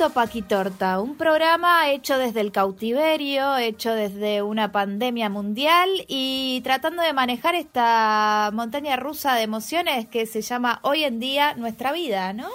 A 0.00 0.08
Puto 0.08 0.14
Paquitorta, 0.14 0.98
un 0.98 1.16
programa 1.16 1.90
hecho 1.90 2.16
desde 2.16 2.40
el 2.40 2.52
cautiverio, 2.52 3.58
hecho 3.58 3.92
desde 3.92 4.40
una 4.40 4.72
pandemia 4.72 5.28
mundial 5.28 5.90
y 6.08 6.62
tratando 6.64 7.02
de 7.02 7.12
manejar 7.12 7.54
esta 7.54 8.50
montaña 8.54 8.96
rusa 8.96 9.34
de 9.34 9.42
emociones 9.42 10.08
que 10.08 10.24
se 10.24 10.40
llama 10.40 10.80
hoy 10.84 11.04
en 11.04 11.20
día 11.20 11.54
nuestra 11.54 11.92
vida, 11.92 12.32
¿no? 12.32 12.48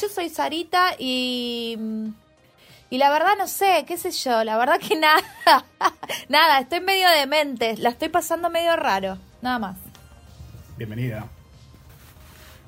Yo 0.00 0.08
soy 0.08 0.30
Sarita 0.30 0.94
y... 0.98 1.76
Y 2.88 2.98
la 2.98 3.10
verdad 3.10 3.32
no 3.36 3.48
sé, 3.48 3.84
qué 3.86 3.98
sé 3.98 4.10
yo, 4.12 4.44
la 4.44 4.56
verdad 4.56 4.78
que 4.78 4.96
nada, 4.98 5.22
nada, 6.28 6.60
estoy 6.60 6.80
medio 6.80 7.08
demente, 7.10 7.76
la 7.76 7.90
estoy 7.90 8.08
pasando 8.08 8.48
medio 8.48 8.76
raro, 8.76 9.18
nada 9.42 9.58
más. 9.58 9.76
Bienvenida. 10.78 11.26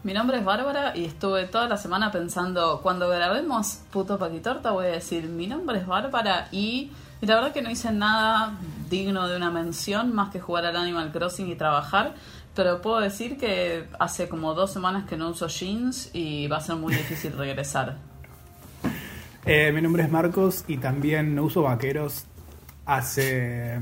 Mi 0.06 0.14
nombre 0.14 0.38
es 0.38 0.44
Bárbara 0.44 0.96
y 0.96 1.04
estuve 1.04 1.46
toda 1.46 1.66
la 1.66 1.76
semana 1.76 2.12
pensando, 2.12 2.80
cuando 2.80 3.08
grabemos 3.08 3.80
Puto 3.90 4.20
Paquitorta 4.20 4.70
voy 4.70 4.86
a 4.86 4.90
decir, 4.90 5.24
mi 5.24 5.48
nombre 5.48 5.78
es 5.78 5.86
Bárbara 5.88 6.46
y, 6.52 6.92
la 7.22 7.34
verdad 7.34 7.52
que 7.52 7.60
no 7.60 7.72
hice 7.72 7.90
nada 7.90 8.56
digno 8.88 9.26
de 9.26 9.36
una 9.36 9.50
mención 9.50 10.14
más 10.14 10.30
que 10.30 10.38
jugar 10.38 10.64
al 10.64 10.76
Animal 10.76 11.10
Crossing 11.10 11.48
y 11.48 11.56
trabajar, 11.56 12.14
pero 12.54 12.80
puedo 12.80 13.00
decir 13.00 13.36
que 13.36 13.88
hace 13.98 14.28
como 14.28 14.54
dos 14.54 14.72
semanas 14.72 15.08
que 15.08 15.16
no 15.16 15.30
uso 15.30 15.48
jeans 15.48 16.10
y 16.12 16.46
va 16.46 16.58
a 16.58 16.60
ser 16.60 16.76
muy 16.76 16.94
difícil 16.94 17.32
regresar. 17.36 17.96
Eh, 19.44 19.72
mi 19.72 19.82
nombre 19.82 20.04
es 20.04 20.08
Marcos 20.12 20.64
y 20.68 20.76
también 20.76 21.34
no 21.34 21.42
uso 21.42 21.62
vaqueros 21.62 22.26
hace 22.84 23.80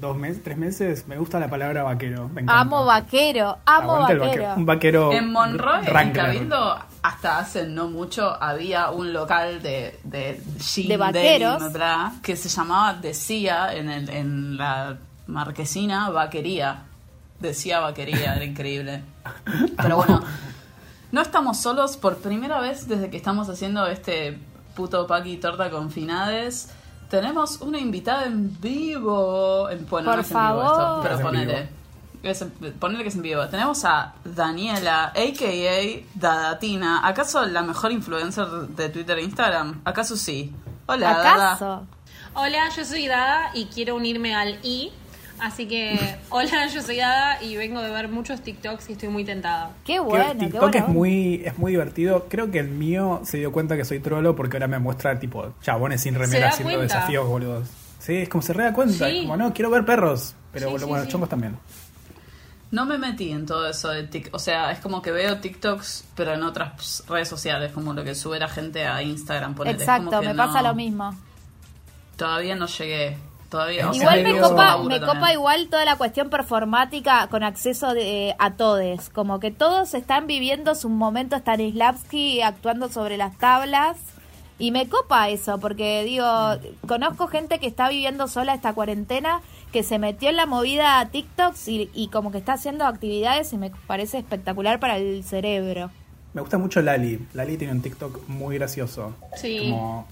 dos 0.00 0.16
meses, 0.16 0.42
tres 0.42 0.56
meses. 0.56 1.06
Me 1.08 1.16
gusta 1.18 1.38
la 1.38 1.48
palabra 1.48 1.82
vaquero. 1.82 2.28
Me. 2.28 2.44
Amo 2.46 2.84
vaquero, 2.84 3.58
amo 3.64 3.98
vaquero. 4.00 4.20
vaquero. 4.24 4.54
Un 4.56 4.66
vaquero. 4.66 5.12
En 5.12 5.32
Monroe, 5.32 5.80
en. 5.84 6.12
Cabildo, 6.12 6.78
hasta 7.02 7.38
hace 7.38 7.66
no 7.66 7.88
mucho 7.88 8.40
había 8.42 8.90
un 8.90 9.12
local 9.12 9.62
de, 9.62 9.98
de 10.04 10.40
jean 10.58 10.88
De 10.88 10.96
vaqueros. 10.96 11.62
que 12.22 12.36
se 12.36 12.48
llamaba, 12.48 12.94
decía 12.94 13.74
en, 13.74 13.88
el, 13.88 14.08
en 14.10 14.56
la 14.56 14.98
marquesina, 15.26 16.10
vaquería. 16.10 16.84
Decía 17.40 17.80
vaquería, 17.80 18.34
era 18.34 18.44
increíble. 18.44 19.02
Pero 19.76 19.96
bueno, 19.96 20.22
no 21.12 21.20
estamos 21.20 21.58
solos 21.60 21.96
por 21.96 22.18
primera 22.18 22.60
vez 22.60 22.88
desde 22.88 23.10
que 23.10 23.16
estamos 23.16 23.48
haciendo 23.48 23.86
este 23.86 24.38
puto 24.74 25.06
paqui 25.06 25.36
torta 25.36 25.70
con 25.70 25.90
finades. 25.90 26.70
Tenemos 27.08 27.60
una 27.60 27.78
invitada 27.78 28.24
en 28.26 28.60
vivo. 28.60 29.68
En, 29.70 29.86
bueno, 29.88 30.06
Por 30.10 30.16
no 30.16 30.20
es 30.22 30.30
en 30.30 30.36
vivo 30.38 30.62
esto, 30.62 30.76
favor. 30.76 31.02
pero 31.02 31.20
ponele. 31.20 31.68
Es 32.22 32.42
que 32.42 33.06
es 33.08 33.14
en 33.14 33.22
vivo. 33.22 33.46
Tenemos 33.48 33.84
a 33.84 34.14
Daniela, 34.24 35.04
a.k.a. 35.06 36.04
Dadatina. 36.14 37.06
¿Acaso 37.06 37.44
la 37.46 37.62
mejor 37.62 37.92
influencer 37.92 38.46
de 38.46 38.88
Twitter 38.88 39.18
e 39.18 39.22
Instagram? 39.22 39.80
¿Acaso 39.84 40.16
sí? 40.16 40.52
Hola, 40.86 41.10
Dada. 41.10 41.52
¿Acaso? 41.52 41.86
Hola, 42.34 42.68
yo 42.76 42.84
soy 42.84 43.06
Dada 43.06 43.50
y 43.54 43.66
quiero 43.66 43.94
unirme 43.96 44.34
al 44.34 44.58
I. 44.64 44.92
Así 45.40 45.66
que, 45.68 45.98
hola, 46.30 46.66
yo 46.66 46.82
soy 46.82 46.96
Dada 46.96 47.42
y 47.42 47.56
vengo 47.56 47.80
de 47.80 47.90
ver 47.90 48.08
muchos 48.08 48.40
TikToks 48.42 48.90
y 48.90 48.92
estoy 48.92 49.08
muy 49.08 49.24
tentada. 49.24 49.70
Qué 49.84 50.00
bueno, 50.00 50.32
qué 50.32 50.38
TikTok 50.46 50.60
bueno. 50.60 50.78
es 50.78 50.88
muy, 50.88 51.42
es 51.44 51.58
muy 51.58 51.72
divertido. 51.72 52.26
Creo 52.28 52.50
que 52.50 52.58
el 52.58 52.68
mío 52.68 53.20
se 53.24 53.38
dio 53.38 53.52
cuenta 53.52 53.76
que 53.76 53.84
soy 53.84 54.00
trolo 54.00 54.34
porque 54.34 54.56
ahora 54.56 54.66
me 54.68 54.78
muestra 54.78 55.18
tipo 55.20 55.54
chabones 55.62 56.00
sin 56.02 56.14
remera 56.14 56.48
haciendo 56.48 56.74
cuenta. 56.76 56.94
desafíos 56.96 57.26
boludos. 57.26 57.68
Sí, 58.00 58.16
es 58.16 58.28
como 58.28 58.42
se 58.42 58.52
re 58.52 58.64
da 58.64 58.72
cuenta. 58.72 59.08
Sí. 59.08 59.16
es 59.18 59.22
Como 59.22 59.36
no, 59.36 59.52
quiero 59.52 59.70
ver 59.70 59.84
perros. 59.84 60.34
Pero 60.52 60.66
Sí, 60.66 60.70
bueno, 60.70 60.86
sí, 60.86 60.88
bueno, 60.90 61.04
sí. 61.04 61.10
chongos 61.10 61.28
también. 61.28 61.56
No 62.70 62.84
me 62.84 62.98
metí 62.98 63.30
en 63.32 63.46
todo 63.46 63.66
eso 63.68 63.88
de 63.88 64.02
TikTok. 64.04 64.34
O 64.34 64.38
sea, 64.38 64.70
es 64.72 64.78
como 64.80 65.00
que 65.02 65.10
veo 65.10 65.38
TikToks, 65.38 66.04
pero 66.14 66.34
en 66.34 66.42
otras 66.42 67.02
redes 67.08 67.28
sociales, 67.28 67.72
como 67.72 67.94
lo 67.94 68.04
que 68.04 68.14
sube 68.14 68.38
la 68.38 68.48
gente 68.48 68.86
a 68.86 69.02
Instagram. 69.02 69.54
ponele. 69.54 69.76
Es 69.76 69.82
Exacto, 69.82 70.06
como 70.10 70.20
que 70.20 70.26
me 70.28 70.34
no- 70.34 70.46
pasa 70.46 70.62
lo 70.62 70.74
mismo. 70.74 71.14
Todavía 72.16 72.56
no 72.56 72.66
llegué. 72.66 73.16
Todavía. 73.48 73.88
o 73.90 73.94
sea, 73.94 74.02
Igual 74.18 74.22
me 74.34 74.40
copa, 74.40 74.78
me 74.78 74.98
también. 75.00 75.04
copa 75.06 75.32
igual 75.32 75.68
toda 75.68 75.84
la 75.84 75.96
cuestión 75.96 76.28
performática 76.28 77.28
con 77.28 77.42
acceso 77.42 77.94
de, 77.94 78.34
a 78.38 78.52
todes. 78.52 79.08
Como 79.10 79.40
que 79.40 79.50
todos 79.50 79.94
están 79.94 80.26
viviendo 80.26 80.74
su 80.74 80.88
momento 80.88 81.36
Stanislavski 81.36 82.42
actuando 82.42 82.88
sobre 82.88 83.16
las 83.16 83.36
tablas. 83.38 83.96
Y 84.60 84.72
me 84.72 84.88
copa 84.88 85.28
eso, 85.28 85.58
porque 85.58 86.02
digo, 86.04 86.26
conozco 86.88 87.28
gente 87.28 87.60
que 87.60 87.68
está 87.68 87.88
viviendo 87.88 88.26
sola 88.26 88.54
esta 88.54 88.72
cuarentena, 88.72 89.40
que 89.72 89.84
se 89.84 90.00
metió 90.00 90.30
en 90.30 90.36
la 90.36 90.46
movida 90.46 90.98
a 90.98 91.08
TikToks 91.10 91.68
y, 91.68 91.88
y 91.94 92.08
como 92.08 92.32
que 92.32 92.38
está 92.38 92.54
haciendo 92.54 92.84
actividades 92.84 93.52
y 93.52 93.56
me 93.56 93.70
parece 93.86 94.18
espectacular 94.18 94.80
para 94.80 94.96
el 94.96 95.22
cerebro. 95.22 95.92
Me 96.34 96.40
gusta 96.40 96.58
mucho 96.58 96.82
Lali. 96.82 97.24
Lali 97.34 97.56
tiene 97.56 97.72
un 97.72 97.82
TikTok 97.82 98.28
muy 98.28 98.58
gracioso. 98.58 99.14
Sí. 99.36 99.68
Como 99.70 100.06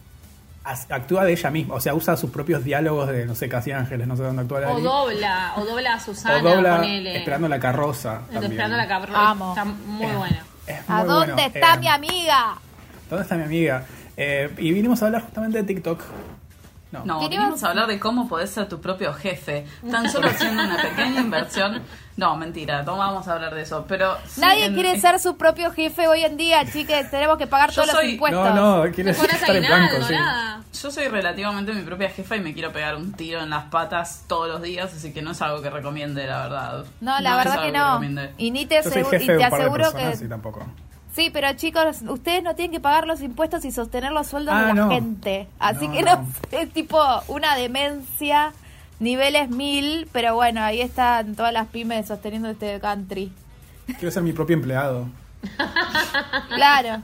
actúa 0.89 1.25
de 1.25 1.33
ella 1.33 1.51
misma. 1.51 1.75
O 1.75 1.81
sea, 1.81 1.95
usa 1.95 2.17
sus 2.17 2.31
propios 2.31 2.65
diálogos 2.65 3.09
de, 3.09 3.25
no 3.27 3.35
sé, 3.35 3.49
Casi 3.49 3.73
Ángeles, 3.73 4.07
no 4.07 4.17
sé 4.17 4.23
dónde 4.23 4.43
actúa 4.43 4.61
O 4.71 4.81
dobla, 4.81 5.53
o 5.57 5.65
dobla 5.65 5.95
a 5.95 6.01
Susana, 6.01 6.39
O 6.39 6.43
dobla 6.43 6.77
ponele. 6.77 7.19
Esperando 7.19 7.49
la 7.49 7.59
carroza. 7.61 8.21
De 8.29 8.33
también. 8.35 8.53
Esperando 8.53 8.77
la 8.77 8.89
carroza. 8.89 9.31
Amo. 9.31 9.49
Está 9.51 9.65
muy 9.65 10.07
Es- 10.07 10.17
bueno. 10.17 10.37
es 10.67 10.77
¿A 10.89 11.05
dónde 11.05 11.33
bueno. 11.35 11.51
está 11.55 11.75
Eh, 11.75 11.79
mi 11.79 11.89
amiga? 11.89 12.55
¿Dónde 13.09 13.23
está 13.23 13.37
mi 13.37 13.45
amiga? 13.45 13.85
Eh, 14.17 14.51
y 14.59 14.73
vinimos 14.73 15.03
a 15.03 15.07
hablar 15.07 15.23
justamente 15.23 15.59
de 15.59 15.65
TikTok. 15.65 16.01
No. 16.93 17.05
No, 17.05 17.19
Queríamos- 17.21 17.47
vinimos 17.49 17.65
a 17.65 17.69
hablar 17.71 17.89
de 17.89 17.99
cómo 17.99 18.29
podés 18.29 18.51
ser 18.51 18.69
tu 18.69 18.81
propio 18.81 19.13
jefe. 19.13 19.67
Tan 19.91 20.09
solo 20.13 20.29
haciendo 20.29 20.63
una 20.63 20.77
pequeña 20.81 21.21
inversión. 21.21 21.83
No, 22.17 22.37
mentira, 22.37 22.83
no 22.85 22.97
vamos 22.97 23.27
a 23.29 23.35
hablar 23.35 23.55
de 23.55 23.63
eso. 23.63 23.85
Pero 23.89 24.17
sí, 24.27 24.41
Nadie 24.41 24.67
en- 24.67 24.75
quiere 24.75 24.99
ser 25.01 25.19
su 25.19 25.37
propio 25.37 25.71
jefe 25.73 26.07
hoy 26.07 26.25
en 26.25 26.37
día, 26.37 26.65
chicas. 26.73 27.11
Tenemos 27.11 27.37
que 27.39 27.47
pagar 27.47 27.71
Yo 27.73 27.83
todos 27.83 27.95
los 27.97 28.05
impuestos. 28.05 28.55
No, 28.55 28.85
no, 28.87 28.93
quiere 28.93 29.13
No 29.13 29.19
pones 29.19 29.35
estar 29.35 29.57
en 29.57 29.67
blanco, 29.67 30.03
sí. 30.07 30.15
nada. 30.15 30.63
Yo 30.81 30.91
soy 30.91 31.09
relativamente 31.09 31.73
mi 31.73 31.83
propia 31.83 32.09
jefa 32.11 32.37
y 32.37 32.41
me 32.41 32.55
quiero 32.55 32.71
pegar 32.73 32.95
un 32.97 33.13
tiro 33.13 33.41
en 33.43 33.51
las 33.51 33.65
patas 33.65 34.25
todos 34.29 34.49
los 34.49 34.63
días, 34.63 34.93
así 34.95 35.13
que 35.13 35.23
no 35.23 35.33
es 35.33 35.43
algo 35.43 35.61
que 35.61 35.71
recomiende, 35.71 36.27
la 36.27 36.43
verdad. 36.45 36.85
No, 37.01 37.19
la 37.21 37.31
es 37.31 37.37
verdad 37.45 37.63
que 37.65 37.73
no. 37.73 38.31
y 38.39 38.51
ni 38.51 38.65
te, 38.67 38.81
asegu- 38.83 39.21
y 39.23 39.27
te 39.27 39.45
aseguro 39.45 39.85
personas 39.85 40.21
que... 40.21 40.29
tampoco. 40.29 40.67
Sí, 41.17 41.31
pero 41.33 41.51
chicos, 41.55 42.03
ustedes 42.07 42.43
no 42.43 42.55
tienen 42.55 42.73
que 42.73 42.81
pagar 42.81 43.07
los 43.07 43.23
impuestos 43.23 43.65
y 43.65 43.73
sostener 43.73 44.13
los 44.13 44.27
sueldos 44.27 44.55
Ah, 44.55 44.61
de 44.61 44.67
la 44.69 44.75
no. 44.75 44.91
gente. 44.91 45.49
Así 45.59 45.89
No, 45.89 45.95
que 45.95 46.03
no, 46.03 46.27
es 46.53 46.71
tipo 46.75 47.03
una 47.29 47.57
demencia, 47.57 48.53
niveles 49.01 49.49
mil, 49.49 50.09
pero 50.13 50.35
bueno, 50.35 50.63
ahí 50.63 50.83
están 50.83 51.35
todas 51.35 51.55
las 51.55 51.69
pymes 51.69 52.07
sosteniendo 52.07 52.51
este 52.51 52.79
country. 52.81 53.33
Quiero 53.87 54.11
ser 54.11 54.23
mi 54.25 54.33
propio 54.35 54.55
empleado. 54.57 55.07
Claro. 56.55 57.03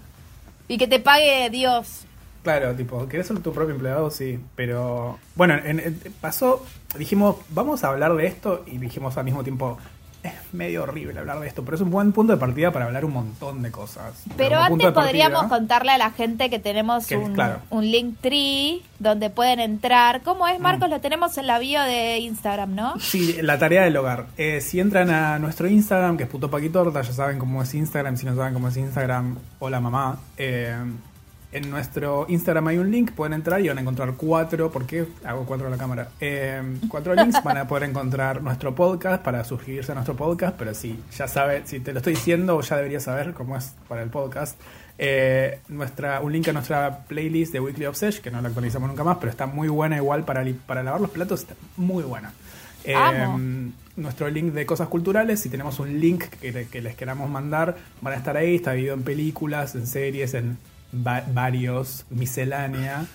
Y 0.68 0.78
que 0.78 0.86
te 0.86 1.00
pague 1.00 1.48
Dios. 1.50 2.04
Claro, 2.42 2.74
tipo, 2.74 3.06
¿querés 3.08 3.26
ser 3.28 3.38
tu 3.40 3.52
propio 3.52 3.74
empleado? 3.74 4.10
Sí, 4.10 4.38
pero 4.56 5.18
bueno, 5.36 5.54
en- 5.54 5.78
en- 5.80 6.00
pasó, 6.20 6.64
dijimos, 6.98 7.36
vamos 7.50 7.84
a 7.84 7.88
hablar 7.88 8.14
de 8.14 8.26
esto 8.26 8.64
y 8.66 8.78
dijimos 8.78 9.16
al 9.16 9.24
mismo 9.24 9.42
tiempo, 9.44 9.78
es 10.22 10.32
medio 10.52 10.84
horrible 10.84 11.18
hablar 11.18 11.40
de 11.40 11.48
esto, 11.48 11.64
pero 11.64 11.74
es 11.74 11.80
un 11.80 11.90
buen 11.90 12.12
punto 12.12 12.32
de 12.32 12.38
partida 12.38 12.70
para 12.70 12.84
hablar 12.84 13.04
un 13.04 13.12
montón 13.12 13.60
de 13.62 13.70
cosas. 13.72 14.22
Pero 14.36 14.56
antes 14.58 14.78
partida- 14.92 14.92
podríamos 14.92 15.44
contarle 15.44 15.92
a 15.92 15.98
la 15.98 16.10
gente 16.12 16.48
que 16.48 16.58
tenemos 16.58 17.06
Que, 17.06 17.16
un, 17.16 17.34
claro. 17.34 17.58
un 17.70 17.90
link 17.90 18.16
tree 18.20 18.82
donde 19.00 19.30
pueden 19.30 19.58
entrar. 19.58 20.22
¿Cómo 20.22 20.46
es, 20.46 20.58
Mm. 20.60 20.62
Marcos? 20.62 20.88
Lo 20.90 21.00
tenemos 21.00 21.36
en 21.38 21.46
la 21.48 21.58
bio 21.58 21.82
de 21.82 22.18
Instagram, 22.18 22.74
¿no? 22.74 23.00
Sí, 23.00 23.36
la 23.42 23.58
tarea 23.58 23.82
del 23.82 23.96
hogar. 23.96 24.26
Eh, 24.36 24.60
si 24.60 24.78
entran 24.78 25.10
a 25.10 25.38
nuestro 25.40 25.66
Instagram, 25.68 26.16
que 26.16 26.22
es 26.24 26.28
puto 26.28 26.50
paquitorta, 26.50 27.02
ya 27.02 27.12
saben 27.12 27.38
cómo 27.38 27.62
es 27.62 27.74
Instagram. 27.74 28.16
Si 28.16 28.24
no 28.26 28.36
saben 28.36 28.54
cómo 28.54 28.68
es 28.68 28.76
Instagram, 28.76 29.38
hola 29.58 29.80
mamá. 29.80 30.18
Eh, 30.36 30.76
en 31.52 31.70
nuestro 31.70 32.24
Instagram 32.28 32.68
hay 32.68 32.78
un 32.78 32.90
link, 32.90 33.12
pueden 33.12 33.34
entrar 33.34 33.60
y 33.60 33.68
van 33.68 33.78
a 33.78 33.82
encontrar 33.82 34.14
cuatro, 34.16 34.72
¿por 34.72 34.86
qué 34.86 35.06
hago 35.24 35.44
cuatro 35.44 35.66
a 35.66 35.70
la 35.70 35.76
cámara? 35.76 36.08
Eh, 36.20 36.62
cuatro 36.88 37.14
links, 37.14 37.42
van 37.44 37.58
a 37.58 37.68
poder 37.68 37.90
encontrar 37.90 38.42
nuestro 38.42 38.74
podcast 38.74 39.22
para 39.22 39.44
suscribirse 39.44 39.92
a 39.92 39.94
nuestro 39.94 40.16
podcast, 40.16 40.56
pero 40.58 40.72
si 40.74 40.98
ya 41.16 41.28
sabe, 41.28 41.62
si 41.66 41.80
te 41.80 41.92
lo 41.92 41.98
estoy 41.98 42.14
diciendo, 42.14 42.60
ya 42.62 42.76
deberías 42.76 43.02
saber 43.04 43.34
cómo 43.34 43.56
es 43.56 43.74
para 43.88 44.02
el 44.02 44.08
podcast. 44.10 44.58
Eh, 44.98 45.60
nuestra, 45.68 46.20
un 46.20 46.32
link 46.32 46.48
a 46.48 46.52
nuestra 46.52 47.04
playlist 47.06 47.52
de 47.52 47.60
Weekly 47.60 47.86
Obsession, 47.86 48.22
que 48.22 48.30
no 48.30 48.40
la 48.40 48.48
actualizamos 48.48 48.88
nunca 48.88 49.04
más, 49.04 49.18
pero 49.18 49.30
está 49.30 49.46
muy 49.46 49.68
buena 49.68 49.96
igual 49.96 50.24
para, 50.24 50.42
li- 50.42 50.52
para 50.54 50.82
lavar 50.82 51.00
los 51.00 51.10
platos, 51.10 51.40
está 51.40 51.54
muy 51.76 52.02
buena. 52.04 52.32
Eh, 52.84 52.94
Amo. 52.94 53.70
nuestro 53.96 54.28
link 54.28 54.52
de 54.52 54.66
cosas 54.66 54.88
culturales, 54.88 55.40
si 55.40 55.48
tenemos 55.48 55.78
un 55.80 56.00
link 56.00 56.24
que, 56.40 56.66
que 56.66 56.82
les 56.82 56.96
queramos 56.96 57.30
mandar, 57.30 57.76
van 58.00 58.14
a 58.14 58.16
estar 58.16 58.36
ahí, 58.36 58.56
está 58.56 58.72
dividido 58.72 58.94
en 58.94 59.02
películas, 59.02 59.74
en 59.74 59.86
series, 59.86 60.34
en 60.34 60.58
va- 60.94 61.24
varios, 61.32 62.06
miscelánea. 62.10 63.06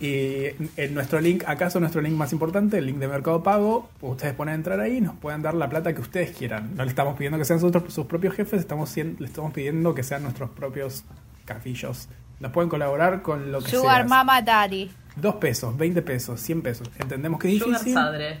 Y 0.00 0.46
en 0.76 0.94
nuestro 0.94 1.20
link, 1.20 1.44
acaso 1.46 1.80
nuestro 1.80 2.00
link 2.02 2.14
más 2.14 2.32
importante, 2.32 2.78
el 2.78 2.86
link 2.86 2.98
de 2.98 3.08
Mercado 3.08 3.42
Pago, 3.42 3.88
ustedes 4.00 4.34
pueden 4.34 4.54
entrar 4.54 4.80
ahí 4.80 4.98
y 4.98 5.00
nos 5.00 5.16
pueden 5.16 5.42
dar 5.42 5.54
la 5.54 5.68
plata 5.68 5.94
que 5.94 6.00
ustedes 6.00 6.36
quieran. 6.36 6.74
No 6.76 6.84
le 6.84 6.90
estamos 6.90 7.16
pidiendo 7.16 7.38
que 7.38 7.44
sean 7.44 7.60
sus, 7.60 7.72
sus 7.92 8.06
propios 8.06 8.34
jefes, 8.34 8.60
estamos 8.60 8.94
le 8.96 9.26
estamos 9.26 9.52
pidiendo 9.52 9.94
que 9.94 10.02
sean 10.02 10.22
nuestros 10.22 10.50
propios 10.50 11.04
cafillos. 11.44 12.08
Nos 12.40 12.52
pueden 12.52 12.68
colaborar 12.68 13.22
con 13.22 13.50
lo 13.50 13.60
que 13.62 13.70
Sugar 13.70 13.96
sea. 14.02 14.04
Mama 14.08 14.42
Daddy. 14.42 14.90
Dos 15.16 15.36
pesos, 15.36 15.74
20 15.78 16.02
pesos, 16.02 16.40
100 16.40 16.60
pesos. 16.62 16.90
Entendemos 16.98 17.40
que 17.40 17.50
es 17.50 17.58
Sugar 17.58 17.78
difícil, 17.78 17.94
Sadre. 17.94 18.40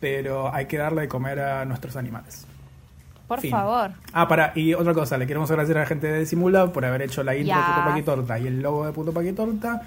pero 0.00 0.54
hay 0.54 0.64
que 0.66 0.78
darle 0.78 1.02
de 1.02 1.08
comer 1.08 1.40
a 1.40 1.64
nuestros 1.66 1.96
animales. 1.96 2.46
Por 3.28 3.40
Fin. 3.40 3.50
favor. 3.50 3.90
Ah, 4.12 4.28
para, 4.28 4.52
y 4.54 4.74
otra 4.74 4.92
cosa, 4.94 5.16
le 5.16 5.26
queremos 5.26 5.50
agradecer 5.50 5.76
a 5.78 5.80
la 5.80 5.86
gente 5.86 6.06
de 6.08 6.26
Simula 6.26 6.72
por 6.72 6.84
haber 6.84 7.02
hecho 7.02 7.22
la 7.22 7.34
intro 7.34 7.56
de 7.56 7.62
Puto 7.62 7.84
Paquitorta 7.88 8.38
y 8.38 8.46
el 8.46 8.60
logo 8.60 8.84
de 8.86 8.92
Puto 8.92 9.12
Paquitorta. 9.12 9.82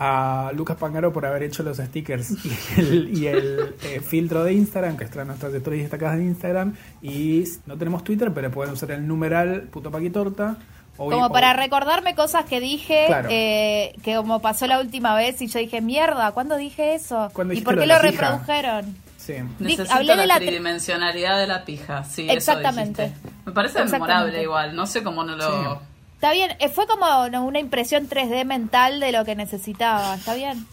A 0.00 0.52
Lucas 0.54 0.76
Pangaro 0.76 1.12
por 1.12 1.26
haber 1.26 1.42
hecho 1.42 1.64
los 1.64 1.78
stickers 1.78 2.30
y 2.44 2.80
el, 2.80 3.18
y 3.18 3.26
el, 3.26 3.74
eh, 3.82 4.00
filtro 4.00 4.44
de 4.44 4.52
Instagram, 4.52 4.96
que 4.96 5.02
está 5.02 5.22
en 5.22 5.26
nuestras 5.26 5.52
historias 5.52 5.82
destacadas 5.82 6.18
de 6.18 6.24
Instagram. 6.24 6.74
Y 7.02 7.44
no 7.66 7.76
tenemos 7.76 8.04
Twitter, 8.04 8.30
pero 8.32 8.48
pueden 8.52 8.72
usar 8.74 8.92
el 8.92 9.06
numeral 9.08 9.62
Puto 9.72 9.90
Paquitorta. 9.90 10.56
O- 10.98 11.10
Como 11.10 11.30
para 11.30 11.52
recordarme 11.52 12.14
cosas 12.14 12.44
que 12.44 12.60
dije, 12.60 13.04
Claro. 13.08 13.28
eh, 13.30 13.92
que 14.04 14.14
como 14.14 14.40
pasó 14.40 14.66
la 14.68 14.80
última 14.80 15.14
vez 15.16 15.42
y 15.42 15.48
yo 15.48 15.58
dije, 15.58 15.80
mierda, 15.80 16.30
¿cuándo 16.30 16.56
dije 16.56 16.94
eso? 16.94 17.28
¿Cuándo 17.32 17.54
¿Y 17.54 17.60
por 17.60 17.74
lo 17.74 17.80
qué 17.82 17.86
lo 17.88 17.94
pija? 18.00 18.10
reprodujeron? 18.10 18.96
Sí. 19.28 19.34
Necesito 19.58 19.94
hablé 19.94 20.16
de 20.16 20.26
la, 20.26 20.36
tri- 20.36 20.46
tridimensionalidad 20.46 21.38
de 21.38 21.46
la 21.46 21.64
pija. 21.64 22.02
Sí, 22.04 22.28
Exactamente. 22.30 23.04
Eso. 23.04 23.14
Me 23.44 23.52
parece 23.52 23.78
Exactamente. 23.80 24.08
memorable 24.14 24.42
igual. 24.42 24.74
No 24.74 24.86
sé 24.86 25.02
cómo 25.02 25.22
no 25.22 25.36
lo. 25.36 25.50
Sí. 25.50 25.80
Está 26.14 26.32
bien, 26.32 26.52
eh, 26.58 26.68
fue 26.70 26.86
como 26.86 27.28
no, 27.28 27.44
una 27.44 27.58
impresión 27.58 28.08
3D 28.08 28.44
mental 28.46 29.00
de 29.00 29.12
lo 29.12 29.24
que 29.26 29.36
necesitaba, 29.36 30.14
¿está 30.14 30.34
bien? 30.34 30.66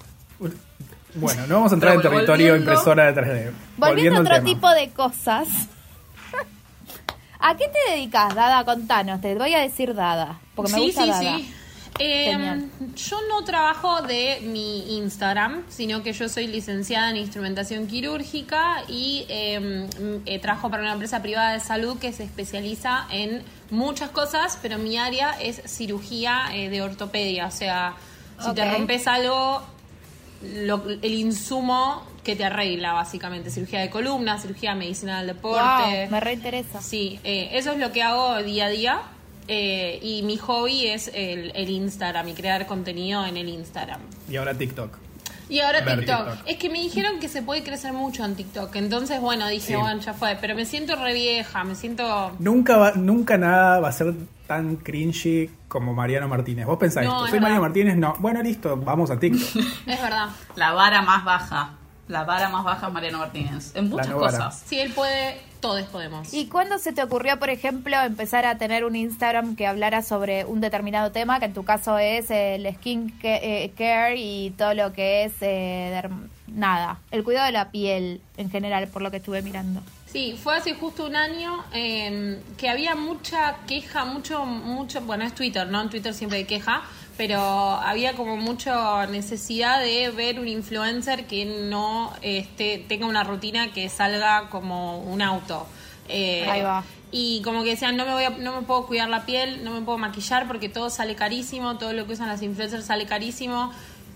Bueno, 1.15 1.45
no 1.47 1.55
vamos 1.55 1.71
a 1.71 1.75
entrar 1.75 1.95
en 1.95 2.01
territorio 2.01 2.55
impresora 2.55 3.11
de 3.11 3.21
3D. 3.21 3.51
Volviendo 3.77 4.19
a 4.19 4.21
otro 4.23 4.35
tema. 4.35 4.45
tipo 4.47 4.69
de 4.71 4.89
cosas. 4.91 5.47
¿A 7.39 7.55
qué 7.57 7.65
te 7.67 7.91
dedicas, 7.91 8.33
Dada? 8.33 8.63
Contanos, 8.65 9.21
te 9.21 9.35
voy 9.35 9.53
a 9.53 9.59
decir 9.59 9.93
Dada, 9.93 10.39
porque 10.55 10.71
me 10.71 10.77
sí, 10.79 10.85
gusta 10.87 11.03
sí, 11.03 11.09
Dada. 11.09 11.21
sí. 11.37 11.53
Eh, 11.97 12.25
Genial. 12.31 12.65
yo 12.95 13.17
no 13.29 13.43
trabajo 13.45 14.01
de 14.01 14.39
mi 14.43 14.97
Instagram, 14.97 15.63
sino 15.69 16.03
que 16.03 16.11
yo 16.11 16.27
soy 16.27 16.47
licenciada 16.47 17.09
en 17.09 17.17
instrumentación 17.17 17.87
quirúrgica 17.87 18.83
y 18.89 19.25
eh, 19.29 19.87
eh, 20.25 20.39
trabajo 20.39 20.69
para 20.69 20.83
una 20.83 20.91
empresa 20.93 21.21
privada 21.21 21.53
de 21.53 21.61
salud 21.61 21.97
que 21.97 22.11
se 22.11 22.23
especializa 22.25 23.07
en 23.11 23.43
muchas 23.71 24.09
cosas, 24.09 24.59
pero 24.61 24.77
mi 24.77 24.97
área 24.97 25.31
es 25.41 25.61
cirugía 25.67 26.47
eh, 26.53 26.69
de 26.69 26.81
ortopedia. 26.81 27.47
O 27.47 27.51
sea, 27.51 27.93
si 28.43 28.53
te 28.53 28.69
rompes 28.69 29.07
algo, 29.07 29.63
lo- 30.41 30.83
el 30.89 31.13
insumo 31.13 32.03
que 32.25 32.35
te 32.35 32.43
arregla, 32.43 32.91
básicamente. 32.91 33.49
Cirugía 33.51 33.79
de 33.79 33.89
columna, 33.89 34.37
cirugía 34.39 34.71
de 34.71 34.79
medicina 34.79 35.19
del 35.19 35.27
deporte. 35.27 35.61
Wow, 35.63 36.09
me 36.11 36.19
reinteresa. 36.19 36.81
Sí, 36.81 37.19
eh, 37.23 37.51
eso 37.53 37.71
es 37.71 37.77
lo 37.77 37.91
que 37.93 38.03
hago 38.03 38.35
día 38.43 38.65
a 38.65 38.69
día. 38.69 38.99
Eh, 39.47 39.99
y 40.01 40.23
mi 40.23 40.37
hobby 40.37 40.87
es 40.87 41.09
el, 41.13 41.51
el 41.55 41.69
Instagram 41.69 42.27
y 42.29 42.33
crear 42.33 42.65
contenido 42.65 43.25
en 43.25 43.37
el 43.37 43.49
Instagram. 43.49 43.99
Y 44.29 44.35
ahora 44.37 44.53
TikTok. 44.53 44.97
Y 45.47 45.59
ahora 45.59 45.85
TikTok. 45.85 45.99
TikTok. 46.31 46.47
Es 46.47 46.57
que 46.57 46.69
me 46.69 46.79
dijeron 46.79 47.19
que 47.19 47.27
se 47.29 47.43
puede 47.43 47.63
crecer 47.63 47.93
mucho 47.93 48.25
en 48.25 48.35
TikTok. 48.35 48.75
Entonces, 48.77 49.21
bueno, 49.21 49.47
dije, 49.47 49.67
Sí. 49.67 49.75
bueno, 49.75 50.01
ya 50.01 50.13
fue. 50.13 50.35
Pero 50.41 50.55
me 50.55 50.65
siento 50.65 50.95
re 50.95 51.13
vieja, 51.13 51.63
me 51.63 51.75
siento... 51.75 52.31
Nunca, 52.39 52.77
va- 52.77 52.93
nunca 52.95 53.37
nada 53.37 53.79
va 53.79 53.89
a 53.89 53.91
ser 53.91 54.15
tan 54.47 54.77
cringy 54.77 55.49
como 55.67 55.93
Mariano 55.93 56.27
Martínez. 56.27 56.65
Vos 56.65 56.79
pensás 56.79 57.03
No, 57.05 57.11
esto, 57.11 57.25
es 57.25 57.29
soy 57.31 57.39
Mariano 57.39 57.61
verdad. 57.61 57.67
Martínez, 57.69 57.97
no. 57.97 58.15
Bueno, 58.19 58.41
listo, 58.41 58.75
vamos 58.77 59.11
a 59.11 59.19
TikTok. 59.19 59.63
Es 59.85 60.01
verdad. 60.01 60.29
La 60.55 60.71
vara 60.73 61.03
más 61.03 61.23
baja. 61.23 61.73
La 62.07 62.23
vara 62.23 62.49
más 62.49 62.63
baja 62.63 62.87
es 62.87 62.93
Mariano 62.93 63.17
Martínez. 63.17 63.75
En 63.75 63.89
muchas 63.89 64.09
no 64.09 64.19
cosas. 64.19 64.63
Si 64.65 64.79
él 64.79 64.91
puede, 64.93 65.41
todos 65.59 65.81
podemos. 65.83 66.31
¿Y 66.33 66.45
cuándo 66.47 66.77
se 66.77 66.93
te 66.93 67.01
ocurrió, 67.01 67.39
por 67.39 67.49
ejemplo, 67.49 67.99
empezar 67.99 68.45
a 68.45 68.57
tener 68.57 68.85
un 68.85 68.95
Instagram 68.95 69.55
que 69.55 69.65
hablara 69.65 70.03
sobre 70.03 70.45
un 70.45 70.61
determinado 70.61 71.11
tema, 71.11 71.39
que 71.39 71.45
en 71.45 71.53
tu 71.53 71.63
caso 71.63 71.97
es 71.97 72.29
el 72.29 72.71
skin 72.75 73.17
eh, 73.23 73.71
care 73.75 74.17
y 74.17 74.51
todo 74.51 74.75
lo 74.75 74.93
que 74.93 75.23
es 75.23 75.33
eh, 75.41 76.01
nada, 76.47 76.99
el 77.09 77.23
cuidado 77.23 77.47
de 77.47 77.51
la 77.53 77.71
piel 77.71 78.21
en 78.37 78.51
general, 78.51 78.87
por 78.87 79.01
lo 79.01 79.09
que 79.09 79.17
estuve 79.17 79.41
mirando? 79.41 79.81
Sí, 80.05 80.39
fue 80.41 80.55
hace 80.55 80.75
justo 80.75 81.05
un 81.07 81.15
año 81.15 81.65
eh, 81.73 82.39
que 82.57 82.69
había 82.69 82.95
mucha 82.95 83.57
queja, 83.67 84.05
mucho, 84.05 84.45
mucho, 84.45 85.01
bueno, 85.01 85.25
es 85.25 85.33
Twitter, 85.35 85.67
¿no? 85.67 85.81
En 85.81 85.89
Twitter 85.89 86.13
siempre 86.13 86.37
hay 86.37 86.45
queja, 86.45 86.83
pero 87.17 87.39
había 87.39 88.13
como 88.13 88.35
mucha 88.37 89.05
necesidad 89.07 89.79
de 89.81 90.09
ver 90.11 90.39
un 90.39 90.47
influencer 90.47 91.25
que 91.27 91.45
no 91.45 92.13
este, 92.21 92.83
tenga 92.87 93.05
una 93.05 93.23
rutina 93.23 93.71
que 93.71 93.87
salga 93.89 94.49
como 94.49 94.99
un 94.99 95.21
auto. 95.21 95.65
Eh, 96.09 96.47
Ahí 96.49 96.61
va. 96.61 96.83
Y 97.11 97.41
como 97.43 97.63
que 97.63 97.69
decían, 97.71 97.95
no 97.95 98.05
me, 98.05 98.11
voy 98.13 98.23
a- 98.25 98.29
no 98.31 98.59
me 98.59 98.61
puedo 98.67 98.85
cuidar 98.87 99.09
la 99.09 99.25
piel, 99.25 99.63
no 99.63 99.71
me 99.71 99.81
puedo 99.81 99.97
maquillar 99.97 100.47
porque 100.47 100.67
todo 100.69 100.89
sale 100.89 101.15
carísimo, 101.15 101.77
todo 101.77 101.93
lo 101.93 102.05
que 102.05 102.13
usan 102.13 102.27
las 102.27 102.41
influencers 102.41 102.85
sale 102.85 103.05
carísimo. 103.05 103.71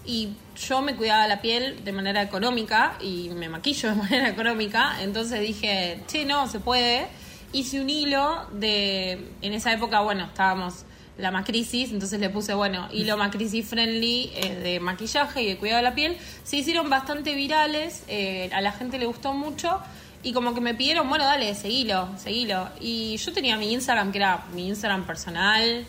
Y 0.06 0.30
yo 0.68 0.82
me 0.82 0.96
cuidaba 0.96 1.28
la 1.28 1.40
piel 1.42 1.84
de 1.84 1.92
manera 1.92 2.22
económica 2.22 2.94
y 3.00 3.30
me 3.30 3.48
maquillo 3.48 3.90
de 3.90 3.96
manera 4.02 4.30
económica. 4.30 4.98
Entonces 5.02 5.40
dije, 5.40 6.02
che, 6.08 6.26
no, 6.26 6.48
se 6.48 6.60
puede. 6.60 7.08
Hice 7.54 7.80
un 7.80 7.90
hilo 7.90 8.48
de. 8.52 9.30
En 9.42 9.54
esa 9.54 9.72
época, 9.72 10.02
bueno, 10.02 10.26
estábamos 10.26 10.84
la 11.20 11.32
macrisis, 11.32 11.92
entonces 11.92 12.20
le 12.20 12.30
puse, 12.30 12.54
bueno, 12.54 12.88
hilo 12.92 13.18
macrisis 13.26 13.68
friendly 13.68 14.32
eh, 14.36 14.56
de 14.56 14.80
maquillaje 14.80 15.44
y 15.44 15.48
de 15.48 15.58
cuidado 15.58 15.78
de 15.78 15.84
la 15.84 15.96
piel. 15.96 16.18
Se 16.44 16.58
hicieron 16.58 16.90
bastante 16.90 17.36
virales, 17.36 18.04
eh, 18.08 18.50
a 18.54 18.62
la 18.62 18.72
gente 18.72 18.98
le 18.98 19.06
gustó 19.06 19.34
mucho. 19.34 19.80
Y 20.22 20.34
como 20.34 20.54
que 20.54 20.60
me 20.60 20.74
pidieron, 20.74 21.08
bueno, 21.08 21.24
dale, 21.24 21.56
seguilo, 21.56 22.10
seguilo. 22.18 22.68
Y 22.82 23.16
yo 23.16 23.32
tenía 23.32 23.56
mi 23.56 23.72
Instagram, 23.72 24.12
que 24.12 24.18
era 24.18 24.44
mi 24.54 24.68
Instagram 24.68 25.06
personal, 25.06 25.86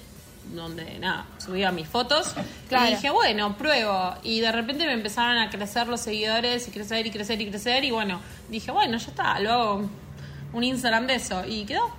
donde 0.54 1.00
nada, 1.00 1.26
subía 1.38 1.72
mis 1.72 1.88
fotos. 1.88 2.34
Claro. 2.68 2.90
Y 2.90 2.94
dije, 2.94 3.10
bueno, 3.10 3.56
pruebo. 3.58 4.14
Y 4.22 4.38
de 4.38 4.52
repente 4.52 4.86
me 4.86 4.92
empezaron 4.92 5.36
a 5.36 5.50
crecer 5.50 5.88
los 5.88 6.00
seguidores 6.00 6.68
y 6.68 6.70
crecer 6.70 7.06
y 7.08 7.10
crecer 7.10 7.40
y 7.40 7.50
crecer. 7.50 7.84
Y 7.84 7.90
bueno, 7.90 8.20
dije, 8.48 8.70
bueno, 8.70 8.98
ya 8.98 9.08
está, 9.08 9.40
lo 9.40 9.52
hago 9.52 9.90
un 10.52 10.64
Instagram 10.64 11.08
de 11.08 11.14
eso. 11.16 11.44
Y 11.44 11.64
quedó. 11.64 11.90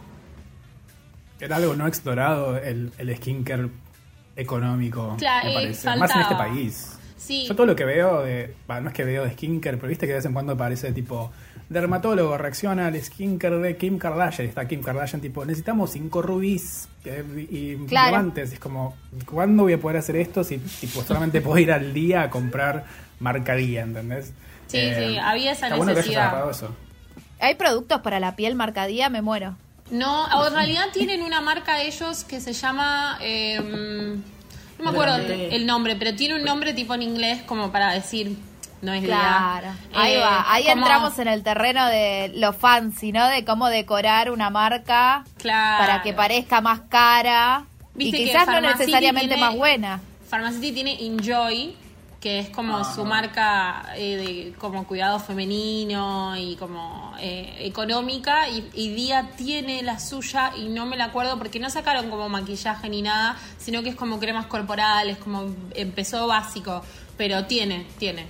Era 1.42 1.56
algo 1.58 1.76
no 1.76 1.88
explorado 1.88 2.58
el, 2.58 2.92
el 2.98 3.16
skincare 3.18 3.68
económico, 4.36 5.16
Claro, 5.18 5.46
me 5.48 5.52
eh, 5.52 5.56
parece. 5.56 5.96
Más 5.98 6.16
en 6.16 6.22
este 6.22 6.36
país. 6.36 6.98
Sí. 7.18 7.46
Yo 7.48 7.56
todo 7.56 7.66
lo 7.68 7.76
que 7.76 7.86
veo 7.86 8.24
de. 8.24 8.54
bah, 8.68 8.80
no 8.82 8.90
es 8.90 8.94
que 8.96 9.04
veo 9.04 9.24
de 9.26 9.32
skincare, 9.32 9.78
pero 9.78 9.90
viste 9.90 10.06
que 10.06 10.14
de 10.14 10.18
vez 10.20 10.26
en 10.26 10.34
cuando 10.34 10.54
aparece 10.54 10.92
tipo. 10.92 11.32
Dermatólogo 11.70 12.38
reacciona 12.38 12.88
al 12.88 13.02
skincare 13.02 13.58
de 13.60 13.78
Kim 13.78 13.98
Kardashian. 13.98 14.46
Está 14.48 14.68
Kim 14.68 14.82
Kardashian 14.84 15.22
tipo, 15.22 15.46
necesitamos 15.46 15.92
cinco 15.92 16.22
rubíes 16.22 16.90
eh, 17.06 17.24
y 17.50 17.76
Claro. 17.88 18.34
es 18.36 18.60
como, 18.60 18.94
¿cuándo 19.26 19.64
voy 19.64 19.74
a 19.74 19.78
poder 19.80 19.96
hacer 19.98 20.18
esto 20.18 20.44
si 20.44 20.58
tipo 20.58 21.02
solamente 21.02 21.40
puedo 21.40 21.58
ir 21.60 21.72
al 21.72 21.94
día 21.94 22.24
a 22.24 22.30
comprar 22.30 22.84
marca 23.22 23.56
día, 23.56 23.84
¿entendés? 23.84 24.30
Eh, 24.30 24.34
Sí, 24.68 24.80
sí, 25.14 25.18
había 25.18 25.54
esa 25.54 25.68
está 25.68 25.78
bueno 25.78 25.94
que 25.94 26.00
necesidad. 26.00 26.50
eso. 26.50 26.76
¿Hay 27.40 27.56
productos 27.56 28.02
para 28.02 28.20
la 28.20 28.36
piel 28.36 28.56
marcadía? 28.56 29.10
Me 29.10 29.22
muero. 29.22 29.56
No, 29.92 30.48
en 30.48 30.54
realidad 30.54 30.86
tienen 30.94 31.22
una 31.22 31.42
marca 31.42 31.82
ellos 31.82 32.24
que 32.24 32.40
se 32.42 32.54
llama. 32.54 33.18
eh, 33.22 33.60
no 34.78 34.86
me 34.86 34.90
acuerdo 34.90 35.16
Grande. 35.18 35.56
el 35.56 35.66
nombre, 35.68 35.96
pero 35.96 36.16
tiene 36.16 36.34
un 36.36 36.44
nombre 36.44 36.74
tipo 36.74 36.94
en 36.96 37.04
inglés 37.04 37.44
como 37.44 37.72
para 37.72 37.92
decir 37.92 38.36
no 38.82 38.94
es 38.94 39.04
Claro, 39.04 39.68
ahí 39.94 40.14
Eh, 40.14 40.18
va, 40.18 40.52
ahí 40.52 40.68
entramos 40.68 41.20
en 41.20 41.28
el 41.28 41.44
terreno 41.44 41.86
de 41.88 42.32
lo 42.36 42.52
fancy, 42.52 43.12
¿no? 43.12 43.28
De 43.28 43.46
cómo 43.46 43.68
decorar 43.70 44.32
una 44.32 44.50
marca 44.50 45.24
Claro. 45.38 45.78
para 45.86 46.02
que 46.02 46.14
parezca 46.14 46.62
más 46.62 46.80
cara 46.90 47.66
y 47.96 48.06
Viste 48.06 48.18
quizás 48.24 48.48
no 48.48 48.60
necesariamente 48.60 49.36
tiene- 49.36 49.46
más 49.46 49.56
buena. 49.56 50.00
Pharmacity 50.32 50.72
tiene 50.72 51.06
Enjoy, 51.06 51.76
que 52.22 52.40
es 52.40 52.50
como 52.50 52.78
Ah. 52.78 52.94
su 52.96 53.04
marca 53.04 53.84
eh, 53.98 54.16
de 54.16 54.54
como 54.60 54.86
cuidado 54.86 55.20
femenino 55.20 56.38
y 56.38 56.56
como 56.56 57.14
eh, 57.20 57.58
económica 57.62 58.48
y, 58.48 58.70
y 58.74 58.94
Día 58.94 59.32
tiene 59.36 59.82
la 59.82 60.00
suya 60.00 60.52
y 60.56 60.70
no 60.70 60.86
me 60.86 60.98
la 60.98 61.06
acuerdo 61.06 61.38
porque 61.40 61.60
no 61.60 61.70
sacaron 61.72 62.10
como 62.12 62.30
maquillaje 62.30 62.88
ni 62.90 63.02
nada, 63.02 63.38
sino 63.58 63.82
que 63.82 63.90
es 63.90 63.96
como 63.96 64.20
cremas 64.20 64.46
corporales, 64.46 65.18
como 65.18 65.54
empezó 65.74 66.28
básico, 66.28 66.84
pero 67.18 67.46
tiene, 67.46 67.88
tiene. 67.98 68.28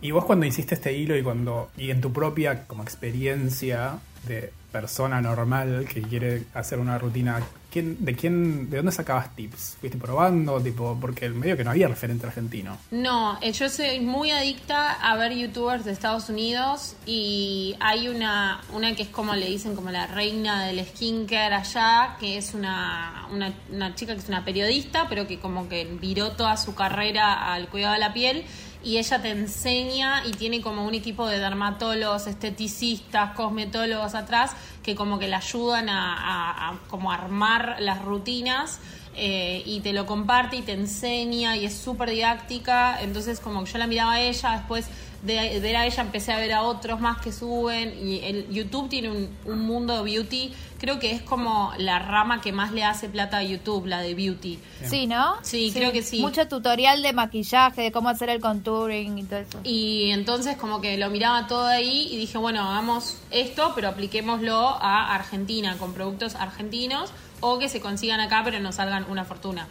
Y 0.00 0.10
vos 0.10 0.24
cuando 0.24 0.46
hiciste 0.46 0.74
este 0.74 0.92
hilo 0.96 1.16
y 1.16 1.22
cuando 1.22 1.70
y 1.76 1.90
en 1.90 2.00
tu 2.00 2.12
propia 2.12 2.66
como 2.66 2.82
experiencia 2.82 3.98
de 4.26 4.52
persona 4.72 5.20
normal 5.20 5.86
que 5.92 6.00
quiere 6.02 6.44
hacer 6.54 6.78
una 6.78 6.96
rutina, 6.98 7.40
¿quién, 7.70 8.02
de 8.02 8.16
quién, 8.16 8.70
de 8.70 8.78
dónde 8.78 8.90
sacabas 8.90 9.36
tips? 9.36 9.76
¿Fuiste 9.78 9.98
probando, 9.98 10.60
tipo, 10.60 10.96
porque 10.98 11.26
el 11.26 11.34
medio 11.34 11.56
que 11.56 11.62
no 11.64 11.70
había 11.70 11.88
referente 11.88 12.26
argentino? 12.26 12.78
No, 12.90 13.38
eh, 13.42 13.52
yo 13.52 13.68
soy 13.68 14.00
muy 14.00 14.30
adicta 14.30 14.92
a 14.92 15.14
ver 15.16 15.32
youtubers 15.34 15.84
de 15.84 15.92
Estados 15.92 16.30
Unidos 16.30 16.96
y 17.04 17.76
hay 17.80 18.08
una, 18.08 18.62
una 18.72 18.94
que 18.96 19.02
es 19.02 19.08
como 19.08 19.34
le 19.34 19.46
dicen 19.46 19.76
como 19.76 19.90
la 19.90 20.06
reina 20.06 20.66
del 20.66 20.84
skincare 20.86 21.54
allá, 21.54 22.16
que 22.18 22.38
es 22.38 22.54
una, 22.54 23.28
una, 23.30 23.52
una 23.70 23.94
chica 23.94 24.14
que 24.14 24.20
es 24.20 24.28
una 24.28 24.44
periodista, 24.44 25.06
pero 25.08 25.26
que 25.26 25.38
como 25.38 25.68
que 25.68 25.84
viró 26.00 26.32
toda 26.32 26.56
su 26.56 26.74
carrera 26.74 27.52
al 27.52 27.68
cuidado 27.68 27.92
de 27.92 28.00
la 28.00 28.14
piel 28.14 28.44
y 28.84 28.98
ella 28.98 29.22
te 29.22 29.30
enseña 29.30 30.26
y 30.26 30.32
tiene 30.32 30.60
como 30.60 30.84
un 30.86 30.94
equipo 30.94 31.26
de 31.26 31.38
dermatólogos, 31.38 32.26
esteticistas, 32.26 33.34
cosmetólogos 33.34 34.14
atrás 34.14 34.52
que 34.82 34.94
como 34.94 35.18
que 35.18 35.28
le 35.28 35.36
ayudan 35.36 35.88
a, 35.88 36.70
a- 36.70 36.78
como 36.88 37.12
armar 37.12 37.76
las 37.80 38.02
rutinas 38.02 38.80
eh, 39.14 39.62
y 39.66 39.80
te 39.80 39.92
lo 39.92 40.06
comparte 40.06 40.56
y 40.56 40.62
te 40.62 40.72
enseña 40.72 41.56
y 41.56 41.66
es 41.66 41.74
súper 41.76 42.10
didáctica. 42.10 43.00
Entonces, 43.02 43.40
como 43.40 43.62
que 43.64 43.70
yo 43.72 43.78
la 43.78 43.86
miraba 43.86 44.12
a 44.14 44.20
ella, 44.20 44.52
después 44.52 44.86
de 45.22 45.60
ver 45.60 45.76
a 45.76 45.86
ella 45.86 46.02
empecé 46.02 46.32
a 46.32 46.36
ver 46.36 46.52
a 46.52 46.62
otros 46.62 47.00
más 47.00 47.20
que 47.20 47.32
suben. 47.32 47.94
Y 48.06 48.20
el 48.24 48.48
YouTube 48.50 48.88
tiene 48.88 49.10
un, 49.10 49.28
un 49.44 49.60
mundo 49.60 49.96
de 49.96 50.02
beauty. 50.02 50.52
Creo 50.78 50.98
que 50.98 51.12
es 51.12 51.22
como 51.22 51.72
la 51.78 52.00
rama 52.00 52.40
que 52.40 52.52
más 52.52 52.72
le 52.72 52.82
hace 52.82 53.08
plata 53.08 53.38
a 53.38 53.42
YouTube, 53.42 53.86
la 53.86 54.00
de 54.00 54.14
beauty. 54.14 54.58
Sí, 54.84 55.06
¿no? 55.06 55.36
Sí, 55.42 55.70
creo 55.72 55.92
que 55.92 56.02
sí. 56.02 56.20
Mucho 56.20 56.48
tutorial 56.48 57.02
de 57.02 57.12
maquillaje, 57.12 57.82
de 57.82 57.92
cómo 57.92 58.08
hacer 58.08 58.30
el 58.30 58.40
contouring 58.40 59.18
y 59.18 59.22
todo 59.22 59.38
eso. 59.38 59.60
Y 59.62 60.10
entonces 60.10 60.56
como 60.56 60.80
que 60.80 60.98
lo 60.98 61.08
miraba 61.08 61.46
todo 61.46 61.66
ahí 61.66 62.08
y 62.10 62.16
dije, 62.16 62.36
bueno, 62.36 62.68
hagamos 62.68 63.18
esto, 63.30 63.72
pero 63.76 63.88
apliquémoslo 63.88 64.58
a 64.58 65.14
Argentina, 65.14 65.76
con 65.78 65.94
productos 65.94 66.34
argentinos, 66.34 67.12
o 67.40 67.60
que 67.60 67.68
se 67.68 67.80
consigan 67.80 68.20
acá, 68.20 68.42
pero 68.44 68.58
nos 68.58 68.74
salgan 68.74 69.06
una 69.08 69.24
fortuna. 69.24 69.68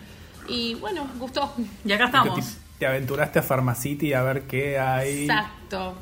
Y 0.48 0.76
bueno, 0.76 1.08
gustó. 1.20 1.54
Y 1.84 1.92
acá 1.92 2.10
¿Te, 2.10 2.18
estamos. 2.18 2.58
Te 2.82 2.88
aventuraste 2.88 3.38
a 3.38 3.44
Pharmacity 3.44 4.14
a 4.14 4.24
ver 4.24 4.42
qué 4.48 4.80
hay? 4.80 5.26
Exacto. 5.26 5.94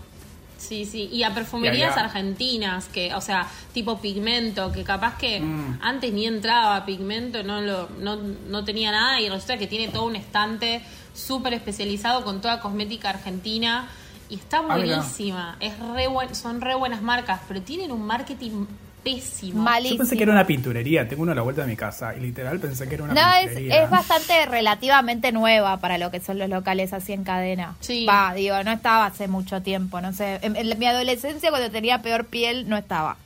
Sí, 0.57 0.86
sí. 0.86 1.09
Y 1.12 1.24
a 1.24 1.33
perfumerías 1.33 1.93
Y 1.98 2.00
argentinas, 2.00 2.86
que, 2.88 3.13
o 3.13 3.19
sea, 3.19 3.45
tipo 3.74 4.00
pigmento, 4.00 4.71
que 4.71 4.86
capaz 4.86 5.17
que 5.17 5.41
Mm. 5.41 5.79
antes 5.81 6.13
ni 6.13 6.25
entraba 6.25 6.86
pigmento, 6.86 7.43
no, 7.43 7.59
lo, 7.59 7.89
no, 8.00 8.15
no 8.15 8.63
tenía 8.63 8.91
nada, 8.91 9.19
y 9.19 9.27
resulta 9.27 9.57
que 9.57 9.67
tiene 9.67 9.89
todo 9.89 10.05
un 10.05 10.15
estante 10.15 10.81
súper 11.13 11.53
especializado 11.53 12.24
con 12.24 12.39
toda 12.39 12.62
cosmética 12.62 13.09
argentina. 13.09 13.89
Y 14.29 14.36
está 14.36 14.59
Ah, 14.59 14.77
buenísima. 14.77 15.57
es 15.59 15.77
re 15.79 16.07
buen- 16.07 16.33
son 16.33 16.62
re 16.62 16.75
buenas 16.75 17.01
marcas, 17.01 17.41
pero 17.45 17.62
tienen 17.62 17.91
un 17.91 18.03
marketing 18.05 18.67
pésimo. 19.03 19.62
Malísimo. 19.63 19.96
Yo 19.96 19.98
pensé 20.00 20.18
que 20.18 20.24
era 20.24 20.32
una 20.32 20.46
pinturería, 20.46 21.08
tengo 21.08 21.24
uno 21.24 21.32
a 21.32 21.36
la 21.36 21.41
vuelta 21.41 21.62
de 21.62 21.68
mi 21.68 21.75
casa 21.75 22.15
y 22.15 22.20
literal 22.20 22.60
pensé 22.60 22.88
que 22.88 22.96
era 22.96 23.03
una 23.06 23.13
No, 23.13 23.34
es, 23.36 23.46
pinturería. 23.48 23.84
es 23.84 23.89
bastante 23.89 24.46
relativamente 24.46 25.32
nueva 25.32 25.77
para 25.79 25.98
lo 25.98 26.12
que 26.12 26.20
son 26.20 26.38
los 26.39 26.50
locales 26.50 26.94
así 26.94 27.13
en 27.13 27.24
cadena. 27.24 27.75
Sí. 27.79 28.06
Va, 28.06 28.34
digo, 28.34 28.62
no 28.63 28.72
estaba 28.72 29.06
hace 29.06 29.27
mucho 29.27 29.62
tiempo, 29.62 30.01
no 30.01 30.13
sé. 30.13 30.39
En, 30.41 30.56
en 30.56 30.77
mi 30.79 30.86
adolescencia, 30.86 31.50
cuando 31.50 31.70
tenía 31.72 32.01
peor 32.01 32.25
piel, 32.25 32.68
no 32.70 32.77
estaba. 32.77 33.18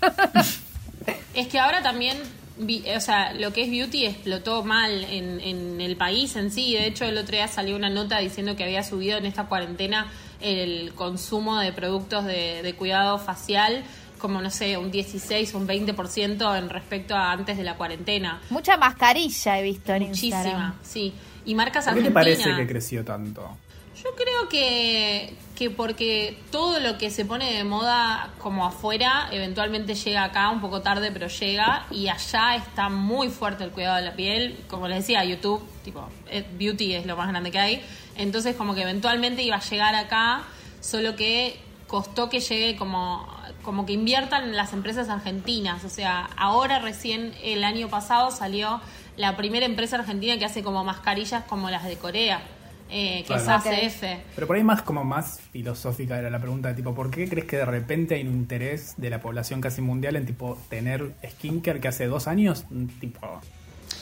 Es 1.34 1.48
que 1.48 1.58
ahora 1.58 1.82
también, 1.82 2.16
vi- 2.58 2.84
o 2.96 3.00
sea, 3.00 3.32
lo 3.34 3.52
que 3.52 3.62
es 3.64 3.70
beauty 3.70 4.06
explotó 4.06 4.62
mal 4.64 5.04
en, 5.04 5.40
en 5.40 5.80
el 5.80 5.96
país 5.96 6.36
en 6.36 6.50
sí. 6.52 6.74
De 6.74 6.86
hecho, 6.86 7.04
el 7.04 7.18
otro 7.18 7.32
día 7.34 7.48
salió 7.48 7.74
una 7.76 7.90
nota 7.90 8.18
diciendo 8.20 8.54
que 8.56 8.62
había 8.64 8.82
subido 8.84 9.18
en 9.18 9.26
esta 9.26 9.44
cuarentena 9.46 10.06
el 10.40 10.92
consumo 10.94 11.58
de 11.58 11.72
productos 11.72 12.24
de, 12.24 12.62
de 12.62 12.74
cuidado 12.74 13.18
facial 13.18 13.82
como, 14.24 14.40
no 14.40 14.48
sé, 14.48 14.78
un 14.78 14.90
16 14.90 15.54
o 15.54 15.58
un 15.58 15.68
20% 15.68 16.58
en 16.58 16.70
respecto 16.70 17.14
a 17.14 17.30
antes 17.30 17.58
de 17.58 17.62
la 17.62 17.74
cuarentena. 17.76 18.40
Mucha 18.48 18.78
mascarilla 18.78 19.58
he 19.58 19.62
visto 19.62 19.92
en 19.92 20.04
Muchísima, 20.04 20.36
Instagram. 20.38 20.74
sí. 20.82 21.12
Y 21.44 21.54
marcas 21.54 21.84
¿Por 21.84 21.96
qué 21.96 22.04
te 22.04 22.10
parece 22.10 22.56
que 22.56 22.66
creció 22.66 23.04
tanto? 23.04 23.46
Yo 24.02 24.14
creo 24.16 24.48
que, 24.48 25.36
que 25.54 25.68
porque 25.68 26.38
todo 26.50 26.80
lo 26.80 26.96
que 26.96 27.10
se 27.10 27.26
pone 27.26 27.52
de 27.52 27.64
moda 27.64 28.30
como 28.38 28.64
afuera, 28.64 29.28
eventualmente 29.30 29.94
llega 29.94 30.24
acá 30.24 30.48
un 30.48 30.62
poco 30.62 30.80
tarde, 30.80 31.10
pero 31.12 31.28
llega. 31.28 31.84
Y 31.90 32.08
allá 32.08 32.56
está 32.56 32.88
muy 32.88 33.28
fuerte 33.28 33.62
el 33.64 33.72
cuidado 33.72 33.96
de 33.96 34.02
la 34.06 34.16
piel. 34.16 34.58
Como 34.68 34.88
les 34.88 35.00
decía, 35.00 35.22
YouTube, 35.22 35.62
tipo, 35.84 36.08
eh, 36.30 36.46
beauty 36.58 36.94
es 36.94 37.04
lo 37.04 37.14
más 37.14 37.28
grande 37.28 37.50
que 37.50 37.58
hay. 37.58 37.82
Entonces, 38.16 38.56
como 38.56 38.74
que 38.74 38.80
eventualmente 38.80 39.42
iba 39.42 39.56
a 39.56 39.60
llegar 39.60 39.94
acá, 39.94 40.44
solo 40.80 41.14
que 41.14 41.58
costó 41.86 42.30
que 42.30 42.40
llegue 42.40 42.74
como, 42.76 43.26
como 43.64 43.84
que 43.86 43.92
inviertan 43.94 44.44
en 44.44 44.56
las 44.56 44.72
empresas 44.72 45.08
argentinas. 45.08 45.82
O 45.84 45.88
sea, 45.88 46.28
ahora 46.36 46.78
recién 46.78 47.32
el 47.42 47.64
año 47.64 47.88
pasado 47.88 48.30
salió 48.30 48.80
la 49.16 49.36
primera 49.36 49.66
empresa 49.66 49.96
argentina 49.96 50.38
que 50.38 50.44
hace 50.44 50.62
como 50.62 50.84
mascarillas 50.84 51.44
como 51.44 51.70
las 51.70 51.84
de 51.84 51.96
Corea. 51.96 52.40
eh, 52.90 53.24
que 53.26 53.34
Claro. 53.34 53.42
es 53.42 53.48
ACF. 53.48 54.02
Pero 54.34 54.46
por 54.46 54.56
ahí 54.56 54.62
más 54.62 54.82
como 54.82 55.02
más 55.04 55.40
filosófica 55.52 56.18
era 56.18 56.28
la 56.30 56.38
pregunta 56.38 56.68
de 56.68 56.74
tipo, 56.74 56.94
¿por 56.94 57.10
qué 57.10 57.26
crees 57.28 57.46
que 57.46 57.56
de 57.56 57.64
repente 57.64 58.14
hay 58.14 58.22
un 58.26 58.34
interés 58.34 58.94
de 58.98 59.08
la 59.10 59.20
población 59.20 59.60
casi 59.62 59.80
mundial 59.80 60.16
en 60.16 60.26
tipo 60.26 60.58
tener 60.68 61.14
skincare 61.26 61.80
que 61.80 61.88
hace 61.88 62.06
dos 62.06 62.28
años 62.28 62.66
tipo 63.00 63.40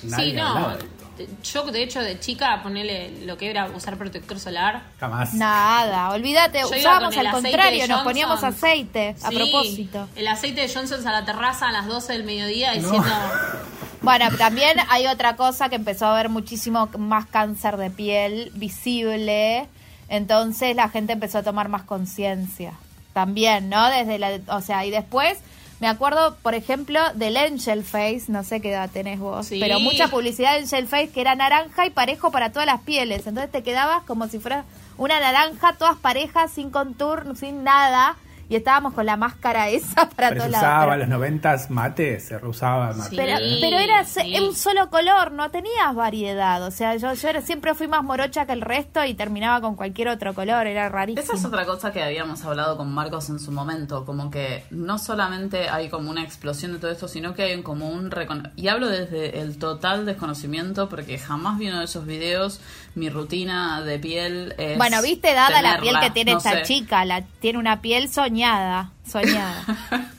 nadie 0.04 0.30
sí, 0.30 0.36
no. 0.36 0.46
hablaba 0.48 0.76
de 0.76 0.82
esto? 0.84 1.02
Yo, 1.44 1.64
de 1.70 1.82
hecho, 1.82 2.00
de 2.00 2.18
chica, 2.18 2.60
ponerle 2.62 3.24
lo 3.26 3.36
que 3.36 3.50
era 3.50 3.66
usar 3.66 3.96
protector 3.96 4.40
solar. 4.40 4.82
Jamás. 4.98 5.34
Nada, 5.34 6.10
olvídate, 6.10 6.64
usábamos 6.64 7.16
al 7.16 7.30
contrario, 7.30 7.86
nos 7.86 8.02
poníamos 8.02 8.42
aceite, 8.42 9.14
a 9.22 9.28
Sí, 9.28 9.36
propósito. 9.36 10.08
El 10.16 10.26
aceite 10.26 10.62
de 10.62 10.72
Johnson 10.72 11.06
a 11.06 11.12
la 11.12 11.24
terraza 11.24 11.68
a 11.68 11.72
las 11.72 11.86
12 11.86 12.12
del 12.14 12.24
mediodía 12.24 12.74
No. 12.74 12.80
diciendo. 12.82 13.08
Bueno, 14.00 14.36
también 14.36 14.78
hay 14.88 15.06
otra 15.06 15.36
cosa 15.36 15.68
que 15.68 15.76
empezó 15.76 16.06
a 16.06 16.14
haber 16.14 16.28
muchísimo 16.28 16.88
más 16.98 17.24
cáncer 17.26 17.76
de 17.76 17.88
piel 17.88 18.50
visible, 18.54 19.68
entonces 20.08 20.74
la 20.74 20.88
gente 20.88 21.12
empezó 21.12 21.38
a 21.38 21.42
tomar 21.44 21.68
más 21.68 21.82
conciencia. 21.84 22.72
También, 23.12 23.68
¿no? 23.68 23.88
Desde 23.90 24.18
la, 24.18 24.40
o 24.48 24.60
sea, 24.60 24.84
y 24.84 24.90
después 24.90 25.38
me 25.82 25.88
acuerdo, 25.88 26.36
por 26.42 26.54
ejemplo, 26.54 27.00
del 27.14 27.36
Angel 27.36 27.82
Face, 27.82 28.26
no 28.28 28.44
sé 28.44 28.60
qué 28.60 28.70
edad 28.70 28.88
tenés 28.88 29.18
vos, 29.18 29.46
Sí. 29.48 29.58
pero 29.60 29.80
mucha 29.80 30.06
publicidad 30.06 30.52
de 30.52 30.60
Angel 30.60 30.86
Face 30.86 31.08
que 31.10 31.20
era 31.20 31.34
naranja 31.34 31.84
y 31.86 31.90
parejo 31.90 32.30
para 32.30 32.52
todas 32.52 32.66
las 32.66 32.82
pieles, 32.82 33.26
entonces 33.26 33.50
te 33.50 33.64
quedabas 33.64 34.04
como 34.04 34.28
si 34.28 34.38
fuera 34.38 34.64
una 34.96 35.18
naranja, 35.18 35.72
todas 35.76 35.96
parejas, 35.96 36.52
sin 36.52 36.70
contour, 36.70 37.36
sin 37.36 37.64
nada, 37.64 38.14
y 38.52 38.56
estábamos 38.56 38.92
con 38.92 39.06
la 39.06 39.16
máscara 39.16 39.68
esa 39.70 40.08
para 40.16 40.28
Pero 40.28 40.40
todos 40.42 40.44
se 40.44 40.50
lados. 40.50 40.66
usaba 40.68 40.96
los 40.98 41.08
noventas 41.08 41.70
mate, 41.70 42.20
se 42.20 42.38
reusaba 42.38 42.92
mate. 42.92 43.10
Sí. 43.10 43.16
pero, 43.16 43.36
pero 43.60 43.78
era 43.78 44.04
sí. 44.04 44.38
un 44.40 44.54
solo 44.54 44.90
color, 44.90 45.32
no 45.32 45.50
tenías 45.50 45.94
variedad. 45.94 46.62
O 46.64 46.70
sea, 46.70 46.96
yo, 46.96 47.14
yo 47.14 47.28
era- 47.28 47.40
siempre 47.40 47.74
fui 47.74 47.88
más 47.88 48.02
morocha 48.04 48.44
que 48.44 48.52
el 48.52 48.60
resto 48.60 49.04
y 49.04 49.14
terminaba 49.14 49.60
con 49.60 49.74
cualquier 49.74 50.08
otro 50.08 50.34
color, 50.34 50.66
era 50.66 50.88
rarísimo. 50.90 51.22
Esa 51.24 51.34
es 51.34 51.44
otra 51.44 51.64
cosa 51.64 51.92
que 51.92 52.02
habíamos 52.02 52.44
hablado 52.44 52.76
con 52.76 52.92
Marcos 52.92 53.30
en 53.30 53.38
su 53.40 53.52
momento, 53.52 54.04
como 54.04 54.30
que 54.30 54.64
no 54.70 54.98
solamente 54.98 55.68
hay 55.70 55.88
como 55.88 56.10
una 56.10 56.22
explosión 56.22 56.72
de 56.72 56.78
todo 56.78 56.90
esto, 56.90 57.08
sino 57.08 57.32
que 57.34 57.44
hay 57.44 57.54
un- 57.54 57.62
como 57.62 57.88
un 57.88 58.10
recono- 58.10 58.50
y 58.56 58.68
hablo 58.68 58.88
desde 58.88 59.40
el 59.40 59.56
total 59.58 60.04
desconocimiento 60.04 60.88
porque 60.90 61.18
jamás 61.18 61.58
vi 61.58 61.68
uno 61.68 61.78
de 61.78 61.86
esos 61.86 62.04
videos, 62.06 62.60
mi 62.94 63.08
rutina 63.08 63.80
de 63.82 63.98
piel 63.98 64.54
es 64.58 64.76
Bueno, 64.78 65.00
viste, 65.02 65.32
dada 65.34 65.62
la 65.62 65.80
piel 65.80 65.96
que 66.00 66.10
tiene 66.10 66.32
no 66.32 66.38
esta 66.38 66.52
sé. 66.52 66.62
chica, 66.62 67.04
la, 67.04 67.22
tiene 67.22 67.58
una 67.58 67.80
piel 67.80 68.08
soñada, 68.12 68.90
soñada. 69.10 69.64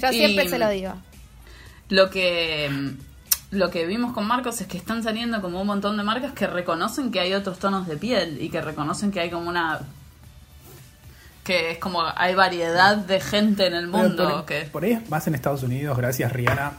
Yo 0.00 0.10
Y- 0.10 0.14
siempre 0.14 0.48
se 0.48 0.58
lo 0.58 0.68
digo. 0.70 0.94
Lo 1.88 2.08
que 2.10 2.70
lo 3.50 3.70
que 3.70 3.84
vimos 3.84 4.14
con 4.14 4.26
Marcos 4.26 4.62
es 4.62 4.66
que 4.66 4.78
están 4.78 5.02
saliendo 5.02 5.42
como 5.42 5.60
un 5.60 5.66
montón 5.66 5.98
de 5.98 6.02
marcas 6.02 6.32
que 6.32 6.46
reconocen 6.46 7.10
que 7.12 7.20
hay 7.20 7.34
otros 7.34 7.58
tonos 7.58 7.86
de 7.86 7.98
piel 7.98 8.40
y 8.40 8.48
que 8.48 8.62
reconocen 8.62 9.10
que 9.12 9.20
hay 9.20 9.28
como 9.30 9.50
una 9.50 9.80
que 11.44 11.72
es 11.72 11.78
como 11.78 12.02
hay 12.16 12.34
variedad 12.34 12.96
de 12.96 13.20
gente 13.20 13.66
en 13.66 13.74
el 13.74 13.88
mundo 13.88 14.30
por, 14.30 14.44
que 14.46 14.60
por 14.72 14.84
ahí 14.84 14.92
es 14.92 15.10
más 15.10 15.26
en 15.26 15.34
Estados 15.34 15.62
Unidos, 15.64 15.96
gracias 15.98 16.32
Rihanna, 16.32 16.72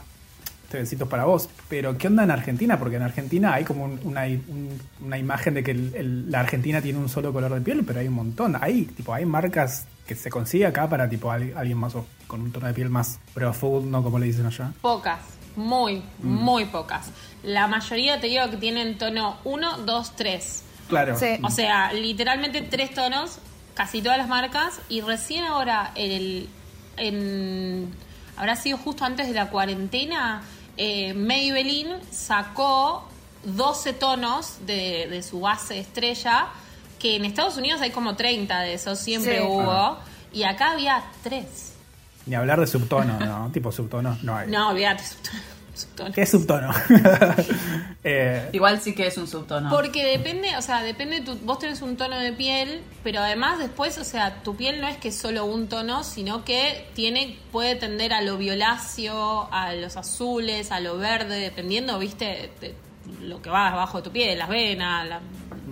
este 0.74 0.78
besito 0.80 1.04
es 1.04 1.10
para 1.10 1.24
vos. 1.24 1.48
Pero, 1.68 1.96
¿qué 1.96 2.08
onda 2.08 2.24
en 2.24 2.30
Argentina? 2.32 2.78
Porque 2.78 2.96
en 2.96 3.02
Argentina 3.02 3.54
hay 3.54 3.64
como 3.64 3.84
un- 3.84 4.00
una, 4.04 4.22
un- 4.24 4.80
una 5.04 5.18
imagen 5.18 5.54
de 5.54 5.62
que 5.62 5.70
el- 5.70 5.94
el- 5.94 6.30
la 6.30 6.40
Argentina 6.40 6.80
tiene 6.82 6.98
un 6.98 7.08
solo 7.08 7.32
color 7.32 7.54
de 7.54 7.60
piel, 7.60 7.84
pero 7.86 8.00
hay 8.00 8.08
un 8.08 8.14
montón. 8.14 8.56
Hay, 8.60 8.86
tipo, 8.86 9.14
hay 9.14 9.24
marcas 9.24 9.86
que 10.06 10.14
se 10.16 10.30
consigue 10.30 10.66
acá 10.66 10.88
para 10.88 11.08
tipo 11.08 11.30
al- 11.30 11.56
alguien 11.56 11.78
más 11.78 11.94
o- 11.94 12.06
con 12.26 12.40
un 12.42 12.50
tono 12.52 12.66
de 12.66 12.74
piel 12.74 12.90
más 12.90 13.20
profundo, 13.32 14.02
como 14.02 14.18
le 14.18 14.26
dicen 14.26 14.46
allá. 14.46 14.72
Pocas, 14.80 15.20
muy, 15.56 16.02
muy 16.20 16.64
pocas. 16.66 17.10
La 17.44 17.68
mayoría 17.68 18.20
te 18.20 18.26
digo 18.26 18.50
que 18.50 18.56
tienen 18.56 18.98
tono 18.98 19.36
1, 19.44 19.78
2, 19.78 20.16
3. 20.16 20.64
Claro. 20.88 21.16
Sí. 21.16 21.38
O 21.42 21.50
sea, 21.50 21.92
literalmente 21.92 22.60
tres 22.62 22.92
tonos, 22.92 23.38
casi 23.74 24.02
todas 24.02 24.18
las 24.18 24.28
marcas, 24.28 24.80
y 24.88 25.00
recién 25.00 25.44
ahora, 25.44 25.92
el, 25.94 26.48
en, 26.96 27.88
habrá 28.36 28.56
sido 28.56 28.76
justo 28.78 29.04
antes 29.04 29.28
de 29.28 29.34
la 29.34 29.48
cuarentena, 29.48 30.42
eh, 30.76 31.14
Maybelline 31.14 32.00
sacó 32.10 33.08
12 33.44 33.92
tonos 33.94 34.58
de, 34.66 35.06
de 35.10 35.22
su 35.22 35.40
base 35.40 35.78
estrella, 35.78 36.46
que 36.98 37.16
en 37.16 37.24
Estados 37.24 37.56
Unidos 37.56 37.80
hay 37.80 37.90
como 37.90 38.16
30 38.16 38.60
de 38.60 38.74
esos, 38.74 38.98
siempre 38.98 39.38
Sí. 39.38 39.44
hubo, 39.46 39.98
y 40.32 40.44
acá 40.44 40.72
había 40.72 41.04
3. 41.22 41.72
Ni 42.26 42.34
hablar 42.34 42.58
de 42.60 42.66
subtono, 42.66 43.20
¿no? 43.20 43.50
tipo 43.52 43.70
subtono, 43.70 44.16
no 44.22 44.36
hay. 44.36 44.48
No, 44.50 44.70
olvídate, 44.70 45.04
subtonos. 45.74 46.14
¿Qué 46.14 46.22
es 46.22 46.30
subtono? 46.30 46.70
Eh, 48.06 48.50
Igual 48.52 48.80
sí 48.82 48.94
que 48.94 49.06
es 49.06 49.16
un 49.16 49.26
subtono. 49.26 49.70
Porque 49.70 50.04
depende, 50.04 50.54
o 50.58 50.62
sea, 50.62 50.82
depende, 50.82 51.22
tu, 51.22 51.36
vos 51.36 51.58
tenés 51.58 51.80
un 51.80 51.96
tono 51.96 52.18
de 52.18 52.34
piel, 52.34 52.82
pero 53.02 53.20
además 53.20 53.58
después, 53.58 53.96
o 53.96 54.04
sea, 54.04 54.42
tu 54.42 54.56
piel 54.56 54.80
no 54.82 54.88
es 54.88 54.98
que 54.98 55.08
es 55.08 55.16
solo 55.16 55.46
un 55.46 55.68
tono, 55.68 56.04
sino 56.04 56.44
que 56.44 56.86
tiene, 56.94 57.38
puede 57.50 57.76
tender 57.76 58.12
a 58.12 58.20
lo 58.20 58.36
violáceo, 58.36 59.48
a 59.50 59.72
los 59.72 59.96
azules, 59.96 60.70
a 60.70 60.80
lo 60.80 60.98
verde, 60.98 61.36
dependiendo, 61.40 61.98
viste, 61.98 62.50
de 62.60 62.74
lo 63.22 63.40
que 63.40 63.48
va 63.48 63.68
abajo 63.68 63.98
de 63.98 64.04
tu 64.04 64.10
piel, 64.10 64.38
las 64.38 64.50
venas, 64.50 65.06
la- 65.08 65.20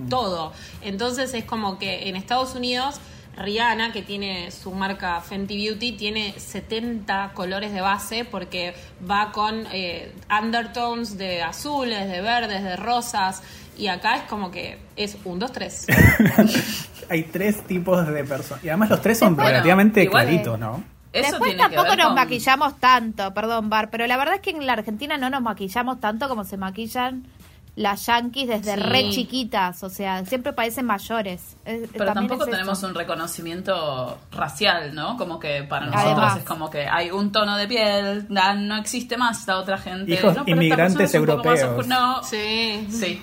todo. 0.09 0.55
Entonces 0.81 1.35
es 1.35 1.45
como 1.45 1.79
que 1.79 2.09
en 2.09 2.17
Estados 2.17 2.55
Unidos, 2.55 2.97
Rihanna, 3.37 3.93
que 3.93 4.03
tiene 4.03 4.51
su 4.51 4.71
marca 4.73 5.21
Fenty 5.21 5.57
Beauty, 5.67 5.93
tiene 5.93 6.35
70 6.39 7.33
colores 7.35 7.73
de 7.73 7.81
base 7.81 8.25
porque 8.25 8.75
va 9.11 9.33
con 9.33 9.67
eh, 9.73 10.13
undertones 10.43 11.17
de 11.17 11.43
azules, 11.43 12.09
de 12.11 12.21
verdes, 12.21 12.63
de 12.63 12.77
rosas. 12.77 13.43
Y 13.77 13.87
acá 13.87 14.17
es 14.17 14.23
como 14.25 14.51
que 14.51 14.79
es 14.97 15.17
un, 15.25 15.39
dos, 15.39 15.51
tres. 15.53 15.87
hay 17.09 17.23
tres 17.25 17.67
tipos 17.67 18.07
de 18.07 18.25
personas. 18.25 18.63
Y 18.65 18.69
además 18.69 18.91
los 18.91 19.01
tres 19.01 19.19
son 19.19 19.35
Bueno, 19.35 19.51
relativamente 19.51 20.03
igual- 20.03 20.27
claritos, 20.27 20.59
¿no? 20.59 20.85
Eso 21.13 21.33
Después 21.33 21.51
tiene 21.51 21.57
que 21.69 21.75
tampoco 21.75 21.89
ver 21.91 21.99
nos 21.99 22.07
con- 22.07 22.15
maquillamos 22.15 22.81
tanto, 22.81 23.35
perdón, 23.35 23.69
Bar, 23.69 23.91
pero 23.91 24.07
la 24.07 24.17
verdad 24.17 24.37
es 24.37 24.41
que 24.41 24.49
en 24.49 24.65
la 24.67 24.73
Argentina 24.73 25.19
no 25.19 25.29
nos 25.29 25.43
maquillamos 25.43 26.01
tanto 26.01 26.27
como 26.27 26.45
se 26.45 26.57
maquillan 26.57 27.27
las 27.75 28.05
yankees 28.05 28.49
desde 28.49 28.75
Sí. 28.75 28.81
re 28.81 29.09
chiquitas, 29.11 29.83
o 29.83 29.89
sea, 29.89 30.25
siempre 30.27 30.53
parecen 30.53 30.85
mayores. 30.85 31.57
Es- 31.65 31.89
Pero 31.91 32.13
tampoco 32.13 32.45
es 32.45 32.51
tenemos 32.51 32.83
un 32.83 32.95
reconocimiento 32.95 34.19
racial, 34.31 34.95
¿no? 34.95 35.17
Como 35.17 35.39
que 35.39 35.63
para 35.63 35.87
nosotros 35.87 36.13
Además. 36.13 36.37
es 36.39 36.45
como 36.45 36.69
que 36.69 36.87
hay 36.87 37.11
un 37.11 37.33
tono 37.33 37.57
de 37.57 37.67
piel, 37.67 38.27
no 38.29 38.77
existe 38.77 39.17
más 39.17 39.41
esta 39.41 39.57
otra 39.59 39.79
gente. 39.79 40.13
Hijos 40.13 40.37
no, 40.37 40.43
inmigrantes 40.47 41.15
europeos. 41.15 41.87
No, 41.87 42.23
Sí. 42.23 42.87
sí. 42.91 43.23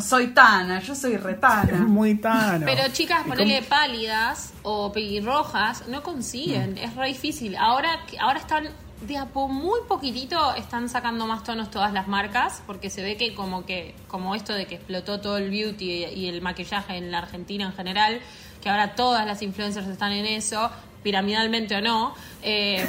Soy 0.00 0.28
Tana, 0.34 0.80
yo 0.80 0.92
soy 0.94 1.14
Es 1.14 1.22
retana. 1.22 1.78
muy 1.86 2.16
tano. 2.16 2.66
Pero 2.66 2.82
chicas, 2.92 3.22
¿Y 3.26 3.28
ponele 3.28 3.58
cómo- 3.58 3.68
pálidas 3.68 4.52
o 4.64 4.90
pelirrojas, 4.92 5.86
no 5.86 6.02
consiguen, 6.02 6.76
es 6.78 6.96
re 6.96 7.08
difícil. 7.08 7.54
Ahora, 7.56 8.00
ahora 8.20 8.40
están 8.40 8.68
de 9.06 9.18
a 9.18 9.26
po- 9.26 9.48
muy 9.48 9.80
poquitito 9.88 10.54
están 10.54 10.88
sacando 10.88 11.26
más 11.26 11.44
tonos 11.44 11.70
todas 11.70 11.92
las 11.92 12.08
marcas, 12.08 12.62
porque 12.66 12.90
se 12.90 13.02
ve 13.02 13.16
que 13.16 13.34
como 13.34 13.64
que, 13.66 13.94
como 14.08 14.34
esto 14.34 14.52
de 14.52 14.66
que 14.66 14.76
explotó 14.76 15.20
todo 15.20 15.36
el 15.38 15.50
beauty 15.50 16.04
y 16.06 16.28
el 16.28 16.40
maquillaje 16.42 16.96
en 16.96 17.10
la 17.10 17.18
Argentina 17.18 17.64
en 17.66 17.72
general, 17.72 18.20
que 18.62 18.70
ahora 18.70 18.94
todas 18.94 19.26
las 19.26 19.42
influencers 19.42 19.86
están 19.88 20.12
en 20.12 20.26
eso, 20.26 20.70
piramidalmente 21.02 21.76
o 21.76 21.80
no. 21.82 22.14
Eh, 22.44 22.86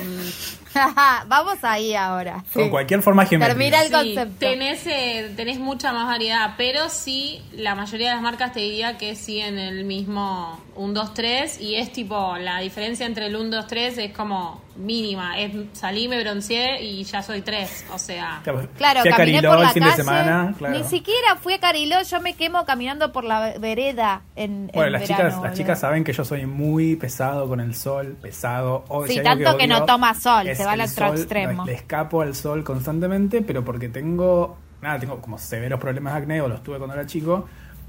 Vamos 1.27 1.57
ahí 1.63 1.95
ahora. 1.95 2.43
Con 2.53 2.65
sí. 2.65 2.69
cualquier 2.69 3.01
forma 3.01 3.25
geométrica. 3.25 3.57
Termina 3.57 3.81
el 3.81 3.88
Sí, 3.88 4.15
concepto. 4.15 4.39
tenés, 4.39 4.85
eh, 4.88 5.31
tenés 5.35 5.57
mucha 5.59 5.93
más 5.93 6.05
variedad, 6.07 6.53
pero 6.57 6.89
sí, 6.89 7.41
la 7.53 7.75
mayoría 7.75 8.09
de 8.09 8.13
las 8.15 8.21
marcas 8.21 8.51
te 8.53 8.59
diría 8.59 8.97
que 8.97 9.15
siguen 9.15 9.57
el 9.57 9.85
mismo 9.85 10.59
1, 10.75 10.93
2, 10.93 11.13
3 11.13 11.62
y 11.62 11.75
es 11.75 11.91
tipo, 11.93 12.35
la 12.38 12.59
diferencia 12.59 13.05
entre 13.05 13.27
el 13.27 13.35
1, 13.38 13.55
2, 13.55 13.67
3 13.67 13.97
es 14.00 14.12
como 14.13 14.62
mínima. 14.75 15.39
Es 15.39 15.53
salí, 15.71 16.09
me 16.09 16.21
bronceé 16.21 16.83
y 16.83 17.05
ya 17.05 17.24
soy 17.24 17.41
3, 17.41 17.85
o 17.93 17.97
sea... 17.97 18.41
Claro, 18.43 18.59
fui 19.01 19.09
a 19.12 19.15
caminé 19.15 19.38
Cariló 19.41 19.50
por 19.51 19.59
la 19.59 19.67
el 19.67 19.71
fin 19.74 19.83
calle. 19.83 19.91
de 19.95 20.03
semana. 20.03 20.53
Claro. 20.57 20.77
Ni 20.77 20.83
siquiera 20.83 21.37
fui 21.37 21.53
a 21.53 21.59
Cariló, 21.61 22.01
yo 22.01 22.20
me 22.20 22.33
quemo 22.33 22.65
caminando 22.65 23.13
por 23.13 23.24
la 23.24 23.53
vereda 23.57 24.24
en, 24.35 24.68
Bueno, 24.74 24.87
en 24.87 24.91
las 24.91 25.01
verano, 25.07 25.29
chicas, 25.29 25.44
las 25.44 25.57
chicas 25.57 25.79
saben 25.79 26.03
que 26.03 26.11
yo 26.11 26.25
soy 26.25 26.46
muy 26.46 26.98
pesado 26.98 27.48
con 27.48 27.61
el 27.61 27.74
sol, 27.74 28.18
pesado. 28.22 28.83
O 28.89 29.05
Sí, 29.07 29.13
si 29.13 29.20
hay 29.20 29.24
que 29.58 29.68
no 29.68 29.86
toma 29.86 30.14
sol, 30.14 30.48
se 30.55 30.66
va 30.66 30.74
al 30.74 30.81
otro 30.81 31.08
sol. 31.08 31.18
extremo. 31.18 31.66
Le 31.66 31.74
escapo 31.74 32.22
al 32.22 32.36
sol 32.36 32.64
constantemente, 32.64 33.42
pero 33.42 33.64
porque 33.64 33.90
tengo, 33.90 34.58
nada, 34.81 35.00
tengo 35.00 35.20
como 35.22 35.38
severos 35.38 35.79
problemas 35.79 36.14
de 36.14 36.20
acné, 36.20 36.42
o 36.42 36.48
los 36.48 36.64
tuve 36.64 36.77
cuando 36.77 36.96
era 36.96 37.05
chico. 37.05 37.48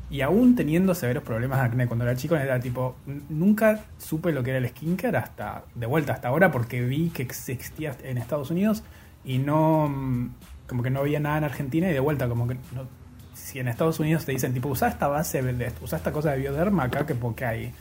Y 0.08 0.20
aún 0.20 0.54
teniendo 0.54 0.94
severos 0.94 1.24
problemas 1.24 1.58
de 1.58 1.66
acné 1.66 1.86
cuando 1.88 2.04
era 2.04 2.14
chico, 2.14 2.36
era 2.36 2.60
tipo, 2.60 2.96
nunca 3.28 3.86
supe 3.98 4.30
lo 4.32 4.42
que 4.42 4.50
era 4.50 4.58
el 4.58 4.68
skincare 4.68 5.16
hasta, 5.16 5.64
de 5.74 5.86
vuelta 5.86 6.12
hasta 6.12 6.28
ahora, 6.28 6.52
porque 6.52 6.82
vi 6.82 7.10
que 7.10 7.22
existía 7.22 7.96
en 8.04 8.18
Estados 8.18 8.50
Unidos 8.50 8.84
y 9.24 9.38
no, 9.38 9.88
mm, 9.88 10.30
como 10.68 10.84
que 10.84 10.90
no 10.90 11.00
había 11.00 11.18
nada 11.18 11.38
en 11.38 11.44
Argentina 11.44 11.90
y 11.90 11.92
de 11.92 11.98
vuelta, 11.98 12.28
como 12.28 12.46
que 12.46 12.54
no, 12.54 12.86
si 13.34 13.58
en 13.58 13.68
Estados 13.68 14.00
Unidos 14.00 14.24
te 14.24 14.32
dicen, 14.32 14.54
tipo, 14.54 14.68
usa 14.68 14.88
esta 14.88 15.08
base, 15.08 15.42
usa 15.82 15.98
esta 15.98 16.12
cosa 16.12 16.32
de 16.32 16.38
bioderma 16.38 16.84
acá, 16.84 17.04
que 17.04 17.14
porque 17.14 17.44
hay, 17.44 17.74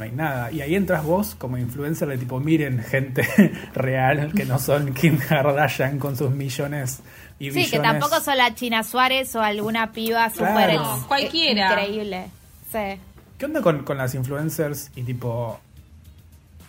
no 0.00 0.04
hay 0.06 0.10
nada. 0.12 0.50
Y 0.50 0.60
ahí 0.62 0.74
entras 0.74 1.04
vos 1.04 1.34
como 1.36 1.56
influencer 1.58 2.08
de 2.08 2.18
tipo, 2.18 2.40
miren, 2.40 2.82
gente 2.82 3.22
real, 3.74 4.32
que 4.34 4.44
no 4.44 4.58
son 4.58 4.92
Kim 4.94 5.16
Kardashian 5.18 5.98
con 6.00 6.16
sus 6.16 6.30
millones 6.32 7.00
y 7.38 7.44
Sí, 7.44 7.50
billones. 7.50 7.70
que 7.70 7.78
tampoco 7.78 8.20
son 8.20 8.36
la 8.36 8.54
China 8.54 8.82
Suárez 8.82 9.34
o 9.36 9.40
alguna 9.42 9.92
piba 9.92 10.28
súper 10.30 10.48
Claro. 10.48 10.82
No, 10.82 11.06
cualquiera. 11.06 11.70
increíble. 11.70 12.26
Sí. 12.72 13.00
¿Qué 13.38 13.44
onda 13.46 13.62
con, 13.62 13.84
con 13.84 13.96
las 13.96 14.14
influencers 14.14 14.90
y 14.96 15.02
tipo, 15.02 15.58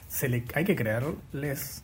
se 0.08 0.30
le, 0.30 0.44
hay 0.54 0.64
que 0.64 0.76
creerles? 0.76 1.84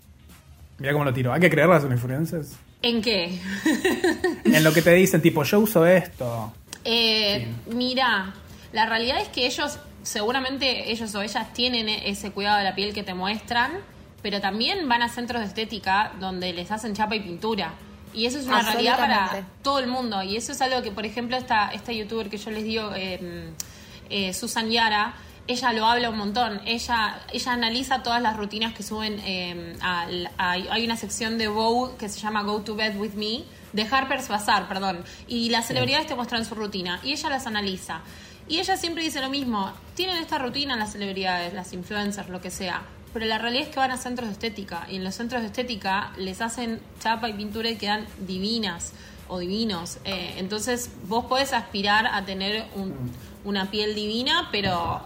Mira 0.79 0.93
cómo 0.93 1.03
lo 1.05 1.13
tiro, 1.13 1.33
¿hay 1.33 1.39
que 1.41 1.49
creerlas 1.49 1.81
a 1.83 1.88
los 1.88 1.93
influencers? 1.93 2.53
¿En 2.81 3.01
qué? 3.01 3.39
En 4.45 4.63
lo 4.63 4.71
que 4.71 4.81
te 4.81 4.91
dicen, 4.93 5.21
tipo, 5.21 5.43
yo 5.43 5.60
uso 5.60 5.86
esto. 5.86 6.53
Eh, 6.86 7.47
mira, 7.73 8.33
la 8.71 8.86
realidad 8.86 9.19
es 9.21 9.27
que 9.29 9.45
ellos, 9.45 9.79
seguramente 10.08 10.91
ellos 10.91 11.13
o 11.15 11.22
ellas 11.22 11.54
tienen 11.54 11.89
ese 11.89 12.32
cuidado 12.32 12.58
de 12.58 12.63
la 12.63 12.76
piel 12.76 12.93
que 12.93 13.04
te 13.04 13.13
muestran, 13.13 13.72
pero 14.22 14.41
también 14.41 14.88
van 14.89 15.02
a 15.02 15.10
centros 15.10 15.41
de 15.41 15.48
estética 15.48 16.13
donde 16.20 16.54
les 16.54 16.72
hacen 16.72 16.93
chapa 16.96 17.15
y 17.15 17.20
pintura. 17.20 17.74
Y 18.13 18.26
eso 18.26 18.39
es 18.39 18.46
una 18.48 18.60
realidad 18.74 18.98
para 18.98 19.26
todo 19.62 19.80
el 19.80 19.88
mundo. 19.88 20.24
Y 20.24 20.38
eso 20.38 20.52
es 20.54 20.62
algo 20.62 20.82
que, 20.82 20.91
por 20.91 21.06
ejemplo, 21.06 21.38
esta, 21.38 21.70
esta 21.70 21.91
youtuber 21.91 22.30
que 22.30 22.38
yo 22.38 22.50
les 22.52 22.63
digo, 22.63 22.91
eh, 22.96 23.52
eh, 24.10 24.34
Susan 24.34 24.70
Yara, 24.72 25.13
ella 25.46 25.72
lo 25.74 25.86
habla 25.86 26.10
un 26.10 26.17
montón. 26.17 26.60
Ella, 26.65 27.20
ella 27.32 27.52
analiza 27.54 28.02
todas 28.04 28.22
las 28.22 28.36
rutinas 28.36 28.74
que 28.74 28.82
suben. 28.84 29.22
eh, 29.24 29.76
a- 29.82 30.08
hay 30.52 30.84
una 30.86 30.98
sección 30.98 31.38
de 31.38 31.48
Vogue 31.48 31.96
que 32.00 32.10
se 32.10 32.20
llama 32.20 32.41
Go 32.43 32.62
to 32.62 32.76
Bed 32.76 32.98
with 32.98 33.13
Me, 33.13 33.43
de 33.74 33.84
Harper's 33.84 34.28
Bazaar, 34.30 34.67
perdón. 34.67 35.04
Y 35.28 35.50
las 35.50 35.67
celebridades 35.67 36.08
te 36.08 36.15
muestran 36.15 36.43
su 36.43 36.56
rutina 36.56 37.00
y 37.04 37.12
ella 37.12 37.30
las 37.30 37.46
analiza. 37.46 38.02
Y 38.47 38.60
ella 38.60 38.77
siempre 38.77 39.03
dice 39.03 39.21
lo 39.21 39.29
mismo. 39.29 39.71
Tienen 39.95 40.17
esta 40.17 40.38
rutina 40.38 40.75
las 40.77 40.93
celebridades, 40.93 41.53
las 41.53 41.73
influencers, 41.73 42.29
lo 42.29 42.39
que 42.41 42.49
sea. 42.51 42.81
Pero 43.13 43.25
la 43.25 43.38
realidad 43.38 43.67
es 43.67 43.73
que 43.73 43.79
van 43.79 43.91
a 43.91 43.97
centros 43.97 44.27
de 44.29 44.33
estética. 44.33 44.86
Y 44.89 44.97
en 44.97 45.03
los 45.03 45.15
centros 45.15 45.41
de 45.41 45.47
estética 45.47 46.12
les 46.17 46.39
hacen 46.41 46.79
chapa 46.99 47.29
y 47.29 47.33
pintura 47.33 47.69
y 47.69 47.75
quedan 47.77 48.05
divinas 48.19 48.93
o 49.27 49.39
divinos. 49.39 49.97
Eh, 50.05 50.36
entonces 50.38 50.89
vos 51.07 51.25
podés 51.25 51.51
aspirar 51.53 52.07
a 52.07 52.23
tener 52.25 52.65
un- 52.75 53.12
una 53.43 53.69
piel 53.71 53.95
divina, 53.95 54.49
pero 54.51 55.01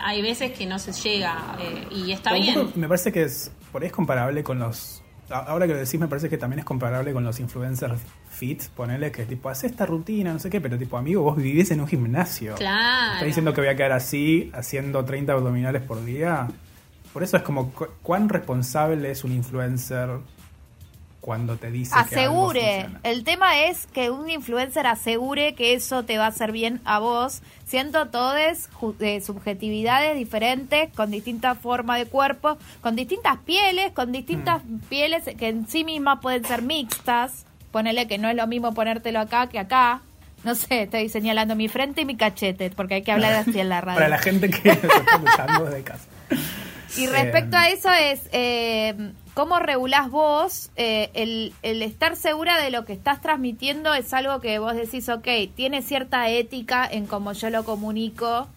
hay 0.00 0.22
veces 0.22 0.52
que 0.56 0.66
no 0.66 0.78
se 0.78 0.92
llega. 0.92 1.56
eh, 1.60 1.86
y 1.90 2.12
está 2.12 2.32
bien. 2.34 2.72
Me 2.74 2.88
parece 2.88 3.12
que 3.12 3.22
es, 3.24 3.52
por 3.72 3.82
ahí 3.82 3.88
es 3.88 3.92
comparable 3.92 4.42
con 4.42 4.58
los... 4.58 5.02
Ahora 5.30 5.66
que 5.66 5.72
lo 5.74 5.78
decís, 5.78 5.98
me 6.00 6.08
parece 6.08 6.28
que 6.28 6.36
también 6.38 6.58
es 6.60 6.64
comparable 6.64 7.12
con 7.12 7.22
los 7.24 7.38
influencers 7.40 8.00
fit, 8.30 8.64
ponele 8.76 9.12
que 9.12 9.24
tipo, 9.26 9.48
hace 9.48 9.66
esta 9.68 9.86
rutina, 9.86 10.32
no 10.32 10.38
sé 10.38 10.50
qué, 10.50 10.60
pero 10.60 10.76
tipo, 10.78 10.96
amigo, 10.96 11.22
vos 11.22 11.36
vivís 11.36 11.70
en 11.70 11.80
un 11.80 11.86
gimnasio. 11.86 12.54
Claro. 12.56 13.12
¿Estás 13.14 13.26
diciendo 13.26 13.52
que 13.54 13.60
voy 13.60 13.70
a 13.70 13.76
quedar 13.76 13.92
así, 13.92 14.50
haciendo 14.54 15.04
30 15.04 15.32
abdominales 15.32 15.82
por 15.82 16.04
día? 16.04 16.48
Por 17.12 17.22
eso 17.22 17.36
es 17.36 17.42
como, 17.42 17.70
cu- 17.72 17.88
¿cuán 18.02 18.28
responsable 18.28 19.10
es 19.10 19.24
un 19.24 19.32
influencer 19.32 20.10
cuando 21.20 21.56
te 21.56 21.70
dice 21.70 21.94
que 22.08 22.16
algo 22.20 22.50
Asegure. 22.50 22.86
El 23.02 23.24
tema 23.24 23.60
es 23.64 23.86
que 23.88 24.10
un 24.10 24.30
influencer 24.30 24.86
asegure 24.86 25.54
que 25.54 25.74
eso 25.74 26.02
te 26.04 26.16
va 26.16 26.24
a 26.24 26.28
hacer 26.28 26.50
bien 26.50 26.80
a 26.84 26.98
vos, 26.98 27.42
siendo 27.66 28.06
todas 28.08 28.70
ju- 28.72 28.94
eh, 29.00 29.20
subjetividades 29.20 30.16
diferentes, 30.16 30.90
con 30.94 31.10
distintas 31.10 31.58
formas 31.58 31.98
de 31.98 32.06
cuerpo, 32.06 32.56
con 32.80 32.96
distintas 32.96 33.36
pieles, 33.44 33.92
con 33.92 34.12
distintas 34.12 34.64
Mm. 34.64 34.78
pieles 34.88 35.24
que 35.38 35.48
en 35.48 35.68
sí 35.68 35.84
mismas 35.84 36.20
pueden 36.20 36.44
ser 36.44 36.62
mixtas. 36.62 37.44
ponele 37.70 38.08
que 38.08 38.18
no 38.18 38.28
es 38.28 38.34
lo 38.34 38.48
mismo 38.48 38.74
ponértelo 38.74 39.20
acá 39.20 39.46
que 39.48 39.58
acá. 39.60 40.00
No 40.42 40.54
sé, 40.56 40.82
estoy 40.84 41.08
señalando 41.08 41.54
mi 41.54 41.68
frente 41.68 42.00
y 42.00 42.04
mi 42.04 42.16
cachete, 42.16 42.70
porque 42.70 42.94
hay 42.94 43.02
que 43.02 43.12
hablar 43.12 43.32
así 43.34 43.60
en 43.60 43.68
la 43.68 43.80
radio. 43.82 43.96
Para 43.98 44.08
la 44.08 44.18
gente 44.18 44.48
que 44.50 44.70
está 44.70 44.88
escuchando 44.88 45.66
desde 45.66 45.82
casa. 45.84 46.08
Y 46.96 47.06
respecto 47.06 47.56
a 47.56 47.68
eso 47.68 47.88
es, 47.92 48.22
eh, 48.32 49.12
¿cómo 49.34 49.58
regulás 49.58 50.10
vos 50.10 50.70
eh, 50.76 51.10
el, 51.14 51.52
el 51.62 51.82
estar 51.82 52.16
segura 52.16 52.60
de 52.60 52.70
lo 52.70 52.84
que 52.84 52.92
estás 52.92 53.20
transmitiendo? 53.20 53.94
Es 53.94 54.12
algo 54.12 54.40
que 54.40 54.58
vos 54.58 54.74
decís, 54.74 55.08
ok, 55.08 55.28
tiene 55.54 55.82
cierta 55.82 56.28
ética 56.28 56.88
en 56.90 57.06
cómo 57.06 57.32
yo 57.32 57.50
lo 57.50 57.64
comunico 57.64 58.48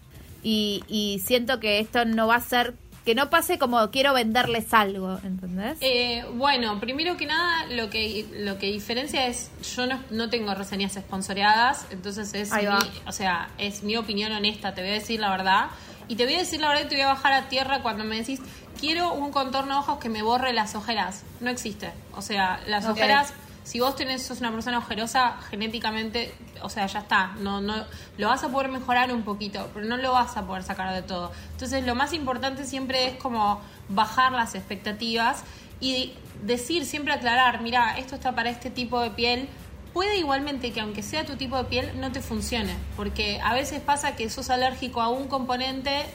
y, 0.43 0.83
y 0.88 1.19
siento 1.25 1.59
que 1.59 1.79
esto 1.79 2.05
no 2.05 2.27
va 2.27 2.36
a 2.36 2.41
ser, 2.41 2.73
que 3.05 3.15
no 3.15 3.29
pase 3.29 3.57
como 3.57 3.89
quiero 3.91 4.13
venderles 4.13 4.73
algo, 4.73 5.19
¿entendés? 5.23 5.77
Eh, 5.81 6.25
bueno, 6.33 6.79
primero 6.79 7.17
que 7.17 7.25
nada, 7.25 7.65
lo 7.67 7.89
que 7.89 8.25
lo 8.33 8.57
que 8.57 8.67
diferencia 8.67 9.27
es, 9.27 9.51
yo 9.75 9.88
no, 9.88 9.99
no 10.09 10.29
tengo 10.29 10.53
reseñas 10.53 10.95
esponsoreadas, 10.95 11.86
entonces 11.91 12.33
es 12.33 12.51
mi, 12.51 12.65
o 13.07 13.12
sea, 13.12 13.49
es 13.57 13.83
mi 13.83 13.95
opinión 13.97 14.31
honesta, 14.31 14.73
te 14.73 14.81
voy 14.81 14.91
a 14.91 14.93
decir 14.93 15.19
la 15.19 15.31
verdad. 15.31 15.67
Y 16.13 16.15
te 16.15 16.26
voy 16.26 16.36
a 16.36 16.38
decir 16.38 16.62
la 16.62 16.69
verdad 16.69 16.88
te 16.88 16.93
voy 16.93 17.02
a 17.02 17.08
bajar 17.08 17.34
a 17.34 17.49
tierra 17.49 17.82
cuando 17.82 18.04
me 18.04 18.17
decís, 18.17 18.39
quiero 18.80 19.13
un 19.13 19.32
contorno 19.32 19.73
de 19.73 19.80
ojos 19.80 19.97
que 19.97 20.10
me 20.10 20.21
borre 20.21 20.54
las 20.54 20.76
ojeras. 20.76 21.23
No 21.39 21.49
existe. 21.49 21.91
O 22.15 22.21
sea, 22.21 22.60
las 22.67 22.86
ojeras, 22.86 23.34
si 23.63 23.80
vos 23.80 23.95
tenés, 23.95 24.21
sos 24.21 24.39
una 24.39 24.52
persona 24.52 24.78
ojerosa, 24.78 25.38
genéticamente, 25.49 26.32
o 26.62 26.69
sea, 26.69 26.86
ya 26.86 26.99
está. 26.99 27.32
No, 27.39 27.62
no, 27.62 27.84
lo 28.19 28.28
vas 28.28 28.43
a 28.43 28.49
poder 28.49 28.69
mejorar 28.69 29.12
un 29.12 29.23
poquito, 29.23 29.71
pero 29.73 29.88
no 29.88 29.97
lo 29.97 30.12
vas 30.12 30.38
a 30.38 30.45
poder 30.45 30.62
sacar 30.62 30.93
de 30.93 31.02
todo. 31.02 31.32
Entonces, 31.54 31.84
lo 31.84 31.95
más 31.95 32.13
importante 32.13 32.63
siempre 32.67 33.08
es 33.08 33.15
como 33.15 33.60
bajar 33.89 34.34
las 34.34 34.54
expectativas 34.54 35.43
y 35.80 36.13
decir, 36.43 36.86
siempre 36.86 37.13
aclarar, 37.13 37.63
mira, 37.63 37.97
esto 37.97 38.13
está 38.13 38.36
para 38.36 38.52
este 38.52 38.69
tipo 38.69 39.02
de 39.02 39.10
piel. 39.10 39.49
Puede 39.93 40.17
igualmente 40.17 40.71
que 40.71 40.82
aunque 40.82 41.03
sea 41.03 41.25
tu 41.25 41.36
tipo 41.36 41.56
de 41.58 41.65
piel 41.65 41.99
no 41.99 42.12
te 42.12 42.21
funcione, 42.21 42.75
porque 42.95 43.39
a 43.43 43.53
veces 43.53 43.79
pasa 43.79 44.15
que 44.15 44.29
sos 44.29 44.49
alérgico 44.49 45.01
a 45.01 45.10
un 45.10 45.27
componente 45.27 46.06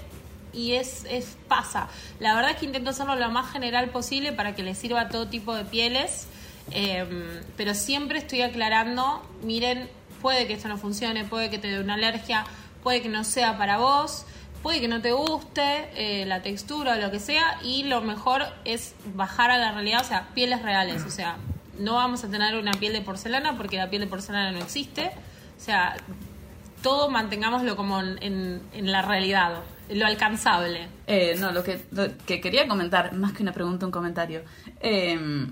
y 0.52 0.72
es, 0.72 1.04
es 1.08 1.36
pasa. 1.46 1.88
La 2.18 2.34
verdad 2.34 2.52
es 2.52 2.56
que 2.56 2.66
intento 2.66 2.90
hacerlo 2.90 3.14
lo 3.14 3.30
más 3.30 3.52
general 3.52 3.90
posible 3.90 4.32
para 4.32 4.56
que 4.56 4.62
le 4.62 4.74
sirva 4.74 5.02
a 5.02 5.08
todo 5.08 5.28
tipo 5.28 5.54
de 5.54 5.64
pieles, 5.64 6.26
eh, 6.72 7.06
pero 7.56 7.74
siempre 7.74 8.18
estoy 8.18 8.42
aclarando, 8.42 9.24
miren, 9.42 9.88
puede 10.20 10.46
que 10.46 10.54
esto 10.54 10.68
no 10.68 10.76
funcione, 10.76 11.24
puede 11.24 11.48
que 11.48 11.58
te 11.58 11.68
dé 11.68 11.80
una 11.80 11.94
alergia, 11.94 12.44
puede 12.82 13.00
que 13.00 13.08
no 13.08 13.22
sea 13.22 13.56
para 13.58 13.78
vos, 13.78 14.26
puede 14.62 14.80
que 14.80 14.88
no 14.88 15.00
te 15.00 15.12
guste 15.12 15.88
eh, 15.94 16.26
la 16.26 16.42
textura 16.42 16.94
o 16.94 16.96
lo 16.96 17.10
que 17.10 17.20
sea, 17.20 17.60
y 17.62 17.84
lo 17.84 18.00
mejor 18.00 18.42
es 18.64 18.94
bajar 19.14 19.50
a 19.50 19.58
la 19.58 19.72
realidad, 19.72 20.00
o 20.00 20.04
sea, 20.04 20.28
pieles 20.34 20.62
reales, 20.62 21.04
o 21.04 21.10
sea, 21.10 21.36
no 21.78 21.94
vamos 21.94 22.24
a 22.24 22.28
tener 22.28 22.56
una 22.56 22.72
piel 22.72 22.92
de 22.92 23.00
porcelana 23.00 23.56
porque 23.56 23.76
la 23.76 23.88
piel 23.90 24.02
de 24.02 24.08
porcelana 24.08 24.52
no 24.52 24.58
existe, 24.58 25.10
o 25.56 25.60
sea, 25.60 25.96
todo 26.82 27.10
mantengámoslo 27.10 27.74
como 27.76 28.00
en, 28.00 28.62
en- 28.72 28.92
la 28.92 29.02
realidad, 29.02 29.62
lo 29.90 30.06
alcanzable. 30.06 30.88
Eh, 31.06 31.36
no, 31.40 31.50
lo 31.52 31.62
que, 31.64 31.82
que 32.26 32.40
quería 32.40 32.68
comentar, 32.68 33.12
más 33.14 33.32
que 33.32 33.42
una 33.42 33.52
pregunta, 33.52 33.86
un 33.86 33.92
comentario. 33.92 34.42
Eh, 34.80 35.46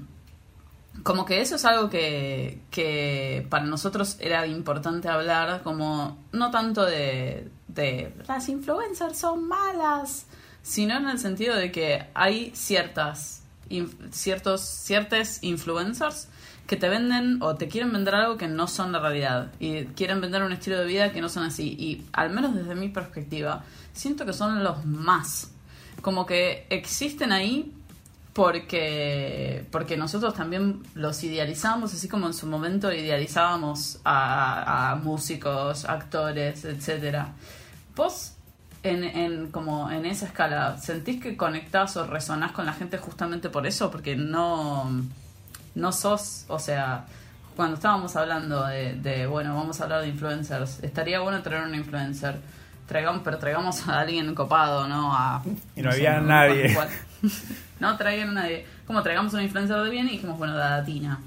como 1.03 1.25
que 1.27 1.41
eso 1.43 1.57
es 1.57 1.65
algo 1.65 1.91
que, 1.91 2.61
que 2.71 3.47
para 3.51 3.65
nosotros 3.65 4.17
era 4.19 4.47
importante 4.47 5.09
hablar, 5.09 5.63
como 5.63 6.17
no 6.33 6.51
tanto 6.51 6.85
de, 6.85 7.51
de 7.69 8.15
las 8.27 8.49
influencers 8.49 9.19
son 9.19 9.47
malas, 9.47 10.27
sino 10.63 10.97
en 10.97 11.09
el 11.09 11.19
sentido 11.19 11.55
de 11.55 11.71
que 11.71 12.07
hay 12.15 12.51
ciertas, 12.55 13.43
ciertos, 14.11 14.63
ciertas 14.63 15.43
influencers 15.43 16.29
que 16.67 16.77
te 16.77 16.89
venden 16.89 17.43
o 17.43 17.55
te 17.55 17.69
quieren 17.69 17.93
vender 17.93 18.15
algo 18.15 18.37
que 18.37 18.49
no 18.49 18.67
son 18.67 18.93
la 18.93 18.99
realidad 18.99 19.53
y 19.61 19.85
quieren 19.87 20.21
vender 20.21 20.43
un 20.43 20.53
estilo 20.53 20.79
de 20.79 20.87
vida 20.87 21.13
que 21.13 21.21
no 21.21 21.29
son 21.29 21.45
así. 21.45 21.77
Y 21.79 22.05
al 22.13 22.31
menos 22.31 22.55
desde 22.55 22.75
mi 22.75 22.89
perspectiva, 22.89 23.65
siento 23.93 24.27
que 24.27 24.33
son 24.33 24.63
los 24.65 24.85
más. 24.85 25.53
Como 26.03 26.27
que 26.27 26.67
existen 26.71 27.33
ahí 27.33 27.73
porque, 28.33 29.65
porque 29.71 29.97
nosotros 29.97 30.35
también 30.35 30.83
los 30.95 31.23
idealizamos, 31.25 31.95
así 31.95 32.09
como 32.09 32.27
en 32.27 32.35
su 32.35 32.47
momento 32.47 32.93
idealizábamos 32.93 34.01
a, 34.05 34.91
a 34.91 34.97
músicos, 34.97 35.85
actores, 35.87 36.65
etcétera. 36.65 37.33
Vos, 37.95 38.36
en, 38.91 39.05
en, 39.05 39.51
como 39.51 39.91
en 39.91 40.07
esa 40.07 40.27
escala, 40.27 40.79
¿sentís 40.79 41.21
que 41.23 41.37
conectás 41.37 41.97
o 41.97 42.07
resonás 42.07 42.53
con 42.53 42.67
la 42.67 42.73
gente 42.73 42.99
justamente 42.99 43.49
por 43.51 43.67
eso? 43.67 43.91
Porque 43.91 44.17
no, 44.17 44.91
no 45.75 45.93
sos, 45.93 46.45
o 46.49 46.59
sea, 46.59 47.05
cuando 47.57 47.77
estábamos 47.77 48.17
hablando 48.17 48.65
de, 48.67 48.95
de, 48.95 49.27
bueno, 49.27 49.55
vamos 49.55 49.81
a 49.81 49.85
hablar 49.85 50.03
de 50.03 50.09
influencers, 50.09 50.83
estaría 50.83 51.21
bueno 51.21 51.43
traer 51.43 51.65
un 51.65 51.75
influencer. 51.75 52.37
Traigamos, 52.87 53.23
pero 53.25 53.39
traigamos 53.39 53.89
a 53.89 53.99
alguien 54.01 54.33
copado, 54.35 54.87
¿no? 54.87 55.13
A, 55.13 55.43
Y 55.75 55.83
no 55.83 55.91
había 55.91 56.21
nadie. 56.21 56.73
Cual- 56.73 56.89
no 57.81 57.97
traigan 57.97 58.29
a 58.31 58.43
nadie. 58.43 58.65
Como 58.87 59.03
traigamos 59.03 59.35
un 59.35 59.41
influencer 59.43 59.77
de 59.83 59.91
bien 59.91 60.07
y 60.07 60.13
dijimos, 60.13 60.39
bueno, 60.39 60.55
la 60.55 60.71
datina. 60.71 61.19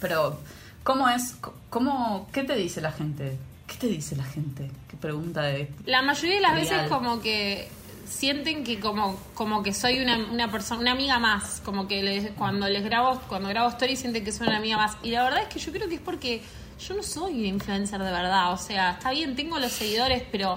Pero, 0.00 0.38
¿cómo 0.84 1.08
es? 1.08 1.36
¿Cómo, 1.70 2.28
¿Qué 2.32 2.44
te 2.44 2.54
dice 2.54 2.80
la 2.80 2.92
gente? 2.92 3.36
¿Qué 3.66 3.74
te 3.76 3.86
dice 3.88 4.14
la 4.16 4.24
gente? 4.24 4.70
¿Qué 4.88 4.96
pregunta 4.96 5.42
de...? 5.42 5.70
La 5.86 6.02
mayoría 6.02 6.36
de 6.36 6.40
las 6.40 6.54
veces 6.54 6.88
como 6.88 7.20
que 7.20 7.68
sienten 8.06 8.62
que 8.62 8.78
como 8.78 9.18
como 9.34 9.64
que 9.64 9.74
soy 9.74 9.98
una, 9.98 10.16
una 10.30 10.48
persona 10.50 10.80
una 10.80 10.92
amiga 10.92 11.18
más 11.18 11.60
como 11.64 11.88
que 11.88 12.04
les- 12.04 12.30
cuando 12.38 12.68
les 12.68 12.84
grabo 12.84 13.20
cuando 13.28 13.48
grabo 13.48 13.68
stories 13.70 13.98
sienten 13.98 14.24
que 14.24 14.30
soy 14.30 14.46
una 14.46 14.58
amiga 14.58 14.76
más 14.76 14.96
y 15.02 15.10
la 15.10 15.24
verdad 15.24 15.42
es 15.42 15.48
que 15.48 15.58
yo 15.58 15.72
creo 15.72 15.88
que 15.88 15.96
es 15.96 16.00
porque 16.00 16.40
yo 16.86 16.94
no 16.94 17.02
soy 17.02 17.34
una 17.40 17.48
influencer 17.48 17.98
de 18.00 18.12
verdad 18.12 18.52
o 18.52 18.58
sea 18.58 18.92
está 18.92 19.10
bien 19.10 19.34
tengo 19.34 19.58
los 19.58 19.72
seguidores 19.72 20.22
pero 20.30 20.56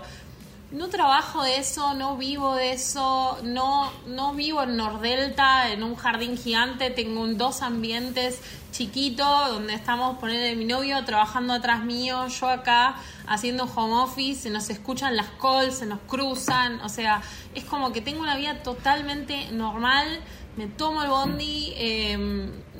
no 0.72 0.88
trabajo 0.90 1.42
de 1.42 1.58
eso, 1.58 1.96
no 1.96 2.16
vivo 2.16 2.56
de 2.56 2.74
eso, 2.74 3.40
no, 3.44 3.92
no 4.06 4.34
vivo 4.34 4.62
en 4.62 4.78
Nordelta, 4.78 5.72
en 5.72 5.82
un 5.84 5.96
jardín 5.96 6.38
gigante, 6.38 6.92
tengo 6.92 7.22
un, 7.22 7.38
dos 7.40 7.64
ambientes 7.64 8.40
chiquitos 8.72 9.50
donde 9.50 9.74
estamos, 9.74 10.20
poner 10.20 10.56
mi 10.56 10.66
novio 10.66 11.04
trabajando 11.06 11.54
atrás 11.54 11.84
mío, 11.84 12.28
yo 12.28 12.48
acá 12.48 12.98
haciendo 13.26 13.64
home 13.64 13.96
office, 13.96 14.44
se 14.44 14.50
nos 14.52 14.70
escuchan 14.70 15.16
las 15.16 15.28
calls, 15.42 15.80
se 15.80 15.88
nos 15.88 16.00
cruzan, 16.02 16.80
o 16.82 16.90
sea, 16.90 17.24
es 17.56 17.64
como 17.64 17.92
que 17.92 18.02
tengo 18.02 18.22
una 18.22 18.38
vida 18.38 18.62
totalmente 18.62 19.52
normal, 19.52 20.20
me 20.60 20.68
tomo 20.68 21.02
el 21.02 21.10
bondi, 21.10 21.74
eh, 21.78 22.18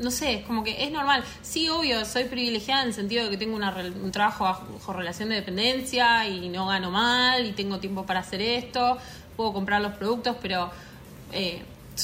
no 0.02 0.12
sé, 0.12 0.34
es 0.34 0.46
como 0.46 0.66
que 0.66 0.84
es 0.84 0.92
normal. 0.92 1.24
Sí, 1.42 1.70
obvio, 1.70 2.04
soy 2.04 2.26
privilegiada 2.26 2.82
en 2.82 2.90
el 2.90 2.94
sentido 2.94 3.24
de 3.24 3.30
que 3.32 3.38
tengo 3.38 3.56
una 3.56 3.74
un 4.04 4.12
trabajo 4.12 4.44
bajo 4.44 4.92
relación 4.92 5.30
de 5.30 5.36
dependencia 5.36 6.28
y 6.28 6.50
no 6.50 6.68
gano 6.68 6.92
mal 6.92 7.46
y 7.46 7.54
tengo 7.54 7.80
tiempo 7.80 8.06
para 8.06 8.20
hacer 8.20 8.42
esto, 8.42 8.98
puedo 9.38 9.54
comprar 9.54 9.82
los 9.82 9.94
productos, 9.94 10.36
pero 10.42 10.70
eh, 11.32 11.62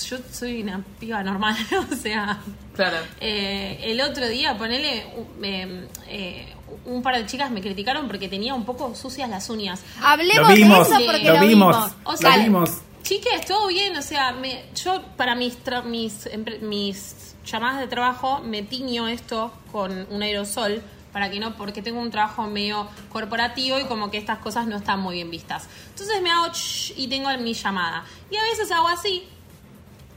yo 0.08 0.18
soy 0.32 0.62
una 0.62 0.82
piba 0.98 1.22
normal, 1.24 1.58
o 1.92 1.96
sea... 1.96 2.40
Claro. 2.74 2.98
Eh, 3.22 3.80
el 3.84 4.00
otro 4.02 4.28
día, 4.28 4.58
ponele, 4.58 5.06
eh, 5.44 5.88
eh, 6.08 6.54
un 6.86 7.02
par 7.02 7.16
de 7.18 7.26
chicas 7.26 7.52
me 7.52 7.62
criticaron 7.62 8.08
porque 8.08 8.28
tenía 8.30 8.54
un 8.54 8.66
poco 8.66 8.96
sucias 8.96 9.30
las 9.30 9.50
uñas. 9.50 9.82
Hablemos 10.02 10.50
Lo 10.50 10.56
vimos, 10.56 10.90
de 10.90 10.96
eso 10.96 11.06
porque 11.06 11.28
lo 11.28 11.34
lo, 11.36 11.48
vimos. 11.48 11.76
vimos. 11.76 11.96
O 12.04 12.22
Lo 12.22 12.44
vimos. 12.44 12.70
Chicas, 13.06 13.46
todo 13.46 13.68
bien, 13.68 13.96
o 13.96 14.02
sea, 14.02 14.32
me, 14.32 14.66
yo 14.84 15.00
para 15.16 15.36
mis, 15.36 15.64
tra- 15.64 15.84
mis, 15.84 16.28
mis 16.62 17.36
llamadas 17.46 17.80
de 17.80 17.88
trabajo 17.88 18.40
me 18.40 18.64
tiño 18.64 19.08
esto 19.08 19.54
con 19.72 20.08
un 20.10 20.24
aerosol 20.24 20.82
para 21.14 21.30
que 21.30 21.40
no, 21.40 21.56
porque 21.56 21.84
tengo 21.84 22.02
un 22.02 22.10
trabajo 22.10 22.48
medio 22.48 22.90
corporativo 23.10 23.80
y 23.80 23.86
como 23.86 24.10
que 24.10 24.18
estas 24.18 24.40
cosas 24.40 24.66
no 24.66 24.76
están 24.76 25.02
muy 25.02 25.16
bien 25.18 25.30
vistas. 25.30 25.70
Entonces 25.90 26.20
me 26.24 26.32
hago 26.32 26.48
y 26.98 27.08
tengo 27.08 27.30
mi 27.38 27.54
llamada. 27.54 28.04
Y 28.32 28.38
a 28.38 28.42
veces 28.44 28.72
hago 28.72 28.88
así 28.88 29.24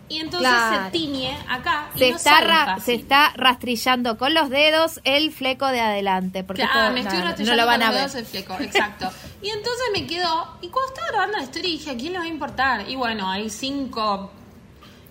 y 0.08 0.18
entonces 0.20 0.48
Claro. 0.48 0.84
se 0.86 0.90
tiñe 0.90 1.36
acá 1.48 1.90
y 1.94 1.98
Se, 1.98 2.10
no 2.10 2.16
está 2.16 2.40
ra- 2.40 2.78
se 2.80 2.94
está 2.94 3.32
rastrillando 3.36 4.16
con 4.18 4.32
los 4.34 4.48
dedos 4.50 5.00
el 5.04 5.32
fleco 5.32 5.66
de 5.66 5.80
adelante. 5.80 6.44
Porque 6.44 6.62
Claro, 6.62 6.80
esto- 6.80 6.92
me 6.94 7.00
estoy 7.00 7.18
no, 7.18 7.24
no 7.24 7.28
rastrillando 7.30 7.62
lo 7.62 7.66
van 7.66 7.80
con 7.80 7.82
a 7.82 7.92
los 7.92 7.94
ver. 8.00 8.10
dedos 8.10 8.14
el 8.16 8.26
fleco, 8.26 8.56
exacto. 8.62 9.10
y 9.42 9.48
entonces 9.50 9.84
me 9.92 10.06
quedó, 10.06 10.56
y 10.62 10.68
cuando 10.68 10.88
estaba 10.92 11.08
grabando 11.08 11.36
la 11.38 11.44
historia 11.44 11.70
dije, 11.70 11.90
¿a 11.90 11.96
quién 11.96 12.12
le 12.12 12.18
va 12.18 12.24
a 12.24 12.28
importar? 12.28 12.88
Y 12.88 12.96
bueno, 12.96 13.30
hay 13.30 13.50
cinco 13.50 14.32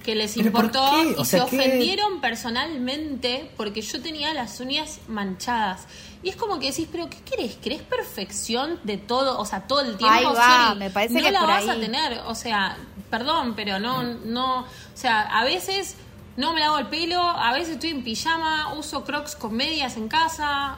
que 0.04 0.16
les 0.16 0.36
¿Pero 0.36 0.52
por 0.54 0.66
importó 0.66 1.04
y 1.22 1.26
sea, 1.26 1.44
se 1.46 1.50
¿qué? 1.50 1.58
ofendieron 1.58 2.22
personalmente 2.22 3.52
porque 3.58 3.82
yo 3.82 4.02
tenía 4.02 4.34
las 4.34 4.60
uñas 4.60 5.00
manchadas. 5.08 5.86
Y 6.24 6.30
es 6.30 6.36
como 6.36 6.60
que 6.60 6.68
decís, 6.72 6.88
¿pero 6.92 7.10
qué 7.10 7.18
querés? 7.22 7.56
¿Querés 7.58 7.82
perfección 7.82 8.80
de 8.84 8.98
todo? 8.98 9.38
O 9.40 9.46
sea, 9.46 9.62
todo 9.68 9.82
el 9.82 9.98
tiempo. 9.98 10.14
Ahí 10.16 10.24
va, 10.26 10.68
Sorry, 10.68 10.80
me 10.80 10.90
parece 10.90 11.14
no 11.16 11.22
que 11.24 11.32
la 11.32 11.40
por 11.42 11.50
vas 11.50 11.68
a 11.68 11.76
tener. 11.76 12.20
O 12.26 12.36
sea, 12.36 12.78
perdón, 13.10 13.54
pero 13.56 13.80
no, 13.80 14.04
no. 14.04 14.62
O 14.62 14.66
sea, 14.94 15.22
a 15.22 15.44
veces 15.44 15.96
no 16.36 16.54
me 16.54 16.62
lavo 16.62 16.78
el 16.80 16.88
pelo, 16.88 17.20
a 17.22 17.54
veces 17.54 17.76
estoy 17.76 17.90
en 17.92 18.04
pijama, 18.04 18.74
uso 18.74 19.04
crocs 19.04 19.36
con 19.36 19.56
medias 19.56 19.98
en 19.98 20.08
casa. 20.08 20.78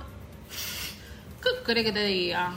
¿Qué 1.44 1.50
crees 1.64 1.86
que 1.86 1.92
te 1.92 2.06
diga? 2.06 2.54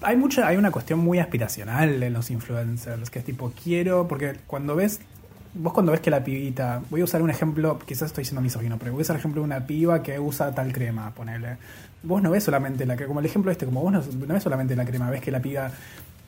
Hay 0.00 0.16
mucha, 0.16 0.46
hay 0.46 0.56
una 0.56 0.70
cuestión 0.70 1.00
muy 1.00 1.18
aspiracional 1.18 2.02
en 2.02 2.12
los 2.12 2.30
influencers, 2.30 3.10
que 3.10 3.18
es 3.18 3.24
tipo, 3.24 3.52
quiero, 3.62 4.06
porque 4.06 4.38
cuando 4.46 4.76
ves 4.76 5.00
vos 5.54 5.72
cuando 5.72 5.92
ves 5.92 6.00
que 6.00 6.10
la 6.10 6.22
pibita, 6.22 6.82
voy 6.90 7.00
a 7.00 7.04
usar 7.04 7.22
un 7.22 7.30
ejemplo, 7.30 7.78
quizás 7.78 8.06
estoy 8.06 8.24
siendo 8.24 8.40
misógino, 8.40 8.78
pero 8.78 8.92
voy 8.92 9.00
a 9.00 9.02
usar 9.02 9.16
el 9.16 9.20
ejemplo 9.20 9.40
de 9.42 9.46
una 9.46 9.66
piba 9.66 10.02
que 10.02 10.18
usa 10.18 10.54
tal 10.54 10.72
crema, 10.72 11.12
ponele. 11.14 11.56
Vos 12.02 12.22
no 12.22 12.30
ves 12.30 12.44
solamente 12.44 12.86
la 12.86 12.94
crema, 12.94 13.08
como 13.08 13.20
el 13.20 13.26
ejemplo 13.26 13.50
este, 13.50 13.66
como 13.66 13.82
vos 13.82 13.92
no, 13.92 14.00
no 14.00 14.34
ves 14.34 14.42
solamente 14.42 14.76
la 14.76 14.84
crema, 14.84 15.10
ves 15.10 15.20
que 15.20 15.30
la 15.30 15.40
piba 15.40 15.70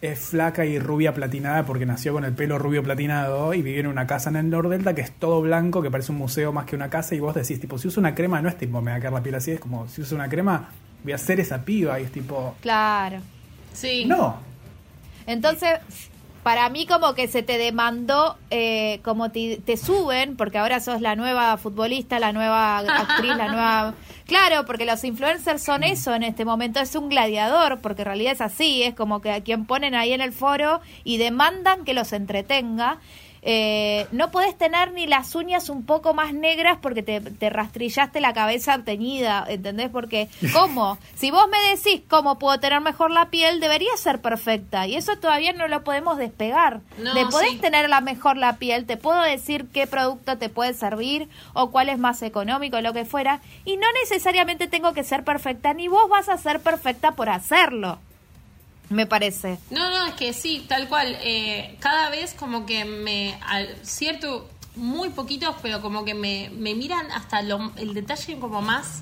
es 0.01 0.19
flaca 0.19 0.65
y 0.65 0.79
rubia 0.79 1.13
platinada 1.13 1.65
porque 1.67 1.85
nació 1.85 2.15
con 2.15 2.25
el 2.25 2.33
pelo 2.33 2.59
rubio 2.59 2.83
platinado 2.83 3.53
y 3.53 3.61
vive 3.63 3.81
en 3.81 3.87
una 3.87 4.07
casa 4.07 4.31
en 4.31 4.37
el 4.37 4.49
Nordelta 4.51 4.95
que 4.95 5.03
es 5.03 5.13
todo 5.13 5.43
blanco, 5.43 5.83
que 5.83 5.91
parece 5.91 6.13
un 6.13 6.19
museo 6.19 6.53
más 6.53 6.65
que 6.65 6.75
una 6.77 6.89
casa 6.89 7.15
y 7.15 7.21
vos 7.21 7.35
decís, 7.35 7.61
tipo, 7.61 7.79
si 7.79 7.89
uso 7.89 8.01
una 8.01 8.15
crema 8.15 8.41
no 8.41 8.49
es 8.49 8.57
tipo, 8.57 8.81
me 8.81 8.93
va 8.93 8.97
a 8.97 9.01
quedar 9.01 9.13
la 9.13 9.23
piel 9.23 9.35
así, 9.35 9.53
es 9.53 9.61
como, 9.61 9.87
si 9.89 10.01
uso 10.01 10.15
una 10.15 10.29
crema 10.29 10.69
voy 11.05 11.13
a 11.13 11.19
ser 11.19 11.41
esa 11.41 11.65
piba 11.65 12.01
y 12.01 12.05
es 12.05 12.13
tipo, 12.13 12.55
Claro. 12.61 13.19
Sí. 13.73 14.05
no, 14.07 14.39
Entonces, 15.27 15.79
para 16.43 16.69
mí 16.71 16.87
como 16.87 17.15
que 17.15 17.29
se 17.29 17.43
te 17.43 17.59
demandó, 17.59 18.39
eh, 18.51 19.01
como 19.05 19.31
te, 19.31 19.61
te 19.65 19.77
suben, 19.77 20.37
porque 20.37 20.59
ahora 20.59 20.81
sos 20.81 21.01
la 21.01 21.15
nueva 21.15 21.57
futbolista, 21.59 22.19
la 22.19 22.33
nueva 22.33 22.79
actriz, 22.79 23.37
la 23.37 23.49
nueva... 23.49 23.95
Claro, 24.31 24.65
porque 24.65 24.85
los 24.87 25.03
influencers 25.03 25.61
son 25.61 25.83
eso 25.83 26.15
en 26.15 26.23
este 26.23 26.45
momento, 26.45 26.79
es 26.79 26.95
un 26.95 27.09
gladiador, 27.09 27.81
porque 27.81 28.03
en 28.03 28.07
realidad 28.07 28.35
es 28.35 28.41
así, 28.41 28.85
es 28.85 28.95
como 28.95 29.21
que 29.21 29.33
a 29.33 29.41
quien 29.41 29.67
ponen 29.67 29.97
ahí 29.97 30.13
en 30.13 30.21
el 30.21 30.33
foro 30.33 30.81
y 31.03 31.19
demandan 31.19 31.85
que 31.85 31.95
los 31.95 32.13
entretenga. 32.13 33.01
Eh, 33.43 34.07
no 34.13 34.31
podés 34.31 34.57
tener 34.57 34.93
ni 34.93 35.07
las 35.07 35.35
uñas 35.35 35.71
un 35.71 35.85
poco 35.85 36.13
más 36.13 36.35
negras 36.35 36.79
porque 36.81 37.03
te, 37.03 37.21
te 37.21 37.51
rastrillaste 37.51 38.21
la 38.21 38.35
cabeza 38.35 38.79
teñida, 38.85 39.45
¿entendés? 39.49 39.89
Porque, 39.91 40.29
¿cómo? 40.53 40.99
Si 41.15 41.31
vos 41.31 41.47
me 41.49 41.59
decís 41.71 42.03
cómo 42.09 42.39
puedo 42.39 42.59
tener 42.61 42.81
mejor 42.81 43.11
la 43.11 43.31
piel, 43.31 43.61
debería 43.61 43.97
ser 43.97 44.21
perfecta. 44.21 44.87
Y 44.87 44.97
eso 44.97 45.17
todavía 45.17 45.53
no 45.53 45.69
lo 45.69 45.85
podemos 45.85 46.19
despegar. 46.19 46.81
No, 46.99 47.15
de 47.15 47.27
podés 47.27 47.53
sí. 47.53 47.59
tener 47.59 47.89
la 47.89 48.01
mejor 48.01 48.37
la 48.37 48.57
piel, 48.57 48.87
te 48.87 48.97
puedo 48.97 49.21
decir 49.23 49.69
qué 49.73 49.87
producto 49.87 50.39
te 50.39 50.49
puede 50.49 50.75
servir 50.75 51.29
o 51.55 51.71
cuál 51.71 51.89
es 51.89 51.99
más 51.99 52.23
económico, 52.23 52.81
lo 52.81 52.93
que 52.93 53.05
fuera. 53.05 53.41
Y 53.65 53.77
no 53.77 53.87
necesariamente 54.03 54.69
tengo 54.69 54.93
que 54.93 55.05
ser 55.05 55.25
perfecta, 55.25 55.73
ni 55.75 55.89
vos 55.89 56.09
vas 56.09 56.29
a 56.29 56.37
ser 56.37 56.61
perfecta 56.61 57.13
por 57.13 57.29
hacerlo. 57.29 57.99
Me 58.91 59.07
parece. 59.07 59.59
No, 59.71 59.89
no, 59.89 60.07
es 60.07 60.15
que 60.15 60.33
sí, 60.33 60.67
tal 60.69 60.89
cual. 60.89 61.17
Eh, 61.23 61.77
cada 61.81 62.11
vez 62.11 62.35
como 62.35 62.67
que 62.67 62.85
me, 62.85 63.39
al 63.47 63.69
cierto, 63.83 64.49
muy 64.77 65.09
poquitos, 65.11 65.55
pero 65.63 65.81
como 65.81 66.05
que 66.05 66.13
me, 66.15 66.51
me 66.57 66.75
miran 66.75 67.11
hasta 67.13 67.41
lo- 67.43 67.73
el 67.77 67.95
detalle 67.95 68.39
como 68.39 68.61
más 68.63 69.01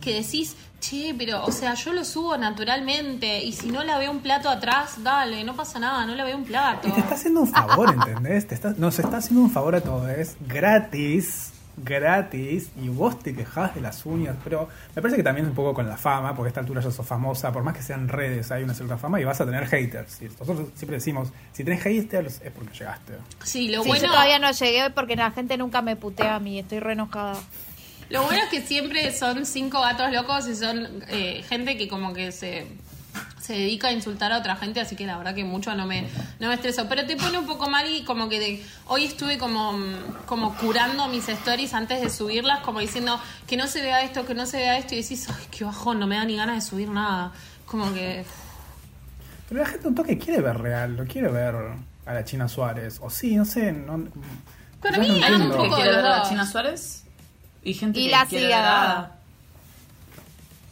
que 0.00 0.12
decís, 0.14 0.54
che, 0.80 1.12
pero, 1.18 1.44
o 1.44 1.50
sea, 1.52 1.74
yo 1.74 1.92
lo 1.92 2.04
subo 2.04 2.36
naturalmente 2.36 3.42
y 3.44 3.52
si 3.52 3.68
no 3.70 3.82
la 3.82 3.98
veo 3.98 4.10
un 4.12 4.20
plato 4.20 4.48
atrás, 4.48 5.02
dale, 5.02 5.42
no 5.44 5.54
pasa 5.56 5.78
nada, 5.80 6.06
no 6.06 6.14
la 6.14 6.24
veo 6.24 6.36
un 6.36 6.44
plato. 6.44 6.86
Y 6.88 6.92
te 6.92 7.00
está 7.00 7.14
haciendo 7.16 7.40
un 7.40 7.48
favor, 7.48 7.92
¿entendés? 8.06 8.46
Te 8.46 8.54
está- 8.54 8.74
nos 8.76 8.98
está 8.98 9.16
haciendo 9.18 9.42
un 9.42 9.50
favor 9.50 9.74
a 9.74 9.80
todos, 9.80 10.08
es 10.10 10.36
gratis, 10.46 11.52
gratis, 11.82 12.70
y 12.80 12.88
vos 12.88 13.18
te 13.18 13.34
quejás 13.34 13.74
de 13.74 13.80
las 13.80 14.04
uñas, 14.06 14.36
pero 14.42 14.68
me 14.94 15.02
parece 15.02 15.16
que 15.16 15.22
también 15.22 15.46
un 15.46 15.54
poco 15.54 15.74
con 15.74 15.88
la 15.88 15.96
fama, 15.96 16.34
porque 16.34 16.48
a 16.48 16.50
esta 16.50 16.60
altura 16.60 16.80
ya 16.80 16.90
sos 16.90 17.06
famosa, 17.06 17.52
por 17.52 17.62
más 17.62 17.76
que 17.76 17.82
sean 17.82 18.08
redes, 18.08 18.50
hay 18.50 18.62
una 18.62 18.74
cierta 18.74 18.96
fama 18.96 19.20
y 19.20 19.24
vas 19.24 19.40
a 19.40 19.46
tener 19.46 19.66
haters. 19.66 20.22
Y 20.22 20.26
nosotros 20.26 20.68
siempre 20.74 20.96
decimos, 20.96 21.28
si 21.52 21.64
tenés 21.64 21.82
haters 21.82 22.40
es 22.42 22.52
porque 22.52 22.76
llegaste. 22.78 23.14
Sí, 23.44 23.68
lo 23.68 23.82
Sí, 23.82 23.88
bueno... 23.88 24.04
yo 24.04 24.10
todavía 24.10 24.38
no 24.38 24.50
llegué 24.50 24.90
porque 24.90 25.16
la 25.16 25.30
gente 25.30 25.56
nunca 25.56 25.82
me 25.82 25.96
putea 25.96 26.36
a 26.36 26.40
mí, 26.40 26.58
estoy 26.58 26.80
re 26.80 26.92
enojada. 26.92 27.36
Lo 28.10 28.22
bueno 28.22 28.42
es 28.42 28.48
que 28.48 28.62
siempre 28.62 29.12
son 29.12 29.44
cinco 29.44 29.80
gatos 29.80 30.10
locos 30.12 30.48
y 30.48 30.56
son 30.56 31.04
eh, 31.08 31.44
gente 31.46 31.76
que 31.76 31.88
como 31.88 32.14
que 32.14 32.32
se, 32.32 32.66
se 33.40 33.52
dedica 33.54 33.88
a 33.88 33.92
insultar 33.92 34.32
a 34.32 34.38
otra 34.38 34.56
gente, 34.56 34.80
así 34.80 34.94
que 34.96 35.06
la 35.06 35.16
verdad 35.16 35.34
que 35.34 35.44
mucho 35.44 35.74
no 35.74 35.86
me, 35.86 36.08
no 36.40 36.48
me 36.48 36.54
estreso. 36.54 36.86
Pero 36.88 37.06
te 37.06 37.16
pone 37.16 37.38
un 37.38 37.46
poco 37.46 37.68
mal 37.70 37.88
y 37.88 38.04
como 38.04 38.28
que 38.28 38.38
de- 38.40 38.66
hoy 38.86 39.04
estuve 39.04 39.38
como, 39.38 39.78
como 40.26 40.54
curando 40.56 41.08
mis 41.08 41.28
stories 41.28 41.72
antes 41.74 42.00
de 42.00 42.10
subirlas, 42.10 42.60
como 42.60 42.80
diciendo 42.80 43.18
que 43.46 43.56
no 43.56 43.66
se 43.66 43.80
vea 43.82 44.02
esto, 44.02 44.26
que 44.26 44.34
no 44.34 44.44
se 44.46 44.58
vea 44.58 44.76
esto, 44.78 44.94
y 44.94 45.02
decís, 45.02 45.26
ay, 45.30 45.46
qué 45.50 45.64
bajón, 45.64 45.98
no 45.98 46.06
me 46.06 46.16
da 46.16 46.24
ni 46.24 46.36
ganas 46.36 46.56
de 46.56 46.60
subir 46.70 46.88
nada. 46.90 47.32
Como 47.66 47.92
que... 47.94 48.24
Pero 49.48 49.62
la 49.62 49.66
gente 49.68 49.88
un 49.88 49.94
toque 49.94 50.18
quiere 50.18 50.42
ver 50.42 50.58
real, 50.58 50.96
lo 50.96 51.06
quiere 51.06 51.28
ver 51.28 51.54
a 52.06 52.12
la 52.14 52.24
China 52.24 52.48
Suárez, 52.48 52.98
o 53.00 53.08
sí, 53.10 53.34
no 53.36 53.44
sé, 53.44 53.72
no... 53.72 54.04
Para 54.82 54.96
yo 54.96 55.02
mí 55.02 55.20
no 55.20 55.26
hay 55.26 55.32
un 55.34 55.50
poco 55.50 55.76
de 55.76 55.84
ver 55.88 55.98
a 55.98 56.18
la. 56.18 56.22
China 56.22 56.46
Suárez 56.46 57.04
y 57.64 57.74
gente 57.74 57.98
Y 57.98 58.04
que 58.06 58.10
la 58.10 58.26
quiere 58.26 58.54
a- 58.54 59.12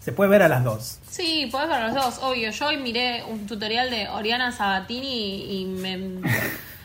Se 0.07 0.13
puede 0.13 0.31
ver 0.31 0.43
a 0.43 0.49
las 0.49 0.63
dos. 0.63 1.01
Sí, 1.11 1.49
podés 1.51 1.69
ver 1.69 1.83
los 1.83 1.95
dos, 1.95 2.21
obvio. 2.23 2.53
Yo 2.53 2.69
hoy 2.69 2.77
miré 2.77 3.25
un 3.29 3.45
tutorial 3.45 3.91
de 3.91 4.09
Oriana 4.09 4.53
Sabatini 4.53 5.63
y 5.63 5.65
me 5.65 6.21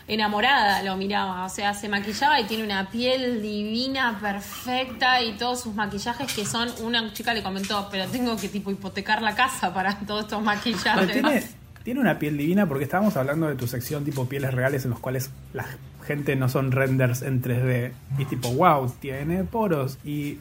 enamorada 0.08 0.82
lo 0.82 0.96
miraba. 0.96 1.44
O 1.44 1.48
sea, 1.48 1.72
se 1.72 1.88
maquillaba 1.88 2.40
y 2.40 2.46
tiene 2.46 2.64
una 2.64 2.90
piel 2.90 3.40
divina, 3.40 4.18
perfecta 4.20 5.22
y 5.22 5.34
todos 5.34 5.60
sus 5.60 5.72
maquillajes 5.72 6.34
que 6.34 6.44
son, 6.44 6.68
una 6.82 7.12
chica 7.12 7.32
le 7.32 7.44
comentó, 7.44 7.86
pero 7.92 8.08
tengo 8.08 8.36
que 8.36 8.48
tipo 8.48 8.72
hipotecar 8.72 9.22
la 9.22 9.36
casa 9.36 9.72
para 9.72 9.96
todos 10.00 10.24
estos 10.24 10.42
maquillajes. 10.42 11.12
tiene, 11.12 11.44
tiene 11.84 12.00
una 12.00 12.18
piel 12.18 12.36
divina 12.36 12.66
porque 12.66 12.82
estábamos 12.82 13.16
hablando 13.16 13.46
de 13.46 13.54
tu 13.54 13.68
sección 13.68 14.04
tipo 14.04 14.26
pieles 14.26 14.52
reales 14.52 14.84
en 14.84 14.90
los 14.90 14.98
cuales 14.98 15.30
la 15.52 15.64
gente 16.04 16.34
no 16.34 16.48
son 16.48 16.72
renders 16.72 17.22
en 17.22 17.40
3D. 17.40 17.92
Y 18.18 18.22
es 18.22 18.28
tipo, 18.28 18.48
wow, 18.50 18.92
tiene 18.98 19.44
poros. 19.44 19.98
Y 20.04 20.38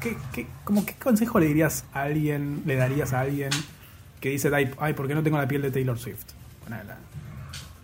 ¿qué, 0.00 0.16
qué, 0.32 0.46
como, 0.64 0.84
¿qué 0.84 0.94
consejo 0.94 1.38
le 1.38 1.46
dirías 1.46 1.84
a 1.92 2.02
alguien, 2.02 2.62
le 2.66 2.76
darías 2.76 3.12
a 3.12 3.20
alguien 3.20 3.50
que 4.20 4.30
dice, 4.30 4.50
ay, 4.78 4.92
¿por 4.94 5.06
qué 5.08 5.14
no 5.14 5.22
tengo 5.22 5.38
la 5.38 5.48
piel 5.48 5.62
de 5.62 5.70
Taylor 5.70 5.98
Swift? 5.98 6.26
Ponela. 6.64 6.96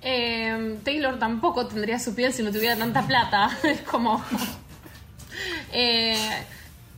Eh, 0.03 0.79
Taylor 0.85 1.19
tampoco 1.19 1.67
tendría 1.67 1.99
su 1.99 2.15
piel 2.15 2.33
si 2.33 2.43
no 2.43 2.51
tuviera 2.51 2.77
tanta 2.77 3.07
plata. 3.07 3.51
Es 3.65 3.83
como. 3.83 4.23
Eh, 5.75 6.15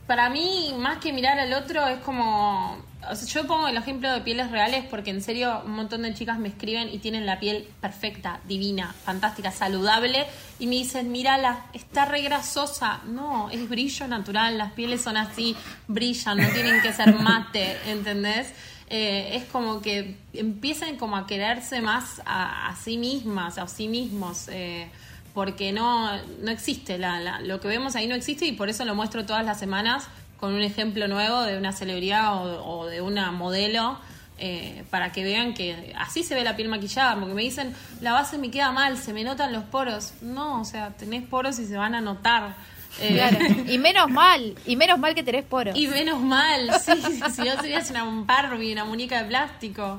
para 0.09 0.29
mí, 0.29 0.75
más 0.77 0.99
que 0.99 1.13
mirar 1.13 1.39
al 1.39 1.53
otro, 1.53 1.87
es 1.87 2.01
como. 2.01 2.77
Yo 3.27 3.47
pongo 3.47 3.69
el 3.69 3.77
ejemplo 3.77 4.11
de 4.13 4.21
pieles 4.21 4.51
reales 4.51 4.85
porque 4.91 5.11
en 5.11 5.23
serio 5.23 5.63
un 5.65 5.73
montón 5.73 6.03
de 6.03 6.15
chicas 6.15 6.39
me 6.39 6.49
escriben 6.49 6.89
y 6.93 6.99
tienen 6.99 7.27
la 7.27 7.39
piel 7.41 7.67
perfecta, 7.81 8.41
divina, 8.49 8.95
fantástica, 9.05 9.51
saludable 9.51 10.27
y 10.59 10.67
me 10.67 10.77
dicen, 10.77 11.13
mírala, 11.13 11.67
está 11.73 12.05
re 12.05 12.23
grasosa. 12.23 13.01
No, 13.07 13.51
es 13.51 13.69
brillo 13.69 14.07
natural, 14.09 14.57
las 14.59 14.73
pieles 14.73 15.03
son 15.03 15.17
así, 15.17 15.57
brillan, 15.89 16.39
no 16.39 16.49
tienen 16.49 16.81
que 16.83 16.93
ser 16.93 17.15
mate, 17.15 17.77
¿entendés? 17.91 18.53
Eh, 18.91 19.31
es 19.37 19.45
como 19.45 19.81
que 19.81 20.17
empiecen 20.33 20.97
como 20.97 21.17
a 21.17 21.27
quererse 21.27 21.81
más 21.81 22.21
a, 22.27 22.69
a 22.69 22.77
sí 22.77 22.97
mismas, 22.99 23.59
a 23.59 23.67
sí 23.69 23.89
mismos. 23.89 24.49
eh, 24.49 24.89
porque 25.33 25.73
no, 25.73 26.17
no 26.43 26.51
existe, 26.53 26.97
la, 26.97 27.19
la- 27.19 27.41
lo 27.41 27.59
que 27.59 27.67
vemos 27.67 27.97
ahí 27.97 28.07
no 28.07 28.15
existe 28.15 28.47
y 28.47 28.53
por 28.53 28.69
eso 28.69 28.85
lo 28.85 28.95
muestro 28.95 29.27
todas 29.27 29.45
las 29.45 29.59
semanas 29.59 30.07
con 30.45 30.53
un 30.55 30.61
ejemplo 30.61 31.09
nuevo 31.09 31.41
de 31.43 31.57
una 31.57 31.73
celebridad 31.73 32.37
o, 32.37 32.67
o 32.81 32.87
de 32.87 33.01
una 33.01 33.33
modelo 33.33 33.99
eh, 34.37 34.85
para 34.91 35.11
que 35.11 35.25
vean 35.25 35.55
que 35.55 35.95
así 35.99 36.23
se 36.23 36.35
ve 36.35 36.45
la 36.45 36.55
piel 36.55 36.69
maquillada, 36.69 37.17
porque 37.17 37.33
me 37.33 37.41
dicen, 37.41 37.75
la 38.03 38.13
base 38.13 38.37
me 38.37 38.51
queda 38.51 38.73
mal, 38.73 38.99
se 38.99 39.15
me 39.15 39.25
notan 39.25 39.55
los 39.55 39.65
poros. 39.65 40.13
No, 40.21 40.61
o 40.61 40.65
sea, 40.67 40.91
tenés 40.91 41.23
poros 41.23 41.59
y 41.61 41.67
se 41.67 41.79
van 41.79 41.95
a 41.95 42.03
notar. 42.03 42.57
Eh, 43.01 43.15
Claro. 43.15 43.39
Y 43.67 43.79
menos 43.79 44.11
mal, 44.11 44.55
y 44.67 44.77
menos 44.77 44.99
mal 44.99 45.15
que 45.15 45.23
tenés 45.23 45.45
poros. 45.45 45.75
y 45.77 45.87
menos 45.87 46.21
mal, 46.21 46.71
sí, 46.79 46.93
si 47.35 47.43
no 47.43 47.57
serías 47.59 47.91
una 47.91 48.05
Barbie, 48.05 48.73
una 48.75 48.85
muñeca 48.85 49.23
de 49.23 49.29
plástico. 49.29 49.99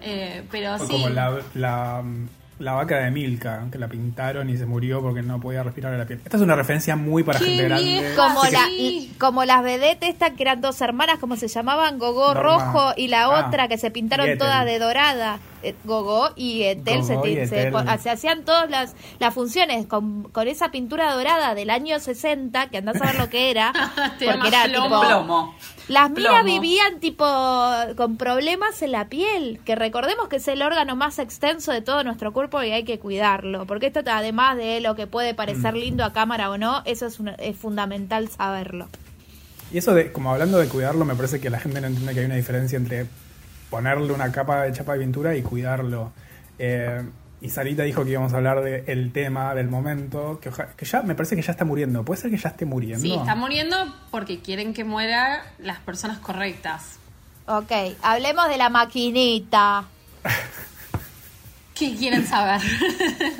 Eh, 0.00 0.42
pero 0.50 0.74
O 0.76 0.78
sí. 0.78 0.86
como 0.92 1.10
la, 1.10 1.38
la, 1.52 2.02
la 2.62 2.72
vaca 2.72 2.96
de 2.98 3.10
Milka, 3.10 3.66
que 3.70 3.78
la 3.78 3.88
pintaron 3.88 4.48
y 4.48 4.56
se 4.56 4.66
murió 4.66 5.00
porque 5.02 5.22
no 5.22 5.40
podía 5.40 5.62
respirar 5.62 5.92
la 5.98 6.06
piel. 6.06 6.20
Esta 6.24 6.36
es 6.36 6.42
una 6.42 6.54
referencia 6.54 6.96
muy 6.96 7.22
para 7.22 7.38
gente 7.38 7.64
grande. 7.64 8.12
como 8.16 8.44
la 8.44 8.66
como 9.18 9.44
las 9.44 9.62
vedettes 9.62 10.08
estas 10.08 10.30
que 10.30 10.42
eran 10.42 10.60
dos 10.60 10.80
hermanas 10.80 11.18
como 11.18 11.36
se 11.36 11.48
llamaban 11.48 11.98
Gogó 11.98 12.34
Norma. 12.34 12.42
Rojo 12.42 12.92
y 12.96 13.08
la 13.08 13.24
Ah, 13.24 13.46
otra 13.46 13.68
que 13.68 13.78
se 13.78 13.90
pintaron 13.90 14.38
todas 14.38 14.64
de 14.64 14.78
dorada 14.78 15.38
Eh, 15.62 15.74
Gogó 15.84 16.30
y 16.36 16.62
Etel 16.62 17.04
se, 17.04 17.14
y 17.14 18.08
hacían 18.08 18.44
todas 18.44 18.68
las, 18.70 18.94
las 19.18 19.34
funciones 19.34 19.86
con, 19.86 20.24
con 20.24 20.48
esa 20.48 20.70
pintura 20.70 21.14
dorada 21.14 21.54
del 21.54 21.70
año 21.70 21.98
60 21.98 22.68
que 22.68 22.78
andás 22.78 23.00
a 23.00 23.06
ver 23.06 23.14
lo 23.16 23.28
que 23.28 23.50
era 23.50 23.72
porque 24.18 24.48
era 24.48 24.64
tipo 24.64 25.00
plomo. 25.00 25.54
Las 25.88 26.10
minas 26.10 26.44
vivían 26.44 27.00
tipo 27.00 27.24
con 27.96 28.16
problemas 28.16 28.80
en 28.82 28.92
la 28.92 29.08
piel, 29.08 29.60
que 29.64 29.74
recordemos 29.74 30.28
que 30.28 30.36
es 30.36 30.48
el 30.48 30.62
órgano 30.62 30.94
más 30.96 31.18
extenso 31.18 31.72
de 31.72 31.82
todo 31.82 32.04
nuestro 32.04 32.32
cuerpo 32.32 32.62
y 32.62 32.70
hay 32.70 32.84
que 32.84 32.98
cuidarlo, 32.98 33.66
porque 33.66 33.86
esto 33.86 34.00
además 34.06 34.56
de 34.56 34.80
lo 34.80 34.94
que 34.94 35.06
puede 35.06 35.32
Mm. 35.32 35.36
parecer 35.36 35.74
lindo 35.74 36.04
a 36.04 36.12
cámara 36.12 36.50
o 36.50 36.58
no, 36.58 36.82
eso 36.84 37.06
es, 37.06 37.18
es 37.38 37.56
fundamental 37.56 38.28
saberlo. 38.28 38.88
Y 39.72 39.78
eso 39.78 39.94
de, 39.94 40.12
como 40.12 40.30
hablando 40.30 40.58
de 40.58 40.68
cuidarlo, 40.68 41.04
me 41.04 41.14
parece 41.14 41.40
que 41.40 41.50
la 41.50 41.58
gente 41.58 41.80
no 41.80 41.86
entiende 41.86 42.12
que 42.14 42.20
hay 42.20 42.26
una 42.26 42.36
diferencia 42.36 42.76
entre 42.76 43.06
ponerle 43.72 44.12
una 44.12 44.30
capa 44.30 44.62
de 44.64 44.72
chapa 44.72 44.92
de 44.92 45.00
pintura 45.00 45.34
y 45.34 45.42
cuidarlo. 45.42 46.12
Eh, 46.58 47.02
y 47.40 47.48
Sarita 47.48 47.82
dijo 47.82 48.04
que 48.04 48.10
íbamos 48.10 48.32
a 48.34 48.36
hablar 48.36 48.60
del 48.62 49.10
tema 49.12 49.52
del 49.54 49.68
momento, 49.68 50.38
que, 50.40 50.50
oja- 50.50 50.68
que 50.76 50.84
ya 50.84 51.02
me 51.02 51.14
parece 51.16 51.34
que 51.34 51.42
ya 51.42 51.50
está 51.52 51.64
muriendo. 51.64 52.04
¿Puede 52.04 52.20
ser 52.20 52.30
que 52.30 52.36
ya 52.36 52.50
esté 52.50 52.66
muriendo? 52.66 53.00
Sí, 53.02 53.14
está 53.14 53.34
muriendo 53.34 53.76
porque 54.12 54.40
quieren 54.40 54.74
que 54.74 54.84
mueran 54.84 55.40
las 55.58 55.78
personas 55.80 56.18
correctas. 56.18 56.98
Ok, 57.46 57.72
hablemos 58.02 58.48
de 58.48 58.58
la 58.58 58.68
maquinita. 58.68 59.84
¿Qué 61.74 61.96
quieren 61.96 62.26
saber? 62.26 62.60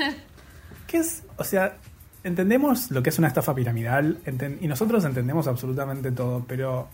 ¿Qué 0.89 0.97
es? 0.99 1.23
O 1.37 1.45
sea, 1.45 1.77
entendemos 2.25 2.91
lo 2.91 3.03
que 3.03 3.11
es 3.11 3.19
una 3.19 3.29
estafa 3.29 3.55
piramidal 3.55 4.19
y 4.61 4.67
nosotros 4.67 5.05
entendemos 5.05 5.47
absolutamente 5.47 6.11
todo, 6.11 6.45
pero 6.49 6.89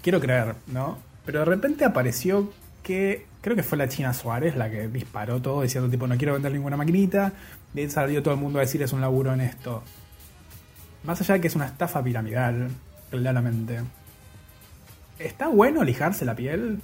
quiero 0.00 0.20
creer, 0.20 0.54
¿no? 0.68 0.96
Pero 1.24 1.40
de 1.40 1.44
repente 1.44 1.84
apareció 1.84 2.52
que 2.82 3.26
creo 3.40 3.56
que 3.56 3.62
fue 3.62 3.78
la 3.78 3.88
China 3.88 4.12
Suárez 4.12 4.56
la 4.56 4.70
que 4.70 4.88
disparó 4.88 5.40
todo 5.40 5.62
diciendo 5.62 5.88
tipo 5.88 6.06
no 6.06 6.16
quiero 6.16 6.32
vender 6.32 6.52
ninguna 6.52 6.76
maquinita, 6.76 7.32
y 7.74 7.80
ahí 7.80 7.90
salió 7.90 8.22
todo 8.22 8.34
el 8.34 8.40
mundo 8.40 8.58
a 8.58 8.62
decir 8.62 8.82
es 8.82 8.92
un 8.92 9.00
laburo 9.00 9.32
honesto. 9.32 9.82
Más 11.04 11.20
allá 11.20 11.34
de 11.34 11.40
que 11.40 11.48
es 11.48 11.56
una 11.56 11.66
estafa 11.66 12.02
piramidal, 12.02 12.70
claramente. 13.10 13.80
¿Está 15.18 15.48
bueno 15.48 15.84
lijarse 15.84 16.24
la 16.24 16.34
piel? 16.34 16.80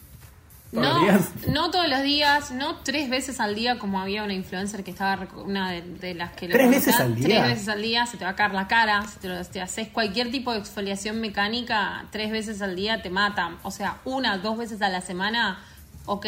¿Todos 0.72 1.02
los 1.02 1.46
No, 1.46 1.52
no 1.52 1.70
todos 1.70 1.88
los 1.88 2.02
días, 2.02 2.50
no 2.50 2.76
tres 2.76 3.08
veces 3.08 3.40
al 3.40 3.54
día 3.54 3.78
como 3.78 4.00
había 4.00 4.22
una 4.22 4.34
influencer 4.34 4.84
que 4.84 4.90
estaba, 4.90 5.26
una 5.44 5.70
de, 5.70 5.82
de 5.82 6.14
las 6.14 6.32
que... 6.32 6.46
lo 6.48 6.52
¿Tres 6.54 6.70
veces 6.70 7.00
al 7.00 7.14
día? 7.14 7.26
Tres 7.26 7.42
veces 7.54 7.68
al 7.68 7.80
día, 7.82 8.04
se 8.06 8.16
te 8.18 8.24
va 8.24 8.32
a 8.32 8.36
caer 8.36 8.52
la 8.52 8.68
cara, 8.68 9.02
si 9.06 9.18
te, 9.18 9.28
lo- 9.28 9.42
te 9.44 9.60
haces 9.62 9.88
cualquier 9.88 10.30
tipo 10.30 10.52
de 10.52 10.58
exfoliación 10.58 11.20
mecánica, 11.20 12.04
tres 12.10 12.30
veces 12.30 12.60
al 12.60 12.76
día 12.76 13.00
te 13.02 13.08
matan. 13.10 13.56
O 13.62 13.70
sea, 13.70 13.96
una, 14.04 14.36
dos 14.38 14.58
veces 14.58 14.82
a 14.82 14.88
la 14.90 15.00
semana, 15.00 15.58
ok. 16.06 16.26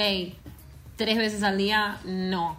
Tres 0.96 1.16
veces 1.18 1.42
al 1.42 1.56
día, 1.58 1.98
no. 2.04 2.56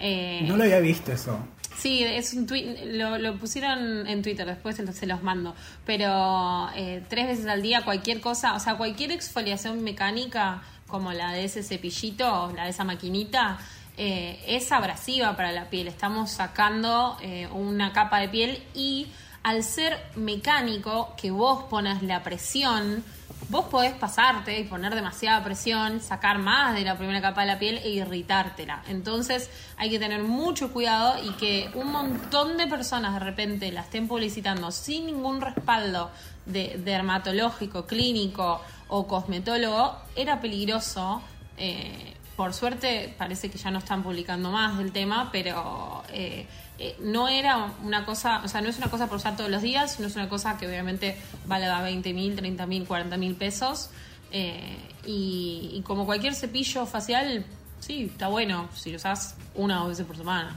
Eh, 0.00 0.44
No 0.46 0.56
lo 0.56 0.64
había 0.64 0.80
visto 0.80 1.12
eso. 1.12 1.38
Sí, 1.78 2.04
es 2.04 2.32
un 2.34 2.46
tweet, 2.46 2.84
lo, 2.92 3.18
lo 3.18 3.36
pusieron 3.38 4.06
en 4.06 4.22
Twitter, 4.22 4.46
después 4.46 4.76
se 4.76 5.06
los 5.06 5.22
mando. 5.22 5.54
Pero 5.84 6.68
eh, 6.76 7.02
tres 7.08 7.26
veces 7.26 7.46
al 7.46 7.60
día, 7.62 7.82
cualquier 7.84 8.20
cosa, 8.20 8.54
o 8.54 8.60
sea, 8.60 8.76
cualquier 8.76 9.10
exfoliación 9.12 9.82
mecánica, 9.82 10.62
como 10.92 11.14
la 11.14 11.32
de 11.32 11.44
ese 11.46 11.62
cepillito, 11.62 12.52
la 12.54 12.64
de 12.64 12.70
esa 12.70 12.84
maquinita, 12.84 13.58
eh, 13.96 14.44
es 14.46 14.70
abrasiva 14.72 15.34
para 15.34 15.50
la 15.50 15.70
piel. 15.70 15.88
Estamos 15.88 16.30
sacando 16.30 17.16
eh, 17.22 17.48
una 17.50 17.94
capa 17.94 18.18
de 18.18 18.28
piel 18.28 18.62
y 18.74 19.08
al 19.42 19.64
ser 19.64 19.98
mecánico, 20.16 21.14
que 21.16 21.30
vos 21.30 21.64
pones 21.64 22.02
la 22.02 22.22
presión, 22.22 23.02
vos 23.48 23.64
podés 23.64 23.94
pasarte 23.94 24.60
y 24.60 24.64
poner 24.64 24.94
demasiada 24.94 25.42
presión, 25.42 26.00
sacar 26.00 26.38
más 26.38 26.74
de 26.74 26.82
la 26.82 26.96
primera 26.96 27.22
capa 27.22 27.40
de 27.40 27.46
la 27.46 27.58
piel 27.58 27.78
e 27.78 27.88
irritártela. 27.88 28.82
Entonces 28.86 29.50
hay 29.78 29.88
que 29.88 29.98
tener 29.98 30.22
mucho 30.22 30.72
cuidado 30.74 31.24
y 31.24 31.30
que 31.32 31.70
un 31.74 31.90
montón 31.90 32.58
de 32.58 32.66
personas 32.66 33.14
de 33.14 33.20
repente 33.20 33.72
la 33.72 33.80
estén 33.80 34.08
publicitando 34.08 34.70
sin 34.70 35.06
ningún 35.06 35.40
respaldo 35.40 36.10
de 36.44 36.78
dermatológico, 36.84 37.86
clínico 37.86 38.60
o 38.92 39.06
cosmetólogo, 39.06 39.96
era 40.14 40.40
peligroso. 40.40 41.22
Eh, 41.56 42.14
por 42.36 42.52
suerte 42.52 43.14
parece 43.16 43.50
que 43.50 43.56
ya 43.56 43.70
no 43.70 43.78
están 43.78 44.02
publicando 44.02 44.50
más 44.50 44.76
del 44.76 44.92
tema, 44.92 45.30
pero 45.32 46.02
eh, 46.12 46.46
eh, 46.78 46.96
no 47.00 47.28
era 47.28 47.72
una 47.82 48.04
cosa, 48.04 48.42
o 48.44 48.48
sea, 48.48 48.60
no 48.60 48.68
es 48.68 48.76
una 48.76 48.88
cosa 48.88 49.06
por 49.06 49.16
usar 49.16 49.36
todos 49.36 49.50
los 49.50 49.62
días, 49.62 49.98
no 49.98 50.06
es 50.06 50.16
una 50.16 50.28
cosa 50.28 50.58
que 50.58 50.66
obviamente 50.66 51.16
valga 51.46 51.80
20 51.82 52.12
mil, 52.12 52.36
30 52.36 52.66
mil, 52.66 52.86
40 52.86 53.16
mil 53.16 53.34
pesos. 53.34 53.90
eh, 54.30 54.76
y 55.04 55.82
como 55.84 56.06
cualquier 56.06 56.34
cepillo 56.34 56.86
facial, 56.86 57.44
sí, 57.80 58.10
está 58.12 58.28
bueno 58.28 58.68
si 58.74 58.90
lo 58.90 58.96
usas 58.96 59.36
una 59.54 59.78
o 59.78 59.80
dos 59.80 59.88
veces 59.90 60.06
por 60.06 60.16
semana. 60.16 60.54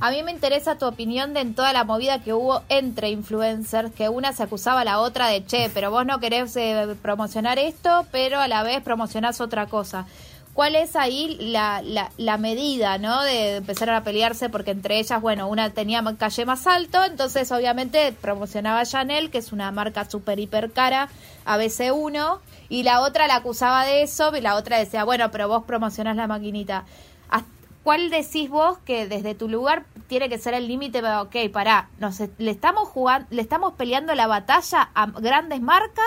A 0.00 0.10
mí 0.10 0.22
me 0.22 0.32
interesa 0.32 0.76
tu 0.76 0.86
opinión 0.86 1.32
de 1.32 1.40
en 1.40 1.54
toda 1.54 1.72
la 1.72 1.84
movida 1.84 2.22
que 2.22 2.32
hubo 2.32 2.62
entre 2.68 3.10
influencers, 3.10 3.92
que 3.92 4.08
una 4.08 4.32
se 4.32 4.42
acusaba 4.42 4.80
a 4.80 4.84
la 4.84 5.00
otra 5.00 5.28
de, 5.28 5.44
che, 5.44 5.70
pero 5.72 5.90
vos 5.90 6.04
no 6.04 6.18
querés 6.18 6.56
eh, 6.56 6.96
promocionar 7.00 7.58
esto, 7.58 8.06
pero 8.10 8.40
a 8.40 8.48
la 8.48 8.62
vez 8.62 8.82
promocionás 8.82 9.40
otra 9.40 9.66
cosa. 9.66 10.06
¿Cuál 10.52 10.74
es 10.74 10.96
ahí 10.96 11.36
la, 11.40 11.80
la, 11.82 12.10
la 12.16 12.36
medida, 12.36 12.98
no? 12.98 13.22
De 13.22 13.56
empezar 13.56 13.88
a 13.90 14.02
pelearse, 14.02 14.48
porque 14.48 14.72
entre 14.72 14.98
ellas, 14.98 15.20
bueno, 15.20 15.48
una 15.48 15.70
tenía 15.70 16.02
calle 16.18 16.44
más 16.44 16.66
alto, 16.66 17.04
entonces 17.04 17.50
obviamente 17.52 18.12
promocionaba 18.20 18.84
Chanel, 18.84 19.30
que 19.30 19.38
es 19.38 19.52
una 19.52 19.70
marca 19.70 20.10
súper 20.10 20.40
hiper 20.40 20.72
cara, 20.72 21.08
ABC1, 21.46 22.40
y 22.68 22.82
la 22.82 23.00
otra 23.00 23.28
la 23.28 23.36
acusaba 23.36 23.84
de 23.84 24.02
eso, 24.02 24.36
y 24.36 24.40
la 24.40 24.56
otra 24.56 24.78
decía, 24.78 25.04
bueno, 25.04 25.30
pero 25.30 25.46
vos 25.46 25.64
promocionás 25.64 26.16
la 26.16 26.26
maquinita. 26.26 26.84
¿Hasta- 27.80 27.84
¿Cuál 27.84 28.10
decís 28.10 28.48
vos 28.50 28.78
que 28.84 29.06
desde 29.06 29.34
tu 29.34 29.48
lugar 29.48 29.84
tiene 30.08 30.28
que 30.28 30.38
ser 30.38 30.54
el 30.54 30.68
límite? 30.68 31.02
Ok, 31.02 31.36
pará, 31.52 31.88
nos, 31.98 32.20
¿le 32.38 32.50
estamos 32.50 32.88
jugando, 32.88 33.26
le 33.30 33.42
estamos 33.42 33.72
peleando 33.74 34.14
la 34.14 34.26
batalla 34.26 34.90
a 34.94 35.06
grandes 35.06 35.60
marcas 35.60 36.04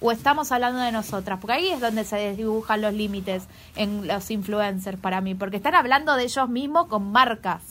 o 0.00 0.10
estamos 0.12 0.52
hablando 0.52 0.80
de 0.80 0.92
nosotras? 0.92 1.38
Porque 1.40 1.54
ahí 1.54 1.68
es 1.68 1.80
donde 1.80 2.04
se 2.04 2.16
desdibujan 2.16 2.80
los 2.80 2.94
límites 2.94 3.44
en 3.76 4.06
los 4.06 4.30
influencers 4.30 4.98
para 4.98 5.20
mí, 5.20 5.34
porque 5.34 5.56
están 5.56 5.74
hablando 5.74 6.14
de 6.16 6.24
ellos 6.24 6.48
mismos 6.48 6.86
con 6.86 7.12
marcas. 7.12 7.62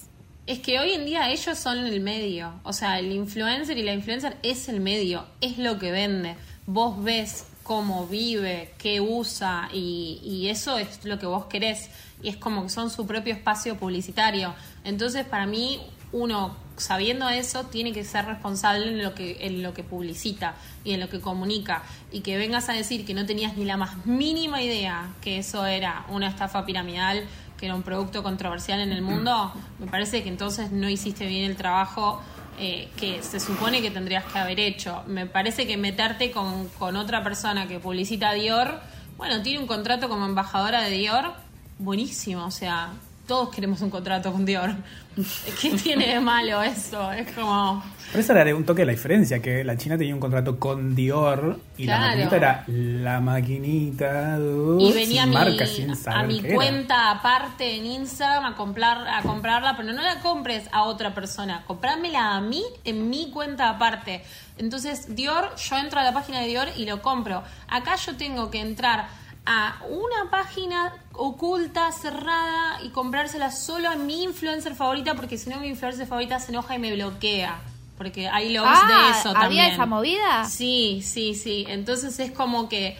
Es 0.47 0.59
que 0.59 0.79
hoy 0.79 0.91
en 0.93 1.05
día 1.05 1.31
ellos 1.31 1.57
son 1.57 1.79
el 1.79 2.01
medio. 2.01 2.53
O 2.63 2.71
sea, 2.73 2.99
el 2.99 3.11
influencer 3.11 3.77
y 3.79 3.83
la 3.83 3.93
influencer 3.93 4.37
es 4.43 4.69
el 4.69 4.79
medio, 4.79 5.25
es 5.41 5.57
lo 5.57 5.79
que 5.79 5.91
vende. 5.91 6.35
Vos 6.67 7.03
ves 7.03 7.47
cómo 7.63 8.05
vive, 8.05 8.71
qué 8.77 9.01
usa 9.01 9.69
y, 9.73 10.19
y 10.23 10.49
eso 10.49 10.77
es 10.77 11.03
lo 11.03 11.17
que 11.17 11.25
vos 11.25 11.45
querés. 11.45 11.89
Y 12.25 12.29
es 12.29 12.37
como 12.37 12.63
que 12.63 12.69
son 12.69 12.89
su 12.89 13.05
propio 13.05 13.35
espacio 13.35 13.77
publicitario. 13.77 14.55
Entonces, 14.83 15.25
para 15.25 15.45
mí, 15.45 15.79
uno 16.11 16.57
sabiendo 16.75 17.29
eso 17.29 17.65
tiene 17.65 17.93
que 17.93 18.03
ser 18.03 18.25
responsable 18.25 18.87
en 18.87 19.03
lo 19.03 19.13
que 19.13 19.37
en 19.45 19.61
lo 19.61 19.73
que 19.75 19.83
publicita 19.83 20.55
y 20.83 20.93
en 20.93 21.01
lo 21.01 21.07
que 21.07 21.21
comunica. 21.21 21.83
Y 22.11 22.21
que 22.21 22.35
vengas 22.37 22.67
a 22.67 22.73
decir 22.73 23.05
que 23.05 23.13
no 23.13 23.27
tenías 23.27 23.55
ni 23.55 23.63
la 23.63 23.77
más 23.77 24.07
mínima 24.07 24.63
idea 24.63 25.13
que 25.21 25.37
eso 25.37 25.67
era 25.67 26.03
una 26.09 26.27
estafa 26.27 26.65
piramidal 26.65 27.23
que 27.59 27.67
era 27.67 27.75
un 27.75 27.83
producto 27.83 28.23
controversial 28.23 28.81
en 28.81 28.91
el 28.91 29.01
mundo 29.01 29.53
me 29.79 29.87
parece 29.87 30.23
que 30.23 30.29
entonces 30.29 30.71
no 30.71 30.89
hiciste 30.89 31.25
bien 31.25 31.45
el 31.49 31.55
trabajo 31.55 32.21
eh, 32.57 32.89
que 32.97 33.21
se 33.21 33.39
supone 33.39 33.81
que 33.81 33.91
tendrías 33.91 34.23
que 34.25 34.39
haber 34.39 34.59
hecho. 34.61 35.03
Me 35.07 35.25
parece 35.25 35.67
que 35.67 35.77
meterte 35.77 36.31
con, 36.31 36.69
con 36.69 36.95
otra 36.95 37.23
persona 37.23 37.67
que 37.67 37.79
publicita 37.79 38.33
Dior 38.33 38.79
bueno 39.17 39.41
tiene 39.41 39.59
un 39.59 39.67
contrato 39.67 40.09
como 40.09 40.25
embajadora 40.25 40.81
de 40.81 40.91
Dior 40.91 41.44
buenísimo 41.77 42.45
o 42.45 42.51
sea 42.51 42.93
todos 43.27 43.49
queremos 43.49 43.81
un 43.81 43.89
contrato 43.89 44.31
con 44.31 44.45
Dior. 44.45 44.75
¿Qué 45.61 45.71
tiene 45.71 46.13
de 46.13 46.19
malo 46.19 46.61
eso? 46.61 47.11
Es 47.11 47.31
como. 47.31 47.83
Por 48.11 48.19
eso 48.19 48.33
le 48.33 48.53
un 48.53 48.65
toque 48.65 48.81
de 48.81 48.85
la 48.87 48.91
diferencia, 48.91 49.41
que 49.41 49.63
la 49.63 49.75
China 49.77 49.97
tenía 49.97 50.13
un 50.13 50.19
contrato 50.19 50.59
con 50.59 50.95
Dior 50.95 51.59
y 51.77 51.85
la 51.85 51.99
maquinita 51.99 52.35
era 52.35 52.63
la 52.67 53.19
maquinita 53.19 54.37
uh, 54.39 54.79
Y 54.79 54.93
venía 54.93 55.23
a 55.23 55.25
sin 55.25 55.29
mi, 55.29 55.35
marca, 55.35 55.65
sin 55.65 55.95
saber 55.95 56.19
a 56.19 56.23
mi 56.27 56.39
qué 56.39 56.47
era. 56.47 56.55
cuenta 56.55 57.11
aparte 57.11 57.77
en 57.77 57.85
Instagram 57.85 58.45
a 58.45 58.55
comprar 58.55 59.07
a 59.07 59.21
comprarla, 59.23 59.75
pero 59.75 59.91
no 59.91 60.01
la 60.01 60.19
compres 60.19 60.69
a 60.71 60.83
otra 60.83 61.15
persona, 61.15 61.63
comprámela 61.65 62.35
a 62.35 62.41
mí 62.41 62.63
en 62.83 63.09
mi 63.09 63.31
cuenta 63.31 63.69
aparte. 63.69 64.23
Entonces, 64.57 65.15
Dior, 65.15 65.55
yo 65.55 65.77
entro 65.77 65.99
a 65.99 66.03
la 66.03 66.13
página 66.13 66.41
de 66.41 66.47
Dior 66.47 66.67
y 66.77 66.85
lo 66.85 67.01
compro. 67.01 67.43
Acá 67.67 67.95
yo 67.95 68.15
tengo 68.15 68.51
que 68.51 68.59
entrar 68.61 69.07
a 69.45 69.77
una 69.89 70.29
página 70.29 70.93
oculta, 71.17 71.91
cerrada 71.91 72.81
y 72.83 72.89
comprársela 72.89 73.51
solo 73.51 73.89
a 73.89 73.95
mi 73.95 74.23
influencer 74.23 74.75
favorita 74.75 75.15
porque 75.15 75.37
si 75.37 75.49
no 75.49 75.59
mi 75.59 75.67
influencer 75.67 76.07
favorita 76.07 76.39
se 76.39 76.51
enoja 76.51 76.75
y 76.75 76.79
me 76.79 76.93
bloquea. 76.93 77.59
Porque 77.97 78.27
hay 78.27 78.51
logs 78.51 78.67
Ah, 78.69 78.87
de 79.13 79.19
eso 79.19 79.29
¿había 79.29 79.41
también. 79.41 79.65
esa 79.71 79.85
movida? 79.85 80.45
Sí, 80.49 81.01
sí, 81.03 81.33
sí. 81.33 81.65
Entonces 81.69 82.19
es 82.19 82.31
como 82.31 82.67
que 82.67 82.97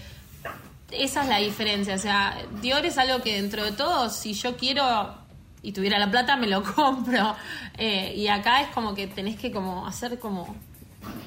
esa 0.91 1.23
es 1.23 1.29
la 1.29 1.37
diferencia. 1.39 1.95
O 1.95 1.99
sea, 1.99 2.37
Dior 2.61 2.85
es 2.85 2.97
algo 2.97 3.21
que 3.21 3.35
dentro 3.41 3.63
de 3.65 3.73
todo, 3.73 4.09
si 4.09 4.33
yo 4.33 4.55
quiero 4.55 5.13
y 5.61 5.73
tuviera 5.73 5.99
la 5.99 6.09
plata, 6.09 6.37
me 6.37 6.47
lo 6.47 6.63
compro. 6.75 7.35
Eh, 7.77 8.13
y 8.15 8.27
acá 8.29 8.61
es 8.61 8.69
como 8.69 8.93
que 8.95 9.07
tenés 9.07 9.37
que 9.37 9.51
como 9.51 9.85
hacer 9.85 10.17
como... 10.19 10.55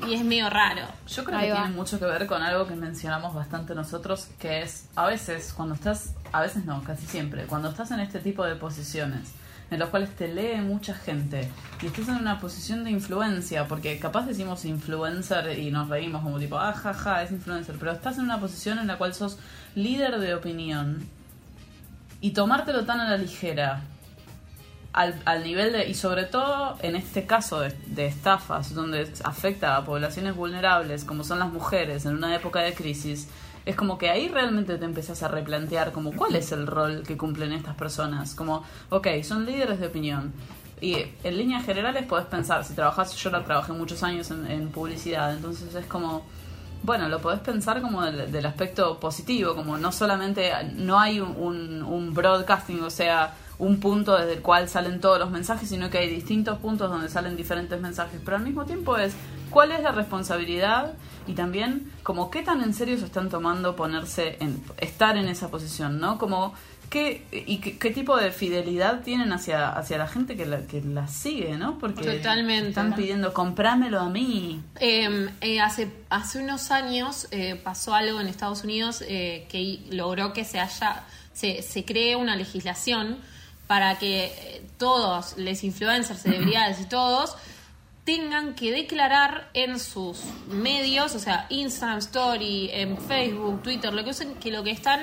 Y 0.07 0.15
es 0.15 0.25
medio 0.25 0.49
raro. 0.49 0.83
Yo 1.07 1.25
creo 1.25 1.39
Ahí 1.39 1.47
que 1.47 1.53
va. 1.53 1.63
tiene 1.63 1.75
mucho 1.77 1.99
que 1.99 2.05
ver 2.07 2.27
con 2.27 2.43
algo 2.43 2.67
que 2.67 2.75
mencionamos 2.75 3.35
bastante 3.35 3.75
nosotros, 3.75 4.29
que 4.39 4.63
es 4.63 4.89
a 4.97 5.07
veces 5.07 5.53
cuando 5.53 5.75
estás, 5.75 6.15
a 6.33 6.41
veces 6.41 6.65
no, 6.65 6.83
casi 6.85 7.07
siempre, 7.07 7.45
cuando 7.45 7.69
estás 7.71 7.91
en 7.91 8.01
este 8.01 8.21
tipo 8.21 8.45
de 8.45 8.55
posiciones 8.55 9.33
en 9.71 9.79
los 9.79 9.91
cuales 9.91 10.11
te 10.17 10.29
lee 10.29 10.61
mucha 10.63 10.95
gente 10.95 11.51
y 11.83 11.87
estás 11.87 12.09
en 12.09 12.17
una 12.17 12.41
posición 12.41 12.85
de 12.85 12.91
influencia, 12.91 13.69
porque 13.69 13.99
capaz 13.99 14.27
decimos 14.27 14.65
influencer 14.65 15.59
y 15.59 15.71
nos 15.71 15.89
reímos 15.89 16.23
como 16.23 16.39
tipo, 16.39 16.59
ah, 16.59 16.73
ja, 16.73 16.95
ja, 16.95 17.23
es 17.23 17.31
influencer, 17.33 17.77
pero 17.79 17.93
estás 17.93 18.17
en 18.19 18.25
una 18.25 18.41
posición 18.41 18.79
en 18.79 18.87
la 18.87 18.97
cual 18.97 19.15
sos 19.15 19.39
líder 19.75 20.19
de 20.21 20.35
opinión 20.35 21.07
y 22.21 22.31
tomártelo 22.31 22.85
tan 22.85 23.01
a 23.01 23.11
la 23.11 23.19
ligera 23.19 23.83
al, 24.93 25.21
al 25.25 25.45
nivel 25.45 25.73
de, 25.73 25.89
y 25.89 25.95
sobre 25.95 26.25
todo 26.25 26.77
en 26.83 26.97
este 26.97 27.27
caso 27.27 27.61
de, 27.61 28.07
estafas, 28.07 28.75
donde 28.75 29.11
afecta 29.25 29.77
a 29.77 29.85
poblaciones 29.85 30.35
vulnerables, 30.35 31.05
como 31.05 31.25
son 31.25 31.39
las 31.39 31.53
mujeres, 31.53 32.07
en 32.07 32.15
una 32.15 32.35
época 32.35 32.61
de 32.61 32.75
crisis, 32.75 33.29
es 33.67 33.77
como 33.77 33.99
que 33.99 34.09
ahí 34.09 34.29
realmente 34.29 34.79
te 34.79 34.85
empezás 34.85 35.23
a 35.23 35.29
replantear 35.29 35.93
como 35.93 36.13
cuál 36.13 36.37
es 36.37 36.53
el 36.53 36.67
rol 36.67 37.03
que 37.07 37.19
cumplen 37.19 37.53
estas 37.53 37.75
personas. 37.75 38.35
Como, 38.35 38.65
ok, 38.89 39.09
son 39.23 39.45
líderes 39.45 39.79
de 39.79 39.89
opinión. 39.89 40.33
Y 40.81 40.97
en 41.23 41.37
líneas 41.37 41.67
generales 41.67 42.07
podés 42.07 42.27
pensar, 42.27 42.65
si 42.65 42.73
trabajas, 42.73 43.15
yo 43.17 43.31
la 43.31 43.45
trabajé 43.45 43.73
muchos 43.73 44.03
años 44.03 44.31
en, 44.31 44.69
publicidad, 44.69 45.35
entonces 45.35 45.75
es 45.75 45.87
como, 45.87 46.25
bueno, 46.83 47.09
lo 47.09 47.21
podés 47.21 47.41
pensar 47.41 47.83
como 47.83 48.03
del, 48.03 48.33
del 48.33 48.47
aspecto 48.47 48.99
positivo, 48.99 49.55
como 49.55 49.77
no 49.77 49.93
solamente, 49.93 50.51
no 50.77 50.99
hay 50.99 51.21
un 51.21 52.15
broadcasting, 52.15 52.83
o 52.83 52.91
sea, 52.91 53.35
un 53.59 53.81
punto 53.81 54.17
desde 54.17 54.35
el 54.35 54.43
cual 54.43 54.69
salen 54.69 55.01
todos 55.01 55.19
los 55.19 55.31
mensajes, 55.31 55.69
sino 55.69 55.91
que 55.91 55.99
hay 55.99 56.09
distintos 56.09 56.59
puntos 56.59 56.91
donde 56.91 57.09
salen 57.09 57.37
diferentes 57.37 57.81
mensajes. 57.81 58.21
Pero 58.25 58.37
al 58.37 58.45
mismo 58.45 58.65
tiempo 58.65 58.97
es 58.97 59.15
cuál 59.51 59.73
es 59.73 59.83
la 59.83 59.93
responsabilidad 59.93 60.93
y 61.27 61.33
también 61.33 61.93
como 62.03 62.31
qué 62.31 62.43
tan 62.43 62.63
en 62.63 62.73
serio 62.73 62.99
se 62.99 63.07
están 63.07 63.29
tomando 63.29 63.75
ponerse 63.75 64.37
en 64.41 64.63
estar 64.79 65.17
en 65.17 65.29
esa 65.29 65.51
posición, 65.51 65.99
¿no? 65.99 66.19
Como 66.19 66.55
qué 66.89 67.27
y 67.33 67.59
qué, 67.59 67.79
qué 67.79 67.91
tipo 67.91 68.17
de 68.17 68.31
fidelidad 68.31 69.03
tienen 69.03 69.33
hacia 69.33 69.71
hacia 69.71 69.99
la 69.99 70.07
gente 70.07 70.37
que 70.37 70.47
la, 70.47 70.61
que 70.61 70.81
la 70.81 71.09
sigue, 71.09 71.57
¿no? 71.57 71.79
Porque 71.79 72.19
Totalmente. 72.19 72.69
están 72.69 72.95
pidiendo 72.95 73.35
comprámelo 73.35 74.01
a 74.01 74.09
mí. 74.09 74.63
Eh, 74.81 75.29
eh, 75.41 75.61
hace, 75.61 75.91
hace 76.11 76.43
unos 76.43 76.71
años 76.71 77.27
eh, 77.33 77.61
pasó 77.63 77.95
algo 77.95 78.21
en 78.21 78.29
Estados 78.29 78.63
Unidos 78.63 79.03
eh, 79.07 79.47
que 79.51 79.81
logró 79.91 80.33
que 80.33 80.45
se 80.45 80.61
haya 80.61 81.05
se, 81.33 81.63
se 81.63 81.85
cree 81.85 82.17
una 82.17 82.37
legislación 82.37 83.19
para 83.69 83.97
que 83.99 84.25
eh, 84.25 84.63
todos 84.79 85.39
los 85.39 85.63
influencers, 85.63 86.23
celebridades 86.23 86.81
y 86.81 86.87
todos 86.87 87.37
tengan 88.03 88.55
que 88.55 88.73
declarar 88.73 89.51
en 89.53 89.79
sus 89.79 90.21
medios, 90.49 91.15
o 91.15 91.19
sea, 91.19 91.47
Instagram 91.51 91.99
Story, 91.99 92.71
en 92.73 92.97
Facebook, 92.97 93.63
Twitter, 93.63 93.93
lo 93.93 94.03
que 94.03 94.11
usen, 94.11 94.35
que 94.37 94.51
lo 94.51 94.65
que 94.65 94.71
están 94.71 95.01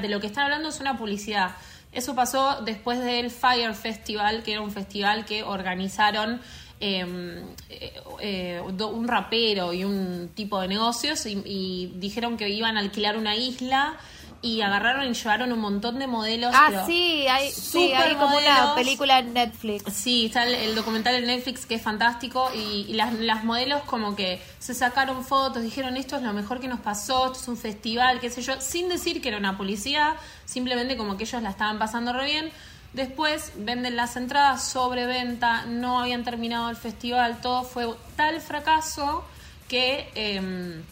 de 0.00 0.08
lo 0.08 0.20
que 0.20 0.28
están 0.28 0.44
hablando 0.44 0.68
es 0.68 0.80
una 0.80 0.96
publicidad. 0.96 1.56
Eso 1.92 2.14
pasó 2.14 2.62
después 2.62 3.00
del 3.00 3.32
Fire 3.32 3.74
Festival, 3.74 4.44
que 4.44 4.52
era 4.52 4.60
un 4.60 4.70
festival 4.70 5.24
que 5.24 5.42
organizaron 5.42 6.40
eh, 6.82 7.44
eh, 7.68 7.92
eh, 8.20 8.62
un 8.62 9.08
rapero 9.08 9.72
y 9.74 9.84
un 9.84 10.30
tipo 10.34 10.60
de 10.60 10.68
negocios 10.68 11.26
y 11.26 11.92
dijeron 11.96 12.38
que 12.38 12.48
iban 12.48 12.78
a 12.78 12.80
alquilar 12.80 13.18
una 13.18 13.36
isla 13.36 13.98
y 14.42 14.62
agarraron 14.62 15.06
y 15.06 15.12
llevaron 15.12 15.52
un 15.52 15.58
montón 15.58 15.98
de 15.98 16.06
modelos. 16.06 16.54
Ah, 16.56 16.84
sí, 16.86 17.26
hay, 17.28 17.50
sí, 17.50 17.92
hay 17.92 18.14
como 18.14 18.38
una 18.38 18.74
película 18.74 19.18
en 19.18 19.34
Netflix. 19.34 19.92
Sí, 19.92 20.26
está 20.26 20.44
el, 20.44 20.54
el 20.54 20.74
documental 20.74 21.14
en 21.14 21.26
Netflix 21.26 21.66
que 21.66 21.74
es 21.74 21.82
fantástico 21.82 22.50
y, 22.54 22.86
y 22.88 22.94
las, 22.94 23.12
las 23.14 23.44
modelos 23.44 23.82
como 23.82 24.16
que 24.16 24.42
se 24.58 24.72
sacaron 24.74 25.24
fotos, 25.24 25.62
dijeron 25.62 25.96
esto 25.98 26.16
es 26.16 26.22
lo 26.22 26.32
mejor 26.32 26.58
que 26.58 26.68
nos 26.68 26.80
pasó, 26.80 27.26
esto 27.26 27.38
es 27.38 27.48
un 27.48 27.58
festival, 27.58 28.18
qué 28.20 28.30
sé 28.30 28.40
yo, 28.40 28.58
sin 28.60 28.88
decir 28.88 29.20
que 29.20 29.28
era 29.28 29.36
una 29.36 29.58
publicidad, 29.58 30.14
simplemente 30.46 30.96
como 30.96 31.18
que 31.18 31.24
ellos 31.24 31.42
la 31.42 31.50
estaban 31.50 31.78
pasando 31.78 32.12
re 32.14 32.24
bien. 32.24 32.50
Después 32.94 33.52
venden 33.56 33.94
las 33.94 34.16
entradas 34.16 34.64
sobre 34.64 35.06
venta, 35.06 35.66
no 35.66 36.00
habían 36.00 36.24
terminado 36.24 36.70
el 36.70 36.76
festival, 36.76 37.40
todo 37.42 37.62
fue 37.64 37.86
tal 38.16 38.40
fracaso 38.40 39.22
que... 39.68 40.10
em, 40.14 40.82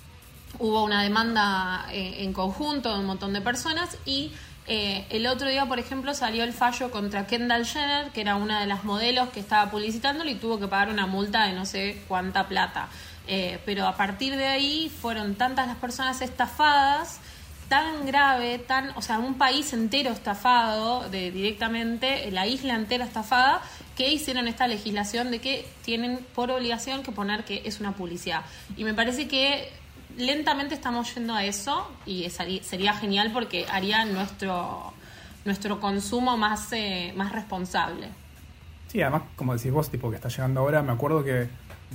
hubo 0.58 0.84
una 0.84 1.02
demanda 1.02 1.86
eh, 1.92 2.24
en 2.24 2.32
conjunto 2.32 2.92
de 2.92 3.00
un 3.00 3.06
montón 3.06 3.32
de 3.32 3.40
personas 3.40 3.96
y 4.04 4.32
eh, 4.70 5.06
el 5.08 5.26
otro 5.26 5.48
día, 5.48 5.64
por 5.64 5.78
ejemplo, 5.78 6.12
salió 6.12 6.44
el 6.44 6.52
fallo 6.52 6.90
contra 6.90 7.26
Kendall 7.26 7.64
Jenner, 7.64 8.10
que 8.12 8.20
era 8.20 8.36
una 8.36 8.60
de 8.60 8.66
las 8.66 8.84
modelos 8.84 9.30
que 9.30 9.40
estaba 9.40 9.70
publicitándolo 9.70 10.28
y 10.28 10.34
tuvo 10.34 10.60
que 10.60 10.68
pagar 10.68 10.90
una 10.90 11.06
multa 11.06 11.46
de 11.46 11.54
no 11.54 11.64
sé 11.64 12.02
cuánta 12.06 12.48
plata. 12.48 12.88
Eh, 13.26 13.60
pero 13.64 13.86
a 13.86 13.96
partir 13.96 14.36
de 14.36 14.46
ahí 14.46 14.90
fueron 15.00 15.36
tantas 15.36 15.68
las 15.68 15.76
personas 15.78 16.20
estafadas, 16.20 17.20
tan 17.70 18.04
grave, 18.06 18.58
tan, 18.58 18.90
o 18.96 19.02
sea, 19.02 19.18
un 19.18 19.34
país 19.34 19.72
entero 19.72 20.10
estafado 20.10 21.08
de, 21.08 21.30
directamente, 21.30 22.30
la 22.30 22.46
isla 22.46 22.74
entera 22.74 23.06
estafada, 23.06 23.62
que 23.96 24.10
hicieron 24.10 24.48
esta 24.48 24.66
legislación 24.66 25.30
de 25.30 25.38
que 25.40 25.66
tienen 25.82 26.24
por 26.34 26.50
obligación 26.50 27.02
que 27.02 27.12
poner 27.12 27.44
que 27.44 27.62
es 27.64 27.80
una 27.80 27.92
publicidad. 27.92 28.42
Y 28.76 28.84
me 28.84 28.92
parece 28.92 29.28
que 29.28 29.70
lentamente 30.18 30.74
estamos 30.74 31.14
yendo 31.14 31.34
a 31.34 31.44
eso 31.44 31.90
y 32.04 32.28
sería 32.30 32.92
genial 32.94 33.30
porque 33.32 33.66
haría 33.70 34.04
nuestro 34.04 34.92
nuestro 35.44 35.80
consumo 35.80 36.36
más 36.36 36.72
eh, 36.72 37.12
más 37.16 37.32
responsable. 37.32 38.08
Sí, 38.88 39.00
además, 39.02 39.22
como 39.36 39.54
decís 39.54 39.70
vos, 39.70 39.90
tipo 39.90 40.10
que 40.10 40.16
está 40.16 40.28
llegando 40.28 40.60
ahora, 40.60 40.82
me 40.82 40.92
acuerdo 40.92 41.22
que 41.22 41.48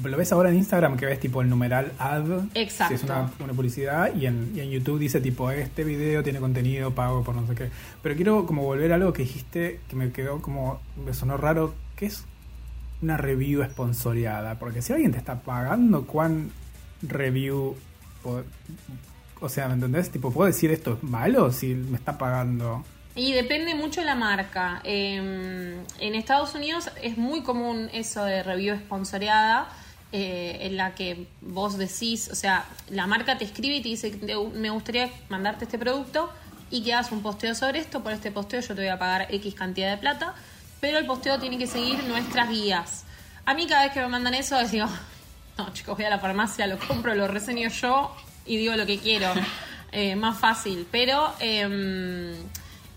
lo 0.04 0.18
ves 0.18 0.32
ahora 0.32 0.50
en 0.50 0.58
Instagram 0.58 0.98
que 0.98 1.06
ves 1.06 1.20
tipo 1.20 1.42
el 1.42 1.50
numeral 1.50 1.92
ad, 2.00 2.46
Exacto. 2.56 2.90
si 2.90 2.94
es 2.96 3.04
una, 3.04 3.32
una 3.40 3.54
publicidad, 3.54 4.16
y 4.16 4.26
en, 4.26 4.52
y 4.56 4.62
en 4.62 4.72
YouTube 4.72 5.00
dice 5.00 5.22
tipo 5.22 5.52
este 5.52 5.84
video 5.84 6.24
tiene 6.24 6.40
contenido 6.40 6.92
pago 6.92 7.24
por 7.24 7.36
no 7.36 7.46
sé 7.48 7.56
qué. 7.56 7.70
Pero 8.02 8.16
quiero 8.16 8.46
como 8.46 8.64
volver 8.64 8.92
a 8.92 8.96
algo 8.96 9.14
que 9.14 9.24
dijiste 9.24 9.80
que 9.88 9.96
me 9.96 10.12
quedó 10.12 10.42
como, 10.42 10.80
me 11.04 11.14
sonó 11.14 11.38
raro, 11.38 11.76
que 11.96 12.08
es 12.08 12.26
una 13.02 13.18
review 13.18 13.64
sponsoreada. 13.64 14.58
Porque 14.58 14.82
si 14.82 14.94
alguien 14.94 15.12
te 15.12 15.18
está 15.18 15.42
pagando, 15.42 16.06
¿cuán 16.06 16.52
review? 17.02 17.76
O 19.42 19.50
sea, 19.50 19.68
¿me 19.68 19.74
entendés? 19.74 20.10
Tipo, 20.10 20.32
¿puedo 20.32 20.48
decir 20.48 20.72
esto 20.72 20.94
es 20.94 21.04
malo 21.04 21.52
si 21.52 21.68
me 21.74 21.98
está 21.98 22.18
pagando? 22.18 22.84
Y 23.16 23.34
depende 23.34 23.76
mucho 23.76 24.02
de 24.02 24.06
la 24.08 24.16
marca. 24.16 24.82
Eh, 24.84 25.76
en 26.00 26.16
Estados 26.16 26.56
Unidos 26.56 26.90
es 27.02 27.18
muy 27.18 27.42
común 27.44 27.90
eso 27.94 28.24
de 28.24 28.42
review 28.42 28.76
sponsoreada, 28.78 29.68
eh, 30.12 30.60
en 30.62 30.78
la 30.78 30.96
que 30.96 31.28
vos 31.42 31.78
decís, 31.78 32.30
o 32.32 32.36
sea, 32.36 32.66
la 32.90 33.06
marca 33.08 33.38
te 33.38 33.46
escribe 33.46 33.76
y 33.78 33.82
te 33.82 33.90
dice, 33.90 34.12
"Te- 34.12 34.36
me 34.36 34.70
gustaría 34.70 35.10
mandarte 35.30 35.66
este 35.66 35.78
producto 35.78 36.32
y 36.72 36.84
que 36.84 36.94
hagas 36.94 37.12
un 37.12 37.22
posteo 37.22 37.54
sobre 37.54 37.80
esto, 37.80 38.02
por 38.02 38.14
este 38.14 38.32
posteo 38.32 38.62
yo 38.62 38.68
te 38.70 38.82
voy 38.82 38.88
a 38.88 38.98
pagar 38.98 39.28
X 39.30 39.54
cantidad 39.56 39.92
de 39.92 39.98
plata, 39.98 40.34
pero 40.80 40.98
el 41.00 41.06
posteo 41.06 41.40
tiene 41.40 41.58
que 41.58 41.68
seguir 41.68 42.04
nuestras 42.06 42.50
guías. 42.50 43.04
A 43.46 43.54
mí 43.56 43.68
cada 43.68 43.84
vez 43.84 43.94
que 43.94 44.00
me 44.00 44.08
mandan 44.08 44.34
eso, 44.36 44.58
digo, 44.72 44.88
no 45.58 45.74
chicos, 45.74 45.96
voy 45.96 46.06
a 46.06 46.10
la 46.10 46.20
farmacia, 46.20 46.68
lo 46.68 46.78
compro, 46.80 47.14
lo 47.16 47.28
reseño 47.28 47.70
yo 47.70 48.16
y 48.46 48.58
digo 48.58 48.76
lo 48.76 48.86
que 48.86 49.00
quiero. 49.00 49.32
Eh, 49.96 50.16
más 50.16 50.40
fácil, 50.40 50.88
pero... 50.92 51.36
em, 51.40 52.34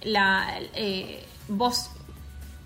la, 0.02 0.46
eh, 0.74 1.22
vos 1.48 1.90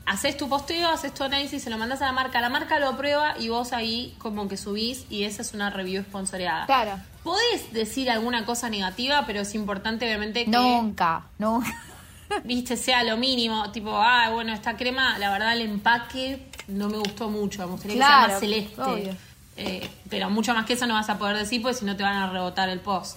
haces 0.06 0.36
tu 0.36 0.48
posteo, 0.48 0.88
haces 0.88 1.12
tu 1.12 1.24
análisis, 1.24 1.62
se 1.62 1.68
lo 1.68 1.78
mandas 1.78 2.00
a 2.02 2.06
la 2.06 2.12
marca, 2.12 2.40
la 2.40 2.48
marca 2.48 2.78
lo 2.78 2.88
aprueba 2.90 3.34
y 3.40 3.48
vos 3.48 3.72
ahí 3.72 4.14
como 4.18 4.46
que 4.46 4.56
subís 4.56 5.04
y 5.10 5.24
esa 5.24 5.42
es 5.42 5.52
una 5.52 5.70
review 5.70 6.02
sponsoreada. 6.04 6.66
Claro. 6.66 7.00
Podés 7.24 7.72
decir 7.72 8.08
alguna 8.08 8.44
cosa 8.46 8.68
negativa, 8.70 9.24
pero 9.26 9.40
es 9.40 9.52
importante 9.54 10.04
obviamente 10.06 10.44
que 10.44 10.50
Nunca, 10.50 11.22
nunca. 11.38 11.68
viste 12.44 12.76
sea 12.76 13.02
lo 13.02 13.16
mínimo, 13.16 13.72
tipo, 13.72 13.90
ah, 13.96 14.30
bueno, 14.32 14.52
esta 14.52 14.76
crema, 14.76 15.18
la 15.18 15.30
verdad 15.32 15.54
el 15.54 15.62
empaque 15.62 16.46
no 16.68 16.88
me 16.88 16.98
gustó 16.98 17.28
mucho, 17.30 17.60
me 17.62 17.72
gustaría 17.72 17.96
que 17.96 18.00
sea 18.00 18.08
Claro, 18.16 18.32
más 18.32 18.40
celeste. 18.40 18.80
obvio. 18.80 19.16
Eh, 19.56 19.88
pero 20.08 20.30
mucho 20.30 20.54
más 20.54 20.64
que 20.66 20.72
eso 20.74 20.86
no 20.86 20.94
vas 20.94 21.08
a 21.10 21.18
poder 21.18 21.36
decir 21.36 21.60
porque 21.60 21.78
si 21.78 21.84
no 21.84 21.96
te 21.96 22.02
van 22.02 22.16
a 22.16 22.30
rebotar 22.30 22.68
el 22.68 22.80
post. 22.80 23.16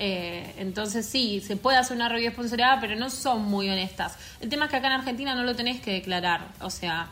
Eh, 0.00 0.54
entonces 0.58 1.06
sí, 1.06 1.40
se 1.40 1.56
puede 1.56 1.76
hacer 1.78 1.96
una 1.96 2.08
review 2.08 2.30
sponsoreada, 2.32 2.80
pero 2.80 2.94
no 2.96 3.10
son 3.10 3.42
muy 3.44 3.68
honestas. 3.68 4.16
El 4.40 4.48
tema 4.48 4.66
es 4.66 4.70
que 4.70 4.76
acá 4.76 4.86
en 4.88 4.92
Argentina 4.94 5.34
no 5.34 5.42
lo 5.44 5.56
tenés 5.56 5.80
que 5.80 5.92
declarar. 5.92 6.46
O 6.60 6.70
sea, 6.70 7.08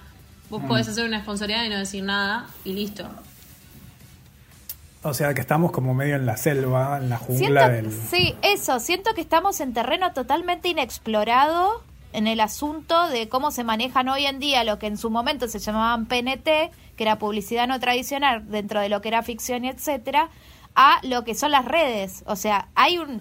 vos 0.51 0.63
Mm. 0.63 0.69
podés 0.69 0.89
hacer 0.89 1.05
una 1.05 1.21
sponsoreada 1.21 1.65
y 1.67 1.69
no 1.69 1.79
decir 1.79 2.05
nada 2.05 2.47
y 2.65 2.73
listo. 2.75 3.09
O 5.03 5.15
sea, 5.15 5.35
que 5.35 5.41
estamos 5.41 5.71
como 5.71 5.95
medio 5.95 6.17
en 6.17 6.27
la 6.27 6.37
selva, 6.37 6.99
en 6.99 7.09
la 7.09 7.19
Siento, 7.19 7.35
jungla 7.45 7.69
del... 7.69 7.93
Sí, 7.93 8.35
eso, 8.43 8.81
siento 8.81 9.15
que 9.15 9.21
estamos 9.21 9.61
en 9.61 9.73
terreno 9.73 10.13
totalmente 10.13 10.69
inexplorado 10.69 11.83
en 12.17 12.27
el 12.27 12.41
asunto 12.41 13.09
de 13.09 13.29
cómo 13.29 13.51
se 13.51 13.63
manejan 13.63 14.09
hoy 14.09 14.25
en 14.25 14.39
día 14.39 14.65
lo 14.65 14.79
que 14.79 14.87
en 14.87 14.97
su 14.97 15.11
momento 15.11 15.49
se 15.49 15.59
llamaban 15.59 16.07
PNT, 16.07 16.45
que 16.97 17.03
era 17.05 17.19
publicidad 17.19 17.69
no 17.69 17.79
tradicional 17.79 18.51
dentro 18.51 18.81
de 18.81 18.89
lo 18.89 19.03
que 19.03 19.09
era 19.09 19.23
ficción 19.23 19.67
y 19.67 19.69
etcétera, 19.69 20.31
a 20.75 20.99
lo 21.03 21.25
que 21.25 21.35
son 21.35 21.51
las 21.51 21.67
redes. 21.67 22.25
O 22.27 22.35
sea, 22.35 22.69
hay 22.75 22.97
un 22.99 23.21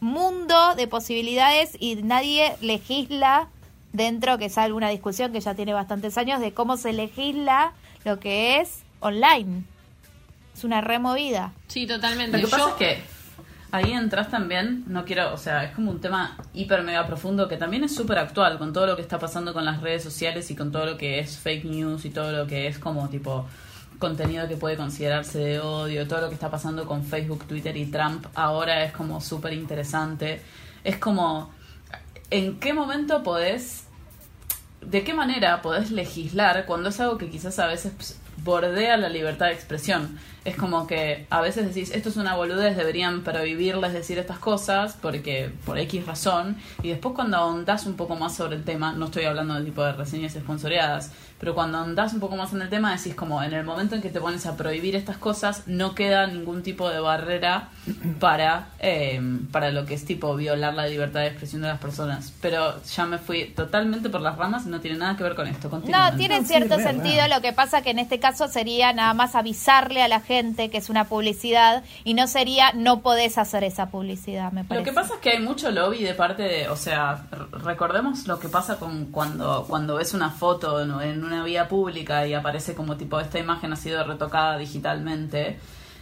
mundo 0.00 0.74
de 0.74 0.86
posibilidades 0.88 1.70
y 1.78 1.96
nadie 1.96 2.54
legisla 2.60 3.48
dentro, 3.92 4.36
que 4.36 4.46
es 4.46 4.58
alguna 4.58 4.88
discusión 4.90 5.32
que 5.32 5.40
ya 5.40 5.54
tiene 5.54 5.72
bastantes 5.72 6.18
años, 6.18 6.40
de 6.40 6.52
cómo 6.52 6.76
se 6.76 6.92
legisla 6.92 7.72
lo 8.04 8.20
que 8.20 8.60
es 8.60 8.82
online. 9.00 9.64
Es 10.54 10.64
una 10.64 10.82
removida. 10.82 11.52
Sí, 11.68 11.86
totalmente. 11.86 12.36
Lo 12.38 12.44
que 12.44 12.50
Yo- 12.50 12.58
pasa 12.58 12.70
es 12.70 12.74
que 12.76 13.02
ahí 13.72 13.92
entras 13.92 14.30
también, 14.30 14.84
no 14.86 15.04
quiero, 15.04 15.32
o 15.32 15.36
sea, 15.36 15.64
es 15.64 15.74
como 15.74 15.90
un 15.90 16.00
tema 16.00 16.36
hiper 16.52 16.82
mega 16.82 17.06
profundo 17.06 17.48
que 17.48 17.56
también 17.56 17.82
es 17.84 17.94
súper 17.94 18.18
actual 18.18 18.58
con 18.58 18.72
todo 18.72 18.86
lo 18.86 18.96
que 18.96 19.02
está 19.02 19.18
pasando 19.18 19.52
con 19.52 19.64
las 19.64 19.80
redes 19.80 20.04
sociales 20.04 20.50
y 20.50 20.54
con 20.54 20.70
todo 20.70 20.86
lo 20.86 20.96
que 20.96 21.18
es 21.18 21.38
fake 21.38 21.64
news 21.64 22.04
y 22.04 22.10
todo 22.10 22.30
lo 22.32 22.46
que 22.46 22.66
es 22.68 22.78
como 22.78 23.08
tipo 23.08 23.46
contenido 23.98 24.46
que 24.46 24.56
puede 24.56 24.76
considerarse 24.76 25.38
de 25.38 25.60
odio, 25.60 26.06
todo 26.06 26.20
lo 26.20 26.28
que 26.28 26.34
está 26.34 26.50
pasando 26.50 26.86
con 26.86 27.04
Facebook, 27.04 27.46
Twitter 27.46 27.76
y 27.76 27.86
Trump 27.86 28.26
ahora 28.34 28.84
es 28.84 28.92
como 28.92 29.20
súper 29.20 29.52
interesante. 29.52 30.42
Es 30.84 30.96
como, 30.98 31.50
¿en 32.30 32.58
qué 32.58 32.74
momento 32.74 33.22
podés 33.22 33.86
¿de 34.84 35.04
qué 35.04 35.14
manera 35.14 35.62
podés 35.62 35.90
legislar 35.90 36.66
cuando 36.66 36.88
es 36.88 37.00
algo 37.00 37.18
que 37.18 37.30
quizás 37.30 37.58
a 37.58 37.66
veces 37.66 38.18
bordea 38.44 38.96
la 38.96 39.08
libertad 39.08 39.46
de 39.46 39.52
expresión? 39.52 40.18
Es 40.44 40.56
como 40.56 40.86
que 40.86 41.26
a 41.30 41.40
veces 41.40 41.66
decís, 41.66 41.90
esto 41.92 42.08
es 42.08 42.16
una 42.16 42.34
boludez, 42.34 42.76
deberían 42.76 43.22
prohibirles 43.22 43.92
decir 43.92 44.18
estas 44.18 44.38
cosas 44.38 44.96
porque 45.00 45.50
por 45.64 45.78
X 45.78 46.06
razón, 46.06 46.56
y 46.82 46.88
después 46.88 47.14
cuando 47.14 47.36
ahondás 47.36 47.86
un 47.86 47.94
poco 47.94 48.16
más 48.16 48.34
sobre 48.34 48.56
el 48.56 48.64
tema, 48.64 48.92
no 48.92 49.06
estoy 49.06 49.24
hablando 49.24 49.54
del 49.54 49.64
tipo 49.64 49.82
de 49.84 49.92
reseñas 49.92 50.34
esponsoreadas, 50.34 51.12
pero 51.38 51.54
cuando 51.54 51.78
ahondás 51.78 52.12
un 52.14 52.20
poco 52.20 52.36
más 52.36 52.52
en 52.52 52.62
el 52.62 52.68
tema 52.68 52.94
decís 52.96 53.14
como 53.14 53.42
en 53.42 53.52
el 53.52 53.64
momento 53.64 53.96
en 53.96 54.02
que 54.02 54.10
te 54.10 54.20
pones 54.20 54.46
a 54.46 54.56
prohibir 54.56 54.94
estas 54.94 55.16
cosas, 55.16 55.64
no 55.66 55.94
queda 55.94 56.26
ningún 56.26 56.62
tipo 56.62 56.88
de 56.88 57.00
barrera 57.00 57.68
para, 58.20 58.68
eh, 58.78 59.20
para 59.50 59.70
lo 59.70 59.84
que 59.84 59.94
es 59.94 60.04
tipo 60.04 60.34
violar 60.36 60.74
la 60.74 60.86
libertad 60.86 61.20
de 61.20 61.26
expresión 61.28 61.62
de 61.62 61.68
las 61.68 61.80
personas. 61.80 62.32
Pero 62.40 62.80
ya 62.84 63.06
me 63.06 63.18
fui 63.18 63.46
totalmente 63.46 64.08
por 64.08 64.20
las 64.20 64.36
ramas 64.36 64.66
y 64.66 64.68
no 64.68 64.80
tiene 64.80 64.98
nada 64.98 65.16
que 65.16 65.24
ver 65.24 65.34
con 65.34 65.48
esto. 65.48 65.68
Continúen. 65.68 66.00
No, 66.00 66.16
tiene 66.16 66.36
No, 66.36 66.42
sí, 66.42 66.48
cierto 66.48 66.76
re, 66.76 66.82
sentido. 66.82 67.22
re. 67.22 67.28
Lo 67.28 67.40
que 67.40 67.52
pasa 67.52 67.82
que 67.82 67.90
en 67.90 67.98
este 67.98 68.20
caso 68.20 68.46
sería 68.46 68.92
nada 68.92 69.12
más 69.12 69.34
avisarle 69.34 70.02
a 70.02 70.08
la 70.08 70.20
gente 70.20 70.31
que 70.70 70.78
es 70.78 70.88
una 70.88 71.04
publicidad 71.04 71.84
y 72.04 72.14
no 72.14 72.26
sería 72.26 72.72
no 72.72 73.00
podés 73.00 73.38
hacer 73.38 73.64
esa 73.64 73.90
publicidad, 73.90 74.52
me 74.52 74.64
parece. 74.64 74.80
Lo 74.80 74.84
que 74.84 74.92
pasa 74.92 75.14
es 75.14 75.20
que 75.20 75.30
hay 75.30 75.40
mucho 75.40 75.70
lobby 75.70 76.02
de 76.02 76.14
parte 76.14 76.42
de, 76.42 76.68
o 76.68 76.76
sea, 76.76 77.26
recordemos 77.52 78.26
lo 78.26 78.38
que 78.38 78.48
pasa 78.48 78.78
con 78.78 79.06
cuando 79.06 79.66
cuando 79.68 79.96
ves 79.96 80.14
una 80.14 80.30
foto 80.30 80.80
en, 80.82 80.90
en 81.00 81.24
una 81.24 81.44
vía 81.44 81.68
pública 81.68 82.26
y 82.26 82.34
aparece 82.34 82.74
como 82.74 82.96
tipo 82.96 83.20
esta 83.20 83.38
imagen 83.38 83.72
ha 83.72 83.76
sido 83.76 84.02
retocada 84.04 84.58
digitalmente. 84.58 85.58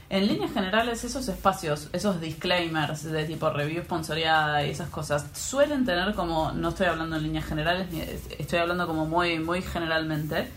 En 0.08 0.26
líneas 0.26 0.52
generales 0.52 1.04
esos 1.04 1.28
espacios, 1.28 1.88
esos 1.92 2.20
disclaimers 2.20 3.04
de 3.04 3.24
tipo 3.24 3.48
review 3.50 3.84
sponsoreada 3.84 4.66
y 4.66 4.70
esas 4.70 4.88
cosas 4.88 5.26
suelen 5.34 5.84
tener 5.84 6.14
como, 6.14 6.50
no 6.50 6.70
estoy 6.70 6.86
hablando 6.88 7.14
en 7.14 7.22
líneas 7.22 7.44
generales, 7.44 7.86
estoy 8.36 8.58
hablando 8.58 8.88
como 8.88 9.06
muy 9.06 9.38
muy 9.38 9.62
generalmente. 9.62 10.48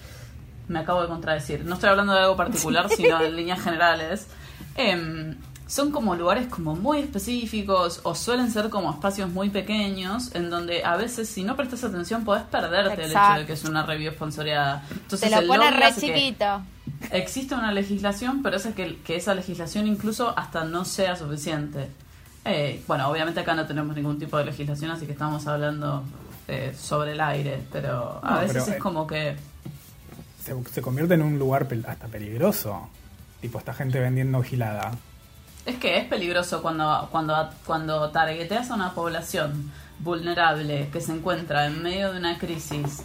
Me 0.68 0.80
acabo 0.80 1.02
de 1.02 1.08
contradecir. 1.08 1.66
No 1.66 1.76
estoy 1.76 1.90
hablando 1.90 2.14
de 2.14 2.20
algo 2.20 2.36
particular, 2.36 2.90
sino 2.96 3.22
en 3.22 3.36
líneas 3.36 3.62
generales. 3.62 4.28
Em, 4.76 5.36
son 5.68 5.92
como 5.92 6.16
lugares 6.16 6.48
como 6.48 6.76
muy 6.76 7.00
específicos 7.00 8.02
o 8.04 8.16
suelen 8.16 8.52
ser 8.52 8.70
como 8.70 8.92
espacios 8.92 9.30
muy 9.30 9.50
pequeños 9.50 10.34
en 10.36 10.50
donde 10.50 10.84
a 10.84 10.96
veces 10.98 11.30
si 11.30 11.44
no 11.44 11.56
prestas 11.56 11.84
atención 11.84 12.24
podés 12.26 12.44
perderte 12.44 13.06
el 13.06 13.12
hecho 13.12 13.40
de 13.40 13.46
que 13.46 13.54
es 13.54 13.64
una 13.64 13.84
review 13.84 14.12
sponsoreada. 14.14 14.84
Entonces 14.92 15.30
Te 15.30 15.36
lo 15.36 15.42
el 15.42 15.48
pone 15.48 15.72
re 15.72 15.94
chiquito. 15.96 16.62
Existe 17.12 17.56
una 17.56 17.72
legislación, 17.72 18.44
pero 18.44 18.58
esa 18.58 18.74
que, 18.76 18.98
que 18.98 19.16
esa 19.16 19.34
legislación 19.34 19.88
incluso 19.88 20.34
hasta 20.38 20.64
no 20.64 20.86
sea 20.86 21.16
suficiente. 21.16 21.90
Eh, 22.46 22.84
bueno, 22.88 23.08
obviamente 23.10 23.40
acá 23.40 23.56
no 23.56 23.66
tenemos 23.66 23.96
ningún 23.96 24.20
tipo 24.20 24.38
de 24.38 24.46
legislación, 24.46 24.92
así 24.92 25.06
que 25.06 25.14
estamos 25.14 25.48
hablando 25.48 26.04
eh, 26.48 26.76
sobre 26.78 27.14
el 27.14 27.22
aire, 27.22 27.62
pero 27.72 28.20
a 28.22 28.32
No, 28.32 28.40
veces 28.42 28.54
pero, 28.54 28.66
es 28.66 28.72
eh, 28.72 28.78
como 28.80 29.08
que... 29.08 29.36
Se, 30.44 30.54
se 30.72 30.82
convierte 30.82 31.14
en 31.14 31.22
un 31.22 31.40
lugar 31.40 31.68
pel- 31.70 31.86
hasta 31.88 32.08
peligroso. 32.08 32.90
Tipo, 33.42 33.60
esta 33.60 33.74
gente 33.74 34.00
vendiendo 34.00 34.42
gilada. 34.44 34.92
Es 35.66 35.78
que 35.78 35.98
es 35.98 36.06
peligroso 36.06 36.62
cuando, 36.62 37.08
cuando, 37.12 37.50
cuando 37.66 38.10
targeteas 38.12 38.70
a 38.72 38.76
una 38.76 38.94
población 38.94 39.72
vulnerable 40.00 40.90
que 40.92 41.00
se 41.02 41.14
encuentra 41.14 41.66
en 41.68 41.82
medio 41.82 42.12
de 42.12 42.20
una 42.20 42.38
crisis 42.38 43.04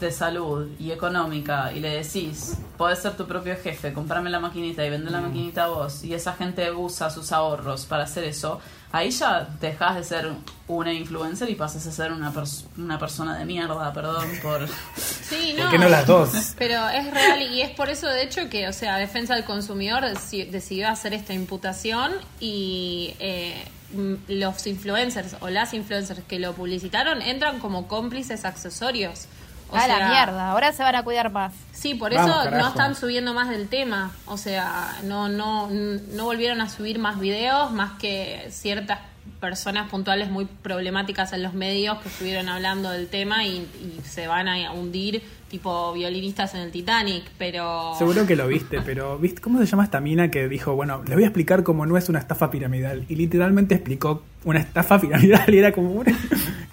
de 0.00 0.10
salud 0.10 0.68
y 0.80 0.90
económica 0.90 1.72
y 1.72 1.78
le 1.78 1.90
decís, 2.02 2.58
podés 2.76 2.98
ser 2.98 3.16
tu 3.16 3.26
propio 3.28 3.54
jefe, 3.62 3.92
comprame 3.92 4.30
la 4.30 4.40
maquinita 4.40 4.84
y 4.84 4.90
vende 4.90 5.12
la 5.12 5.20
maquinita 5.20 5.64
a 5.64 5.68
vos, 5.68 6.02
y 6.02 6.12
esa 6.14 6.32
gente 6.32 6.72
usa 6.72 7.08
sus 7.08 7.30
ahorros 7.30 7.86
para 7.86 8.02
hacer 8.02 8.24
eso, 8.24 8.60
ahí 8.92 9.10
ya 9.10 9.48
dejas 9.60 9.96
de 9.96 10.04
ser 10.04 10.30
una 10.68 10.92
influencer 10.92 11.48
y 11.50 11.54
pasas 11.54 11.86
a 11.86 11.92
ser 11.92 12.12
una, 12.12 12.32
pers- 12.32 12.64
una 12.78 12.98
persona 12.98 13.36
de 13.38 13.44
mierda, 13.44 13.92
perdón 13.92 14.28
por... 14.42 14.68
Sí, 14.96 15.54
¿Por 15.58 15.70
qué 15.70 15.78
no 15.78 15.88
las 15.88 16.06
dos? 16.06 16.30
Pero 16.58 16.88
es 16.90 17.10
real 17.10 17.40
y 17.40 17.62
es 17.62 17.70
por 17.70 17.88
eso, 17.88 18.06
de 18.06 18.22
hecho, 18.22 18.50
que, 18.50 18.68
o 18.68 18.72
sea, 18.74 18.96
Defensa 18.98 19.34
del 19.34 19.44
Consumidor 19.44 20.02
deci- 20.04 20.48
decidió 20.50 20.88
hacer 20.90 21.14
esta 21.14 21.32
imputación 21.32 22.12
y 22.38 23.14
eh, 23.18 23.64
mm, 23.94 24.14
los 24.28 24.66
influencers 24.66 25.36
o 25.40 25.48
las 25.48 25.72
influencers 25.72 26.20
que 26.28 26.38
lo 26.38 26.52
publicitaron 26.52 27.22
entran 27.22 27.60
como 27.60 27.88
cómplices 27.88 28.44
accesorios. 28.44 29.26
O 29.72 29.76
a 29.76 29.88
la 29.88 30.08
mierda, 30.10 30.50
ahora 30.50 30.72
se 30.72 30.82
van 30.82 30.94
a 30.94 31.02
cuidar 31.02 31.30
más. 31.30 31.52
Sí, 31.72 31.94
por 31.94 32.14
Vamos, 32.14 32.30
eso 32.30 32.44
carajo. 32.44 32.62
no 32.62 32.68
están 32.68 32.94
subiendo 32.94 33.34
más 33.34 33.48
del 33.48 33.68
tema. 33.68 34.12
O 34.26 34.36
sea, 34.36 34.98
no, 35.04 35.28
no, 35.28 35.68
no 35.70 36.24
volvieron 36.24 36.60
a 36.60 36.68
subir 36.68 36.98
más 36.98 37.18
videos, 37.18 37.72
más 37.72 37.92
que 37.98 38.46
ciertas 38.50 39.00
personas 39.40 39.90
puntuales 39.90 40.30
muy 40.30 40.44
problemáticas 40.44 41.32
en 41.32 41.42
los 41.42 41.54
medios 41.54 41.98
que 41.98 42.08
estuvieron 42.08 42.48
hablando 42.48 42.90
del 42.90 43.08
tema 43.08 43.44
y, 43.44 43.56
y 43.58 44.00
se 44.04 44.28
van 44.28 44.46
a 44.48 44.72
hundir 44.72 45.22
tipo 45.48 45.92
violinistas 45.92 46.54
en 46.54 46.60
el 46.62 46.70
Titanic, 46.70 47.24
pero... 47.38 47.94
Seguro 47.98 48.26
que 48.26 48.36
lo 48.36 48.46
viste, 48.48 48.80
pero 48.80 49.18
¿viste 49.18 49.40
cómo 49.40 49.58
se 49.58 49.66
llama 49.66 49.84
esta 49.84 50.00
mina 50.00 50.30
que 50.30 50.48
dijo, 50.48 50.74
bueno, 50.74 51.02
le 51.06 51.14
voy 51.14 51.24
a 51.24 51.26
explicar 51.26 51.62
cómo 51.62 51.84
no 51.84 51.96
es 51.98 52.08
una 52.08 52.20
estafa 52.20 52.50
piramidal? 52.50 53.04
Y 53.08 53.16
literalmente 53.16 53.74
explicó 53.74 54.22
una 54.44 54.60
estafa 54.60 55.00
piramidal 55.00 55.52
y 55.52 55.58
era 55.58 55.72
como 55.72 55.90
una... 55.90 56.16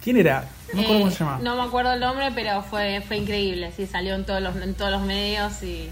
¿Quién 0.03 0.17
era? 0.17 0.47
No 0.73 0.77
me 0.77 0.83
acuerdo 0.83 0.99
cómo 0.99 1.07
Eh, 1.07 1.11
se 1.11 1.23
llama. 1.23 1.39
No 1.41 1.55
me 1.55 1.61
acuerdo 1.63 1.93
el 1.93 1.99
nombre, 1.99 2.31
pero 2.33 2.61
fue, 2.63 3.01
fue 3.07 3.17
increíble. 3.17 3.71
Sí, 3.75 3.87
salió 3.87 4.15
en 4.15 4.25
todos 4.25 4.41
los, 4.41 4.55
en 4.57 4.73
todos 4.75 4.91
los 4.91 5.01
medios 5.01 5.61
y... 5.63 5.89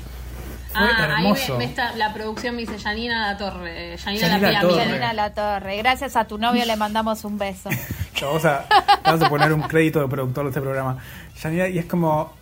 Fue 0.71 0.81
ah, 0.85 1.15
ahí 1.17 1.23
me, 1.31 1.57
me 1.57 1.63
está, 1.63 1.95
la 1.95 2.13
producción 2.13 2.53
me 2.55 2.61
dice 2.61 2.77
Janina 2.77 3.31
La 3.31 3.37
Torre. 3.37 3.93
eh, 3.93 3.97
Janina, 3.97 4.27
Janina 4.29 4.51
La. 4.51 4.61
Torre. 4.61 4.85
Janina 4.85 5.13
La 5.13 5.33
Torre, 5.33 5.77
gracias 5.77 6.15
a 6.17 6.25
tu 6.25 6.37
novio 6.37 6.65
le 6.65 6.75
mandamos 6.75 7.23
un 7.23 7.37
beso. 7.37 7.69
Vamos 8.21 8.45
a, 8.45 8.65
vamos 9.03 9.21
a 9.21 9.29
poner 9.29 9.53
un 9.53 9.61
crédito 9.61 9.99
de 10.01 10.07
productor 10.07 10.43
de 10.45 10.49
este 10.49 10.59
programa. 10.61 10.97
Yanira, 11.41 11.69
y 11.69 11.77
es 11.77 11.85
como, 11.85 12.33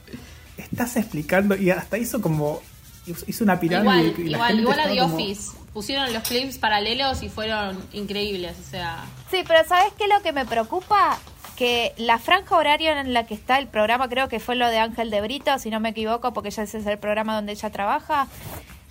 estás 0.58 0.96
explicando, 0.96 1.54
y 1.56 1.70
hasta 1.70 1.98
hizo 1.98 2.22
como, 2.22 2.62
hizo 3.06 3.44
una 3.44 3.60
pirámide. 3.60 4.08
Igual, 4.08 4.20
y 4.20 4.24
la 4.30 4.38
igual, 4.38 4.48
gente 4.48 4.62
igual 4.62 4.80
a 4.80 4.88
The 4.90 4.98
como- 5.00 5.16
Office. 5.16 5.52
Pusieron 5.74 6.14
los 6.14 6.24
clips 6.24 6.58
paralelos 6.58 7.22
y 7.24 7.30
fueron 7.30 7.78
increíbles. 7.92 8.56
O 8.66 8.70
sea, 8.70 9.04
Sí, 9.30 9.44
pero 9.46 9.68
¿sabes 9.68 9.92
qué 9.98 10.06
es 10.06 10.10
lo 10.10 10.22
que 10.24 10.32
me 10.32 10.46
preocupa? 10.46 11.20
Que 11.56 11.94
la 11.98 12.20
franja 12.20 12.58
horaria 12.58 13.00
en 13.00 13.14
la 13.14 13.26
que 13.26 13.34
está 13.34 13.58
el 13.60 13.68
programa, 13.68 14.10
creo 14.10 14.28
que 14.28 14.40
fue 14.40 14.56
lo 14.56 14.68
de 14.68 14.80
Ángel 14.80 15.10
de 15.10 15.22
Brito, 15.22 15.58
si 15.58 15.70
no 15.70 15.80
me 15.80 15.90
equivoco, 15.90 16.34
porque 16.34 16.50
ese 16.50 16.64
es 16.64 16.74
el 16.74 16.98
programa 16.98 17.36
donde 17.36 17.54
ella 17.54 17.70
trabaja, 17.70 18.28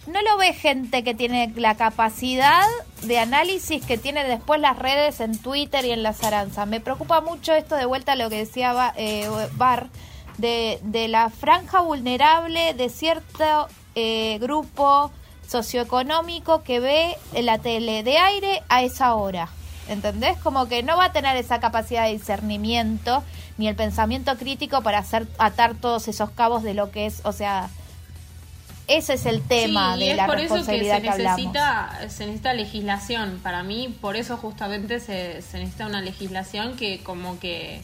no 0.07 0.21
lo 0.23 0.37
ve 0.37 0.53
gente 0.53 1.03
que 1.03 1.15
tiene 1.15 1.53
la 1.57 1.77
capacidad 1.77 2.67
de 3.03 3.19
análisis 3.19 3.85
que 3.85 3.97
tiene 3.97 4.25
después 4.25 4.61
las 4.61 4.79
redes 4.79 5.21
en 5.21 5.39
Twitter 5.39 5.85
y 5.85 5.93
en 5.93 6.03
la 6.03 6.12
Zaranza. 6.12 6.67
Me 6.67 6.81
preocupa 6.81 7.21
mucho 7.21 7.55
esto 7.55 7.77
de 7.77 7.87
vuelta 7.87 8.12
a 8.12 8.17
lo 8.17 8.29
que 8.29 8.37
decía 8.37 8.93
eh, 8.97 9.29
Bar, 9.55 9.89
de, 10.39 10.79
de 10.83 11.09
la 11.09 11.31
franja 11.31 11.81
vulnerable 11.81 12.75
de 12.75 12.89
cierto 12.89 13.69
eh, 13.95 14.39
grupo 14.41 15.11
socioeconómico 15.47 16.62
que 16.62 16.81
ve 16.81 17.17
la 17.41 17.59
tele 17.59 18.03
de 18.03 18.19
aire 18.19 18.62
a 18.69 18.83
esa 18.83 19.15
hora. 19.15 19.49
¿Entendés? 19.89 20.39
Como 20.39 20.66
que 20.66 20.82
no 20.82 20.97
va 20.97 21.07
a 21.07 21.12
tener 21.12 21.37
esa 21.37 21.61
capacidad 21.61 22.07
de 22.07 22.12
discernimiento 22.12 23.22
ni 23.59 23.68
el 23.68 23.76
pensamiento 23.76 24.37
crítico 24.37 24.82
para 24.82 24.99
hacer 24.99 25.26
atar 25.39 25.74
todos 25.74 26.09
esos 26.09 26.30
cabos 26.30 26.62
de 26.62 26.74
lo 26.74 26.91
que 26.91 27.07
es, 27.07 27.20
o 27.24 27.32
sea, 27.32 27.68
ese 28.87 29.14
es 29.14 29.26
el 29.26 29.43
tema 29.43 29.95
sí, 29.95 30.03
y 30.03 30.05
de 30.07 30.11
es 30.12 30.16
la 30.16 30.26
por 30.26 30.41
eso 30.41 30.55
que 30.57 30.64
se 30.64 30.72
responsabilidad 30.72 31.12
hablamos. 31.12 31.39
necesita, 31.39 32.09
se 32.11 32.26
necesita 32.26 32.53
legislación. 32.53 33.41
Para 33.43 33.62
mí, 33.62 33.95
por 34.01 34.16
eso 34.16 34.37
justamente 34.37 35.01
se, 35.01 35.41
se 35.43 35.59
necesita 35.59 35.87
una 35.87 36.03
legislación 36.03 36.76
que 36.76 37.03
como 37.03 37.39
que 37.39 37.82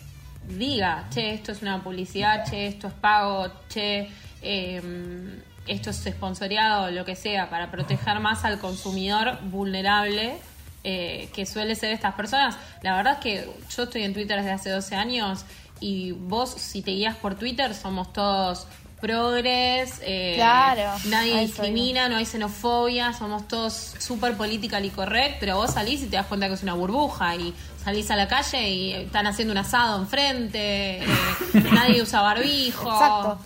diga, 0.48 1.06
che, 1.10 1.34
esto 1.34 1.52
es 1.52 1.62
una 1.62 1.82
publicidad, 1.82 2.44
che, 2.50 2.66
esto 2.66 2.88
es 2.88 2.94
pago, 2.94 3.50
che, 3.68 4.10
eh, 4.42 5.40
esto 5.66 5.90
es 5.90 5.96
sponsoreado, 5.96 6.90
lo 6.90 7.04
que 7.04 7.16
sea, 7.16 7.48
para 7.48 7.70
proteger 7.70 8.20
más 8.20 8.44
al 8.44 8.58
consumidor 8.58 9.38
vulnerable 9.42 10.38
eh, 10.84 11.28
que 11.34 11.46
suele 11.46 11.74
ser 11.74 11.92
estas 11.92 12.14
personas. 12.14 12.56
La 12.82 12.96
verdad 12.96 13.14
es 13.14 13.18
que 13.20 13.48
yo 13.76 13.82
estoy 13.82 14.02
en 14.02 14.14
Twitter 14.14 14.38
desde 14.38 14.52
hace 14.52 14.70
12 14.70 14.94
años 14.94 15.44
y 15.80 16.12
vos, 16.12 16.50
si 16.50 16.82
te 16.82 16.92
guías 16.92 17.16
por 17.16 17.34
Twitter, 17.34 17.74
somos 17.74 18.12
todos 18.12 18.66
progres, 19.00 20.00
eh, 20.02 20.34
Claro, 20.36 20.92
nadie 21.06 21.40
discrimina, 21.40 22.08
no 22.08 22.16
hay 22.16 22.26
xenofobia, 22.26 23.12
somos 23.12 23.48
todos 23.48 23.94
súper 23.98 24.36
political 24.36 24.84
y 24.84 24.90
correct, 24.90 25.38
pero 25.40 25.56
vos 25.56 25.72
salís 25.72 26.02
y 26.02 26.06
te 26.06 26.16
das 26.16 26.26
cuenta 26.26 26.48
que 26.48 26.54
es 26.54 26.62
una 26.62 26.74
burbuja 26.74 27.34
y 27.36 27.54
salís 27.82 28.10
a 28.10 28.16
la 28.16 28.28
calle 28.28 28.70
y 28.70 28.92
están 28.92 29.26
haciendo 29.26 29.52
un 29.52 29.58
asado 29.58 30.00
enfrente, 30.00 31.02
eh, 31.02 31.06
nadie 31.72 32.02
usa 32.02 32.20
barbijo. 32.20 32.92
Exacto. 32.92 33.38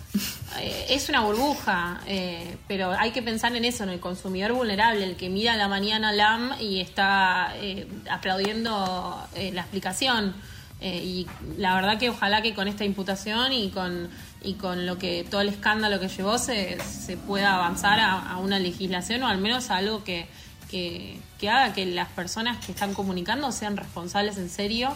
Eh, 0.59 0.85
es 0.89 1.09
una 1.09 1.21
burbuja, 1.21 1.99
eh, 2.07 2.57
pero 2.67 2.91
hay 2.91 3.11
que 3.11 3.21
pensar 3.21 3.55
en 3.55 3.65
eso, 3.65 3.83
en 3.83 3.89
el 3.89 3.99
consumidor 3.99 4.53
vulnerable, 4.53 5.03
el 5.03 5.15
que 5.15 5.29
mira 5.29 5.53
a 5.53 5.57
la 5.57 5.67
mañana 5.67 6.13
LAM 6.13 6.53
y 6.59 6.79
está 6.79 7.53
eh, 7.57 7.87
aplaudiendo 8.09 9.27
la 9.35 9.61
explicación. 9.61 10.33
Y 10.81 11.25
la 11.57 11.73
verdad 11.73 11.97
que 11.97 12.11
ojalá 12.11 12.43
que 12.43 12.53
con 12.53 12.67
esta 12.67 12.85
imputación 12.85 13.53
y 13.53 13.69
con 13.69 14.09
y 14.45 14.53
con 14.55 14.85
lo 14.85 14.97
que 14.97 15.25
todo 15.29 15.41
el 15.41 15.49
escándalo 15.49 15.99
que 15.99 16.07
llevó 16.07 16.37
se, 16.37 16.77
se 16.83 17.17
pueda 17.17 17.55
avanzar 17.55 17.99
a, 17.99 18.37
una 18.37 18.59
legislación 18.59 19.23
o 19.23 19.27
al 19.27 19.39
menos 19.39 19.71
a 19.71 19.77
algo 19.77 20.03
que, 20.03 20.27
que, 20.69 21.17
que 21.39 21.49
haga 21.49 21.73
que 21.73 21.85
las 21.85 22.09
personas 22.09 22.63
que 22.65 22.71
están 22.71 22.93
comunicando 22.93 23.51
sean 23.51 23.75
responsables 23.75 24.37
en 24.37 24.49
serio 24.49 24.89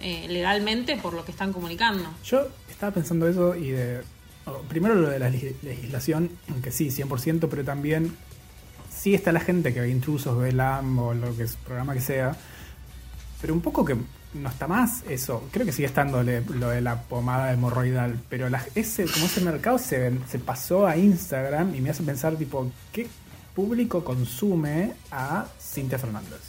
eh, 0.00 0.26
legalmente 0.28 0.96
por 0.96 1.14
lo 1.14 1.24
que 1.24 1.32
están 1.32 1.52
comunicando. 1.52 2.08
Yo 2.24 2.46
estaba 2.70 2.92
pensando 2.92 3.28
eso 3.28 3.54
y 3.56 3.70
de... 3.70 4.02
oh, 4.46 4.58
primero 4.68 4.94
lo 4.94 5.08
de 5.10 5.18
la 5.18 5.28
leg- 5.30 5.54
legislación, 5.62 6.30
que 6.62 6.70
sí, 6.70 6.88
100%, 6.88 7.48
pero 7.50 7.64
también 7.64 8.16
sí 8.94 9.14
está 9.14 9.32
la 9.32 9.40
gente 9.40 9.72
que 9.74 9.80
ve 9.80 9.90
intrusos, 9.90 10.36
ve 10.38 10.52
LAM 10.52 10.98
o 10.98 11.14
lo 11.14 11.36
que 11.36 11.44
es 11.44 11.56
programa 11.56 11.94
que 11.94 12.00
sea, 12.00 12.36
pero 13.40 13.52
un 13.54 13.60
poco 13.60 13.84
que 13.84 13.96
no 14.34 14.48
está 14.48 14.66
más 14.66 15.02
eso. 15.08 15.48
Creo 15.50 15.66
que 15.66 15.72
sigue 15.72 15.86
estando 15.86 16.22
lo 16.22 16.68
de 16.70 16.80
la 16.80 17.02
pomada 17.02 17.52
hemorroidal, 17.52 18.18
pero 18.28 18.48
ese, 18.74 19.04
como 19.04 19.26
ese 19.26 19.40
mercado 19.40 19.78
se, 19.78 20.12
se 20.28 20.38
pasó 20.38 20.86
a 20.86 20.96
Instagram 20.96 21.74
y 21.74 21.80
me 21.80 21.90
hace 21.90 22.02
pensar, 22.02 22.36
tipo, 22.36 22.70
¿qué 22.92 23.08
público 23.54 24.04
consume 24.04 24.92
a 25.10 25.46
Cintia 25.60 25.98
Fernández? 25.98 26.40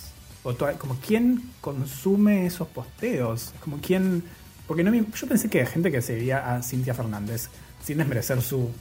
O 0.43 0.53
como 0.77 0.97
quién 1.05 1.51
consume 1.61 2.45
esos 2.45 2.67
posteos, 2.67 3.53
como 3.61 3.77
quién... 3.79 4.23
Porque 4.67 4.83
yo 4.83 5.27
pensé 5.27 5.49
que 5.49 5.65
gente 5.65 5.91
que 5.91 6.01
seguía 6.01 6.55
a 6.55 6.63
Cintia 6.63 6.93
Fernández, 6.93 7.49
sin 7.83 7.97
desmerecer 7.97 8.41
su 8.41 8.71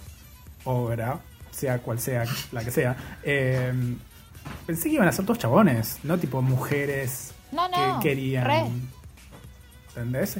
obra, 0.64 1.20
sea 1.50 1.78
cual 1.78 1.98
sea 1.98 2.24
la 2.52 2.64
que 2.64 2.70
sea, 2.70 3.18
eh, 3.24 3.72
pensé 4.66 4.88
que 4.88 4.94
iban 4.94 5.08
a 5.08 5.12
ser 5.12 5.24
todos 5.24 5.38
chabones, 5.40 5.98
no 6.04 6.18
tipo 6.18 6.40
mujeres 6.40 7.32
No, 7.52 7.68
no, 7.68 8.00
que 8.00 8.08
querían. 8.08 8.44
re. 8.44 8.64
¿Entendés? 9.88 10.38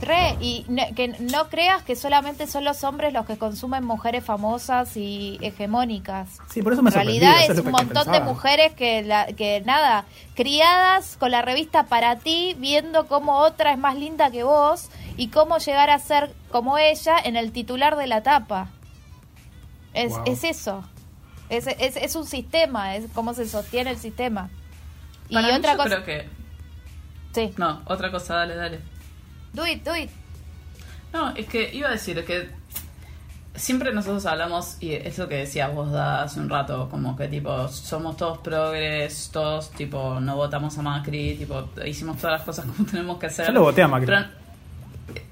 Re, 0.00 0.36
y 0.40 0.64
ne- 0.68 0.94
que 0.94 1.08
no 1.08 1.48
creas 1.48 1.82
que 1.82 1.96
solamente 1.96 2.46
son 2.46 2.62
los 2.62 2.84
hombres 2.84 3.12
los 3.12 3.26
que 3.26 3.36
consumen 3.36 3.84
mujeres 3.84 4.24
famosas 4.24 4.96
y 4.96 5.38
hegemónicas. 5.42 6.28
Sí, 6.48 6.62
por 6.62 6.72
eso 6.72 6.82
me 6.82 6.90
En 6.90 6.94
realidad 6.94 7.42
es 7.42 7.58
un 7.58 7.72
montón 7.72 8.12
de 8.12 8.20
mujeres 8.20 8.72
que, 8.74 9.02
la, 9.02 9.26
que, 9.26 9.60
nada, 9.66 10.04
criadas 10.36 11.16
con 11.16 11.32
la 11.32 11.42
revista 11.42 11.86
para 11.86 12.16
ti, 12.16 12.54
viendo 12.58 13.08
cómo 13.08 13.38
otra 13.38 13.72
es 13.72 13.78
más 13.78 13.96
linda 13.96 14.30
que 14.30 14.44
vos 14.44 14.88
y 15.16 15.28
cómo 15.28 15.58
llegar 15.58 15.90
a 15.90 15.98
ser 15.98 16.32
como 16.52 16.78
ella 16.78 17.16
en 17.24 17.34
el 17.36 17.50
titular 17.50 17.96
de 17.96 18.06
la 18.06 18.22
tapa. 18.22 18.68
Es, 19.94 20.12
Wow. 20.12 20.22
es 20.26 20.44
eso. 20.44 20.84
Es, 21.48 21.66
es, 21.66 21.96
es 21.96 22.14
un 22.14 22.24
sistema, 22.26 22.94
es 22.94 23.06
cómo 23.14 23.34
se 23.34 23.48
sostiene 23.48 23.90
el 23.90 23.98
sistema. 23.98 24.48
Y 25.28 25.34
Para 25.34 25.48
mí 25.48 25.54
otra 25.54 25.72
yo 25.72 25.76
cosa. 25.78 25.88
creo 25.88 26.04
que... 26.04 26.28
Sí, 27.34 27.54
No, 27.56 27.82
otra 27.86 28.10
cosa, 28.10 28.34
dale, 28.36 28.54
dale. 28.56 28.80
do 29.52 29.66
it, 29.66 29.84
do 29.84 29.94
it. 29.96 30.10
No, 31.12 31.30
es 31.36 31.46
que 31.46 31.70
iba 31.74 31.88
a 31.88 31.92
decir 31.92 32.24
que 32.24 32.50
siempre 33.54 33.92
nosotros 33.92 34.24
hablamos, 34.26 34.76
y 34.80 34.92
es 34.92 35.18
lo 35.18 35.28
que 35.28 35.36
decías 35.36 35.72
vos 35.74 35.90
Da, 35.90 36.22
hace 36.22 36.38
un 36.40 36.48
rato, 36.48 36.88
como 36.90 37.16
que 37.16 37.28
tipo, 37.28 37.66
somos 37.68 38.16
todos 38.16 38.38
progres, 38.38 39.30
todos 39.32 39.70
tipo, 39.72 40.20
no 40.20 40.36
votamos 40.36 40.76
a 40.78 40.82
Macri, 40.82 41.34
tipo, 41.36 41.68
hicimos 41.84 42.16
todas 42.18 42.38
las 42.38 42.42
cosas 42.42 42.64
como 42.76 42.88
tenemos 42.88 43.18
que 43.18 43.26
hacer. 43.26 43.46
Yo 43.46 43.52
lo 43.52 43.62
voté 43.62 43.82
a 43.82 43.88
Macri. 43.88 44.06
Pero- 44.06 44.38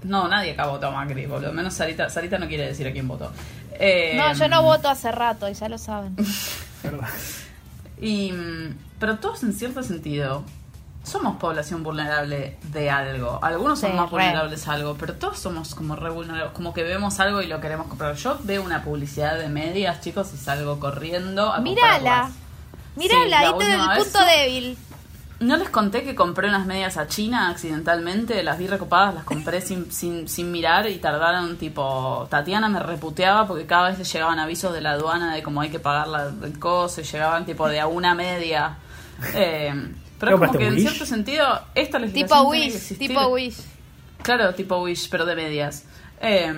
no, 0.04 0.26
nadie 0.28 0.52
acá 0.52 0.66
votó 0.66 0.86
a 0.86 0.90
Macri, 0.90 1.26
por 1.26 1.42
lo 1.42 1.52
menos 1.52 1.74
Sarita, 1.74 2.08
Sarita 2.08 2.38
no 2.38 2.48
quiere 2.48 2.66
decir 2.68 2.86
a 2.86 2.92
quién 2.92 3.06
votó. 3.08 3.30
Eh, 3.78 4.14
No, 4.16 4.32
yo 4.32 4.48
no 4.48 4.62
voto 4.62 4.88
hace 4.88 5.12
rato 5.12 5.48
y 5.48 5.54
ya 5.54 5.68
lo 5.68 5.76
saben. 5.78 6.16
¿Verdad? 6.82 7.08
Y, 8.00 8.32
mm, 8.32 8.76
pero 8.98 9.16
todos 9.18 9.42
en 9.42 9.52
cierto 9.52 9.82
sentido 9.82 10.42
somos 11.02 11.36
población 11.36 11.82
vulnerable 11.84 12.56
de 12.72 12.90
algo. 12.90 13.38
Algunos 13.42 13.78
son 13.78 13.92
Sí, 13.92 13.96
más 13.96 14.06
re. 14.06 14.10
vulnerables 14.10 14.66
a 14.68 14.72
algo, 14.72 14.96
pero 14.98 15.14
todos 15.14 15.38
somos 15.38 15.74
como 15.74 15.94
re 15.96 16.10
vulnerables, 16.10 16.52
como 16.52 16.74
que 16.74 16.82
vemos 16.82 17.20
algo 17.20 17.40
y 17.42 17.46
lo 17.46 17.60
queremos 17.60 17.86
comprar. 17.86 18.16
Yo 18.16 18.38
veo 18.42 18.62
una 18.64 18.82
publicidad 18.82 19.38
de 19.38 19.48
medias, 19.48 20.00
chicos, 20.00 20.30
y 20.34 20.36
salgo 20.36 20.80
corriendo 20.80 21.52
a 21.52 21.60
Mírala. 21.60 22.30
Mírala, 22.96 23.38
Sí, 23.40 23.44
ahí 23.44 23.52
el 23.82 23.88
vez- 23.88 24.04
punto 24.04 24.18
débil. 24.24 24.78
¿No 25.38 25.56
les 25.58 25.68
conté 25.68 26.02
que 26.02 26.14
compré 26.14 26.48
unas 26.48 26.64
medias 26.64 26.96
a 26.96 27.06
China 27.08 27.50
accidentalmente? 27.50 28.42
Las 28.42 28.58
vi 28.58 28.66
recopadas, 28.68 29.14
las 29.14 29.24
compré 29.24 29.60
sin, 29.60 29.92
sin, 29.92 30.28
sin 30.28 30.50
mirar 30.50 30.88
y 30.88 30.96
tardaron 30.96 31.58
tipo... 31.58 32.26
Tatiana 32.30 32.70
me 32.70 32.80
reputeaba 32.80 33.46
porque 33.46 33.66
cada 33.66 33.90
vez 33.90 33.98
le 33.98 34.04
llegaban 34.04 34.38
avisos 34.38 34.72
de 34.72 34.80
la 34.80 34.92
aduana 34.92 35.34
de 35.34 35.42
cómo 35.42 35.60
hay 35.60 35.68
que 35.68 35.78
pagar 35.78 36.08
la, 36.08 36.32
el 36.42 36.58
coso 36.58 37.02
y 37.02 37.04
llegaban 37.04 37.44
tipo 37.44 37.68
de 37.68 37.80
a 37.80 37.86
una 37.86 38.14
media. 38.14 38.78
Eh, 39.34 39.72
pero 40.18 40.32
es 40.32 40.38
como 40.38 40.52
¿Compraste 40.52 40.58
que 40.58 40.66
en 40.68 40.80
cierto 40.80 41.04
sentido 41.04 41.60
esta 41.74 41.98
legislación 41.98 42.28
Tipo 42.28 42.50
tiene 42.50 42.64
que 42.64 42.66
Wish, 42.68 42.76
existir. 42.76 43.08
tipo 43.08 43.26
Wish. 43.28 43.56
Claro, 44.22 44.54
tipo 44.54 44.78
Wish, 44.78 45.08
pero 45.10 45.26
de 45.26 45.36
medias. 45.36 45.84
Eh, 46.20 46.50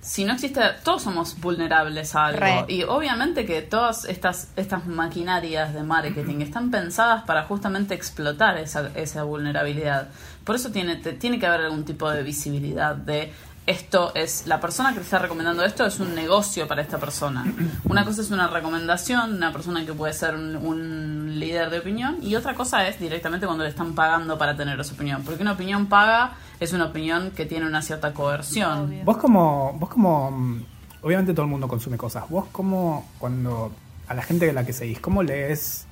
si 0.00 0.24
no 0.24 0.32
existe, 0.34 0.60
todos 0.84 1.02
somos 1.02 1.38
vulnerables 1.40 2.14
a 2.14 2.26
algo. 2.26 2.40
Re. 2.40 2.64
Y 2.68 2.82
obviamente 2.84 3.44
que 3.44 3.62
todas 3.62 4.04
estas, 4.04 4.48
estas 4.56 4.86
maquinarias 4.86 5.74
de 5.74 5.82
marketing 5.82 6.40
están 6.40 6.70
pensadas 6.70 7.24
para 7.24 7.44
justamente 7.44 7.94
explotar 7.94 8.56
esa, 8.58 8.90
esa 8.94 9.24
vulnerabilidad. 9.24 10.08
Por 10.44 10.54
eso 10.56 10.70
tiene, 10.70 10.96
te- 10.96 11.12
tiene 11.12 11.38
que 11.38 11.46
haber 11.46 11.62
algún 11.62 11.84
tipo 11.84 12.08
de 12.10 12.22
visibilidad 12.22 12.94
de 12.94 13.32
esto 13.68 14.12
es, 14.14 14.46
la 14.46 14.60
persona 14.60 14.90
que 14.90 14.96
te 14.96 15.02
está 15.02 15.18
recomendando 15.18 15.62
esto 15.62 15.84
es 15.84 16.00
un 16.00 16.14
negocio 16.14 16.66
para 16.66 16.80
esta 16.80 16.96
persona. 16.96 17.44
Una 17.84 18.02
cosa 18.02 18.22
es 18.22 18.30
una 18.30 18.48
recomendación, 18.48 19.34
una 19.34 19.52
persona 19.52 19.84
que 19.84 19.92
puede 19.92 20.14
ser 20.14 20.34
un, 20.34 20.56
un 20.56 21.38
líder 21.38 21.68
de 21.68 21.80
opinión, 21.80 22.16
y 22.22 22.34
otra 22.34 22.54
cosa 22.54 22.88
es 22.88 22.98
directamente 22.98 23.44
cuando 23.44 23.64
le 23.64 23.70
están 23.70 23.94
pagando 23.94 24.38
para 24.38 24.56
tener 24.56 24.80
esa 24.80 24.94
opinión. 24.94 25.22
Porque 25.22 25.42
una 25.42 25.52
opinión 25.52 25.86
paga 25.86 26.32
es 26.58 26.72
una 26.72 26.86
opinión 26.86 27.30
que 27.32 27.44
tiene 27.44 27.66
una 27.66 27.82
cierta 27.82 28.14
coerción. 28.14 29.04
Vos 29.04 29.18
como, 29.18 29.74
vos 29.74 29.90
como, 29.90 30.30
mm, 30.30 30.64
obviamente 31.02 31.34
todo 31.34 31.44
el 31.44 31.50
mundo 31.50 31.68
consume 31.68 31.98
cosas. 31.98 32.24
Vos 32.30 32.46
como, 32.50 33.06
cuando, 33.18 33.70
a 34.06 34.14
la 34.14 34.22
gente 34.22 34.48
a 34.48 34.52
la 34.54 34.64
que 34.64 34.72
seguís, 34.72 34.98
¿cómo 34.98 35.22
lees, 35.22 35.87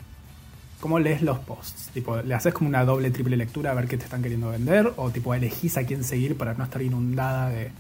cómo 0.80 0.98
lees 0.98 1.22
los 1.22 1.38
posts? 1.38 1.90
Tipo, 1.94 2.16
¿le 2.22 2.34
haces 2.34 2.52
como 2.54 2.68
una 2.68 2.84
doble, 2.84 3.10
triple 3.10 3.36
lectura 3.36 3.70
a 3.70 3.74
ver 3.74 3.86
qué 3.88 3.96
te 3.96 4.04
están 4.04 4.22
queriendo 4.22 4.50
vender? 4.50 4.92
¿O 4.96 5.10
tipo 5.10 5.34
elegís 5.34 5.76
a 5.76 5.84
quién 5.84 6.04
seguir 6.04 6.36
para 6.36 6.54
no 6.54 6.64
estar 6.64 6.82
inundada 6.82 7.48
de, 7.50 7.70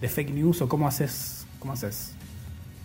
de 0.00 0.08
fake 0.08 0.30
news? 0.30 0.60
¿O 0.62 0.68
cómo 0.68 0.86
haces, 0.88 1.46
cómo 1.58 1.72
haces? 1.72 2.12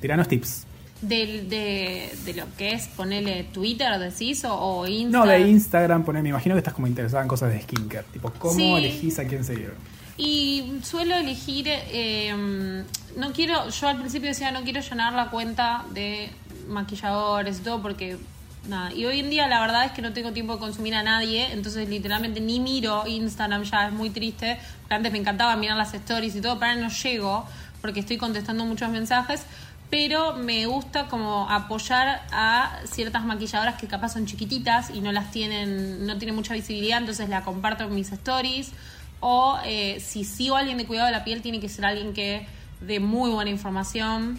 Tiranos 0.01 0.27
tips. 0.27 0.65
Del- 1.01 1.47
de, 1.47 2.11
de 2.25 2.33
lo 2.33 2.45
que 2.57 2.71
es 2.73 2.87
ponerle 2.87 3.43
Twitter, 3.53 3.99
decís, 3.99 4.43
o, 4.45 4.53
o 4.53 4.83
No, 4.83 4.87
Instagram. 4.89 5.43
de 5.43 5.49
Instagram, 5.49 6.03
poner, 6.05 6.23
me 6.23 6.29
imagino 6.29 6.55
que 6.55 6.59
estás 6.59 6.73
como 6.73 6.87
interesada 6.87 7.21
en 7.21 7.27
cosas 7.29 7.51
de 7.53 7.61
skincare. 7.61 8.05
Tipo, 8.11 8.31
¿cómo 8.31 8.55
Sí. 8.55 8.73
elegís 8.73 9.19
a 9.19 9.25
quién 9.25 9.43
seguir? 9.43 9.73
Y 10.19 10.79
suelo 10.81 11.13
elegir, 11.15 11.65
eh, 11.67 12.83
no 13.15 13.31
quiero, 13.33 13.69
yo 13.69 13.87
al 13.87 13.99
principio 13.99 14.29
decía 14.29 14.49
no 14.51 14.63
quiero 14.63 14.81
llenar 14.81 15.13
la 15.13 15.29
cuenta 15.29 15.85
de 15.93 16.29
maquilladores 16.67 17.59
y 17.59 17.61
todo 17.61 17.81
porque 17.83 18.17
nada. 18.67 18.93
Y 18.93 19.05
hoy 19.05 19.19
en 19.19 19.29
día 19.29 19.47
la 19.47 19.59
verdad 19.59 19.85
es 19.85 19.91
que 19.91 20.01
no 20.01 20.13
tengo 20.13 20.31
tiempo 20.31 20.53
de 20.53 20.59
consumir 20.59 20.95
a 20.95 21.03
nadie, 21.03 21.51
entonces 21.51 21.87
literalmente 21.87 22.39
ni 22.39 22.59
miro 22.59 23.05
Instagram 23.07 23.63
ya, 23.63 23.87
es 23.87 23.93
muy 23.93 24.09
triste. 24.09 24.59
Antes 24.89 25.11
me 25.11 25.17
encantaba 25.17 25.55
mirar 25.55 25.77
las 25.77 25.93
stories 25.93 26.35
y 26.35 26.41
todo, 26.41 26.59
pero 26.59 26.71
ahora 26.71 26.81
no 26.81 26.89
llego 26.89 27.45
porque 27.81 27.99
estoy 27.99 28.17
contestando 28.17 28.65
muchos 28.65 28.89
mensajes. 28.89 29.43
Pero 29.89 30.35
me 30.35 30.65
gusta 30.65 31.07
como 31.07 31.49
apoyar 31.49 32.21
a 32.33 32.77
ciertas 32.85 33.23
maquilladoras 33.23 33.75
que 33.79 33.87
capaz 33.87 34.13
son 34.13 34.25
chiquititas 34.25 34.89
y 34.89 34.99
no 34.99 35.13
las 35.13 35.31
tienen, 35.31 36.05
no 36.05 36.17
tienen 36.17 36.35
mucha 36.35 36.53
visibilidad, 36.53 36.97
entonces 36.97 37.29
la 37.29 37.43
comparto 37.43 37.85
en 37.85 37.95
mis 37.95 38.11
stories. 38.11 38.71
O 39.21 39.57
eh, 39.65 40.01
si 40.05 40.25
sigo 40.25 40.57
a 40.57 40.59
alguien 40.59 40.77
de 40.77 40.85
cuidado 40.85 41.05
de 41.07 41.13
la 41.13 41.23
piel, 41.23 41.41
tiene 41.41 41.61
que 41.61 41.69
ser 41.69 41.85
alguien 41.85 42.13
que 42.13 42.45
dé 42.81 42.99
muy 42.99 43.31
buena 43.31 43.49
información. 43.49 44.37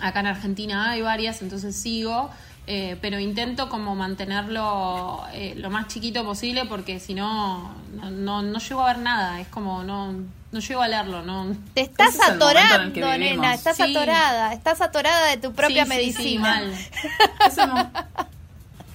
Acá 0.00 0.20
en 0.20 0.28
Argentina 0.28 0.90
hay 0.90 1.02
varias, 1.02 1.42
entonces 1.42 1.76
sigo. 1.76 2.30
Eh, 2.72 2.96
pero 3.00 3.18
intento 3.18 3.68
como 3.68 3.96
mantenerlo 3.96 5.24
eh, 5.32 5.54
lo 5.56 5.70
más 5.70 5.88
chiquito 5.88 6.24
posible 6.24 6.66
porque 6.66 7.00
si 7.00 7.14
no, 7.14 7.74
no, 7.94 8.10
no, 8.10 8.42
no 8.42 8.58
llego 8.60 8.82
a 8.82 8.86
ver 8.92 8.98
nada. 8.98 9.40
Es 9.40 9.48
como 9.48 9.82
no, 9.82 10.12
no 10.52 10.60
llego 10.60 10.80
a 10.80 10.86
leerlo. 10.86 11.22
No. 11.22 11.56
Te 11.74 11.80
estás 11.80 12.14
es 12.14 12.20
atorando, 12.22 13.18
nena. 13.18 13.54
Estás 13.54 13.76
Sí. 13.76 13.82
atorada. 13.82 14.52
Estás 14.52 14.80
atorada 14.80 15.30
de 15.30 15.38
tu 15.38 15.52
propia 15.52 15.84
Sí, 15.84 15.90
sí, 15.90 15.96
sí, 16.12 16.38
medicina. 16.38 16.42
mal. 16.42 16.72
Es 17.48 17.58
el, 17.58 17.68
mo- 17.72 17.90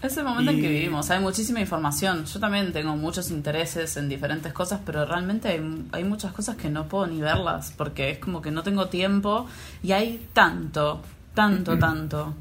es 0.02 0.18
el 0.18 0.24
momento 0.24 0.52
en 0.52 0.62
que 0.62 0.70
vivimos. 0.70 1.10
Hay 1.10 1.20
muchísima 1.20 1.60
información. 1.60 2.26
Yo 2.26 2.40
también 2.40 2.72
tengo 2.72 2.96
muchos 2.96 3.30
intereses 3.32 3.98
en 3.98 4.08
diferentes 4.08 4.54
cosas, 4.54 4.80
pero 4.86 5.06
realmente 5.06 5.50
hay, 5.50 5.62
hay 5.92 6.04
muchas 6.06 6.32
cosas 6.32 6.56
que 6.56 6.70
no 6.70 6.86
puedo 6.88 7.08
ni 7.08 7.20
verlas 7.20 7.74
porque 7.76 8.12
es 8.12 8.20
como 8.20 8.42
que 8.42 8.52
no 8.52 8.64
tengo 8.64 8.88
tiempo 8.88 9.48
y 9.84 9.92
hay 9.94 10.28
tanto, 10.34 11.02
tanto, 11.34 11.78
tanto. 11.80 12.36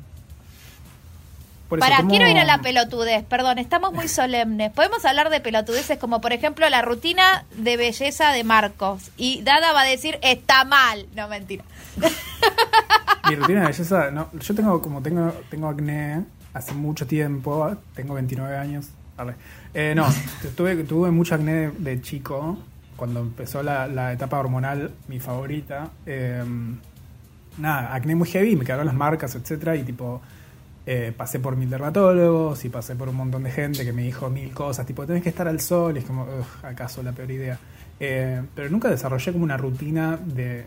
Por 1.75 1.79
eso, 1.81 1.87
Para, 1.89 1.97
¿cómo- 1.99 2.11
quiero 2.11 2.29
ir 2.29 2.39
a 2.39 2.45
la 2.45 2.59
pelotudez, 2.59 3.25
perdón, 3.25 3.59
estamos 3.59 3.93
muy 3.93 4.07
solemnes. 4.09 4.71
Podemos 4.73 5.05
hablar 5.05 5.29
de 5.31 5.41
pelotudeces 5.41 5.99
como 5.99 6.21
por 6.21 6.33
ejemplo 6.33 6.69
la 6.71 6.83
rutina 6.83 7.45
de 7.57 7.77
belleza 7.77 8.31
de 8.31 8.45
Marcos. 8.45 9.11
Y 9.17 9.43
Dada 9.43 9.73
va 9.73 9.81
a 9.83 9.85
decir, 9.85 10.19
está 10.23 10.65
mal. 10.65 11.07
No, 11.17 11.27
mentira. 11.29 11.65
Mi 13.29 13.35
rutina 13.37 13.61
de 13.63 13.67
belleza, 13.69 14.11
no, 14.11 14.31
yo 14.39 14.55
tengo 14.55 14.81
como 14.83 15.03
tengo 15.03 15.33
tengo 15.51 15.69
acné 15.69 16.25
hace 16.53 16.73
mucho 16.75 17.07
tiempo, 17.07 17.75
tengo 17.95 18.15
29 18.15 18.57
años. 18.57 18.87
arre. 19.17 19.35
Eh, 19.73 19.95
no, 19.97 20.07
tuve, 20.57 20.85
tuve 20.85 21.11
mucho 21.11 21.35
acné 21.35 21.53
de, 21.53 21.71
de 21.73 22.01
chico, 22.03 22.59
cuando 22.97 23.21
empezó 23.21 23.63
la, 23.63 23.89
la 23.89 24.13
etapa 24.13 24.39
hormonal, 24.39 24.93
mi 25.09 25.19
favorita. 25.19 25.89
Eh, 26.07 26.45
nada, 27.59 27.95
acné 27.95 28.15
muy 28.15 28.29
heavy, 28.29 28.55
me 28.57 28.65
quedaron 28.65 28.87
las 28.87 28.95
marcas, 28.95 29.35
etcétera, 29.35 29.75
y 29.77 29.83
tipo 29.83 30.21
eh, 30.87 31.13
pasé 31.17 31.39
por 31.41 31.57
mil 31.57 31.71
dermatólogos 31.71 32.65
y 32.65 32.69
pasé 32.69 32.95
por 32.95 33.09
un 33.09 33.17
montón 33.17 33.43
de 33.45 33.51
gente 33.51 33.85
que 33.85 33.93
me 33.93 34.03
dijo 34.03 34.29
mil 34.31 34.53
cosas, 34.53 34.85
tipo 34.87 35.07
tenés 35.07 35.23
que 35.23 35.31
estar 35.31 35.49
al 35.49 35.61
sol, 35.61 35.97
y 35.97 36.01
es 36.01 36.05
como, 36.05 36.23
"Ugh, 36.25 36.65
acaso 36.67 37.03
la 37.03 37.13
peor 37.13 37.31
idea. 37.31 37.59
Eh, 38.01 38.43
pero 38.55 38.69
nunca 38.69 38.91
desarrollé 38.91 39.33
como 39.33 39.45
una 39.45 39.57
rutina 39.57 40.19
de, 40.23 40.65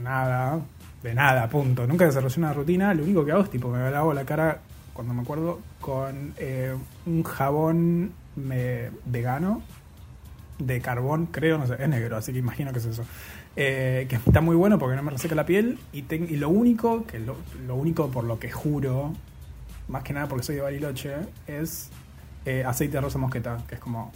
nada, 0.00 0.58
de 1.02 1.14
nada, 1.14 1.48
punto. 1.48 1.86
Nunca 1.86 2.04
desarrollé 2.06 2.38
una 2.40 2.52
rutina, 2.54 2.94
lo 2.94 3.02
único 3.02 3.24
que 3.24 3.32
hago 3.32 3.42
es 3.42 3.50
tipo 3.50 3.68
me 3.68 3.90
lavo 3.90 4.14
la 4.14 4.24
cara 4.24 4.60
cuando 4.94 5.12
me 5.14 5.22
acuerdo, 5.22 5.60
con 5.80 6.32
eh, 6.38 6.74
un 7.06 7.22
jabón 7.22 8.12
me- 8.36 8.90
vegano 9.04 9.62
de 10.58 10.80
carbón, 10.80 11.26
creo, 11.26 11.56
no 11.58 11.66
sé, 11.66 11.76
es 11.78 11.88
negro, 11.88 12.16
así 12.16 12.32
que 12.32 12.38
imagino 12.38 12.72
que 12.72 12.78
es 12.80 12.86
eso. 12.86 13.04
Eh, 13.54 14.06
que 14.08 14.16
está 14.16 14.40
muy 14.40 14.56
bueno 14.56 14.78
porque 14.78 14.96
no 14.96 15.02
me 15.02 15.10
reseca 15.10 15.34
la 15.34 15.46
piel 15.46 15.78
y, 15.92 16.02
lo 16.36 16.48
único, 16.48 17.04
que 17.06 17.18
lo 17.20 17.36
único 17.74 18.08
por 18.08 18.24
lo 18.24 18.38
que 18.38 18.50
juro, 18.50 19.12
más 19.88 20.02
que 20.02 20.12
nada 20.12 20.28
porque 20.28 20.44
soy 20.44 20.56
de 20.56 20.62
Bariloche, 20.62 21.14
es 21.46 21.90
eh, 22.44 22.64
aceite 22.64 22.94
de 22.96 23.00
rosa 23.00 23.18
mosqueta, 23.18 23.58
que 23.66 23.74
es 23.76 23.80
como 23.80 24.12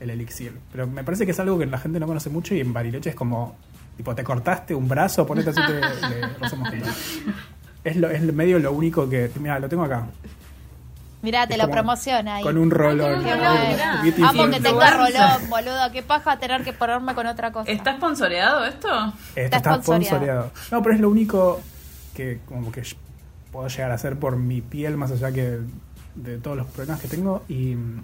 el 0.00 0.10
elixir. 0.10 0.58
Pero 0.72 0.86
me 0.86 1.04
parece 1.04 1.24
que 1.24 1.32
es 1.32 1.40
algo 1.40 1.58
que 1.58 1.66
la 1.66 1.78
gente 1.78 2.00
no 2.00 2.06
conoce 2.06 2.30
mucho 2.30 2.54
y 2.54 2.60
en 2.60 2.72
Bariloche 2.72 3.10
es 3.10 3.16
como, 3.16 3.56
tipo, 3.96 4.14
te 4.14 4.24
cortaste 4.24 4.74
un 4.74 4.88
brazo, 4.88 5.26
ponete 5.26 5.50
aceite 5.50 5.72
de, 5.74 5.80
de 5.80 6.26
rosa 6.40 6.56
mosqueta. 6.56 6.90
Es, 7.84 7.96
lo, 7.96 8.08
es 8.08 8.22
medio 8.22 8.58
lo 8.58 8.72
único 8.72 9.06
que, 9.10 9.30
mira, 9.38 9.58
lo 9.58 9.68
tengo 9.68 9.84
acá. 9.84 10.06
Mirá, 11.20 11.46
te 11.46 11.52
Es 11.52 11.58
lo 11.58 11.70
promociona 11.70 12.36
ahí. 12.36 12.42
Con 12.42 12.56
un 12.56 12.70
rolón. 12.70 13.22
Amo 13.26 14.50
que 14.50 14.60
tenga 14.60 14.90
rolón, 14.90 15.50
boludo. 15.50 15.92
Qué 15.92 16.02
paja 16.02 16.38
tener 16.38 16.64
que 16.64 16.72
ponerme 16.72 17.14
con 17.14 17.26
otra 17.26 17.52
cosa. 17.52 17.70
¿Está 17.70 17.96
sponsoreado 17.96 18.64
esto? 18.64 18.88
Esto 18.88 19.12
Está 19.36 19.56
está 19.58 19.74
sponsoreado. 19.74 20.06
sponsoreado. 20.06 20.50
No, 20.70 20.82
pero 20.82 20.94
es 20.94 21.00
lo 21.02 21.10
único 21.10 21.60
que 22.14 22.40
como 22.46 22.72
que 22.72 22.82
puedo 23.54 23.68
llegar 23.68 23.92
a 23.92 23.94
hacer 23.94 24.18
por 24.18 24.36
mi 24.36 24.60
piel, 24.60 24.96
más 24.96 25.12
allá 25.12 25.30
que 25.30 25.60
de 26.16 26.38
todos 26.38 26.56
los 26.56 26.66
problemas 26.66 27.00
que 27.00 27.06
tengo. 27.06 27.44
Y 27.48 27.76
mm, 27.76 28.02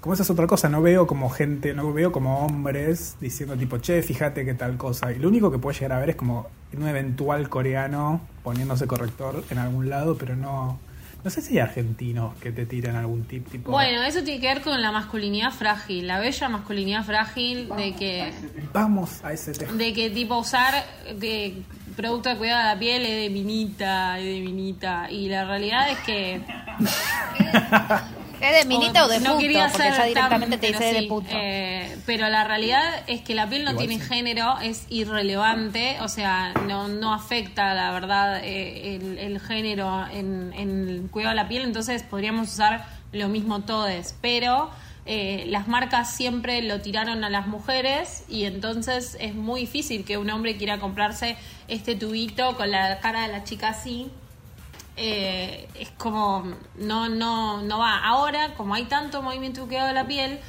como 0.00 0.14
esa 0.14 0.22
es 0.22 0.30
otra 0.30 0.46
cosa, 0.46 0.68
no 0.68 0.80
veo 0.80 1.08
como 1.08 1.28
gente, 1.28 1.74
no 1.74 1.92
veo 1.92 2.12
como 2.12 2.46
hombres 2.46 3.16
diciendo 3.20 3.56
tipo, 3.56 3.78
che, 3.78 4.00
fíjate 4.00 4.44
que 4.44 4.54
tal 4.54 4.76
cosa. 4.76 5.10
Y 5.10 5.18
lo 5.18 5.28
único 5.28 5.50
que 5.50 5.58
puedo 5.58 5.74
llegar 5.74 5.92
a 5.92 5.98
ver 5.98 6.10
es 6.10 6.16
como 6.16 6.46
un 6.72 6.86
eventual 6.86 7.48
coreano 7.48 8.20
poniéndose 8.44 8.86
corrector 8.86 9.42
en 9.50 9.58
algún 9.58 9.90
lado, 9.90 10.16
pero 10.16 10.36
no... 10.36 10.78
No 11.24 11.30
sé 11.30 11.42
si 11.42 11.54
hay 11.54 11.58
argentinos 11.60 12.34
que 12.36 12.52
te 12.52 12.64
tiran 12.64 12.94
algún 12.96 13.24
tip 13.24 13.50
tipo... 13.50 13.72
Bueno, 13.72 14.02
eso 14.02 14.22
tiene 14.22 14.40
que 14.40 14.46
ver 14.46 14.62
con 14.62 14.80
la 14.80 14.92
masculinidad 14.92 15.50
frágil, 15.50 16.06
la 16.06 16.20
bella 16.20 16.48
masculinidad 16.48 17.04
frágil 17.04 17.68
de 17.76 17.94
que 17.94 18.32
Vamos 18.72 19.22
a 19.24 19.32
ese 19.32 19.52
tema. 19.52 19.72
de 19.72 19.92
que 19.92 20.10
tipo 20.10 20.38
usar 20.38 20.74
que 21.20 21.62
producto 21.96 22.28
de 22.28 22.36
cuidado 22.36 22.62
de 22.62 22.74
la 22.74 22.78
piel 22.78 23.02
es 23.02 23.22
de 23.22 23.30
minita, 23.30 24.18
es 24.20 24.24
de 24.24 24.40
minita 24.40 25.10
y 25.10 25.28
la 25.28 25.44
realidad 25.44 25.90
es 25.90 25.98
que 25.98 26.40
¿Es 28.40 28.62
de 28.62 28.64
minita 28.68 29.04
o 29.04 29.08
de 29.08 29.18
no 29.20 29.30
puto? 29.32 29.38
quería 29.40 29.68
Porque 29.68 29.82
ser 29.84 29.92
ya 29.96 30.04
directamente 30.04 30.56
tan- 30.56 30.60
te 30.60 30.66
dice 30.68 30.78
pero 30.78 31.00
de 31.00 31.06
puto. 31.08 31.28
eh, 31.32 31.96
pero 32.06 32.28
la 32.28 32.44
realidad 32.44 33.02
es 33.06 33.20
que 33.22 33.34
la 33.34 33.48
piel 33.48 33.64
no 33.64 33.72
Igual 33.72 33.86
tiene 33.88 34.02
sí. 34.02 34.08
género, 34.08 34.58
es 34.60 34.86
irrelevante, 34.88 35.98
o 36.00 36.08
sea, 36.08 36.52
no, 36.66 36.88
no 36.88 37.12
afecta, 37.12 37.74
la 37.74 37.90
verdad, 37.92 38.40
eh, 38.44 38.96
el, 38.96 39.18
el 39.18 39.40
género 39.40 40.06
en, 40.12 40.52
en 40.56 40.88
el 40.88 41.08
cuidado 41.10 41.30
de 41.30 41.36
la 41.42 41.48
piel, 41.48 41.62
entonces 41.64 42.02
podríamos 42.02 42.48
usar 42.52 42.86
lo 43.12 43.28
mismo 43.28 43.60
todes, 43.60 44.14
pero 44.20 44.70
eh, 45.06 45.44
las 45.48 45.66
marcas 45.68 46.12
siempre 46.14 46.60
lo 46.62 46.80
tiraron 46.80 47.24
a 47.24 47.30
las 47.30 47.46
mujeres 47.46 48.24
y 48.28 48.44
entonces 48.44 49.16
es 49.20 49.34
muy 49.34 49.62
difícil 49.62 50.04
que 50.04 50.18
un 50.18 50.28
hombre 50.30 50.56
quiera 50.58 50.78
comprarse 50.78 51.36
este 51.68 51.94
tubito 51.94 52.56
con 52.56 52.70
la 52.70 52.98
cara 53.00 53.22
de 53.22 53.28
la 53.28 53.44
chica 53.44 53.68
así 53.70 54.10
eh, 54.98 55.68
es 55.78 55.90
como 55.92 56.44
no 56.76 57.08
no 57.08 57.62
no 57.62 57.78
va 57.78 57.98
ahora 58.04 58.54
como 58.56 58.74
hay 58.74 58.84
tanto 58.86 59.22
movimiento 59.22 59.64
cuidado 59.66 59.86
de 59.88 59.94
la 59.94 60.06
piel 60.06 60.40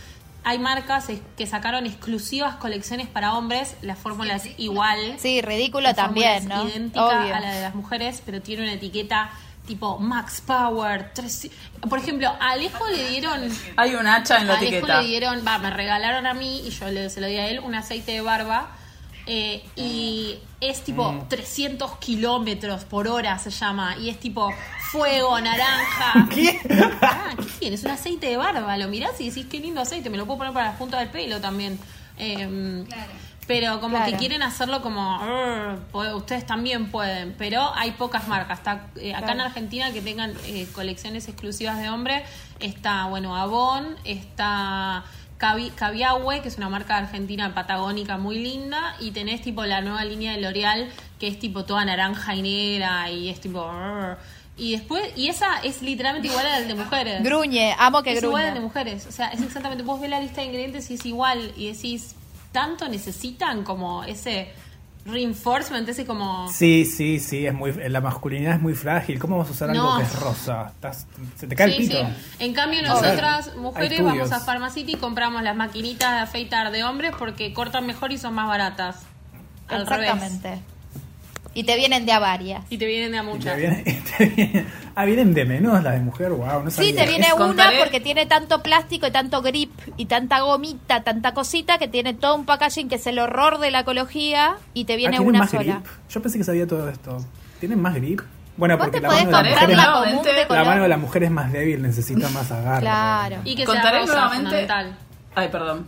hay 0.43 0.57
marcas 0.57 1.09
es- 1.09 1.21
que 1.37 1.45
sacaron 1.45 1.85
exclusivas 1.85 2.55
colecciones 2.55 3.07
para 3.07 3.35
hombres 3.35 3.75
la 3.81 3.95
fórmula 3.95 4.35
es 4.35 4.49
igual 4.57 5.15
Sí, 5.19 5.41
ridículo 5.41 5.93
también, 5.93 6.33
es 6.43 6.45
¿no? 6.45 6.67
idéntica 6.67 7.05
Obvio. 7.05 7.35
a 7.35 7.39
la 7.39 7.51
de 7.53 7.61
las 7.61 7.75
mujeres 7.75 8.23
pero 8.25 8.41
tiene 8.41 8.63
una 8.63 8.73
etiqueta 8.73 9.29
tipo 9.67 9.99
Max 9.99 10.41
Power 10.45 11.11
tres- 11.13 11.51
por 11.87 11.99
ejemplo 11.99 12.29
a 12.39 12.51
Alejo 12.51 12.87
le 12.87 13.09
dieron 13.09 13.41
Hay 13.77 13.93
un 13.93 14.07
hacha 14.07 14.37
en 14.39 14.47
la 14.47 14.53
a 14.55 14.57
Alejo 14.57 14.73
etiqueta. 14.77 15.01
le 15.01 15.07
dieron, 15.09 15.43
va, 15.45 15.59
me 15.59 15.69
regalaron 15.69 16.25
a 16.25 16.33
mí 16.33 16.61
y 16.65 16.71
yo 16.71 16.87
le, 16.89 17.09
se 17.11 17.21
lo 17.21 17.27
di 17.27 17.37
a 17.37 17.47
él 17.47 17.59
un 17.59 17.75
aceite 17.75 18.13
de 18.13 18.21
barba. 18.21 18.71
Eh, 19.31 19.63
y 19.75 20.39
es 20.59 20.83
tipo 20.83 21.11
Mm. 21.11 21.27
300 21.29 21.97
kilómetros 21.99 22.83
por 22.85 23.07
hora 23.07 23.37
se 23.37 23.51
llama. 23.51 23.95
Y 23.97 24.09
es 24.09 24.19
tipo 24.19 24.51
fuego, 24.91 25.39
naranja. 25.39 26.27
¿Qué? 26.33 26.59
Ah, 27.01 27.35
¿qué 27.37 27.45
tiene? 27.59 27.75
Es 27.75 27.83
un 27.83 27.91
aceite 27.91 28.27
de 28.27 28.37
barba. 28.37 28.75
Lo 28.77 28.87
mirás 28.87 29.21
y 29.21 29.29
decís, 29.29 29.45
qué 29.49 29.59
lindo 29.59 29.81
aceite. 29.81 30.09
Me 30.09 30.17
lo 30.17 30.25
puedo 30.25 30.39
poner 30.39 30.53
para 30.53 30.71
la 30.71 30.77
punta 30.79 30.97
del 30.99 31.09
pelo 31.09 31.39
también. 31.39 31.79
Eh, 32.17 32.83
Pero 33.47 33.79
como 33.81 33.97
Claro. 33.97 34.11
que 34.11 34.17
quieren 34.19 34.43
hacerlo 34.43 34.83
como, 34.83 35.19
"Arr, 35.19 35.79
po- 35.91 36.03
ustedes 36.15 36.45
también 36.45 36.91
pueden, 36.91 37.33
pero 37.35 37.71
hay 37.73 37.89
pocas 37.93 38.27
marcas. 38.27 38.59
Está, 38.59 38.89
eh, 38.97 39.09
acá 39.15 39.31
en 39.31 39.37
Claro. 39.37 39.43
Argentina 39.49 39.91
que 39.91 40.01
tengan 40.03 40.35
eh, 40.45 40.67
colecciones 40.71 41.27
exclusivas 41.27 41.79
de 41.79 41.89
hombre, 41.89 42.23
está, 42.59 43.05
bueno, 43.07 43.35
Avon, 43.35 43.95
está 44.03 45.03
Cavi- 45.39 45.71
Caviahue, 45.73 46.41
que 46.41 46.49
es 46.49 46.57
una 46.57 46.69
marca 46.69 46.97
argentina 46.97 47.53
patagónica 47.53 48.17
muy 48.17 48.39
linda, 48.39 48.95
y 48.99 49.11
tenés 49.11 49.41
tipo 49.41 49.65
la 49.65 49.81
nueva 49.81 50.03
línea 50.03 50.33
de 50.33 50.41
L'Oreal, 50.41 50.89
que 51.19 51.27
es 51.27 51.39
tipo 51.39 51.63
toda 51.65 51.85
naranja 51.85 52.35
y 52.35 52.41
negra, 52.41 53.09
y 53.09 53.29
es 53.29 53.39
tipo... 53.39 53.65
Y 54.57 54.73
después, 54.73 55.01
y 55.15 55.29
esa 55.29 55.59
es 55.63 55.81
literalmente 55.81 56.27
igual 56.27 56.45
a 56.45 56.59
la 56.59 56.67
de 56.67 56.75
mujeres. 56.75 57.23
Gruñe, 57.23 57.73
amo 57.79 58.03
que 58.03 58.11
es 58.11 58.21
igual 58.21 58.41
al 58.43 58.47
de 58.49 58.59
gruñe. 58.59 58.65
mujeres. 58.67 59.07
O 59.07 59.11
sea, 59.13 59.27
es 59.29 59.41
exactamente. 59.41 59.85
Vos 59.85 60.01
ves 60.01 60.09
la 60.09 60.19
lista 60.19 60.41
de 60.41 60.47
ingredientes 60.47 60.91
y 60.91 60.95
es 60.95 61.05
igual. 61.05 61.53
Y 61.55 61.71
decís, 61.71 62.15
¿tanto 62.51 62.89
necesitan 62.89 63.63
como 63.63 64.03
ese 64.03 64.51
reinforcement? 65.05 65.87
Ese 65.89 66.05
como. 66.05 66.47
Sí, 66.51 66.85
sí, 66.85 67.19
sí, 67.19 67.45
es 67.45 67.53
muy, 67.53 67.71
la 67.73 68.01
masculinidad 68.01 68.55
es 68.55 68.61
muy 68.61 68.73
frágil. 68.75 69.19
¿Cómo 69.19 69.37
vas 69.37 69.47
a 69.49 69.51
usar 69.51 69.69
algo 69.71 69.83
No. 69.83 69.97
que 69.97 70.03
es 70.03 70.19
rosa? 70.19 70.71
Estás- 70.75 71.07
se 71.37 71.47
te 71.47 71.55
cae 71.55 71.71
Sí, 71.71 71.77
el 71.83 71.87
pito. 71.87 71.97
sí. 71.99 72.35
En 72.45 72.53
cambio, 72.53 72.81
No, 72.83 72.89
nosotras, 72.89 73.55
mujeres, 73.55 74.03
vamos 74.03 74.31
a 74.31 74.39
Pharmacity 74.39 74.93
y 74.93 74.95
compramos 74.95 75.41
las 75.43 75.55
maquinitas 75.55 76.11
de 76.13 76.19
afeitar 76.19 76.71
de 76.71 76.83
hombres 76.83 77.13
porque 77.17 77.53
cortan 77.53 77.85
mejor 77.85 78.11
y 78.11 78.17
son 78.17 78.33
más 78.33 78.47
baratas. 78.47 78.97
Al 79.67 79.85
revés. 79.85 80.11
Y 81.53 81.63
te 81.63 81.75
vienen 81.75 82.05
de 82.05 82.11
a 82.11 82.19
varias. 82.19 82.63
Y 82.69 82.77
te 82.77 82.85
vienen 82.85 83.11
de 83.11 83.17
a 83.17 83.21
te 83.21 83.27
muchas. 83.27 83.57
viene- 83.57 83.83
te 84.17 84.25
viene- 84.27 84.65
ah, 84.95 85.05
vienen 85.05 85.33
de 85.33 85.45
menos 85.45 85.83
las 85.83 85.93
de 85.93 85.99
mujer, 85.99 86.29
wow, 86.31 86.63
no 86.63 86.69
Sí, 86.71 86.93
te 86.93 87.05
viene 87.07 87.25
Es- 87.27 87.33
una 87.33 87.45
contaré- 87.47 87.79
porque 87.79 87.99
tiene 87.99 88.25
tanto 88.27 88.61
plástico 88.61 89.07
y 89.07 89.11
tanto 89.11 89.41
grip 89.41 89.71
y 89.97 90.05
tanta 90.05 90.41
gomita, 90.41 91.03
tanta 91.03 91.33
cosita 91.33 91.77
que 91.79 91.87
tiene 91.87 92.13
todo 92.13 92.35
un 92.35 92.45
packaging 92.45 92.87
que 92.87 92.95
es 92.95 93.07
el 93.07 93.17
horror 93.19 93.57
de 93.59 93.71
la 93.71 93.79
ecología 93.79 94.57
y 94.73 94.85
te 94.85 94.93
Ah, 94.93 94.97
viene 94.97 95.11
¿tienen 95.17 95.27
una 95.27 95.39
más 95.39 95.49
sola. 95.49 95.63
grip? 95.63 95.85
Yo 96.09 96.21
pensé 96.21 96.37
que 96.37 96.43
sabía 96.43 96.67
todo 96.67 96.87
esto. 96.89 97.17
¿Tienen 97.59 97.81
más 97.81 97.95
grip? 97.95 98.21
Bueno, 98.55 98.77
Vos 98.77 98.85
porque 98.87 98.97
te 98.97 99.03
la 99.03 99.09
podés 99.09 99.25
mano, 99.25 99.37
de 99.37 99.43
la, 99.43 99.55
comprar 99.55 99.69
mujer 99.69 99.77
la 99.77 99.83
es, 99.83 100.49
de 100.49 100.55
la 100.55 100.63
mano 100.65 100.81
de 100.83 100.89
la 100.89 100.97
mujer 100.97 101.23
es 101.23 101.31
más 101.31 101.51
débil, 101.51 101.81
necesita 101.81 102.29
más 102.29 102.51
agarre. 102.51 102.81
Claro. 102.81 103.37
Y 103.45 103.55
que 103.55 103.65
sea 103.65 103.73
Contaré 103.73 103.99
rosa, 103.99 104.13
nuevamente. 104.13 104.67
Ay, 105.33 105.47
perdón. 105.47 105.87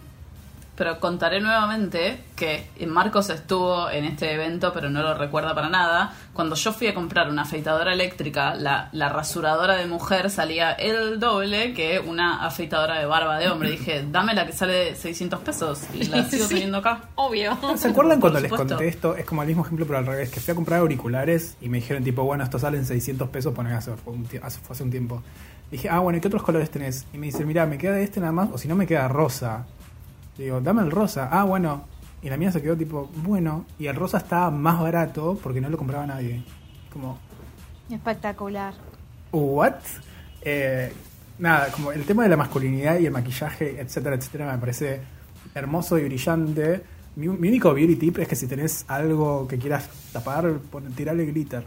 Pero 0.82 1.00
contaré 1.00 1.40
nuevamente 1.42 2.24
que 2.36 2.66
Marcos 2.88 3.30
estuvo 3.30 3.88
en 3.92 4.04
este 4.04 4.34
evento, 4.34 4.74
pero 4.74 4.90
no 4.90 5.04
lo 5.04 5.14
recuerda 5.14 5.54
para 5.54 5.70
nada. 5.70 6.12
Cuando 6.34 6.56
yo 6.56 6.74
fui 6.74 6.88
a 6.88 6.96
comprar 6.96 7.30
una 7.30 7.44
afeitadora 7.44 7.94
eléctrica, 7.94 8.56
la, 8.56 8.90
la 8.92 9.08
rasuradora 9.10 9.76
de 9.76 9.86
mujer 9.86 10.32
salía 10.32 10.72
el 10.72 11.20
doble 11.20 11.76
que 11.76 12.00
una 12.00 12.44
afeitadora 12.44 12.98
de 12.98 13.06
barba 13.06 13.38
de 13.38 13.48
hombre. 13.52 13.70
Dije, 13.70 14.04
dame 14.10 14.34
la 14.34 14.48
que 14.48 14.54
sale 14.54 14.96
600 14.96 15.40
pesos 15.42 15.82
y 15.94 16.06
la 16.06 16.24
sigo 16.30 16.46
Sí. 16.46 16.56
teniendo 16.56 16.80
acá. 16.80 17.02
Obvio. 17.14 17.56
¿Se 17.78 17.90
acuerdan 17.90 18.20
cuando 18.20 18.40
les 18.40 18.52
conté 18.52 18.88
esto? 18.88 19.16
Es 19.16 19.26
como 19.26 19.44
el 19.44 19.48
mismo 19.50 19.64
ejemplo, 19.64 19.86
pero 19.86 20.00
al 20.00 20.08
revés. 20.08 20.32
Que 20.32 20.40
fui 20.40 20.52
a 20.54 20.56
comprar 20.56 20.80
auriculares 20.80 21.58
y 21.62 21.70
me 21.70 21.78
dijeron, 21.78 22.04
tipo, 22.04 22.24
bueno, 22.24 22.44
estos 22.44 22.62
salen 22.62 22.88
600 22.88 23.30
pesos, 23.30 23.54
hace, 23.56 23.92
hace, 24.42 24.60
fue 24.62 24.74
hace 24.74 24.82
un 24.84 24.90
tiempo. 24.90 25.22
Dije, 25.70 25.90
ah, 25.92 26.00
bueno, 26.00 26.18
¿y 26.18 26.22
qué 26.22 26.28
otros 26.28 26.42
colores 26.42 26.72
tenés? 26.72 27.06
Y 27.14 27.20
me 27.20 27.28
dice, 27.28 27.46
mira, 27.46 27.68
me 27.68 27.78
queda 27.78 28.00
este 28.00 28.20
nada 28.20 28.32
más, 28.32 28.50
o 28.52 28.58
si 28.58 28.68
no 28.68 28.76
me 28.76 28.88
queda 28.88 29.08
rosa. 29.08 29.68
Digo, 30.38 30.60
dame 30.62 30.82
el 30.82 30.92
rosa. 30.92 31.30
Ah, 31.32 31.44
bueno. 31.44 31.86
Y 32.24 32.30
la 32.30 32.38
mía 32.38 32.52
se 32.52 32.62
quedó 32.62 32.78
tipo, 32.78 33.10
bueno. 33.16 33.66
Y 33.80 33.88
el 33.88 33.96
rosa 33.96 34.18
estaba 34.20 34.52
más 34.52 34.80
barato 34.80 35.40
porque 35.42 35.60
no 35.62 35.70
lo 35.70 35.78
compraba 35.78 36.06
nadie. 36.06 36.44
Como, 36.92 37.18
Espectacular. 37.90 38.74
¿what? 39.32 39.74
Eh, 40.42 40.92
nada, 41.40 41.72
como 41.72 41.92
el 41.92 42.04
tema 42.06 42.24
de 42.24 42.30
la 42.30 42.38
masculinidad 42.38 43.00
y 43.00 43.06
el 43.06 43.12
maquillaje, 43.12 43.80
etcétera, 43.82 44.16
etcétera, 44.16 44.52
me 44.52 44.58
parece 44.58 45.02
hermoso 45.56 45.98
y 45.98 46.04
brillante. 46.06 46.84
Mi, 47.16 47.28
mi 47.28 47.50
único 47.50 47.74
beauty 47.74 47.96
tip 47.98 48.20
es 48.20 48.28
que 48.28 48.36
si 48.36 48.48
tenés 48.48 48.86
algo 48.88 49.48
que 49.48 49.58
quieras 49.58 49.90
tapar, 50.14 50.60
pon- 50.72 50.92
tirale 50.94 51.26
glitter. 51.26 51.66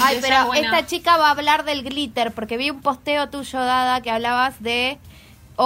Ay, 0.00 0.18
pero 0.20 0.52
esta 0.54 0.86
chica 0.86 1.16
va 1.16 1.28
a 1.28 1.30
hablar 1.32 1.64
del 1.64 1.82
glitter 1.82 2.32
porque 2.32 2.56
vi 2.56 2.70
un 2.70 2.80
posteo 2.80 3.28
tuyo, 3.30 3.58
Dada, 3.60 4.00
que 4.00 4.10
hablabas 4.10 4.62
de 4.62 4.98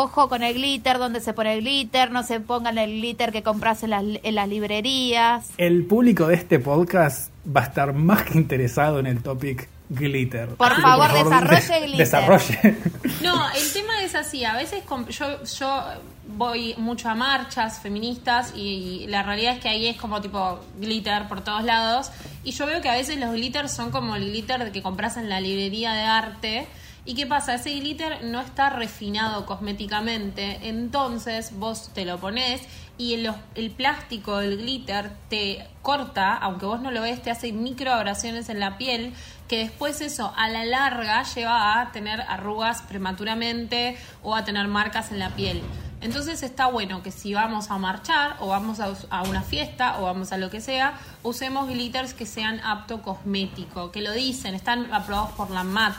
ojo 0.03 0.29
con 0.29 0.43
el 0.43 0.55
glitter, 0.55 0.99
donde 0.99 1.21
se 1.21 1.33
pone 1.33 1.55
el 1.55 1.61
glitter, 1.63 2.11
no 2.11 2.23
se 2.23 2.41
pongan 2.41 2.79
el 2.79 2.91
glitter 3.01 3.33
que 3.33 3.43
compras 3.43 3.83
en 3.83 3.91
las, 3.91 4.05
en 4.23 4.35
las 4.35 4.49
librerías. 4.49 5.49
El 5.59 5.85
público 5.85 6.27
de 6.29 6.35
este 6.35 6.59
podcast 6.59 7.31
va 7.47 7.63
a 7.63 7.65
estar 7.65 7.93
más 7.93 8.23
que 8.25 8.39
interesado 8.39 8.99
en 8.99 9.07
el 9.07 9.23
topic 9.23 9.69
glitter. 9.89 10.49
Por 10.57 10.81
favor, 10.81 11.13
desarrolle 11.13 11.61
de- 11.73 11.81
glitter. 11.81 11.99
Desarrolle. 11.99 12.77
No, 13.23 13.51
el 13.53 13.73
tema 13.73 14.03
es 14.03 14.15
así. 14.15 14.45
A 14.45 14.55
veces 14.55 14.83
yo, 15.11 15.45
yo 15.45 15.83
voy 16.29 16.75
mucho 16.77 17.09
a 17.09 17.15
marchas 17.15 17.79
feministas 17.81 18.53
y, 18.57 19.03
y 19.05 19.07
la 19.07 19.23
realidad 19.23 19.55
es 19.55 19.61
que 19.61 19.69
ahí 19.69 19.87
es 19.87 19.97
como 19.97 20.21
tipo 20.21 20.59
glitter 20.81 21.29
por 21.29 21.41
todos 21.43 21.63
lados. 21.65 22.11
Y 22.45 22.51
yo 22.51 22.67
veo 22.67 22.81
que 22.81 22.89
a 22.89 22.95
veces 22.95 23.17
los 23.19 23.33
glitters 23.33 23.73
son 23.73 23.91
como 23.91 24.17
el 24.17 24.25
glitter 24.31 24.73
que 24.73 24.83
compras 24.83 25.17
en 25.17 25.29
la 25.29 25.41
librería 25.41 25.93
de 25.93 26.03
arte. 26.03 26.67
¿Y 27.09 27.15
qué 27.15 27.25
pasa? 27.25 27.55
Ese 27.55 27.71
glitter 27.71 28.25
no 28.25 28.41
está 28.41 28.69
refinado 28.69 29.47
cosméticamente. 29.47 30.59
Entonces 30.69 31.57
vos 31.57 31.91
te 31.95 32.05
lo 32.05 32.19
pones 32.19 32.63
y 32.99 33.15
el, 33.15 33.71
plástico 33.71 34.39
del 34.39 34.57
glitter 34.57 35.13
te 35.29 35.69
corta, 35.83 36.35
aunque 36.35 36.67
vos 36.67 36.81
no 36.81 36.91
lo 36.91 37.03
ves, 37.03 37.23
te 37.23 37.31
hace 37.31 37.53
microabrasiones 37.53 38.49
en 38.49 38.59
la 38.59 38.77
piel 38.77 39.13
que 39.47 39.59
después 39.59 40.01
eso 40.01 40.33
a 40.37 40.49
la 40.49 40.65
larga 40.65 41.23
lleva 41.23 41.81
a 41.81 41.93
tener 41.93 42.21
arrugas 42.23 42.83
prematuramente 42.83 43.97
o 44.25 44.35
a 44.35 44.45
tener 44.45 44.67
marcas 44.67 45.13
en 45.13 45.21
la 45.21 45.31
piel. 45.31 45.63
Entonces 46.01 46.43
está 46.43 46.67
bueno 46.67 47.05
que 47.05 47.13
si 47.13 47.35
vamos 47.35 47.71
a 47.71 47.79
marchar 47.79 48.37
o 48.41 48.49
vamos 48.49 48.81
a, 48.81 48.93
a 49.11 49.23
una 49.23 49.43
fiesta 49.43 50.01
o 50.01 50.05
vamos 50.05 50.33
a 50.33 50.39
lo 50.39 50.51
que 50.51 50.61
sea, 50.61 50.99
usemos 51.23 51.69
glitters 51.69 52.15
que 52.15 52.27
sean 52.27 52.61
apto 52.61 53.01
cosmético, 53.03 53.93
que 53.93 54.01
lo 54.01 54.13
dicen, 54.13 54.57
están 54.57 54.93
aprobados 54.93 55.31
por 55.33 55.51
la 55.51 55.63
MAT. 55.63 55.95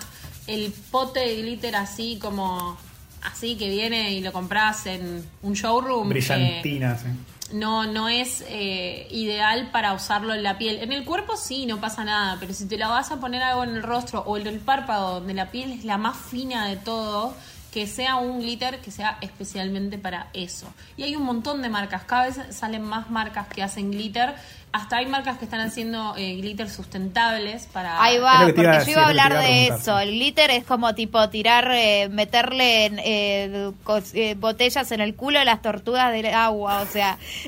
El 0.48 0.74
pote 0.91 1.20
de 1.20 1.41
glitter 1.41 1.76
así 1.76 2.18
como 2.22 2.78
así 3.24 3.58
que 3.58 3.70
viene 3.70 4.14
y 4.14 4.22
lo 4.22 4.32
compras 4.32 4.86
en 4.86 5.24
un 5.41 5.54
showroom. 5.54 6.08
eh, 6.08 6.10
Brillantina, 6.10 6.98
sí. 6.98 7.08
no, 7.54 7.86
no 7.86 8.08
es 8.10 8.43
eh, 8.48 9.08
ideal 9.12 9.70
para 9.72 9.93
usarlo 9.93 10.34
en 10.34 10.43
la 10.43 10.58
piel. 10.58 10.78
En 10.78 10.91
el 10.93 11.04
cuerpo 11.04 11.36
sí, 11.36 11.66
no 11.66 11.80
pasa 11.82 12.04
nada, 12.04 12.38
pero 12.39 12.54
si 12.54 12.66
te 12.68 12.78
la 12.78 12.88
vas 12.88 13.12
a 13.12 13.20
poner 13.20 13.43
algo 13.43 13.64
en 13.64 13.72
el 13.76 13.84
rostro 13.84 14.22
o 14.22 14.38
en 14.38 14.48
el 14.48 14.60
párpado, 14.60 15.16
donde 15.16 15.34
la 15.34 15.52
piel 15.52 15.72
es 15.72 15.84
la 15.84 15.98
más 15.98 16.16
fina 16.18 16.68
de 16.68 16.78
todo, 16.78 17.34
que 17.74 17.86
sea 17.86 18.16
un 18.16 18.39
glitter 18.39 18.80
que 18.80 18.91
sea 18.91 19.18
especialmente 19.22 19.98
para 19.98 20.30
eso. 20.34 20.68
Y 20.95 21.04
hay 21.04 21.16
un 21.16 21.24
montón 21.24 21.62
de 21.62 21.70
marcas, 21.70 22.04
cada 22.06 22.28
vez 22.28 22.39
salen 22.56 22.82
más 22.82 23.10
marcas 23.10 23.48
que 23.48 23.62
hacen 23.62 23.91
glitter, 23.91 24.36
hasta 24.78 24.97
hay 24.97 25.05
marcas 25.07 25.38
que 25.38 25.45
están 25.45 25.59
haciendo 25.61 26.15
eh, 26.17 26.36
glitter 26.36 26.69
sustentables 26.69 27.67
para... 27.67 28.01
Ahí 28.01 28.17
va, 28.19 28.41
porque 28.43 28.61
iba 28.61 28.71
a 28.71 28.73
yo 28.73 28.80
decir, 28.80 28.93
iba 28.93 29.03
a 29.03 29.07
hablar 29.07 29.32
iba 29.32 29.39
a 29.41 29.43
de 29.43 29.67
eso. 29.67 29.99
El 29.99 30.11
glitter 30.11 30.51
es 30.51 30.63
como 30.63 30.93
tipo 30.95 31.28
tirar, 31.30 31.69
eh, 31.71 32.07
meterle 32.09 32.86
en, 32.86 32.99
eh, 33.03 33.71
cos- 33.84 34.13
eh, 34.13 34.36
botellas 34.38 34.91
en 34.91 35.01
el 35.01 35.15
culo 35.15 35.39
de 35.39 35.45
las 35.45 35.61
tortugas 35.61 36.11
del 36.11 36.28
agua, 36.28 36.82
o 36.82 36.86
sea, 36.86 37.17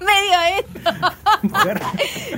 medio 0.00 0.58
esto. 0.58 0.90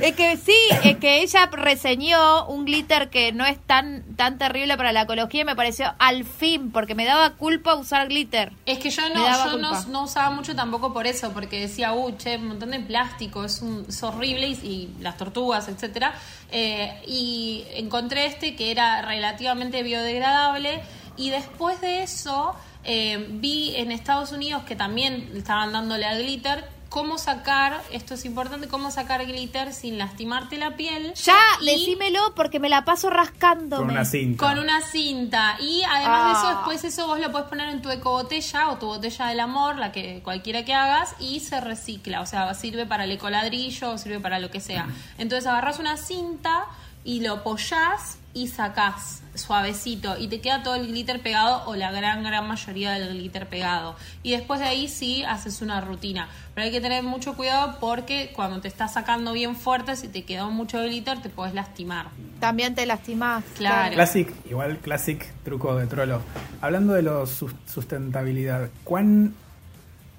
Es 0.01 0.15
que 0.15 0.37
sí, 0.37 0.57
es 0.85 0.97
que 0.97 1.23
ella 1.23 1.47
reseñó 1.53 2.47
un 2.47 2.65
glitter 2.65 3.11
que 3.11 3.33
no 3.33 3.45
es 3.47 3.59
tan 3.59 4.03
tan 4.17 4.39
terrible 4.39 4.77
para 4.77 4.93
la 4.93 5.03
ecología 5.03 5.43
y 5.43 5.45
me 5.45 5.57
pareció 5.57 5.95
al 5.99 6.25
fin, 6.25 6.71
porque 6.71 6.95
me 6.95 7.05
daba 7.05 7.31
culpa 7.31 7.75
usar 7.75 8.09
glitter. 8.09 8.53
Es 8.67 8.79
que 8.79 8.91
yo 8.91 9.03
no, 9.15 9.27
yo 9.51 9.59
no, 9.59 9.85
no 9.87 10.03
usaba 10.05 10.31
mucho 10.31 10.55
tampoco 10.55 10.93
por 10.93 11.07
eso, 11.07 11.33
porque 11.33 11.61
decía, 11.61 11.93
uh, 11.93 12.17
che, 12.17 12.37
un 12.37 12.49
montón 12.49 12.71
de 12.71 12.81
plástico, 12.81 13.45
es, 13.45 13.61
un, 13.63 13.91
es 14.01 14.15
horrible, 14.15 14.49
y, 14.49 14.89
las 15.01 15.17
tortugas, 15.17 15.69
etcétera. 15.69 16.15
Eh, 16.51 17.03
y 17.07 17.65
encontré 17.75 18.27
este 18.27 18.57
que 18.57 18.71
era 18.71 19.03
relativamente 19.03 19.83
biodegradable, 19.83 20.81
y 21.17 21.31
después 21.31 21.81
de 21.81 22.03
eso 22.03 22.55
eh, 22.85 23.27
vi 23.31 23.75
en 23.77 23.93
Estados 23.93 24.33
Unidos 24.33 24.63
que 24.65 24.75
también 24.75 25.31
estaban 25.37 25.73
dándole 25.73 26.07
al 26.07 26.23
glitter 26.23 26.80
cómo 26.91 27.17
sacar, 27.19 27.81
esto 27.93 28.15
es 28.15 28.25
importante, 28.27 28.67
cómo 28.69 28.91
sacar 28.91 29.25
glitter 29.25 29.73
sin 29.73 29.97
lastimarte 29.97 30.59
la 30.59 30.77
piel. 30.77 31.15
Ya, 31.15 31.39
Y- 31.63 31.67
decímelo 31.67 32.35
porque 32.35 32.59
me 32.61 32.69
la 32.69 32.85
paso 32.85 33.09
rascándome. 33.09 33.85
Con 33.87 33.91
una 33.93 34.05
cinta. 34.05 34.45
con 34.47 34.59
una 34.59 34.81
cinta. 34.83 35.57
Y 35.61 35.83
además 35.89 36.27
de 36.27 36.33
eso, 36.33 36.49
Ah. 36.49 36.55
después 36.57 36.85
eso 36.85 37.07
vos 37.07 37.19
lo 37.21 37.31
puedes 37.31 37.49
poner 37.49 37.69
en 37.71 37.81
tu 37.81 37.91
ecobotella 37.91 38.71
o 38.71 38.77
tu 38.79 38.87
botella 38.87 39.27
del 39.29 39.41
amor, 39.41 39.77
la 39.79 39.93
que 39.93 40.21
cualquiera 40.23 40.65
que 40.65 40.75
hagas, 40.75 41.15
y 41.21 41.41
se 41.41 41.61
recicla. 41.61 42.21
O 42.21 42.27
sea, 42.27 42.53
sirve 42.55 42.85
para 42.87 43.05
el 43.05 43.13
ecoladrillo 43.13 43.91
o 43.93 43.97
sirve 43.99 44.19
para 44.21 44.41
lo 44.41 44.51
que 44.51 44.61
sea. 44.61 44.89
Entonces 45.17 45.47
agarras 45.47 45.79
una 45.79 45.97
cinta 45.97 46.67
y 47.05 47.21
lo 47.21 47.35
apoyás 47.35 48.19
y 48.33 48.47
sacás 48.47 49.23
suavecito 49.35 50.17
y 50.19 50.29
te 50.29 50.41
queda 50.41 50.63
todo 50.63 50.77
el 50.77 50.87
glitter 50.87 51.21
pegado 51.21 51.65
o 51.67 51.75
la 51.75 51.91
gran 51.91 52.23
gran 52.23 52.47
mayoría 52.47 52.93
del 52.93 53.09
glitter 53.09 53.49
pegado 53.49 53.97
y 54.23 54.33
después 54.33 54.61
de 54.61 54.67
ahí 54.67 54.89
sí 54.89 55.25
haces 55.25 55.63
una 55.63 55.81
rutina 55.81 56.29
pero 56.55 56.67
hay 56.67 56.71
que 56.71 56.81
tener 56.81 57.03
mucho 57.03 57.35
cuidado 57.35 57.79
porque 57.81 58.33
cuando 58.35 58.61
te 58.61 58.69
estás 58.69 58.93
sacando 58.93 59.33
bien 59.33 59.57
fuerte 59.57 59.97
si 59.97 60.09
te 60.09 60.25
quedó 60.25 60.51
mucho 60.51 60.81
glitter 60.83 61.21
te 61.23 61.29
puedes 61.29 61.55
lastimar 61.55 62.09
También 62.41 62.75
te 62.75 62.87
lastimás. 62.87 63.45
Claro. 63.57 63.95
Classic, 63.95 64.33
igual 64.49 64.79
classic 64.79 65.27
truco 65.45 65.77
de 65.77 65.87
trolo. 65.87 66.23
Hablando 66.63 66.95
de 66.95 67.03
la 67.03 67.25
sustentabilidad, 67.27 68.71
¿cuán, 68.83 69.35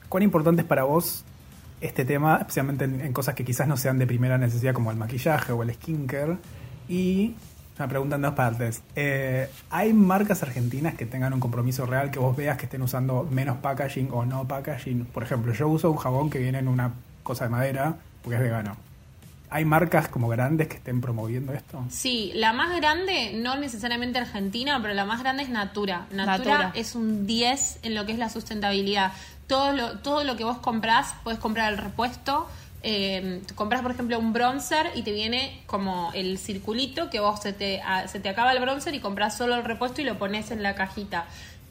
¿cuán 0.07 0.21
importante 0.21 0.61
es 0.61 0.67
para 0.67 0.83
vos 0.83 1.23
este 1.81 2.05
tema, 2.05 2.37
especialmente 2.37 2.85
en, 2.85 3.01
en 3.01 3.11
cosas 3.11 3.33
que 3.33 3.43
quizás 3.43 3.67
no 3.67 3.75
sean 3.75 3.97
de 3.97 4.05
primera 4.05 4.37
necesidad 4.37 4.73
como 4.73 4.91
el 4.91 4.97
maquillaje 4.97 5.51
o 5.51 5.63
el 5.63 5.73
skincare? 5.73 6.37
Y 6.91 7.33
una 7.77 7.87
pregunta 7.87 8.17
en 8.17 8.21
dos 8.21 8.33
partes. 8.33 8.83
Eh, 8.97 9.49
¿Hay 9.69 9.93
marcas 9.93 10.43
argentinas 10.43 10.93
que 10.95 11.05
tengan 11.05 11.33
un 11.33 11.39
compromiso 11.39 11.85
real 11.85 12.11
que 12.11 12.19
vos 12.19 12.35
veas 12.35 12.57
que 12.57 12.65
estén 12.65 12.81
usando 12.81 13.25
menos 13.31 13.57
packaging 13.59 14.09
o 14.11 14.25
no 14.25 14.45
packaging? 14.45 15.05
Por 15.05 15.23
ejemplo, 15.23 15.53
yo 15.53 15.69
uso 15.69 15.89
un 15.89 15.97
jabón 15.97 16.29
que 16.29 16.37
viene 16.37 16.59
en 16.59 16.67
una 16.67 16.91
cosa 17.23 17.45
de 17.45 17.49
madera 17.49 17.95
porque 18.21 18.35
es 18.35 18.41
vegano. 18.41 18.75
¿Hay 19.49 19.63
marcas 19.63 20.09
como 20.09 20.27
grandes 20.27 20.67
que 20.67 20.77
estén 20.77 20.99
promoviendo 20.99 21.53
esto? 21.53 21.83
Sí, 21.89 22.31
la 22.35 22.51
más 22.51 22.75
grande, 22.75 23.33
no 23.35 23.55
necesariamente 23.57 24.19
argentina, 24.19 24.79
pero 24.81 24.93
la 24.93 25.05
más 25.05 25.21
grande 25.21 25.43
es 25.43 25.49
Natura. 25.49 26.07
Natura, 26.11 26.25
Natura. 26.25 26.71
es 26.75 26.95
un 26.95 27.25
10 27.25 27.79
en 27.83 27.95
lo 27.95 28.05
que 28.05 28.11
es 28.11 28.19
la 28.19 28.29
sustentabilidad. 28.29 29.13
Todo 29.47 29.73
lo, 29.73 29.99
todo 29.99 30.23
lo 30.25 30.35
que 30.35 30.43
vos 30.43 30.57
comprás, 30.57 31.15
puedes 31.23 31.39
comprar 31.39 31.71
el 31.71 31.77
repuesto. 31.77 32.47
Eh, 32.83 33.41
compras, 33.55 33.81
por 33.81 33.91
ejemplo, 33.91 34.17
un 34.17 34.33
bronzer 34.33 34.91
y 34.95 35.03
te 35.03 35.11
viene 35.11 35.61
como 35.67 36.11
el 36.13 36.37
circulito 36.39 37.09
que 37.09 37.19
vos 37.19 37.39
se 37.41 37.53
te, 37.53 37.81
se 38.07 38.19
te 38.19 38.29
acaba 38.29 38.53
el 38.53 38.59
bronzer 38.59 38.95
y 38.95 38.99
compras 38.99 39.37
solo 39.37 39.55
el 39.55 39.63
repuesto 39.63 40.01
y 40.01 40.03
lo 40.03 40.17
pones 40.17 40.51
en 40.51 40.63
la 40.63 40.75
cajita. 40.75 41.25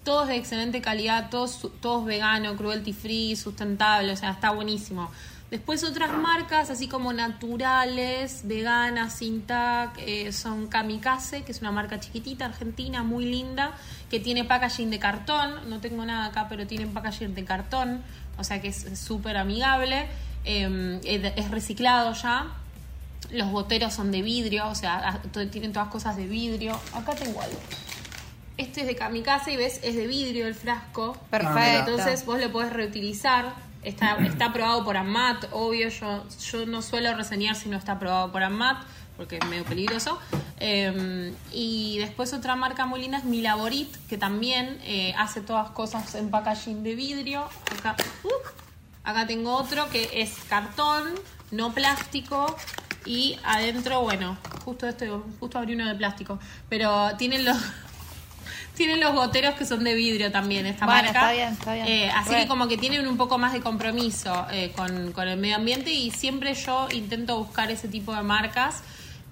Todos 0.05 0.29
de 0.29 0.37
excelente 0.37 0.81
calidad, 0.81 1.29
todos, 1.29 1.69
todos 1.81 2.05
vegano, 2.05 2.57
cruelty 2.57 2.93
free, 2.93 3.37
sustentable, 3.37 4.13
o 4.13 4.17
sea, 4.17 4.31
está 4.31 4.51
buenísimo. 4.51 5.11
Después 5.51 5.83
otras 5.83 6.13
marcas, 6.13 6.71
así 6.71 6.87
como 6.87 7.13
naturales, 7.13 8.43
veganas, 8.45 9.15
sin 9.15 9.43
tag, 9.43 9.91
eh, 9.99 10.31
son 10.31 10.69
Kamikaze, 10.69 11.43
que 11.43 11.51
es 11.51 11.61
una 11.61 11.73
marca 11.73 11.99
chiquitita, 11.99 12.45
argentina, 12.45 13.03
muy 13.03 13.25
linda, 13.25 13.73
que 14.09 14.21
tiene 14.21 14.45
packaging 14.45 14.91
de 14.91 15.01
cartón. 15.01 15.69
No 15.69 15.81
tengo 15.81 16.05
nada 16.05 16.27
acá, 16.27 16.47
pero 16.49 16.69
tienen 16.69 16.95
packaging 16.95 17.35
de 17.35 17.45
cartón, 17.45 18.01
o 18.39 18.45
sea 18.45 18.63
que 18.63 18.69
es 18.69 18.87
súper 18.97 19.37
amigable. 19.37 20.07
Eh, 20.45 21.01
es- 21.05 21.51
reciclado 21.51 22.13
ya. 22.15 22.47
Los 23.31 23.51
boteros 23.51 23.93
son 23.95 24.11
de 24.11 24.23
vidrio, 24.23 24.67
o 24.69 24.75
sea, 24.75 25.09
a- 25.09 25.23
to- 25.23 25.49
tienen 25.49 25.73
todas 25.73 25.89
cosas 25.89 26.17
de 26.17 26.27
vidrio. 26.27 26.79
Acá 26.95 27.15
tengo 27.15 27.41
algo. 27.41 27.59
Este 28.57 28.83
es 28.83 28.87
de 28.87 28.97
kamikaze 28.97 29.53
y 29.53 29.57
ves, 29.57 29.81
es 29.83 29.95
de 29.95 30.07
vidrio 30.07 30.47
el 30.47 30.55
frasco. 30.55 31.17
Perfecto. 31.31 31.59
Ah. 31.61 31.79
Entonces 31.79 32.25
vos 32.27 32.41
lo 32.41 32.51
podés 32.53 32.73
reutilizar. 32.73 33.55
Está, 33.83 34.17
está 34.27 34.47
aprobado 34.47 34.85
por 34.85 34.97
AMAT, 34.97 35.45
obvio. 35.53 35.89
Yo, 35.89 36.25
yo 36.51 36.67
no 36.67 36.83
suelo 36.83 37.15
reseñar 37.15 37.55
si 37.57 37.69
no 37.69 37.77
está 37.77 37.93
aprobado 37.93 38.33
por 38.33 38.43
AMAT, 38.43 38.83
porque 39.17 39.37
es 39.37 39.47
medio 39.47 39.65
peligroso. 39.65 40.19
Eh, 40.59 41.33
y 41.53 41.99
después 41.99 42.33
otra 42.35 42.57
marca 42.57 42.85
muy 42.87 43.01
linda 43.01 43.19
es 43.19 43.25
Milaborit, 43.25 43.95
que 44.09 44.19
también 44.19 44.79
eh, 44.83 45.15
hace 45.17 45.41
todas 45.41 45.71
cosas 45.71 46.15
en 46.17 46.31
packaging 46.31 46.83
de 46.83 46.95
vidrio. 46.95 47.49
Acá, 47.79 47.97
uh, 48.25 48.29
acá 49.11 49.27
tengo 49.27 49.55
otro 49.55 49.89
que 49.91 50.09
es 50.15 50.33
cartón, 50.49 51.15
no 51.51 51.73
plástico. 51.73 52.57
Y 53.07 53.39
adentro, 53.45 54.03
bueno, 54.03 54.37
justo 54.65 54.87
esto, 54.87 55.25
justo 55.41 55.59
abrí 55.59 55.75
uno 55.75 55.89
de 55.89 55.95
plástico. 55.95 56.39
Pero 56.69 57.17
tienen 57.17 57.45
los. 57.45 57.57
Tienen 58.77 59.01
los 59.01 59.13
goteros 59.15 59.57
que 59.57 59.67
son 59.67 59.85
de 59.85 59.93
vidrio 59.93 60.33
también, 60.33 60.65
esta 60.65 60.87
Bueno, 60.87 61.03
marca. 61.03 61.21
está 61.21 61.33
bien, 61.33 61.53
está 61.53 61.75
bien. 61.75 61.87
Eh, 61.87 62.11
así 62.17 62.35
que 62.35 62.47
como 62.47 62.67
que 62.67 62.79
tienen 62.79 63.07
un 63.07 63.19
poco 63.19 63.37
más 63.37 63.53
de 63.53 63.61
compromiso 63.61 64.47
eh, 64.51 64.73
con, 64.75 65.13
con 65.13 65.29
el 65.29 65.39
medio 65.39 65.57
ambiente 65.57 65.91
y 65.91 66.11
siempre 66.11 66.55
yo 66.55 66.89
intento 66.91 67.37
buscar 67.37 67.71
ese 67.71 67.89
tipo 67.89 68.15
de 68.15 68.23
marcas. 68.23 68.83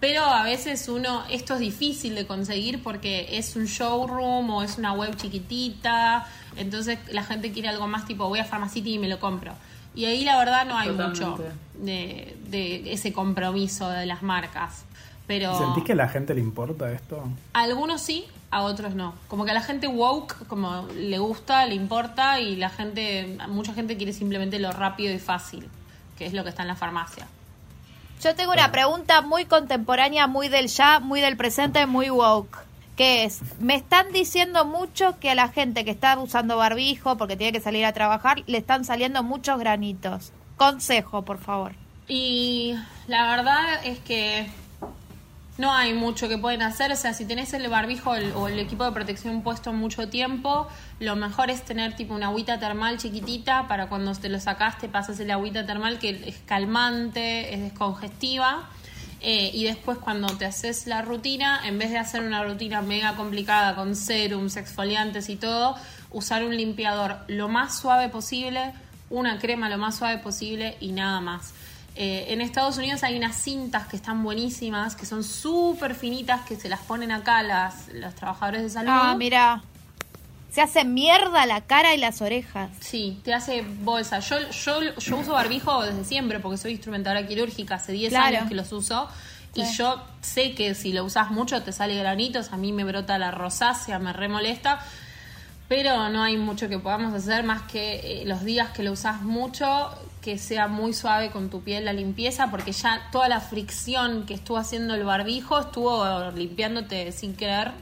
Pero 0.00 0.22
a 0.24 0.44
veces 0.44 0.88
uno, 0.88 1.24
esto 1.30 1.54
es 1.54 1.60
difícil 1.60 2.14
de 2.14 2.26
conseguir 2.26 2.82
porque 2.82 3.38
es 3.38 3.56
un 3.56 3.64
showroom 3.64 4.50
o 4.50 4.62
es 4.62 4.76
una 4.76 4.92
web 4.92 5.16
chiquitita. 5.16 6.26
Entonces 6.58 6.98
la 7.10 7.22
gente 7.22 7.52
quiere 7.52 7.68
algo 7.68 7.86
más 7.86 8.06
tipo 8.06 8.28
voy 8.28 8.38
a 8.40 8.44
Pharmacity 8.44 8.94
y 8.94 8.98
me 8.98 9.08
lo 9.08 9.18
compro. 9.20 9.52
Y 9.94 10.04
ahí 10.04 10.24
la 10.24 10.36
verdad 10.38 10.66
no 10.66 10.76
hay 10.76 10.88
Totalmente. 10.88 11.24
mucho 11.24 11.44
de, 11.74 12.36
de 12.48 12.92
ese 12.92 13.12
compromiso 13.12 13.88
de 13.90 14.06
las 14.06 14.22
marcas. 14.22 14.84
Pero 15.26 15.56
¿Sentís 15.58 15.84
que 15.84 15.92
a 15.92 15.96
la 15.96 16.08
gente 16.08 16.34
le 16.34 16.40
importa 16.40 16.90
esto? 16.90 17.22
a 17.52 17.60
algunos 17.60 18.00
sí, 18.00 18.24
a 18.50 18.62
otros 18.62 18.94
no. 18.94 19.14
Como 19.28 19.44
que 19.44 19.50
a 19.50 19.54
la 19.54 19.60
gente 19.60 19.86
woke, 19.86 20.46
como 20.46 20.88
le 20.94 21.18
gusta, 21.18 21.66
le 21.66 21.74
importa 21.74 22.40
y 22.40 22.56
la 22.56 22.70
gente, 22.70 23.36
mucha 23.48 23.74
gente 23.74 23.96
quiere 23.96 24.12
simplemente 24.12 24.58
lo 24.58 24.72
rápido 24.72 25.12
y 25.12 25.18
fácil, 25.18 25.68
que 26.16 26.24
es 26.26 26.32
lo 26.32 26.44
que 26.44 26.50
está 26.50 26.62
en 26.62 26.68
la 26.68 26.76
farmacia. 26.76 27.26
Yo 28.22 28.34
tengo 28.34 28.52
una 28.52 28.72
pregunta 28.72 29.20
muy 29.20 29.44
contemporánea, 29.44 30.26
muy 30.26 30.48
del 30.48 30.68
ya, 30.68 30.98
muy 30.98 31.20
del 31.20 31.36
presente, 31.36 31.86
muy 31.86 32.08
woke. 32.10 32.58
Que 32.98 33.24
es, 33.24 33.40
me 33.60 33.76
están 33.76 34.12
diciendo 34.12 34.66
mucho 34.66 35.18
que 35.18 35.30
a 35.30 35.34
la 35.34 35.48
gente 35.48 35.86
que 35.86 35.90
está 35.90 36.18
usando 36.18 36.58
barbijo 36.58 37.16
porque 37.16 37.36
tiene 37.36 37.52
que 37.52 37.60
salir 37.60 37.86
a 37.86 37.94
trabajar, 37.94 38.42
le 38.46 38.58
están 38.58 38.84
saliendo 38.84 39.22
muchos 39.22 39.58
granitos. 39.58 40.32
Consejo, 40.56 41.22
por 41.22 41.38
favor. 41.38 41.72
Y 42.08 42.74
la 43.06 43.30
verdad 43.30 43.84
es 43.84 44.00
que 44.00 44.48
no 45.58 45.72
hay 45.72 45.92
mucho 45.92 46.28
que 46.28 46.38
pueden 46.38 46.62
hacer. 46.62 46.90
O 46.92 46.96
sea, 46.96 47.12
si 47.12 47.24
tenés 47.24 47.52
el 47.52 47.68
barbijo 47.68 48.10
o 48.10 48.48
el 48.48 48.58
equipo 48.58 48.84
de 48.84 48.92
protección 48.92 49.42
puesto 49.42 49.72
mucho 49.72 50.08
tiempo, 50.08 50.68
lo 51.00 51.16
mejor 51.16 51.50
es 51.50 51.64
tener 51.64 51.94
tipo 51.96 52.14
una 52.14 52.28
agüita 52.28 52.58
termal 52.58 52.96
chiquitita 52.96 53.68
para 53.68 53.88
cuando 53.88 54.12
te 54.14 54.28
lo 54.28 54.40
sacaste 54.40 54.88
pasas 54.88 55.20
el 55.20 55.30
agüita 55.30 55.66
termal 55.66 55.98
que 55.98 56.10
es 56.26 56.38
calmante, 56.46 57.54
es 57.54 57.60
descongestiva. 57.60 58.68
Eh, 59.20 59.50
y 59.52 59.64
después 59.64 59.98
cuando 59.98 60.28
te 60.36 60.44
haces 60.44 60.86
la 60.86 61.02
rutina, 61.02 61.66
en 61.66 61.78
vez 61.78 61.90
de 61.90 61.98
hacer 61.98 62.22
una 62.22 62.44
rutina 62.44 62.82
mega 62.82 63.16
complicada 63.16 63.74
con 63.74 63.96
serums, 63.96 64.56
exfoliantes 64.56 65.28
y 65.28 65.36
todo, 65.36 65.76
usar 66.12 66.44
un 66.44 66.56
limpiador 66.56 67.16
lo 67.26 67.48
más 67.48 67.78
suave 67.78 68.08
posible, 68.08 68.72
una 69.10 69.38
crema 69.38 69.68
lo 69.68 69.78
más 69.78 69.96
suave 69.96 70.18
posible 70.18 70.76
y 70.80 70.92
nada 70.92 71.20
más. 71.20 71.52
Eh, 71.96 72.32
en 72.32 72.40
Estados 72.40 72.78
Unidos 72.78 73.02
hay 73.02 73.16
unas 73.16 73.34
cintas 73.34 73.88
que 73.88 73.96
están 73.96 74.22
buenísimas, 74.22 74.94
que 74.94 75.04
son 75.04 75.24
súper 75.24 75.96
finitas, 75.96 76.42
que 76.42 76.54
se 76.54 76.68
las 76.68 76.78
ponen 76.80 77.10
acá 77.10 77.42
las, 77.42 77.88
los 77.88 78.14
trabajadores 78.14 78.62
de 78.62 78.70
salud. 78.70 78.90
Ah, 78.92 79.16
mira. 79.18 79.62
Se 80.50 80.62
hace 80.62 80.84
mierda 80.84 81.44
la 81.46 81.60
cara 81.62 81.94
y 81.94 81.98
las 81.98 82.22
orejas. 82.22 82.70
Sí, 82.80 83.20
te 83.22 83.34
hace 83.34 83.62
bolsa. 83.62 84.18
Yo, 84.20 84.36
yo, 84.50 84.80
yo 84.98 85.16
uso 85.18 85.32
barbijo 85.32 85.82
desde 85.84 86.04
siempre 86.04 86.40
porque 86.40 86.56
soy 86.56 86.72
instrumentadora 86.72 87.26
quirúrgica, 87.26 87.74
hace 87.76 87.92
10 87.92 88.10
Claro. 88.10 88.26
años 88.38 88.48
que 88.48 88.54
los 88.54 88.72
uso. 88.72 89.08
Y 89.54 89.64
yo 89.76 90.00
sé 90.20 90.54
que 90.54 90.74
si 90.74 90.92
lo 90.92 91.04
usas 91.04 91.30
mucho 91.30 91.62
te 91.62 91.72
sale 91.72 91.96
granitos, 91.96 92.52
a 92.52 92.56
mí 92.56 92.72
me 92.72 92.84
brota 92.84 93.18
la 93.18 93.30
rosácea, 93.30 93.98
me 93.98 94.12
remolesta. 94.12 94.80
Pero 95.68 96.08
no 96.08 96.22
hay 96.22 96.38
mucho 96.38 96.68
que 96.68 96.78
podamos 96.78 97.12
hacer 97.12 97.44
más 97.44 97.62
que 97.62 98.22
eh, 98.22 98.24
los 98.24 98.42
días 98.42 98.70
que 98.70 98.82
lo 98.82 98.92
usas 98.92 99.20
mucho, 99.20 99.90
que 100.22 100.38
sea 100.38 100.66
muy 100.66 100.94
suave 100.94 101.30
con 101.30 101.50
tu 101.50 101.62
piel 101.62 101.84
la 101.84 101.92
limpieza, 101.92 102.50
porque 102.50 102.72
ya 102.72 103.02
toda 103.12 103.28
la 103.28 103.40
fricción 103.40 104.24
que 104.24 104.32
estuvo 104.34 104.56
haciendo 104.56 104.94
el 104.94 105.04
barbijo 105.04 105.58
estuvo 105.60 106.30
limpiándote 106.30 107.12
sin 107.12 107.36
querer 107.36 107.72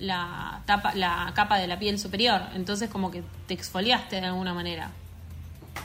la, 0.00 0.62
tapa, 0.66 0.94
la 0.94 1.32
capa 1.34 1.58
de 1.58 1.66
la 1.66 1.78
piel 1.78 1.98
superior. 1.98 2.40
Entonces 2.54 2.90
como 2.90 3.10
que 3.10 3.22
te 3.46 3.54
exfoliaste 3.54 4.20
de 4.20 4.26
alguna 4.26 4.54
manera. 4.54 4.90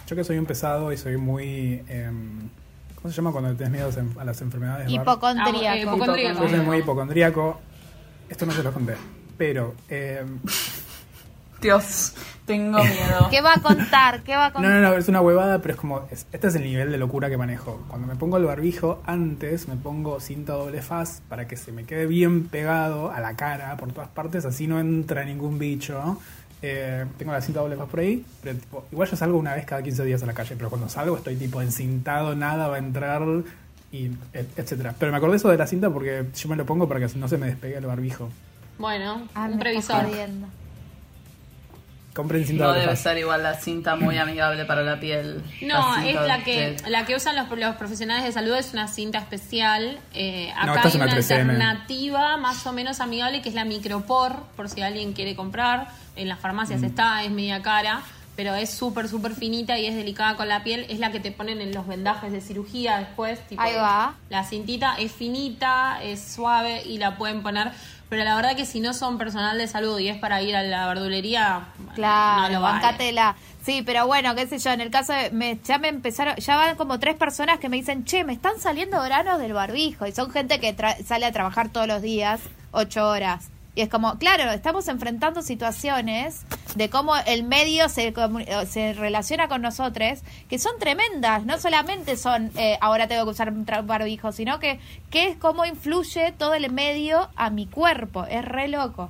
Yo 0.08 0.16
que 0.16 0.24
soy 0.24 0.38
un 0.38 0.46
pesado 0.46 0.92
y 0.92 0.98
soy 0.98 1.18
muy... 1.18 1.84
em, 1.88 2.50
¿Cómo 2.96 3.12
se 3.12 3.18
llama 3.18 3.32
cuando 3.32 3.54
tenés 3.56 3.72
miedo 3.72 3.90
a 3.90 4.18
las 4.18 4.26
las 4.26 4.42
enfermedades? 4.42 4.90
Hipocondríaco. 4.90 5.68
Ah, 5.68 5.78
eh, 5.78 5.82
hipocondríaco. 5.82 6.44
Yo 6.44 6.50
soy 6.50 6.60
muy 6.62 6.78
hipocondríaco. 6.80 7.60
Esto 8.30 8.46
no 8.46 8.54
se 8.54 8.64
lo 8.64 8.74
conté. 8.74 8.96
Pero... 9.38 9.76
em, 9.90 10.40
Dios, 11.66 12.14
tengo 12.46 12.78
miedo. 12.84 13.28
¿Qué 13.32 13.42
va 13.42 13.54
a 13.56 13.62
contar? 13.62 14.22
¿Qué 14.22 14.36
va 14.36 14.46
a 14.46 14.50
No, 14.50 14.54
contar? 14.54 14.72
no, 14.72 14.82
no, 14.90 14.94
es 14.96 15.08
una 15.08 15.20
huevada, 15.22 15.60
pero 15.64 15.74
es 15.74 15.80
como, 15.80 16.08
es- 16.12 16.28
este 16.32 16.48
es 16.48 16.56
el 16.56 16.64
nivel 16.64 16.92
de 16.92 16.98
locura 17.00 17.28
que 17.30 17.38
manejo. 17.38 17.84
Cuando 17.88 18.06
me 18.08 18.16
pongo 18.16 18.38
el 18.38 18.46
barbijo, 18.46 19.02
antes 19.08 19.68
me 19.68 19.76
pongo 19.76 20.20
cinta 20.20 20.54
doble 20.54 20.84
faz 20.84 21.22
para 21.28 21.48
que 21.48 21.58
se 21.58 21.72
me 21.72 21.86
quede 21.86 22.06
bien 22.06 22.48
pegado 22.48 23.12
a 23.12 23.20
la 23.20 23.36
cara 23.36 23.76
por 23.78 23.92
todas 23.92 24.10
partes, 24.10 24.46
así 24.46 24.68
no 24.68 24.80
entra 24.80 25.26
ningún 25.26 25.58
bicho. 25.58 26.20
Eh, 26.62 27.06
tengo 27.18 27.32
la 27.32 27.42
cinta 27.42 27.62
doble 27.62 27.76
faz 27.78 27.90
por 27.90 28.00
ahí, 28.00 28.24
pero 28.44 28.58
tipo, 28.60 28.86
igual 28.92 29.10
yo 29.10 29.16
salgo 29.18 29.38
una 29.40 29.56
vez 29.56 29.66
cada 29.66 29.82
15 29.82 30.04
días 30.06 30.22
a 30.22 30.28
la 30.28 30.34
calle, 30.34 30.56
pero 30.56 30.70
cuando 30.70 30.88
salgo 30.88 31.18
estoy 31.18 31.36
tipo 31.38 31.62
encintado, 31.64 32.36
nada 32.36 32.68
va 32.68 32.76
a 32.76 32.80
entrar, 32.80 33.24
y 33.92 34.12
et- 34.34 34.60
etcétera. 34.60 34.94
Pero 35.00 35.12
me 35.12 35.18
acordé 35.18 35.38
eso 35.38 35.50
de 35.50 35.58
la 35.58 35.66
cinta 35.66 35.90
porque 35.90 36.26
yo 36.36 36.50
me 36.50 36.56
lo 36.58 36.66
pongo 36.66 36.88
para 36.88 37.00
que 37.08 37.18
no 37.18 37.28
se 37.28 37.38
me 37.40 37.48
despegue 37.48 37.78
el 37.78 37.86
barbijo. 37.88 38.30
Bueno, 38.78 39.28
Ah, 39.34 39.46
un 39.46 39.54
estás 39.54 39.60
previsor. 39.60 40.06
jodiendo. 40.06 40.48
Compren 42.16 42.46
cinta 42.48 42.64
No 42.64 42.72
debe 42.74 42.96
ser 42.96 43.18
igual 43.18 43.44
la 43.44 43.56
cinta 43.56 43.96
muy 43.98 44.18
amigable 44.18 44.64
para 44.64 44.84
la 44.84 45.00
piel. 45.00 45.44
No, 45.62 45.98
La 45.98 46.08
es 46.08 46.16
la 46.16 46.44
que 46.46 46.72
de- 46.82 46.90
la 46.90 47.06
que 47.06 47.14
usan 47.16 47.36
los, 47.36 47.50
los 47.60 47.76
profesionales 47.76 48.24
de 48.24 48.32
salud 48.32 48.56
es 48.56 48.72
una 48.74 48.88
cinta 48.88 49.18
especial. 49.20 50.00
Eh, 50.14 50.50
acá 50.58 50.80
es 50.88 50.96
hay 50.96 51.02
una 51.02 51.06
una 51.08 51.16
3M. 51.18 51.40
alternativa 51.52 52.38
más 52.38 52.66
o 52.66 52.72
menos 52.72 53.02
amigable 53.02 53.42
que 53.42 53.50
es 53.50 53.56
la 53.56 53.66
micropor, 53.66 54.38
por 54.56 54.70
si 54.70 54.82
alguien 54.82 55.12
quiere 55.14 55.36
comprar. 55.36 55.90
En 56.16 56.30
las 56.30 56.40
farmacias 56.40 56.82
está, 56.84 57.22
es 57.26 57.32
media 57.32 57.62
cara, 57.62 58.02
pero 58.38 58.56
es 58.56 58.70
súper, 58.70 59.10
súper 59.10 59.34
finita 59.34 59.78
y 59.78 59.86
es 59.86 59.96
delicada 59.96 60.38
con 60.38 60.48
la 60.48 60.64
piel. 60.64 60.86
Es 60.88 61.00
la 61.00 61.12
que 61.12 61.20
te 61.20 61.32
ponen 61.32 61.60
en 61.60 61.74
los 61.74 61.86
vendajes 61.86 62.32
de 62.32 62.40
cirugía 62.40 62.98
después. 63.00 63.46
Tipo, 63.48 63.62
Ahí 63.62 63.76
va. 63.76 64.14
La 64.30 64.46
cintita 64.46 64.96
es 64.98 65.12
finita, 65.12 66.00
es 66.02 66.22
suave 66.36 66.84
y 66.86 66.98
la 66.98 67.18
pueden 67.18 67.44
poner. 67.44 67.72
Pero 68.10 68.24
la 68.24 68.36
verdad 68.36 68.56
que 68.56 68.66
si 68.66 68.80
no 68.80 68.94
son 68.94 69.18
personal 69.18 69.58
de 69.58 69.68
salud 69.68 69.98
y 70.00 70.10
es 70.10 70.18
para 70.18 70.42
ir 70.42 70.56
a 70.56 70.62
la 70.64 70.88
verdulería, 70.88 71.66
Claro, 71.96 72.42
no 72.44 72.50
lo 72.50 72.62
vale. 72.62 72.82
bancátela. 72.82 73.36
Sí, 73.64 73.82
pero 73.84 74.06
bueno, 74.06 74.36
qué 74.36 74.46
sé 74.46 74.60
yo, 74.60 74.70
en 74.72 74.82
el 74.82 74.92
caso 74.92 75.12
de, 75.14 75.32
me, 75.32 75.58
ya 75.64 75.80
me 75.80 75.88
empezaron, 75.88 76.36
ya 76.36 76.56
van 76.56 76.76
como 76.76 77.00
tres 77.00 77.16
personas 77.16 77.58
que 77.60 77.68
me 77.68 77.78
dicen, 77.78 78.06
che, 78.06 78.24
me 78.24 78.34
están 78.34 78.60
saliendo 78.60 79.02
granos 79.02 79.40
del 79.40 79.54
barbijo. 79.54 80.06
Y 80.06 80.12
son 80.12 80.30
gente 80.30 80.60
que 80.60 80.78
tra- 80.78 81.04
sale 81.04 81.26
a 81.26 81.32
trabajar 81.32 81.70
todos 81.70 81.88
los 81.88 82.04
días, 82.04 82.42
ocho 82.72 83.08
horas. 83.10 83.50
Y 83.76 83.82
es 83.82 83.90
como, 83.90 84.18
claro, 84.18 84.50
estamos 84.52 84.88
enfrentando 84.88 85.42
situaciones 85.42 86.42
de 86.76 86.90
cómo 86.90 87.14
el 87.28 87.44
medio 87.44 87.90
se, 87.90 88.08
eh, 88.08 88.66
se 88.70 88.94
relaciona 88.94 89.48
con 89.50 89.62
nosotros, 89.62 90.20
que 90.50 90.58
son 90.60 90.72
tremendas. 90.80 91.46
No 91.46 91.60
solamente 91.60 92.16
son, 92.16 92.52
eh, 92.58 92.78
ahora 92.80 93.08
tengo 93.08 93.26
que 93.26 93.32
usar 93.32 93.50
un 93.52 93.66
barbijo, 93.66 94.32
sino 94.32 94.60
que, 94.60 94.80
que 95.10 95.28
es 95.28 95.38
cómo 95.38 95.66
influye 95.66 96.32
todo 96.38 96.54
el 96.54 96.72
medio 96.72 97.30
a 97.36 97.50
mi 97.50 97.66
cuerpo. 97.68 98.26
Es 98.26 98.46
re 98.46 98.70
loco. 98.70 99.10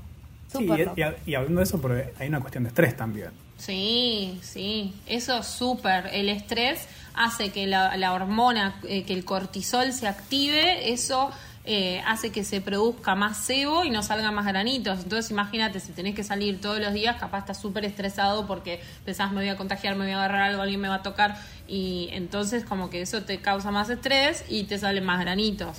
Sí, 0.52 0.64
y, 0.64 0.68
loco. 0.68 0.94
y- 0.96 1.32
y 1.32 1.36
hablando 1.36 1.60
de 1.60 1.64
eso, 1.66 1.80
porque 1.80 2.14
hay 2.20 2.28
una 2.28 2.40
cuestión 2.40 2.64
de 2.64 2.70
estrés 2.70 2.98
también. 2.98 3.30
Sí, 3.58 4.40
sí, 4.42 4.94
eso 5.06 5.38
es 5.38 5.46
súper. 5.48 6.08
El 6.12 6.28
estrés 6.30 6.88
hace 7.14 7.52
que 7.52 7.68
la, 7.68 7.96
la 7.98 8.14
hormona, 8.14 8.76
eh, 8.88 9.04
que 9.04 9.14
el 9.14 9.24
cortisol 9.26 9.94
se 9.94 10.08
active, 10.08 10.92
eso 10.92 11.32
eh, 11.68 12.02
hace 12.06 12.32
que 12.32 12.44
se 12.44 12.62
produzca 12.62 13.16
más 13.16 13.38
sebo 13.38 13.84
y 13.84 13.90
no 13.90 14.04
salgan 14.04 14.34
más 14.36 14.46
granitos. 14.46 15.00
Entonces 15.04 15.32
imagínate, 15.32 15.80
si 15.80 15.92
tenés 15.94 16.14
que 16.16 16.24
salir 16.24 16.62
todos 16.62 16.80
los 16.80 16.94
días, 16.94 17.16
capaz 17.20 17.40
estás 17.40 17.60
súper 17.60 17.86
estresado 17.86 18.46
porque 18.46 18.82
pensás 19.04 19.32
me 19.32 19.38
voy 19.38 19.50
a 19.50 19.58
contagiar, 19.58 19.96
me 19.96 20.06
voy 20.06 20.14
a 20.14 20.18
agarrar 20.18 20.42
algo, 20.44 20.62
alguien 20.62 20.80
me 20.80 20.88
va 20.90 20.96
a 20.96 21.04
tocar 21.04 21.38
y 21.68 22.10
entonces 22.12 22.64
como 22.66 22.90
que 22.90 23.02
eso 23.02 23.24
te 23.24 23.40
causa 23.40 23.72
más 23.72 23.90
estrés 23.90 24.46
y 24.48 24.66
te 24.66 24.78
salen 24.78 25.04
más 25.04 25.20
granitos. 25.20 25.78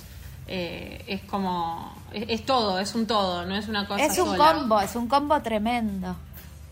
Eh, 0.49 1.03
es 1.07 1.21
como, 1.23 1.93
es, 2.13 2.25
es 2.29 2.45
todo, 2.45 2.79
es 2.79 2.93
un 2.95 3.05
todo, 3.07 3.45
no 3.45 3.55
es 3.55 3.67
una 3.67 3.87
cosa 3.87 4.03
Es 4.05 4.17
un 4.19 4.27
sola. 4.37 4.53
combo, 4.53 4.79
es 4.81 4.95
un 4.95 5.07
combo 5.07 5.41
tremendo. 5.41 6.15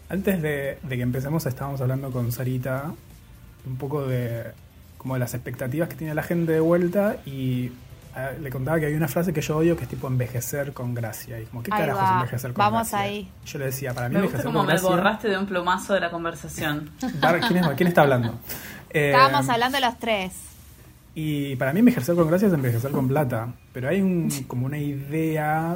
Antes 0.10 0.42
de, 0.42 0.78
de 0.82 0.96
que 0.96 1.02
empecemos 1.02 1.46
estábamos 1.46 1.82
hablando 1.82 2.12
con 2.12 2.32
Sarita 2.32 2.94
un 3.66 3.78
poco 3.78 4.06
de 4.06 4.44
como 4.98 5.14
de 5.16 5.20
las 5.20 5.34
expectativas 5.34 5.88
que 5.90 5.96
tiene 5.96 6.14
la 6.16 6.24
gente 6.24 6.52
de 6.52 6.60
vuelta 6.60 7.18
y 7.26 7.72
eh, 8.16 8.38
le 8.42 8.50
contaba 8.50 8.80
que 8.80 8.86
hay 8.88 8.94
una 8.94 9.08
frase 9.08 9.34
que 9.34 9.42
yo 9.42 9.58
odio 9.58 9.76
que 9.76 9.84
es 9.84 9.90
tipo 9.90 10.08
envejecer 10.08 10.74
con 10.74 10.94
gracia. 10.94 11.40
Y 11.40 11.46
como, 11.46 11.62
¿qué 11.64 11.72
Ahí 11.74 11.80
carajos 11.82 12.04
va. 12.04 12.14
envejecer 12.16 12.54
con 12.54 12.58
Vamos 12.66 12.90
gracia? 12.90 13.00
ahí. 13.00 13.30
Yo 13.46 13.60
le 13.60 13.66
decía, 13.66 13.94
para 13.94 14.10
mí 14.10 14.16
Me 14.16 14.22
gusta 14.22 14.38
envejecer 14.38 14.46
como 14.46 14.60
con 14.60 14.68
me 14.68 14.74
gracia... 14.74 14.90
borraste 14.90 15.28
de 15.30 15.38
un 15.38 15.46
plumazo 15.46 15.94
de 15.94 16.00
la 16.00 16.10
conversación. 16.12 16.90
Dar- 17.20 17.40
¿Quién, 17.42 17.58
es- 17.64 17.70
quién 17.76 17.88
está 17.88 18.02
hablando? 18.02 18.40
Eh, 18.90 19.12
Estábamos 19.12 19.50
hablando 19.50 19.80
los 19.80 20.00
tres. 20.00 20.34
Y 21.14 21.56
para 21.56 21.72
mí 21.74 21.80
envejecer 21.80 22.16
con 22.16 22.28
gracia 22.28 22.48
es 22.48 22.54
envejecer 22.54 22.92
con 22.92 23.08
plata. 23.08 23.54
Pero 23.74 23.88
hay 23.90 24.02
un, 24.02 24.30
como 24.48 24.66
una 24.66 24.78
idea 24.78 25.76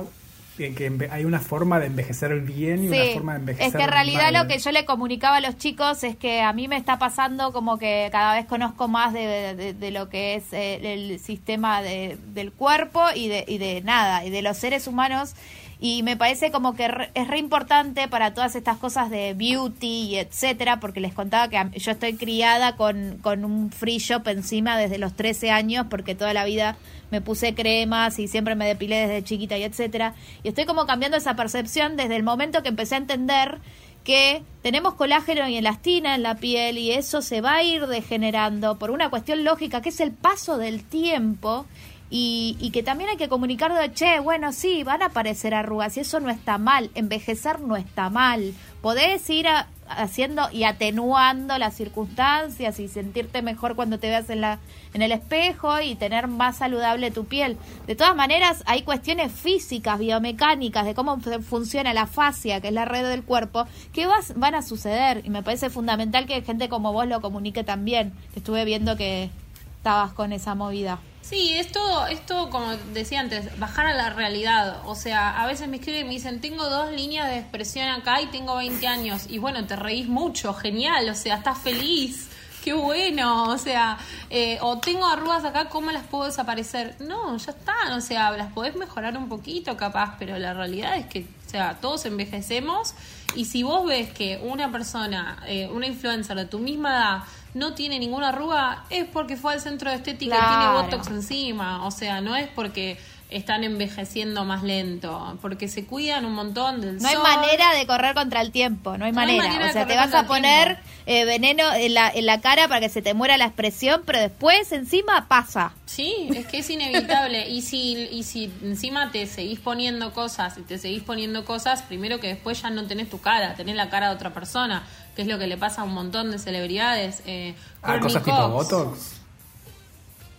que 0.76 1.08
hay 1.12 1.26
una 1.26 1.40
forma 1.40 1.80
de 1.80 1.88
envejecer 1.88 2.40
bien 2.42 2.84
y 2.84 2.88
una 2.90 3.14
forma 3.14 3.34
de 3.34 3.40
envejecer 3.40 3.68
es 3.68 3.76
que 3.76 3.84
en 3.84 3.90
realidad 3.90 4.32
mal. 4.32 4.44
lo 4.44 4.48
que 4.48 4.60
yo 4.60 4.72
le 4.72 4.86
comunicaba 4.86 5.38
a 5.38 5.42
los 5.42 5.58
chicos 5.58 6.04
es 6.04 6.16
que 6.18 6.42
a 6.42 6.52
mí 6.54 6.68
me 6.68 6.76
está 6.78 7.00
pasando 7.00 7.52
como 7.54 7.78
que 7.78 8.10
cada 8.12 8.36
vez 8.36 8.46
conozco 8.46 8.88
más 8.88 9.14
de, 9.14 9.56
de- 9.56 9.74
de 9.74 9.92
lo 9.92 10.10
que 10.10 10.36
es 10.36 10.52
eh, 10.54 10.80
el 10.94 11.20
sistema 11.20 11.82
de- 11.82 12.18
del 12.34 12.52
cuerpo 12.52 13.02
y 13.16 13.28
de, 13.30 13.46
y 13.48 13.58
de 13.58 13.82
nada, 13.82 14.26
y 14.26 14.30
de 14.30 14.42
los 14.42 14.58
seres 14.58 14.88
humanos. 14.88 15.34
Y 15.82 16.04
me 16.04 16.18
parece 16.18 16.52
como 16.52 16.76
que 16.76 16.90
re- 16.90 17.10
es 17.14 17.28
re 17.30 17.38
importante 17.40 18.10
para 18.10 18.34
todas 18.34 18.56
estas 18.56 18.78
cosas 18.78 19.10
de 19.10 19.34
beauty 19.34 19.88
y 20.10 20.16
etcétera, 20.18 20.82
porque 20.82 21.00
les 21.00 21.14
contaba 21.14 21.48
que 21.48 21.80
yo 21.80 21.92
estoy 21.92 22.16
criada 22.16 22.76
con, 22.76 23.18
con 23.22 23.46
un 23.46 23.72
free 23.72 23.98
shop 24.00 24.28
encima 24.28 24.78
desde 24.78 24.98
los 24.98 25.16
13 25.16 25.52
años, 25.52 25.86
porque 25.90 26.16
toda 26.16 26.34
la 26.34 26.44
vida 26.44 26.76
me 27.12 27.22
puse 27.22 27.56
cremas 27.56 28.20
y 28.20 28.28
siempre 28.28 28.56
me 28.56 28.68
depilé 28.68 29.08
desde 29.08 29.24
chiquita 29.24 29.58
y 29.58 29.64
etcétera. 29.64 30.16
Y 30.44 30.50
estoy 30.50 30.66
como 30.66 30.86
cambiando 30.86 31.16
esa 31.18 31.36
percepción 31.36 31.96
desde 31.96 32.18
el 32.18 32.24
momento 32.24 32.62
que 32.62 32.70
empecé 32.70 32.96
a 32.96 33.00
entender 33.00 33.60
que 34.04 34.44
tenemos 34.62 34.96
colágeno 34.96 35.48
y 35.48 35.58
elastina 35.58 36.16
en 36.16 36.24
la 36.24 36.36
piel 36.36 36.78
y 36.78 36.92
eso 36.92 37.22
se 37.22 37.42
va 37.42 37.56
a 37.56 37.64
ir 37.64 37.86
degenerando 37.88 38.78
por 38.80 38.92
una 38.92 39.10
cuestión 39.10 39.44
lógica 39.44 39.82
que 39.82 39.90
es 39.90 40.00
el 40.00 40.12
paso 40.12 40.58
del 40.58 40.84
tiempo 40.84 41.66
Y, 42.12 42.58
y 42.60 42.72
que 42.72 42.82
también 42.82 43.12
hay 43.12 43.18
que 43.18 43.30
comunicar 43.30 43.72
de, 43.74 43.94
che, 43.94 44.20
bueno, 44.20 44.52
sí, 44.52 44.84
van 44.84 45.04
a 45.04 45.08
aparecer 45.08 45.54
arrugas 45.54 45.96
y 45.96 46.00
eso 46.00 46.20
no 46.20 46.32
está 46.32 46.58
mal, 46.58 46.90
envejecer 46.96 47.60
no 47.62 47.76
está 47.78 48.10
mal. 48.10 48.54
Podés 48.82 49.30
ir 49.30 49.48
a- 49.48 49.68
haciendo 49.88 50.50
y 50.52 50.64
atenuando 50.64 51.58
las 51.60 51.76
circunstancias 51.76 52.80
y 52.80 52.88
sentirte 52.88 53.42
mejor 53.44 53.76
cuando 53.76 54.00
te 54.00 54.08
veas 54.08 54.30
en, 54.32 54.42
la, 54.42 54.58
en 54.96 55.04
el 55.04 55.12
espejo 55.12 55.82
y 55.82 55.94
tener 55.96 56.28
más 56.28 56.58
saludable 56.58 57.12
tu 57.12 57.26
piel. 57.26 57.58
De 57.86 57.96
todas 57.96 58.16
maneras, 58.16 58.64
hay 58.66 58.82
cuestiones 58.82 59.32
físicas, 59.32 60.00
biomecánicas, 60.00 60.86
de 60.86 60.96
cómo 60.96 61.20
fu- 61.20 61.42
funciona 61.44 61.94
la 61.94 62.08
fascia, 62.08 62.60
que 62.60 62.70
es 62.70 62.74
la 62.74 62.86
red 62.86 63.08
del 63.08 63.24
cuerpo, 63.24 63.66
que 63.94 64.08
vas, 64.08 64.34
van 64.36 64.56
a 64.56 64.64
suceder. 64.64 65.22
Y 65.26 65.30
me 65.30 65.44
parece 65.44 65.70
fundamental 65.70 66.26
que 66.26 66.42
gente 66.42 66.70
como 66.70 66.92
vos 66.92 67.06
lo 67.08 67.22
comunique 67.22 67.64
también. 67.64 68.14
Estuve 68.36 68.66
viendo 68.66 68.96
que 68.98 69.30
estabas 69.78 70.12
con 70.14 70.34
esa 70.34 70.56
movida. 70.56 70.98
Sí, 71.30 71.54
es 71.54 71.72
todo, 71.72 72.08
es 72.08 72.26
todo, 72.26 72.50
como 72.50 72.72
decía 72.92 73.20
antes, 73.20 73.60
bajar 73.60 73.86
a 73.86 73.94
la 73.94 74.10
realidad. 74.10 74.82
O 74.86 74.96
sea, 74.96 75.40
a 75.40 75.46
veces 75.46 75.68
me 75.68 75.78
escriben 75.78 76.02
y 76.02 76.04
me 76.06 76.14
dicen, 76.16 76.42
tengo 76.42 76.68
dos 76.68 76.92
líneas 76.92 77.30
de 77.30 77.38
expresión 77.38 77.88
acá 77.88 78.20
y 78.20 78.26
tengo 78.28 78.56
20 78.56 78.88
años. 78.88 79.28
Y 79.30 79.38
bueno, 79.38 79.64
te 79.68 79.76
reís 79.76 80.08
mucho, 80.08 80.56
genial, 80.56 81.08
o 81.08 81.14
sea, 81.14 81.36
estás 81.36 81.60
feliz. 81.60 82.30
Qué 82.64 82.74
bueno, 82.74 83.50
o 83.50 83.58
sea, 83.60 84.00
eh, 84.32 84.58
o 84.62 84.80
tengo 84.80 85.06
arrugas 85.06 85.46
acá, 85.46 85.70
¿cómo 85.70 85.92
las 85.92 86.04
puedo 86.08 86.26
desaparecer? 86.26 86.96
No, 87.00 87.38
ya 87.38 87.52
están, 87.52 87.94
o 87.94 88.02
sea, 88.02 88.32
las 88.32 88.52
podés 88.52 88.76
mejorar 88.76 89.16
un 89.16 89.30
poquito 89.30 89.78
capaz, 89.78 90.16
pero 90.18 90.38
la 90.40 90.56
realidad 90.56 90.98
es 90.98 91.06
que, 91.06 91.28
o 91.46 91.50
sea, 91.50 91.78
todos 91.80 92.06
envejecemos 92.06 92.96
y 93.36 93.46
si 93.46 93.64
vos 93.64 93.86
ves 93.86 94.12
que 94.12 94.40
una 94.44 94.72
persona, 94.72 95.42
eh, 95.48 95.70
una 95.72 95.86
influencer 95.86 96.36
de 96.36 96.46
tu 96.46 96.60
misma 96.60 96.90
edad, 96.90 97.24
no 97.54 97.74
tiene 97.74 98.00
ninguna 98.00 98.30
arruga, 98.30 98.84
es 98.90 99.06
porque 99.06 99.36
fue 99.38 99.54
al 99.54 99.62
centro 99.62 99.90
de 99.90 99.98
estética 99.98 100.36
y 100.36 100.40
tiene 100.40 100.82
botox 100.82 101.08
encima. 101.08 101.86
O 101.86 101.92
sea, 101.92 102.22
no 102.22 102.36
es 102.36 102.48
porque 102.50 102.98
están 103.30 103.64
envejeciendo 103.64 104.44
más 104.44 104.64
lento, 104.64 105.38
porque 105.40 105.68
se 105.68 105.86
cuidan 105.86 106.26
un 106.26 106.34
montón 106.34 106.82
del 106.82 106.98
No 106.98 107.08
hay 107.08 107.14
sol. 107.14 107.24
manera 107.24 107.76
de 107.76 107.86
correr 107.86 108.16
contra 108.16 108.42
el 108.42 108.52
tiempo, 108.52 108.98
no 108.98 109.06
hay 109.06 109.12
No 109.12 109.20
hay 109.22 109.38
manera. 109.38 109.70
o 109.70 109.72
sea, 109.72 109.86
te 109.86 109.96
vas 109.96 110.12
a 110.16 110.26
poner 110.26 110.80
eh, 111.06 111.26
veneno 111.26 111.72
en 111.74 111.94
la, 111.94 112.10
en 112.10 112.26
la 112.26 112.42
cara 112.42 112.68
para 112.68 112.80
que 112.82 112.90
se 112.90 113.04
te 113.04 113.14
muera 113.14 113.38
la 113.38 113.46
expresión, 113.46 114.02
pero 114.04 114.20
después 114.20 114.72
encima 114.72 115.28
pasa. 115.28 115.74
Sí, 115.86 116.30
es 116.36 116.48
que 116.48 116.58
es 116.60 116.70
inevitable. 116.72 117.48
y 117.50 117.62
si 117.62 118.08
y 118.12 118.24
si 118.24 118.52
encima 118.64 119.12
te 119.12 119.28
seguís 119.28 119.60
poniendo 119.60 120.12
cosas 120.12 120.58
y 120.58 120.62
te 120.64 120.80
seguís 120.80 121.04
poniendo 121.04 121.46
cosas, 121.46 121.84
primero 121.84 122.20
que 122.20 122.28
después 122.30 122.60
ya 122.64 122.72
no 122.72 122.86
tenés 122.88 123.12
tu 123.12 123.22
cara, 123.22 123.54
tenés 123.54 123.76
la 123.76 123.92
cara 123.92 124.10
de 124.10 124.16
otra 124.16 124.34
persona, 124.34 124.88
que 125.16 125.22
es 125.24 125.28
lo 125.28 125.38
que 125.40 125.48
le 125.48 125.58
pasa 125.58 125.82
a 125.82 125.84
un 125.86 125.94
montón 125.94 126.32
de 126.32 126.40
celebridades. 126.40 127.22
Eh, 127.26 127.56
Ah, 127.82 128.00
cosas 128.00 128.24
tipo 128.24 128.36
Cox. 128.38 128.52
Botox. 128.72 129.16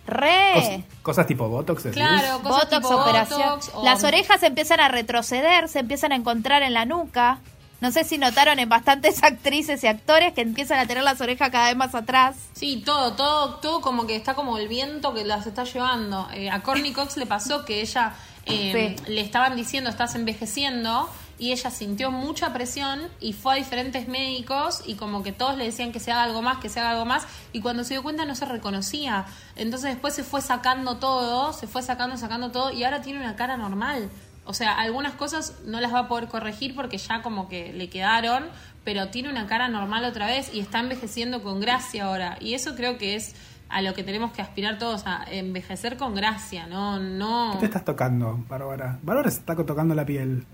Re. 0.07 0.53
Cos- 0.55 1.01
cosas 1.03 1.27
tipo 1.27 1.47
Botox? 1.47 1.83
Claro, 1.91 2.41
cosas 2.41 2.65
Botox, 2.65 2.81
tipo 2.87 2.95
operación. 3.01 3.41
Botox 3.41 3.71
o- 3.73 3.83
Las 3.85 4.03
orejas 4.03 4.41
empiezan 4.43 4.79
a 4.79 4.87
retroceder, 4.87 5.69
se 5.69 5.79
empiezan 5.79 6.11
a 6.11 6.15
encontrar 6.15 6.63
en 6.63 6.73
la 6.73 6.85
nuca. 6.85 7.39
No 7.81 7.91
sé 7.91 8.03
si 8.03 8.17
notaron 8.17 8.59
en 8.59 8.69
bastantes 8.69 9.23
actrices 9.23 9.83
y 9.83 9.87
actores 9.87 10.33
que 10.33 10.41
empiezan 10.41 10.79
a 10.79 10.85
tener 10.85 11.03
las 11.03 11.21
orejas 11.21 11.49
cada 11.49 11.67
vez 11.67 11.75
más 11.77 11.95
atrás. 11.95 12.35
Sí, 12.53 12.81
todo, 12.85 13.13
todo, 13.13 13.55
todo 13.55 13.81
como 13.81 14.05
que 14.05 14.15
está 14.15 14.33
como 14.33 14.57
el 14.57 14.67
viento 14.67 15.13
que 15.13 15.23
las 15.23 15.47
está 15.47 15.63
llevando. 15.63 16.27
Eh, 16.33 16.49
a 16.49 16.61
Courtney 16.61 16.93
Cox 16.93 17.17
le 17.17 17.25
pasó 17.25 17.63
que 17.65 17.81
ella 17.81 18.13
eh, 18.47 18.95
Sí. 19.05 19.11
le 19.11 19.21
estaban 19.21 19.55
diciendo 19.55 19.89
estás 19.89 20.15
envejeciendo 20.15 21.07
y 21.41 21.51
ella 21.51 21.71
sintió 21.71 22.11
mucha 22.11 22.53
presión 22.53 22.99
y 23.19 23.33
fue 23.33 23.53
a 23.53 23.55
diferentes 23.55 24.07
médicos 24.07 24.83
y 24.85 24.93
como 24.93 25.23
que 25.23 25.31
todos 25.31 25.57
le 25.57 25.65
decían 25.65 25.91
que 25.91 25.99
se 25.99 26.11
haga 26.11 26.21
algo 26.21 26.43
más, 26.43 26.59
que 26.59 26.69
se 26.69 26.79
haga 26.79 26.91
algo 26.91 27.05
más 27.05 27.25
y 27.51 27.61
cuando 27.61 27.83
se 27.83 27.95
dio 27.95 28.03
cuenta 28.03 28.25
no 28.25 28.35
se 28.35 28.45
reconocía. 28.45 29.25
Entonces 29.55 29.89
después 29.89 30.13
se 30.13 30.23
fue 30.23 30.41
sacando 30.41 30.97
todo, 30.97 31.51
se 31.51 31.65
fue 31.65 31.81
sacando, 31.81 32.15
sacando 32.15 32.51
todo 32.51 32.71
y 32.71 32.83
ahora 32.83 33.01
tiene 33.01 33.19
una 33.19 33.35
cara 33.35 33.57
normal. 33.57 34.11
O 34.45 34.53
sea, 34.53 34.75
algunas 34.75 35.13
cosas 35.13 35.55
no 35.65 35.81
las 35.81 35.91
va 35.91 36.01
a 36.01 36.07
poder 36.07 36.27
corregir 36.27 36.75
porque 36.75 36.99
ya 36.99 37.23
como 37.23 37.49
que 37.49 37.73
le 37.73 37.89
quedaron, 37.89 38.43
pero 38.83 39.07
tiene 39.07 39.27
una 39.27 39.47
cara 39.47 39.67
normal 39.67 40.05
otra 40.05 40.27
vez 40.27 40.53
y 40.53 40.59
está 40.59 40.79
envejeciendo 40.79 41.41
con 41.41 41.59
gracia 41.59 42.05
ahora. 42.05 42.37
Y 42.39 42.53
eso 42.53 42.75
creo 42.75 42.99
que 42.99 43.15
es 43.15 43.33
a 43.67 43.81
lo 43.81 43.95
que 43.95 44.03
tenemos 44.03 44.31
que 44.31 44.43
aspirar 44.43 44.77
todos, 44.77 45.07
a 45.07 45.23
envejecer 45.31 45.97
con 45.97 46.13
gracia, 46.13 46.67
no, 46.67 46.99
no. 46.99 47.53
¿Qué 47.53 47.61
te 47.61 47.65
estás 47.65 47.85
tocando, 47.85 48.37
Bárbara? 48.47 48.99
Bárbara 49.01 49.31
se 49.31 49.39
está 49.39 49.55
tocando 49.55 49.95
la 49.95 50.05
piel. 50.05 50.45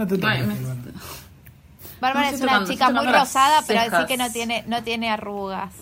No 0.00 0.06
te 0.06 0.16
toques, 0.16 0.38
Ay, 0.40 0.46
Bárbara. 2.00 2.30
No, 2.30 2.34
es 2.36 2.40
una 2.40 2.52
tocando- 2.52 2.70
chica 2.72 2.90
muy 2.90 3.06
rosada, 3.06 3.62
pero 3.66 3.80
sí 3.80 3.84
cejas. 3.90 4.06
que 4.06 4.16
no 4.16 4.32
tiene, 4.32 4.64
no 4.66 4.82
tiene 4.82 5.10
arrugas. 5.10 5.72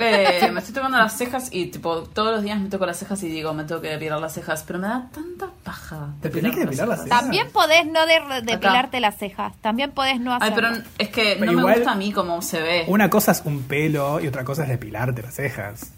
Eh, 0.00 0.48
me 0.52 0.60
estoy 0.60 0.74
tocando 0.74 0.96
las 0.98 1.16
cejas 1.16 1.48
y 1.52 1.66
tipo 1.66 2.02
todos 2.02 2.32
los 2.32 2.42
días 2.44 2.60
me 2.60 2.68
toco 2.68 2.86
las 2.86 2.96
cejas 2.98 3.20
y 3.24 3.28
digo 3.28 3.52
me 3.52 3.64
tengo 3.64 3.80
que 3.80 3.88
depilar 3.88 4.20
las 4.20 4.32
cejas, 4.32 4.62
pero 4.64 4.78
me 4.78 4.86
da 4.86 5.08
tanta 5.12 5.48
paja. 5.64 6.10
¿Te 6.22 6.30
tenés 6.30 6.54
que 6.54 6.60
depilar 6.60 6.86
las 6.88 7.02
cejas? 7.02 7.20
También 7.20 7.50
podés 7.52 7.84
no 7.86 8.06
de- 8.06 8.42
depilarte 8.44 9.00
las 9.00 9.16
cejas. 9.16 9.54
También 9.60 9.90
podés 9.92 10.20
no 10.20 10.32
Ay, 10.32 10.38
hacerlo. 10.40 10.68
pero 10.72 10.84
es 10.98 11.08
que 11.08 11.36
Pero 11.40 11.52
no 11.52 11.66
me 11.66 11.74
gusta 11.74 11.92
a 11.92 11.94
mí 11.96 12.12
cómo 12.12 12.40
se 12.42 12.60
ve. 12.60 12.84
Una 12.88 13.10
cosa 13.10 13.32
es 13.32 13.42
un 13.44 13.62
pelo 13.64 14.20
y 14.20 14.28
otra 14.28 14.44
cosa 14.44 14.62
es 14.64 14.68
depilarte 14.68 15.22
las 15.22 15.34
cejas. 15.34 15.90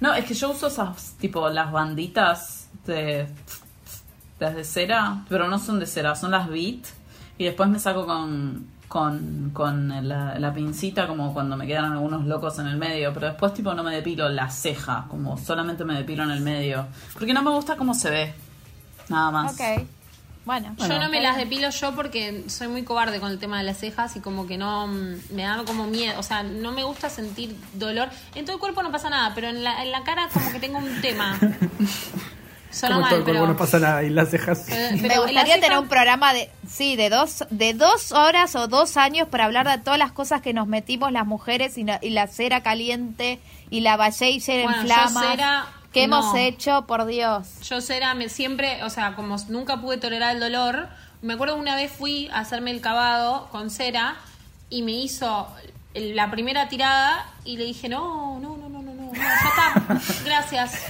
No, 0.00 0.14
es 0.14 0.24
que 0.24 0.32
yo 0.34 0.50
uso 0.50 0.68
esas 0.68 1.12
tipo 1.20 1.48
las 1.50 1.70
banditas 1.72 2.68
de 2.86 3.26
las 4.42 4.54
de 4.54 4.64
cera, 4.64 5.24
pero 5.28 5.48
no 5.48 5.58
son 5.58 5.80
de 5.80 5.86
cera, 5.86 6.14
son 6.14 6.30
las 6.30 6.48
beat 6.48 6.84
y 7.38 7.44
después 7.44 7.68
me 7.68 7.78
saco 7.78 8.06
con 8.06 8.70
con, 8.92 9.52
con 9.54 9.88
la, 10.06 10.38
la 10.38 10.52
pincita 10.52 11.06
como 11.06 11.32
cuando 11.32 11.56
me 11.56 11.66
quedan 11.66 11.92
algunos 11.92 12.26
locos 12.26 12.58
en 12.58 12.66
el 12.66 12.76
medio, 12.76 13.14
pero 13.14 13.28
después 13.28 13.54
tipo 13.54 13.72
no 13.72 13.82
me 13.82 13.94
depilo 13.94 14.28
la 14.28 14.50
ceja, 14.50 15.06
como 15.08 15.38
solamente 15.38 15.82
me 15.86 15.94
depilo 15.94 16.24
en 16.24 16.30
el 16.30 16.42
medio, 16.42 16.86
porque 17.14 17.32
no 17.32 17.40
me 17.40 17.50
gusta 17.52 17.76
cómo 17.76 17.94
se 17.94 18.10
ve. 18.10 18.34
Nada 19.08 19.30
más. 19.30 19.54
Ok. 19.54 19.86
Bueno. 20.44 20.74
Yo 20.76 20.98
no 20.98 21.08
me 21.08 21.22
las 21.22 21.38
depilo 21.38 21.70
yo 21.70 21.94
porque 21.94 22.44
soy 22.48 22.68
muy 22.68 22.82
cobarde 22.82 23.18
con 23.18 23.30
el 23.30 23.38
tema 23.38 23.56
de 23.56 23.64
las 23.64 23.78
cejas 23.78 24.14
y 24.16 24.20
como 24.20 24.46
que 24.46 24.58
no 24.58 24.86
mm, 24.86 25.34
me 25.34 25.44
da 25.44 25.64
como 25.64 25.86
miedo, 25.86 26.20
o 26.20 26.22
sea, 26.22 26.42
no 26.42 26.72
me 26.72 26.84
gusta 26.84 27.08
sentir 27.08 27.56
dolor. 27.72 28.10
En 28.34 28.44
todo 28.44 28.56
el 28.56 28.60
cuerpo 28.60 28.82
no 28.82 28.92
pasa 28.92 29.08
nada, 29.08 29.32
pero 29.34 29.48
en 29.48 29.64
la, 29.64 29.82
en 29.82 29.90
la 29.90 30.04
cara 30.04 30.28
como 30.34 30.52
que 30.52 30.60
tengo 30.60 30.76
un 30.76 31.00
tema. 31.00 31.38
Como 32.80 32.92
todo 32.92 33.00
mal, 33.00 33.14
el 33.14 33.22
cuerpo 33.24 33.40
pero... 33.42 33.46
no 33.52 33.56
pasa 33.56 33.78
nada 33.78 34.02
y 34.02 34.10
las 34.10 34.30
cejas. 34.30 34.64
pero- 34.68 34.96
Me 35.02 35.08
pero 35.08 35.22
gustaría 35.22 35.60
tener 35.60 35.78
un 35.78 35.88
programa 35.88 36.32
de, 36.32 36.50
sí, 36.68 36.96
de 36.96 37.10
dos, 37.10 37.44
de 37.50 37.74
dos 37.74 38.12
horas 38.12 38.54
o 38.56 38.66
dos 38.68 38.96
años 38.96 39.28
para 39.28 39.44
hablar 39.44 39.68
de 39.68 39.78
todas 39.78 39.98
las 39.98 40.12
cosas 40.12 40.40
que 40.42 40.52
nos 40.52 40.66
metimos 40.66 41.12
las 41.12 41.26
mujeres 41.26 41.76
y, 41.78 41.84
la- 41.84 41.98
y 42.02 42.10
la 42.10 42.26
cera 42.26 42.62
caliente 42.62 43.40
y 43.70 43.80
la 43.80 43.96
Bayeisher 43.96 44.60
en 44.60 44.64
Bueno, 44.66 44.82
yo 44.82 44.86
flamas. 44.94 45.26
cera, 45.30 45.66
¿Qué 45.92 46.06
no. 46.06 46.18
hemos 46.20 46.36
hecho, 46.36 46.86
por 46.86 47.04
Dios? 47.06 47.46
Yo 47.68 47.80
cera, 47.80 48.14
me 48.14 48.28
siempre, 48.28 48.82
o 48.84 48.90
sea, 48.90 49.14
como 49.14 49.36
nunca 49.48 49.80
pude 49.80 49.98
tolerar 49.98 50.34
el 50.34 50.40
dolor, 50.40 50.88
me 51.20 51.34
acuerdo 51.34 51.56
una 51.56 51.76
vez 51.76 51.92
fui 51.92 52.28
a 52.32 52.38
hacerme 52.40 52.70
el 52.70 52.80
cavado 52.80 53.48
con 53.50 53.70
cera 53.70 54.16
y 54.70 54.82
me 54.82 54.92
hizo 54.92 55.46
el- 55.94 56.16
la 56.16 56.30
primera 56.30 56.68
tirada 56.70 57.26
y 57.44 57.58
le 57.58 57.64
dije, 57.64 57.88
no, 57.90 58.40
no, 58.40 58.56
no, 58.56 58.68
no, 58.70 58.80
no, 58.82 58.92
no, 58.94 59.04
no, 59.04 59.12
ya 59.14 59.34
está, 59.34 60.22
gracias. 60.24 60.86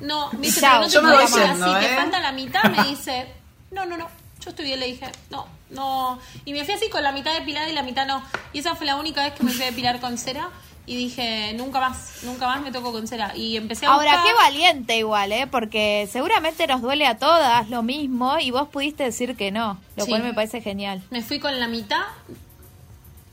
No, 0.00 0.30
me 0.32 0.40
dice, 0.40 0.60
Chao. 0.60 0.70
pero 0.72 0.80
no 0.82 0.86
te 0.88 0.92
Yo 0.94 1.02
me 1.02 1.08
voy 1.16 1.26
puedo 1.26 1.46
yendo, 1.46 1.64
así, 1.74 1.86
te 1.86 1.92
¿eh? 1.92 1.96
falta 1.96 2.20
la 2.20 2.32
mitad, 2.32 2.64
me 2.64 2.82
dice, 2.88 3.26
no, 3.70 3.86
no, 3.86 3.96
no, 3.96 4.08
yo 4.40 4.50
estoy 4.50 4.66
bien, 4.66 4.80
le 4.80 4.86
dije, 4.86 5.06
no, 5.30 5.46
no. 5.70 6.18
Y 6.44 6.52
me 6.52 6.64
fui 6.64 6.74
así 6.74 6.88
con 6.90 7.02
la 7.02 7.12
mitad 7.12 7.32
depilada 7.34 7.68
y 7.68 7.72
la 7.72 7.82
mitad 7.82 8.06
no. 8.06 8.22
Y 8.52 8.58
esa 8.60 8.74
fue 8.74 8.86
la 8.86 8.96
única 8.96 9.22
vez 9.24 9.32
que 9.34 9.42
me 9.42 9.50
fui 9.52 9.62
a 9.62 9.66
depilar 9.66 10.00
con 10.00 10.18
cera. 10.18 10.50
Y 10.88 10.94
dije, 10.94 11.52
nunca 11.54 11.80
más, 11.80 12.18
nunca 12.22 12.46
más 12.46 12.60
me 12.62 12.70
toco 12.70 12.92
con 12.92 13.08
cera. 13.08 13.32
Y 13.34 13.56
empecé 13.56 13.86
a 13.86 13.88
Ahora, 13.90 14.12
buscar- 14.12 14.24
qué 14.26 14.34
valiente 14.34 14.96
igual, 14.96 15.32
¿eh? 15.32 15.48
Porque 15.48 16.08
seguramente 16.12 16.64
nos 16.68 16.80
duele 16.80 17.06
a 17.08 17.18
todas 17.18 17.68
lo 17.70 17.82
mismo 17.82 18.38
y 18.38 18.52
vos 18.52 18.68
pudiste 18.68 19.02
decir 19.02 19.34
que 19.36 19.50
no, 19.50 19.80
lo 19.96 20.04
Sí. 20.04 20.10
cual 20.10 20.22
me 20.22 20.32
parece 20.32 20.60
genial. 20.60 21.02
Me 21.10 21.22
fui 21.22 21.40
con 21.40 21.58
la 21.58 21.66
mitad 21.66 22.02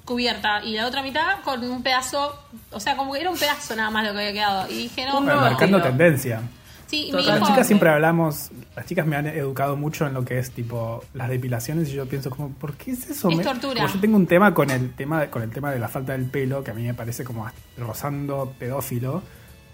cubierta 0.06 0.64
y 0.64 0.74
la 0.76 0.86
otra 0.88 1.01
mitad 1.01 1.41
con 1.43 1.64
un 1.64 1.82
pedazo, 1.84 2.36
o 2.72 2.80
sea, 2.80 2.97
como 2.97 3.14
que 3.14 3.22
era 3.22 3.30
un 3.30 3.38
pedazo 3.38 3.76
nada 3.76 3.89
más 3.89 4.06
lo 4.06 4.14
que 4.14 4.20
había 4.20 4.34
quedado. 4.34 4.70
Y 4.72 4.76
dije, 4.84 5.06
no, 5.06 5.22
Bueno, 5.22 5.41
marcando 5.41 5.82
tendencia. 5.82 6.41
sí, 6.88 7.08
Total. 7.12 7.26
dijo, 7.26 7.39
Las 7.39 7.47
chicas 7.49 7.68
siempre 7.68 7.89
hablamos, 7.89 8.51
las 8.76 8.86
chicas 8.86 9.06
me 9.08 9.16
han 9.16 9.28
educado 9.28 9.76
mucho 9.78 10.06
en 10.06 10.14
lo 10.14 10.26
que 10.26 10.39
es 10.39 10.51
tipo 10.51 11.04
las 11.14 11.30
depilaciones 11.30 11.89
y 11.89 11.93
yo 11.93 12.06
pienso 12.08 12.30
como, 12.30 12.49
¿por 12.49 12.74
qué 12.76 12.91
es 12.91 13.10
eso? 13.10 13.30
Es 13.30 13.38
Me- 13.38 13.43
tortura. 13.43 13.76
como 13.82 13.88
yo 13.93 13.99
tengo 14.01 14.18
un 14.18 14.28
tema 14.28 14.54
con 14.54 14.70
el 14.70 14.93
tema 14.93 15.28
con 15.28 15.41
el 15.41 15.49
tema 15.51 15.72
de 15.72 15.80
la 15.80 15.88
falta 15.88 16.12
del 16.14 16.26
pelo 16.26 16.64
que 16.64 16.72
a 16.72 16.74
mí 16.74 16.84
me 16.84 16.93
parece 16.93 17.24
como 17.24 17.49
rozando 17.78 18.54
pedófilo. 18.60 19.22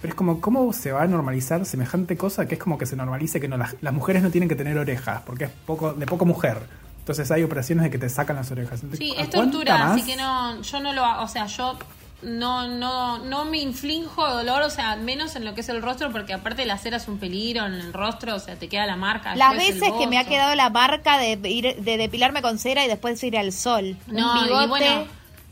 Pero 0.01 0.11
es 0.13 0.15
como, 0.15 0.39
¿cómo 0.39 0.71
se 0.71 0.93
va 0.93 1.01
a 1.03 1.07
normalizar 1.07 1.65
semejante 1.65 2.15
cosa 2.15 2.47
que 2.47 2.55
es 2.55 2.59
como 2.61 2.77
que 2.77 2.85
se 2.85 2.95
normalice 2.95 3.41
que 3.41 3.49
no, 3.49 3.57
las, 3.57 3.75
las 3.81 3.93
mujeres 3.93 4.23
no 4.23 4.29
tienen 4.31 4.47
que 4.47 4.55
tener 4.55 4.77
orejas, 4.77 5.23
porque 5.25 5.43
es 5.45 5.49
poco 5.65 5.91
de 5.93 6.05
poco 6.05 6.25
mujer. 6.25 6.57
Entonces 6.99 7.31
hay 7.31 7.43
operaciones 7.43 7.83
de 7.83 7.89
que 7.89 7.97
te 7.97 8.09
sacan 8.09 8.35
las 8.35 8.51
orejas. 8.51 8.81
Sí, 8.97 9.15
¿A 9.17 9.23
es 9.23 9.29
tortura, 9.29 9.77
más? 9.77 9.91
así 9.93 10.05
que 10.05 10.15
no, 10.15 10.61
yo 10.61 10.79
no 10.79 10.93
lo 10.93 11.03
hago, 11.03 11.23
o 11.23 11.27
sea, 11.27 11.47
yo 11.47 11.77
no, 12.21 12.67
no, 12.67 13.17
no 13.19 13.45
me 13.45 13.59
inflijo 13.59 14.27
dolor, 14.27 14.61
o 14.61 14.69
sea, 14.69 14.95
menos 14.97 15.35
en 15.35 15.45
lo 15.45 15.55
que 15.55 15.61
es 15.61 15.69
el 15.69 15.81
rostro, 15.81 16.11
porque 16.11 16.33
aparte 16.33 16.65
la 16.65 16.77
cera 16.77 16.97
es 16.97 17.07
un 17.07 17.17
peligro 17.17 17.65
en 17.65 17.73
el 17.73 17.93
rostro, 17.93 18.35
o 18.35 18.39
sea, 18.39 18.55
te 18.57 18.67
queda 18.67 18.85
la 18.85 18.95
marca. 18.95 19.35
Las 19.35 19.55
veces 19.55 19.91
que 19.97 20.07
me 20.07 20.17
ha 20.17 20.25
quedado 20.25 20.53
la 20.55 20.69
marca 20.69 21.17
de 21.17 21.39
ir 21.49 21.77
de 21.77 21.97
depilarme 21.97 22.41
con 22.41 22.59
cera 22.59 22.83
y 22.83 22.87
después 22.87 23.23
ir 23.23 23.37
al 23.37 23.53
sol. 23.53 23.97
No, 24.07 24.33
un 24.33 24.43
bigote. 24.43 24.65
y 24.65 24.67
bueno, 24.67 25.05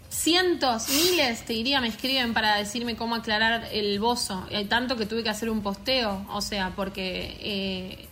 cientos, 0.09 0.89
miles, 0.89 1.45
te 1.45 1.53
diría, 1.53 1.80
me 1.81 1.88
escriben 1.88 2.34
para 2.34 2.57
decirme 2.57 2.95
cómo 2.95 3.15
aclarar 3.15 3.67
el 3.72 3.99
bozo. 3.99 4.45
Y 4.51 4.55
hay 4.55 4.65
tanto 4.65 4.97
que 4.97 5.05
tuve 5.05 5.23
que 5.23 5.30
hacer 5.30 5.49
un 5.49 5.61
posteo, 5.61 6.26
o 6.30 6.41
sea, 6.41 6.73
porque... 6.76 7.38
eh, 7.39 8.06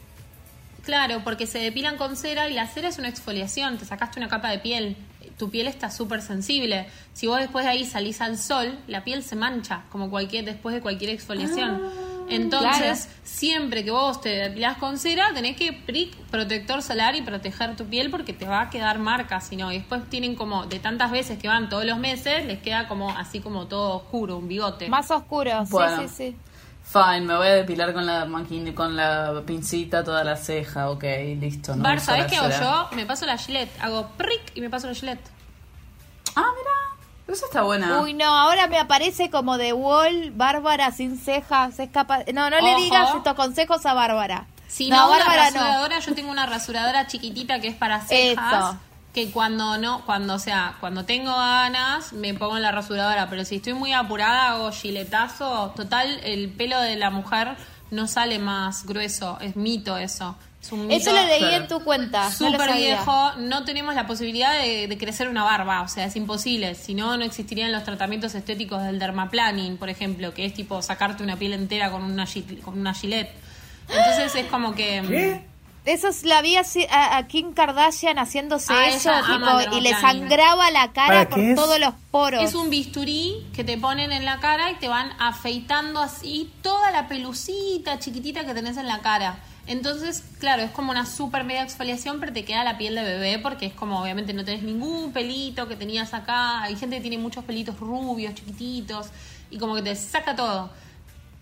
claro, 0.86 1.22
porque 1.24 1.48
se 1.48 1.60
depilan 1.60 1.98
con 1.98 2.16
cera 2.16 2.48
y 2.50 2.54
la 2.54 2.68
cera 2.68 2.88
es 2.88 2.98
una 2.98 3.10
exfoliación, 3.10 3.78
te 3.78 3.86
sacaste 3.86 4.20
una 4.20 4.30
capa 4.30 4.50
de 4.50 4.60
piel, 4.60 4.96
tu 5.38 5.50
piel 5.50 5.68
está 5.68 5.92
súper 5.92 6.22
sensible. 6.22 6.88
Si 7.14 7.28
vos 7.28 7.40
después 7.40 7.66
de 7.66 7.72
ahí 7.72 7.86
salís 7.86 8.22
al 8.22 8.38
sol, 8.38 8.78
la 8.88 9.04
piel 9.04 9.24
se 9.24 9.36
mancha, 9.36 9.84
como 9.92 10.10
cualquier 10.10 10.46
después 10.46 10.74
de 10.74 10.82
cualquier 10.82 11.12
exfoliación. 11.12 11.82
Entonces, 12.28 13.08
siempre 13.24 13.84
que 13.84 13.92
vos 13.92 14.20
te 14.22 14.30
depilás 14.30 14.78
con 14.78 14.98
cera, 14.98 15.32
tenés 15.34 15.56
que 15.58 15.74
pric, 15.74 16.16
protector 16.32 16.82
solar 16.82 17.16
y 17.16 17.22
proteger 17.22 17.76
tu 17.76 17.86
piel 17.86 18.10
porque 18.10 18.34
te 18.34 18.46
va 18.46 18.62
a 18.62 18.70
quedar 18.70 18.98
marca, 18.98 19.42
si 19.42 19.56
no. 19.56 19.72
Y 19.72 19.78
después 19.78 20.10
tienen 20.10 20.36
como, 20.36 20.66
de 20.66 20.80
tantas 20.80 21.12
veces 21.12 21.38
que 21.38 21.48
van 21.48 21.70
todos 21.70 21.86
los 21.86 22.00
meses, 22.00 22.46
les 22.46 22.60
queda 22.60 22.88
como 22.88 23.12
así 23.12 23.42
como 23.42 23.68
todo 23.68 23.98
oscuro, 23.98 24.38
un 24.38 24.48
bigote. 24.48 24.90
Más 24.90 25.12
oscuro, 25.12 25.66
Bueno. 25.70 26.02
sí, 26.02 26.08
sí, 26.08 26.32
sí. 26.32 26.38
Fine, 26.86 27.22
me 27.22 27.36
voy 27.36 27.48
a 27.48 27.56
depilar 27.56 27.94
con 27.94 28.06
la 28.06 28.28
con 28.76 28.96
la 28.96 29.42
pincita 29.46 30.04
toda 30.04 30.24
la 30.24 30.36
ceja, 30.38 30.90
ok, 30.92 31.04
listo. 31.40 31.76
No 31.76 31.84
Bar, 31.84 31.98
uso 31.98 32.06
¿sabés 32.06 32.24
la 32.24 32.30
qué 32.30 32.38
hago 32.38 32.50
yo? 32.50 32.96
Me 32.96 33.06
paso 33.06 33.26
la 33.26 33.38
Gillette, 33.38 33.72
hago 33.82 34.08
pric 34.18 34.56
y 34.56 34.62
me 34.62 34.70
paso 34.70 34.88
la 34.88 34.94
Gillette. 34.94 35.28
Ah, 36.36 36.46
mira, 36.56 37.34
esa 37.36 37.46
está 37.48 37.64
buena. 37.64 38.02
Uy, 38.02 38.14
no, 38.14 38.26
ahora 38.26 38.68
me 38.68 38.78
aparece 38.78 39.30
como 39.30 39.58
de 39.58 39.74
Wall, 39.74 40.32
Bárbara 40.32 40.92
sin 40.92 41.18
cejas, 41.18 41.80
es 41.80 41.90
capaz... 41.90 42.26
No, 42.34 42.50
no 42.50 42.62
le 42.62 42.72
Ojo. 42.74 42.82
digas 42.82 43.16
estos 43.16 43.34
consejos 43.34 43.86
a 43.86 43.94
Bárbara. 43.94 44.46
Si 44.68 44.90
no, 44.90 44.98
no, 44.98 45.08
una 45.08 45.18
Bárbara 45.20 45.52
no. 45.52 45.58
rasuradora, 45.58 46.00
yo 46.00 46.16
tengo 46.16 46.32
una 46.32 46.46
rasuradora 46.46 47.08
chiquitita 47.08 47.60
que 47.60 47.70
es 47.70 47.76
para 47.76 48.02
cejas. 48.02 48.54
Eso. 48.54 48.80
Que 49.16 49.32
cuando 49.32 49.78
no, 49.78 50.06
cuando, 50.06 50.34
o 50.34 50.40
sea, 50.40 50.76
cuando 50.82 51.06
tengo 51.06 51.32
ganas, 51.32 52.12
me 52.12 52.34
pongo 52.34 52.58
en 52.58 52.64
la 52.64 52.74
rasuradora. 52.74 53.30
Pero 53.30 53.46
si 53.46 53.56
estoy 53.56 53.74
muy 53.74 53.94
apurada, 53.94 54.50
hago 54.50 54.74
giletazo. 54.74 55.72
Total, 55.74 56.20
el 56.26 56.50
pelo 56.50 56.78
de 56.82 56.98
la 56.98 57.12
mujer 57.12 57.56
no 57.92 58.08
sale 58.08 58.40
más 58.40 58.86
grueso. 58.86 59.38
Es 59.40 59.56
mito 59.56 59.98
eso. 59.98 60.36
Es 60.62 60.70
un 60.74 60.88
mito. 60.88 61.00
Eso 61.00 61.14
lo 61.14 61.26
leí 61.28 61.54
en 61.54 61.68
tu 61.70 61.82
cuenta. 61.82 62.30
Súper 62.30 62.74
viejo, 62.74 63.32
no 63.38 63.64
tenemos 63.64 63.96
la 63.96 64.06
posibilidad 64.06 64.60
de, 64.60 64.90
de 64.90 64.98
crecer 64.98 65.30
una 65.30 65.46
barba, 65.46 65.82
o 65.84 65.88
sea, 65.88 66.04
es 66.08 66.16
imposible. 66.18 66.76
Si 66.76 66.94
no, 66.94 67.16
no 67.16 67.24
existirían 67.24 67.72
los 67.72 67.86
tratamientos 67.86 68.36
estéticos 68.36 68.84
del 68.84 69.00
dermaplaning, 69.00 69.78
por 69.78 69.90
ejemplo, 69.90 70.34
que 70.34 70.44
es 70.44 70.54
tipo 70.54 70.82
sacarte 70.82 71.24
una 71.24 71.38
piel 71.38 71.54
entera 71.54 71.90
con 71.90 72.04
una, 72.04 72.28
con 72.64 72.78
una 72.78 72.94
gilet. 72.94 73.32
Entonces 73.88 74.36
es 74.36 74.48
como 74.48 74.76
que... 74.76 75.02
¿Qué? 75.08 75.55
Eso 75.86 76.08
es- 76.08 76.24
la 76.24 76.42
vi 76.42 76.56
así 76.56 76.86
a, 76.90 77.18
a 77.18 77.28
Kim 77.28 77.54
Kardashian 77.54 78.18
haciéndose 78.18 78.74
Ah, 78.74 78.88
eso 78.88 79.12
tipo, 79.28 79.78
y 79.78 79.82
le 79.82 79.92
sangraba 79.92 80.72
la 80.72 80.92
cara 80.94 81.08
¿Para 81.26 81.30
por 81.30 81.40
es? 81.40 81.56
todos 81.56 81.80
los 81.80 81.94
poros. 82.12 82.44
Es 82.44 82.56
un 82.56 82.70
bisturí 82.70 83.46
que 83.54 83.64
te 83.64 83.78
ponen 83.78 84.12
en 84.12 84.26
la 84.26 84.40
cara 84.40 84.72
y 84.72 84.76
te 84.76 84.88
van 84.88 85.12
afeitando 85.20 86.00
así 86.02 86.52
toda 86.62 86.92
la 86.92 87.08
pelucita 87.08 88.00
chiquitita 88.00 88.46
que 88.46 88.54
tenés 88.54 88.78
en 88.78 88.88
la 88.88 89.00
cara. 89.00 89.38
Entonces, 89.68 90.24
claro, 90.40 90.62
es 90.62 90.70
como 90.72 90.92
una 90.92 91.06
super 91.08 91.44
media 91.44 91.64
exfoliación, 91.64 92.20
pero 92.20 92.32
te 92.32 92.46
queda 92.46 92.64
la 92.64 92.78
piel 92.78 92.94
de 92.96 93.04
bebé 93.04 93.40
porque 93.40 93.66
es 93.66 93.74
como 93.74 94.00
obviamente 94.02 94.32
no 94.34 94.46
tenés 94.46 94.62
ningún 94.64 95.12
pelito 95.12 95.68
que 95.68 95.76
tenías 95.76 96.14
acá. 96.14 96.62
Hay 96.64 96.76
gente 96.76 96.98
que 96.98 97.02
tiene 97.02 97.18
muchos 97.18 97.44
pelitos 97.46 97.80
rubios, 97.80 98.36
chiquititos, 98.36 99.08
y 99.50 99.58
como 99.58 99.74
que 99.76 99.82
te 99.82 99.96
saca 99.96 100.36
todo. 100.36 100.72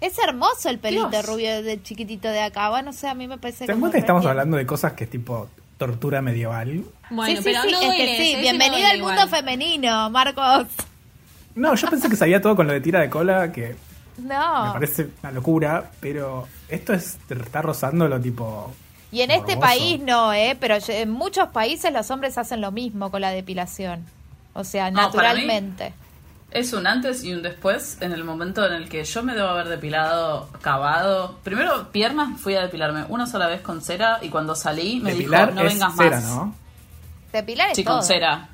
Es 0.05 0.17
hermoso 0.19 0.67
el 0.69 0.79
pelito 0.79 1.07
Dios. 1.09 1.25
rubio 1.25 1.63
de 1.63 1.81
chiquitito 1.81 2.27
de 2.27 2.41
acá. 2.41 2.69
Bueno, 2.69 2.87
no 2.91 2.93
sé, 2.93 3.07
a 3.07 3.13
mí 3.13 3.25
me 3.27 3.37
parece 3.37 3.59
¿Te 3.59 3.67
das 3.67 3.75
como 3.75 3.81
cuenta 3.83 3.95
que 3.95 3.99
estamos 4.01 4.25
hablando 4.25 4.57
de 4.57 4.65
cosas 4.65 4.93
que 4.93 5.05
es 5.05 5.09
tipo 5.09 5.47
tortura 5.77 6.21
medieval? 6.21 6.83
Bueno, 7.09 7.31
sí, 7.31 7.37
sí, 7.37 7.43
pero 7.45 7.61
sí, 7.61 7.71
no 7.71 7.77
es 7.79 7.85
duele, 7.87 8.05
que 8.05 8.17
sí. 8.25 8.33
no 8.35 8.39
Bienvenido 8.41 8.87
al 8.87 8.97
mundo 8.99 9.13
igual. 9.13 9.29
femenino, 9.29 10.09
Marcos. 10.09 10.67
No, 11.55 11.73
yo 11.75 11.89
pensé 11.89 12.09
que 12.09 12.15
sabía 12.17 12.41
todo 12.41 12.55
con 12.55 12.67
lo 12.67 12.73
de 12.73 12.81
tira 12.81 12.99
de 12.99 13.09
cola, 13.09 13.51
que 13.53 13.75
No. 14.17 14.65
me 14.65 14.71
parece 14.73 15.07
una 15.21 15.31
locura, 15.31 15.91
pero 16.01 16.47
esto 16.67 16.93
es 16.93 17.17
está 17.29 17.61
rozando 17.61 18.07
lo 18.09 18.19
tipo. 18.19 18.73
Y 19.11 19.21
en 19.21 19.31
este 19.31 19.55
país 19.55 20.01
no, 20.01 20.33
¿eh? 20.33 20.57
Pero 20.59 20.75
en 20.87 21.11
muchos 21.11 21.47
países 21.49 21.93
los 21.93 22.09
hombres 22.11 22.37
hacen 22.37 22.59
lo 22.59 22.71
mismo 22.71 23.09
con 23.09 23.21
la 23.21 23.29
depilación. 23.29 24.03
O 24.53 24.63
sea, 24.65 24.91
No, 24.91 25.11
para 25.11 25.33
mí- 25.35 25.45
naturalmente. 25.45 25.93
Es 26.53 26.71
un 26.73 26.85
antes 26.85 27.23
y 27.23 27.33
un 27.33 27.41
después 27.41 27.97
en 27.99 28.11
el 28.11 28.23
momento 28.23 28.63
en 28.65 28.73
el 28.73 28.87
que 28.87 29.03
yo 29.03 29.23
me 29.23 29.33
debo 29.33 29.47
haber 29.49 29.67
depilado, 29.69 30.49
cavado. 30.61 31.39
Primero, 31.43 31.91
piernas, 31.91 32.39
fui 32.39 32.55
a 32.55 32.61
depilarme 32.61 33.05
una 33.09 33.25
sola 33.25 33.47
vez 33.47 33.61
con 33.61 33.81
cera 33.81 34.19
y 34.21 34.29
cuando 34.29 34.53
salí 34.55 34.99
me 34.99 35.11
Depilar 35.13 35.49
dijo, 35.49 35.59
no 35.61 35.67
es 35.67 35.73
vengas 35.73 35.95
cera, 35.97 36.15
más. 36.21 36.23
¿no? 36.25 36.55
Depilar 37.31 37.69
es 37.71 37.75
Sí, 37.75 37.83
todo. 37.83 37.95
con 37.97 38.03
cera. 38.05 38.49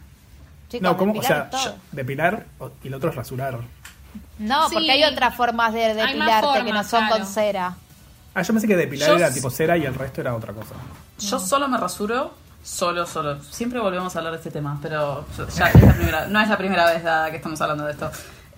Chicos, 0.69 0.81
no, 0.83 0.95
¿cómo? 0.97 1.13
O 1.19 1.21
sea, 1.23 1.49
depilar 1.91 2.45
y 2.83 2.89
lo 2.89 2.97
otro 2.97 3.09
es 3.09 3.15
rasurar. 3.17 3.59
No, 4.37 4.69
Sí. 4.69 4.75
porque 4.75 4.91
hay 4.91 5.03
otras 5.03 5.35
formas 5.35 5.73
de 5.73 5.93
depilarte 5.93 6.63
que 6.63 6.71
no 6.71 6.83
son 6.85 7.05
claro. 7.07 7.17
con 7.17 7.27
cera. 7.27 7.75
Ah, 8.33 8.41
yo 8.43 8.53
pensé 8.53 8.67
que 8.67 8.77
depilar 8.77 9.09
Yo 9.09 9.17
era 9.17 9.33
tipo 9.33 9.49
cera 9.49 9.75
y 9.77 9.85
el 9.85 9.93
resto 9.95 10.21
era 10.21 10.35
otra 10.35 10.53
cosa. 10.53 10.75
Yo 11.19 11.37
solo 11.39 11.67
me 11.67 11.77
rasuro, 11.77 12.33
solo, 12.63 13.05
solo. 13.05 13.41
Siempre 13.43 13.79
volvemos 13.79 14.15
a 14.15 14.19
hablar 14.19 14.33
de 14.33 14.37
este 14.39 14.51
tema, 14.51 14.77
pero 14.81 15.25
ya 15.55 15.67
es 15.69 15.81
la 15.81 15.93
primera, 15.93 16.27
no 16.27 16.39
es 16.39 16.49
la 16.49 16.57
primera 16.57 16.85
vez 16.91 17.03
dada 17.03 17.29
que 17.31 17.37
estamos 17.37 17.59
hablando 17.61 17.85
de 17.85 17.91
esto. 17.91 18.11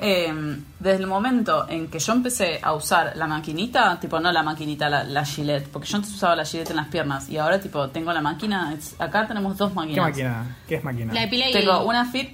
Eh, 0.04 0.58
desde 0.80 0.98
el 1.04 1.06
momento 1.08 1.68
en 1.70 1.88
que 1.88 2.00
yo 2.00 2.14
empecé 2.14 2.60
a 2.64 2.74
usar 2.74 3.14
la 3.16 3.28
maquinita, 3.28 4.00
tipo 4.00 4.20
no 4.20 4.32
la 4.32 4.42
maquinita, 4.42 4.90
la, 4.90 5.04
la 5.04 5.24
Gillette, 5.24 5.68
porque 5.68 5.88
yo 5.88 5.98
antes 5.98 6.12
usaba 6.12 6.36
la 6.36 6.44
Gillette 6.44 6.72
en 6.72 6.78
las 6.78 6.88
piernas 6.88 7.30
y 7.30 7.38
ahora 7.38 7.60
tipo 7.60 7.88
tengo 7.90 8.12
la 8.12 8.22
máquina, 8.22 8.74
es- 8.74 8.96
acá 9.00 9.28
tenemos 9.28 9.58
dos 9.58 9.70
¿Qué 9.70 9.76
máquinas. 9.76 10.06
máquina? 10.08 10.58
¿Qué 10.68 10.76
es 10.76 10.84
máquina? 10.84 11.14
La 11.14 11.24
Epilating. 11.24 11.54
Tengo 11.54 11.84
una 11.84 12.06
fit. 12.06 12.32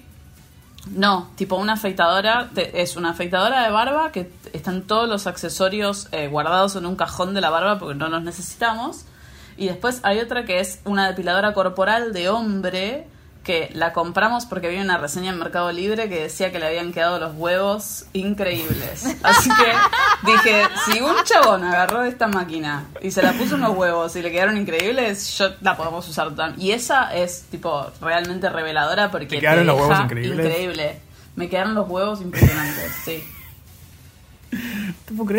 No, 0.92 1.30
tipo 1.36 1.58
una 1.58 1.74
afeitadora. 1.74 2.48
te- 2.54 2.82
es 2.82 2.96
una 2.96 3.10
afeitadora 3.10 3.64
de 3.64 3.70
barba 3.72 4.14
que 4.14 4.32
están 4.54 4.84
todos 4.84 5.10
los 5.10 5.28
accesorios 5.28 6.08
eh, 6.14 6.30
guardados 6.30 6.78
en 6.78 6.86
un 6.86 6.96
cajón 6.96 7.34
de 7.34 7.42
la 7.42 7.50
barba 7.50 7.78
porque 7.80 7.96
no 7.96 8.08
los 8.08 8.24
necesitamos. 8.24 9.04
Y 9.58 9.68
después 9.68 10.00
hay 10.04 10.20
otra 10.20 10.46
que 10.46 10.60
es 10.60 10.80
una 10.86 11.08
depiladora 11.08 11.54
corporal 11.54 12.14
de 12.14 12.30
hombre 12.30 13.08
que 13.44 13.70
la 13.74 13.94
compramos 13.94 14.46
porque 14.46 14.68
había 14.68 14.82
una 14.82 14.98
reseña 14.98 15.32
en 15.32 15.40
Mercado 15.40 15.72
Libre 15.72 16.10
que 16.10 16.24
decía 16.24 16.52
que 16.52 16.60
le 16.60 16.68
habían 16.68 16.92
quedado 16.92 17.18
los 17.18 17.34
huevos 17.36 18.06
increíbles. 18.12 19.06
Así 19.24 19.50
que 19.50 20.30
dije, 20.30 20.64
si 20.86 21.00
un 21.00 21.16
chabón 21.24 21.64
agarró 21.64 22.04
esta 22.04 22.28
máquina 22.28 22.88
y 23.02 23.10
se 23.10 23.22
la 23.22 23.32
puso 23.32 23.56
unos 23.56 23.76
huevos 23.78 24.14
y 24.18 24.22
le 24.22 24.32
quedaron 24.32 24.58
increíbles, 24.58 25.38
yo 25.38 25.52
la 25.62 25.78
podemos 25.78 26.06
usar 26.10 26.36
también. 26.36 26.62
Y 26.62 26.72
esa 26.74 27.16
es 27.16 27.44
tipo 27.50 27.90
realmente 28.02 28.50
reveladora 28.50 29.10
porque 29.12 29.28
¿Te 29.28 29.40
quedaron 29.40 29.62
te 29.62 29.66
los 29.66 29.80
huevos 29.80 30.00
increíbles? 30.02 30.46
increíble. 30.46 31.00
Me 31.38 31.48
quedaron 31.48 31.74
los 31.74 31.88
huevos 31.88 32.20
impresionantes, 32.20 32.92
sí. 33.06 33.24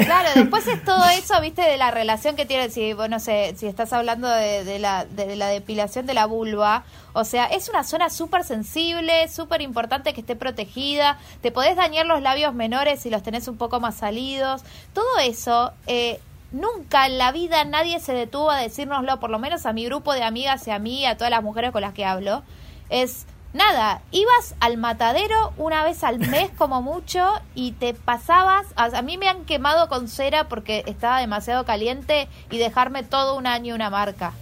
Claro, 0.05 0.29
después 0.35 0.67
es 0.67 0.83
todo 0.85 1.05
eso, 1.11 1.41
viste, 1.41 1.63
de 1.63 1.77
la 1.77 1.91
relación 1.91 2.37
que 2.37 2.47
tiene, 2.47 2.71
si, 2.71 2.93
bueno, 2.93 3.17
no 3.17 3.21
sé, 3.21 3.55
si 3.57 3.67
estás 3.67 3.93
hablando 3.93 4.29
de, 4.29 4.65
de 4.65 4.79
la 4.79 5.05
depilación 5.49 6.07
de 6.07 6.15
la 6.15 6.27
vulva, 6.27 6.85
o 7.13 7.25
sea, 7.25 7.47
es 7.47 7.69
una 7.69 7.85
zona 7.85 8.11
súper 8.11 8.45
sensible, 8.45 9.29
súper 9.29 9.61
importante 9.63 10.15
que 10.15 10.21
esté 10.21 10.37
protegida, 10.37 11.19
te 11.41 11.51
podés 11.51 11.77
dañar 11.77 12.07
los 12.07 12.23
labios 12.23 12.55
menores 12.55 13.01
si 13.01 13.11
los 13.11 13.23
tenés 13.23 13.49
un 13.49 13.57
poco 13.57 13.81
más 13.81 13.97
salidos, 13.97 14.63
todo 14.93 15.19
eso, 15.21 15.73
eh, 15.87 16.21
nunca 16.53 17.07
en 17.07 17.19
la 17.19 17.33
vida 17.33 17.65
nadie 17.65 18.01
se 18.01 18.13
detuvo 18.13 18.51
a 18.51 18.59
decírnoslo, 18.59 19.21
por 19.21 19.31
lo 19.31 19.39
menos 19.39 19.67
a 19.67 19.73
mi 19.73 19.85
grupo 19.85 20.13
de 20.13 20.23
amigas 20.23 20.67
y 20.67 20.71
a 20.71 20.79
mí, 20.79 21.07
a 21.07 21.17
todas 21.17 21.31
las 21.31 21.43
mujeres 21.43 21.73
con 21.73 21.83
las 21.83 21.95
que 21.95 22.05
hablo, 22.05 22.43
es... 22.91 23.27
Nada, 23.53 24.03
ibas 24.11 24.55
al 24.61 24.77
matadero 24.77 25.53
una 25.57 25.83
vez 25.83 26.05
al 26.05 26.19
mes 26.19 26.51
como 26.57 26.83
mucho 26.83 27.27
y 27.55 27.73
te 27.73 27.95
pasabas, 27.95 28.67
a, 28.77 29.03
mí 29.03 29.17
me 29.17 29.29
han 29.29 29.45
quemado 29.45 29.89
con 29.89 30.09
cera 30.09 30.49
porque 30.49 30.85
estaba 30.87 31.21
demasiado 31.21 31.65
caliente 31.65 32.29
y 32.51 32.59
dejarme 32.59 33.03
todo 33.03 33.37
un 33.37 33.47
año 33.47 33.75
una 33.75 33.91
marca. 33.91 34.33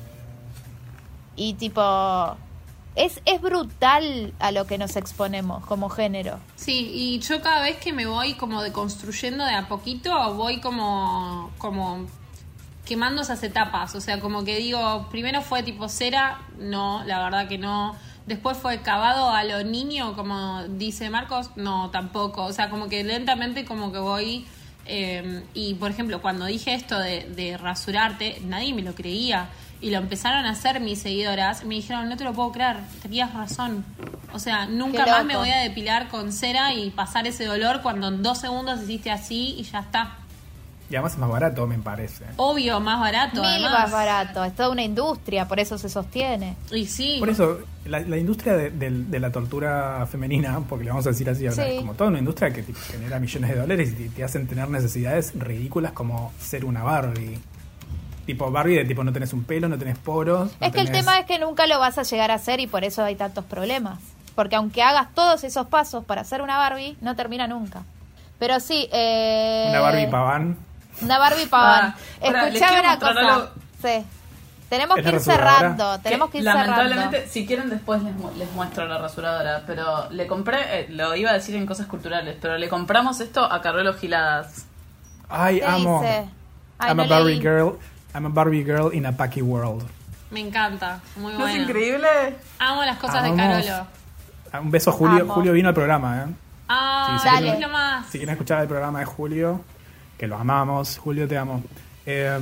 Y 1.36 1.54
tipo, 1.54 2.36
es, 2.96 3.20
es 3.26 3.40
brutal 3.40 4.32
a 4.38 4.50
lo 4.50 4.66
que 4.66 4.78
nos 4.78 4.96
exponemos 4.96 5.64
como 5.66 5.88
género. 5.88 6.40
Sí, 6.56 6.90
y 6.92 7.20
yo 7.20 7.42
cada 7.42 7.62
vez 7.62 7.76
que 7.76 7.92
me 7.92 8.06
voy 8.06 8.34
como 8.34 8.62
deconstruyendo 8.62 9.44
de 9.44 9.54
a 9.54 9.68
poquito, 9.68 10.34
voy 10.34 10.60
como, 10.60 11.52
como 11.58 12.06
quemando 12.86 13.20
esas 13.20 13.42
etapas. 13.42 13.94
O 13.94 14.00
sea, 14.00 14.18
como 14.18 14.44
que 14.44 14.56
digo, 14.56 15.06
primero 15.10 15.42
fue 15.42 15.62
tipo 15.62 15.88
cera, 15.88 16.40
no, 16.58 17.04
la 17.04 17.22
verdad 17.22 17.48
que 17.48 17.58
no. 17.58 17.94
Después 18.26 18.56
fue 18.58 18.82
cavado 18.82 19.30
a 19.30 19.44
lo 19.44 19.62
niño, 19.62 20.14
como 20.14 20.64
dice 20.64 21.10
Marcos, 21.10 21.50
no, 21.56 21.90
tampoco. 21.90 22.44
O 22.44 22.52
sea, 22.52 22.70
como 22.70 22.88
que 22.88 23.04
lentamente 23.04 23.64
como 23.64 23.92
que 23.92 23.98
voy... 23.98 24.46
eh, 24.86 25.44
y 25.54 25.74
por 25.74 25.90
ejemplo, 25.90 26.20
cuando 26.20 26.44
dije 26.46 26.74
esto 26.74 26.98
de, 26.98 27.28
de 27.36 27.56
rasurarte, 27.56 28.40
nadie 28.44 28.74
me 28.74 28.82
lo 28.82 28.94
creía. 28.94 29.48
Y 29.80 29.90
lo 29.90 29.98
empezaron 29.98 30.46
a 30.46 30.50
hacer 30.50 30.80
mis 30.80 31.02
seguidoras. 31.02 31.64
Me 31.64 31.74
dijeron, 31.74 32.08
no 32.08 32.16
te 32.16 32.24
lo 32.24 32.32
puedo 32.32 32.50
creer, 32.50 32.78
tenías 33.02 33.34
razón. 33.34 33.84
O 34.32 34.38
sea, 34.38 34.66
nunca 34.66 35.06
más 35.06 35.24
me 35.24 35.36
voy 35.36 35.50
a 35.50 35.58
depilar 35.58 36.08
con 36.08 36.32
cera 36.32 36.72
y 36.72 36.90
pasar 36.90 37.26
ese 37.26 37.44
dolor 37.44 37.82
cuando 37.82 38.08
en 38.08 38.22
dos 38.22 38.38
segundos 38.38 38.82
hiciste 38.82 39.10
así 39.10 39.54
y 39.58 39.62
ya 39.64 39.80
está. 39.80 40.16
Y 40.88 40.94
además 40.94 41.14
es 41.14 41.18
más 41.18 41.30
barato, 41.30 41.66
me 41.66 41.78
parece. 41.78 42.24
Obvio, 42.36 42.78
más 42.78 43.00
barato. 43.00 43.40
Mil 43.40 43.44
además. 43.44 43.72
más 43.72 43.90
barato. 43.90 44.44
Es 44.44 44.54
toda 44.54 44.70
una 44.70 44.84
industria, 44.84 45.48
por 45.48 45.58
eso 45.58 45.78
se 45.78 45.88
sostiene. 45.88 46.56
Y 46.70 46.86
sí. 46.86 47.16
Por 47.18 47.28
eso, 47.28 47.58
la, 47.86 48.00
la 48.00 48.16
industria 48.16 48.54
de, 48.54 49.18
la 49.18 49.32
tortura 49.32 50.06
femenina, 50.10 50.60
porque 50.68 50.84
le 50.84 50.90
vamos 50.90 51.06
a 51.06 51.10
decir 51.10 51.28
así, 51.28 51.46
ahora, 51.46 51.64
Sí. 51.64 51.70
es 51.72 51.78
como 51.80 51.94
toda 51.94 52.10
una 52.10 52.20
industria 52.20 52.52
que 52.52 52.62
tipo, 52.62 52.78
genera 52.88 53.18
millones 53.18 53.50
de 53.50 53.56
dólares 53.56 53.90
y 53.90 53.94
te, 53.94 54.08
te 54.10 54.24
hacen 54.24 54.46
tener 54.46 54.68
necesidades 54.68 55.32
ridículas 55.36 55.90
como 55.92 56.32
ser 56.40 56.64
una 56.64 56.84
Barbie. 56.84 57.38
Tipo 58.26 58.50
Barbie 58.50 58.76
de 58.76 58.84
tipo 58.84 59.02
no 59.04 59.12
tenés 59.12 59.32
un 59.32 59.44
pelo, 59.44 59.68
no 59.68 59.78
tenés 59.78 59.98
poros. 59.98 60.50
no 60.60 60.66
Es 60.66 60.72
que 60.72 60.80
el 60.80 60.90
tema 60.90 61.18
es 61.18 61.26
que 61.26 61.38
nunca 61.38 61.66
lo 61.66 61.78
vas 61.80 61.98
a 61.98 62.02
llegar 62.04 62.30
a 62.30 62.34
hacer 62.34 62.60
y 62.60 62.66
por 62.66 62.84
eso 62.84 63.02
hay 63.04 63.14
tantos 63.16 63.44
problemas. 63.44 63.98
Porque 64.36 64.54
aunque 64.56 64.82
hagas 64.82 65.12
todos 65.14 65.42
esos 65.44 65.66
pasos 65.68 66.04
para 66.04 66.20
hacer 66.20 66.42
una 66.42 66.56
Barbie, 66.58 66.96
no 67.00 67.16
termina 67.16 67.46
nunca. 67.48 67.82
Pero 68.38 68.60
sí, 68.60 68.88
eh... 68.92 69.66
Una 69.70 69.80
Barbie 69.80 70.06
paván. 70.08 70.56
Una 71.02 71.18
Barbie 71.18 71.46
paván. 71.46 71.94
Ah, 71.94 72.46
Escuchame 72.46 72.80
una 72.80 72.98
cosa. 72.98 73.20
algo. 73.20 73.48
Sí. 73.82 74.04
Tenemos 74.68 74.98
¿Es 74.98 75.04
que 75.04 75.10
ir 75.10 75.20
cerrando. 75.20 76.00
Tenemos 76.00 76.30
que 76.30 76.38
ir 76.38 76.44
lamentablemente, 76.44 77.10
cerrando. 77.18 77.32
si 77.32 77.46
quieren 77.46 77.70
después 77.70 78.02
les, 78.02 78.14
mu- 78.16 78.32
les 78.36 78.50
muestro 78.52 78.86
la 78.88 78.98
rasuradora, 78.98 79.62
pero 79.64 80.10
le 80.10 80.26
compré, 80.26 80.80
eh, 80.80 80.86
lo 80.90 81.14
iba 81.14 81.30
a 81.30 81.34
decir 81.34 81.54
en 81.54 81.66
cosas 81.66 81.86
culturales, 81.86 82.36
pero 82.40 82.58
le 82.58 82.68
compramos 82.68 83.20
esto 83.20 83.44
a 83.44 83.60
Carrelo 83.62 83.94
Giladas. 83.94 84.64
Ay, 85.28 85.60
¿Qué 85.60 85.66
amo. 85.66 86.00
dice? 86.02 86.28
Ay, 86.78 86.88
I'm 86.90 86.96
no 86.96 87.02
a 87.04 87.06
Barbie 87.06 87.34
leí. 87.34 87.40
girl. 87.40 87.78
I'm 88.14 88.26
a 88.26 88.28
Barbie 88.28 88.64
girl 88.64 88.92
in 88.92 89.06
a 89.06 89.12
Packy 89.12 89.40
world. 89.42 89.84
Me 90.30 90.40
encanta. 90.40 90.98
Muy 91.16 91.32
¿No 91.34 91.38
bueno. 91.40 91.54
es 91.54 91.62
increíble? 91.62 92.08
Amo 92.58 92.84
las 92.84 92.96
cosas 92.98 93.22
de. 93.22 93.36
Carolo. 93.36 93.86
Ah, 94.52 94.60
Un 94.60 94.70
beso 94.72 94.90
a 94.90 94.92
Julio. 94.94 95.22
Amo. 95.22 95.34
Julio 95.34 95.52
vino 95.52 95.68
al 95.68 95.74
programa, 95.74 96.22
¿eh? 96.22 96.26
Ah, 96.68 97.20
es 97.24 97.38
sí. 97.54 97.60
lo 97.60 97.68
más. 97.68 98.06
Si 98.06 98.18
quieren 98.18 98.32
escuchar 98.32 98.62
el 98.62 98.66
programa 98.68 98.98
de 98.98 99.04
Julio, 99.04 99.60
que 100.18 100.26
lo 100.26 100.36
amamos. 100.36 100.98
Julio, 100.98 101.26
te 101.28 101.36
amo. 101.38 101.62
Eh, 102.06 102.38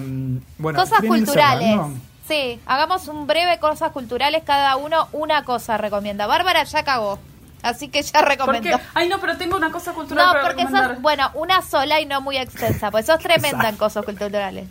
bueno, 0.59 0.79
Cosas 0.79 1.01
¿quieren 1.01 1.19
ir 1.19 1.25
culturales. 1.27 1.81
Sí, 2.29 2.61
hagamos 2.67 3.09
un 3.09 3.27
breve 3.27 3.59
cosas 3.59 3.93
culturales. 3.93 4.43
Cada 4.45 4.77
uno 4.77 5.09
una 5.13 5.45
cosa 5.45 5.77
recomienda. 5.77 6.27
Bárbara 6.27 6.65
ya 6.65 6.83
cagó. 6.85 7.19
Así 7.63 7.89
que 7.89 8.03
ya 8.03 8.21
¿Por 8.21 8.29
recomendó. 8.29 8.77
qué? 8.77 8.85
Ay, 8.95 9.09
no, 9.09 9.19
pero 9.21 9.39
tengo 9.39 9.57
una 9.57 9.73
cosa 9.73 9.93
cultural 9.93 10.27
No, 10.27 10.33
para 10.33 10.45
porque 10.45 10.63
recomendar. 10.65 10.93
sos, 10.95 11.03
bueno, 11.03 11.31
una 11.35 11.63
sola 11.63 11.99
y 12.01 12.05
no 12.07 12.21
muy 12.21 12.37
extensa, 12.37 12.91
pues 12.91 13.07
sos 13.07 13.19
tremenda 13.19 13.69
en 13.71 13.77
cosas 13.77 14.05
culturales. 14.05 14.69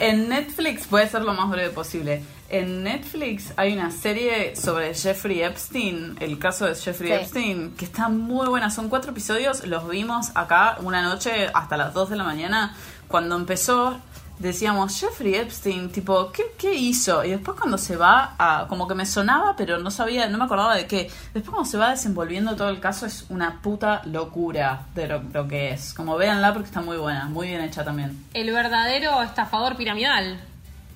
En 0.00 0.28
Netflix, 0.28 0.88
a 0.92 1.06
ser 1.06 1.22
lo 1.22 1.34
más 1.34 1.48
breve 1.50 1.70
posible. 1.70 2.22
En 2.50 2.82
Netflix 2.82 3.52
hay 3.56 3.72
una 3.74 3.92
serie 3.92 4.56
sobre 4.56 4.92
Jeffrey 4.92 5.40
Epstein, 5.40 6.16
el 6.18 6.36
caso 6.40 6.66
de 6.66 6.74
Jeffrey 6.74 7.10
Sí. 7.10 7.14
Epstein, 7.14 7.76
que 7.76 7.84
está 7.84 8.08
muy 8.08 8.48
buena. 8.48 8.70
Son 8.70 8.88
cuatro 8.88 9.12
episodios, 9.12 9.64
los 9.68 9.88
vimos 9.88 10.32
acá 10.34 10.76
una 10.82 11.00
noche 11.00 11.48
hasta 11.54 11.76
las 11.76 11.94
2 11.94 12.10
de 12.10 12.16
la 12.16 12.24
mañana. 12.24 12.74
Cuando 13.06 13.36
empezó, 13.36 14.00
decíamos, 14.40 14.98
Jeffrey 14.98 15.36
Epstein, 15.36 15.90
tipo, 15.92 16.32
¿qué, 16.32 16.42
qué 16.58 16.74
hizo? 16.74 17.24
Y 17.24 17.30
después 17.30 17.56
cuando 17.56 17.78
se 17.78 17.96
va 17.96 18.34
a, 18.36 18.66
como 18.66 18.88
que 18.88 18.96
me 18.96 19.06
sonaba, 19.06 19.54
pero 19.56 19.78
no 19.78 19.92
sabía, 19.92 20.28
no 20.28 20.36
me 20.36 20.44
acordaba 20.46 20.74
de 20.74 20.88
qué. 20.88 21.08
Después 21.32 21.50
cuando 21.50 21.70
se 21.70 21.78
va 21.78 21.90
desenvolviendo 21.90 22.56
todo 22.56 22.70
el 22.70 22.80
caso 22.80 23.06
es 23.06 23.26
una 23.28 23.62
puta 23.62 24.02
locura 24.06 24.86
de 24.96 25.06
lo, 25.06 25.22
lo 25.32 25.46
que 25.46 25.70
es. 25.70 25.94
Como 25.94 26.16
véanla 26.16 26.52
porque 26.52 26.66
está 26.66 26.80
muy 26.80 26.96
buena, 26.96 27.26
muy 27.26 27.46
bien 27.46 27.60
hecha 27.60 27.84
también. 27.84 28.24
El 28.34 28.50
verdadero 28.50 29.22
estafador 29.22 29.76
piramidal 29.76 30.40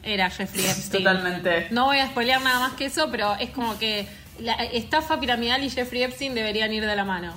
era 0.04 0.30
Jeffrey 0.30 0.64
Epstein. 0.64 1.04
Totalmente. 1.04 1.68
No 1.70 1.86
voy 1.86 1.98
a 1.98 2.06
spoilear 2.06 2.42
nada 2.42 2.60
más 2.60 2.72
que 2.74 2.86
eso, 2.86 3.08
pero 3.10 3.34
es 3.36 3.50
como 3.50 3.78
que 3.78 4.06
la 4.40 4.52
estafa 4.54 5.18
piramidal 5.20 5.62
y 5.64 5.70
Jeffrey 5.70 6.02
Epstein 6.02 6.34
deberían 6.34 6.72
ir 6.72 6.84
de 6.84 6.96
la 6.96 7.04
mano. 7.04 7.32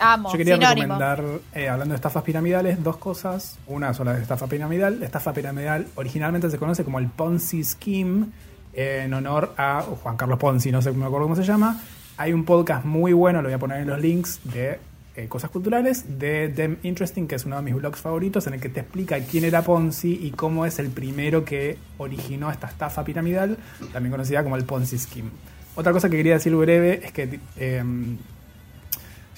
Amo, 0.00 0.30
Yo 0.30 0.38
quería 0.38 0.54
sinónimo. 0.54 0.94
recomendar, 0.94 1.24
eh, 1.54 1.68
hablando 1.68 1.92
de 1.92 1.96
estafas 1.96 2.22
piramidales, 2.22 2.82
dos 2.84 2.98
cosas. 2.98 3.58
Una 3.66 3.92
sola 3.94 4.12
de 4.14 4.22
estafa 4.22 4.46
piramidal. 4.46 5.00
La 5.00 5.06
estafa 5.06 5.32
piramidal 5.32 5.88
originalmente 5.96 6.48
se 6.50 6.58
conoce 6.58 6.84
como 6.84 7.00
el 7.00 7.08
Ponzi 7.08 7.64
Scheme, 7.64 8.26
eh, 8.74 9.02
en 9.04 9.14
honor 9.14 9.54
a 9.56 9.82
Juan 10.02 10.16
Carlos 10.16 10.38
Ponzi, 10.38 10.70
no 10.70 10.80
sé 10.82 10.92
me 10.92 11.04
acuerdo 11.06 11.24
cómo 11.24 11.34
se 11.36 11.42
llama. 11.42 11.80
Hay 12.16 12.32
un 12.32 12.44
podcast 12.44 12.84
muy 12.84 13.12
bueno, 13.12 13.42
lo 13.42 13.48
voy 13.48 13.54
a 13.54 13.58
poner 13.58 13.80
en 13.80 13.88
los 13.88 14.00
links, 14.00 14.40
de 14.44 14.78
eh, 15.18 15.26
cosas 15.28 15.50
culturales, 15.50 16.18
de 16.18 16.48
Them 16.48 16.76
Interesting, 16.84 17.26
que 17.26 17.34
es 17.34 17.44
uno 17.44 17.56
de 17.56 17.62
mis 17.62 17.74
blogs 17.74 18.00
favoritos, 18.00 18.46
en 18.46 18.54
el 18.54 18.60
que 18.60 18.68
te 18.68 18.80
explica 18.80 19.18
quién 19.18 19.44
era 19.44 19.62
Ponzi 19.62 20.12
y 20.22 20.30
cómo 20.30 20.64
es 20.64 20.78
el 20.78 20.90
primero 20.90 21.44
que 21.44 21.76
originó 21.96 22.52
esta 22.52 22.68
estafa 22.68 23.02
piramidal, 23.02 23.58
también 23.92 24.12
conocida 24.12 24.44
como 24.44 24.56
el 24.56 24.62
Ponzi 24.62 24.96
Scheme. 24.96 25.30
Otra 25.74 25.92
cosa 25.92 26.08
que 26.08 26.16
quería 26.16 26.34
decir 26.34 26.54
breve 26.54 27.00
es 27.04 27.12
que... 27.12 27.40
eh, 27.56 27.82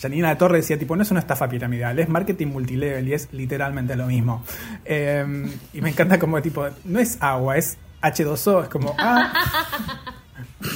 Janina 0.00 0.30
de 0.30 0.36
Torre 0.36 0.56
decía, 0.58 0.78
tipo, 0.78 0.96
no 0.96 1.02
es 1.02 1.10
una 1.10 1.20
estafa 1.20 1.48
piramidal, 1.48 1.98
es 1.98 2.08
marketing 2.08 2.46
multilevel 2.48 3.06
y 3.08 3.12
es 3.14 3.32
literalmente 3.32 3.96
lo 3.96 4.06
mismo. 4.06 4.44
Eh, 4.84 5.46
y 5.72 5.80
me 5.80 5.90
encanta 5.90 6.18
como, 6.18 6.42
tipo, 6.42 6.66
no 6.84 6.98
es 6.98 7.16
agua, 7.22 7.56
es 7.56 7.78
H2O, 8.02 8.64
es 8.64 8.68
como, 8.68 8.94
ah, 8.98 9.32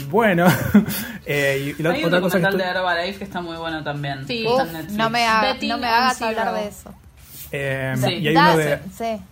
bueno. 0.08 0.46
Eh, 1.26 1.72
y, 1.78 1.80
y 1.80 1.82
la 1.82 1.92
Hay 1.92 2.00
un 2.00 2.08
otra 2.08 2.20
cosa 2.20 2.36
que 2.36 2.42
documental 2.42 2.58
de 2.58 2.64
Herbalife 2.78 3.18
que 3.18 3.24
está 3.24 3.40
muy 3.40 3.56
bueno 3.56 3.82
también. 3.82 4.26
Sí. 4.26 4.44
Uf, 4.46 4.60
no 4.90 5.08
me, 5.08 5.24
haga- 5.26 5.54
Betting 5.54 5.68
no 5.70 5.78
me 5.78 5.86
on 5.88 5.94
hagas 5.94 6.20
hablar 6.20 6.52
de 6.54 6.68
eso. 6.68 6.94
eh, 7.50 7.94
Sí. 7.96 8.12
y 8.16 8.28
hay 8.28 8.34
Da- 8.34 8.48
uno 8.52 8.56
de, 8.58 8.78
sí. 8.94 9.22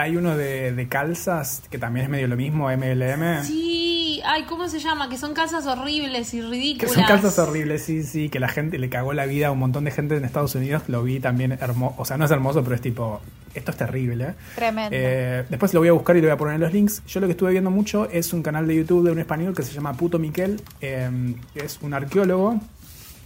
Hay 0.00 0.16
uno 0.16 0.36
de, 0.36 0.72
de 0.72 0.88
calzas 0.88 1.62
que 1.70 1.78
también 1.78 2.04
es 2.04 2.10
medio 2.10 2.26
lo 2.28 2.36
mismo, 2.36 2.68
MLM. 2.68 3.44
Sí, 3.44 4.20
ay, 4.24 4.44
¿cómo 4.44 4.68
se 4.68 4.78
llama? 4.80 5.08
Que 5.08 5.16
son 5.18 5.34
casas 5.34 5.66
horribles 5.66 6.34
y 6.34 6.40
Que 6.40 6.46
ridículas. 6.48 6.94
son 6.94 7.04
calzas 7.04 7.38
horribles, 7.38 7.82
sí, 7.84 8.02
sí, 8.02 8.28
que 8.28 8.40
la 8.40 8.48
gente 8.48 8.78
le 8.78 8.88
cagó 8.88 9.12
la 9.12 9.26
vida 9.26 9.48
a 9.48 9.50
un 9.50 9.58
montón 9.58 9.84
de 9.84 9.90
gente 9.90 10.16
en 10.16 10.24
Estados 10.24 10.54
Unidos. 10.54 10.82
Lo 10.88 11.02
vi 11.02 11.20
también 11.20 11.52
hermoso. 11.52 11.94
O 11.98 12.04
sea, 12.04 12.16
no 12.16 12.24
es 12.24 12.30
hermoso, 12.30 12.62
pero 12.62 12.74
es 12.74 12.80
tipo, 12.80 13.20
esto 13.54 13.70
es 13.70 13.76
terrible. 13.76 14.34
Tremendo. 14.54 14.90
Eh, 14.92 15.44
después 15.48 15.72
lo 15.74 15.80
voy 15.80 15.88
a 15.88 15.92
buscar 15.92 16.16
y 16.16 16.20
lo 16.20 16.26
voy 16.28 16.34
a 16.34 16.38
poner 16.38 16.54
en 16.56 16.60
los 16.60 16.72
links. 16.72 17.02
Yo 17.06 17.20
lo 17.20 17.26
que 17.26 17.32
estuve 17.32 17.52
viendo 17.52 17.70
mucho 17.70 18.08
es 18.10 18.32
un 18.32 18.42
canal 18.42 18.66
de 18.66 18.76
YouTube 18.76 19.04
de 19.04 19.12
un 19.12 19.18
español 19.18 19.54
que 19.54 19.62
se 19.62 19.72
llama 19.72 19.92
Puto 19.94 20.18
Miquel, 20.18 20.60
eh, 20.80 21.34
que 21.54 21.64
es 21.64 21.78
un 21.82 21.94
arqueólogo, 21.94 22.60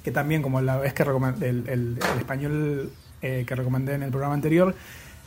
que 0.04 0.10
también, 0.10 0.42
como 0.42 0.60
la 0.60 0.76
vez 0.76 0.92
que 0.92 1.04
recomend- 1.04 1.42
el, 1.42 1.64
el- 1.68 1.98
el 2.12 2.18
español 2.18 2.90
eh, 3.22 3.44
que 3.46 3.54
recomendé 3.54 3.94
en 3.94 4.02
el 4.02 4.10
programa 4.10 4.34
anterior, 4.34 4.74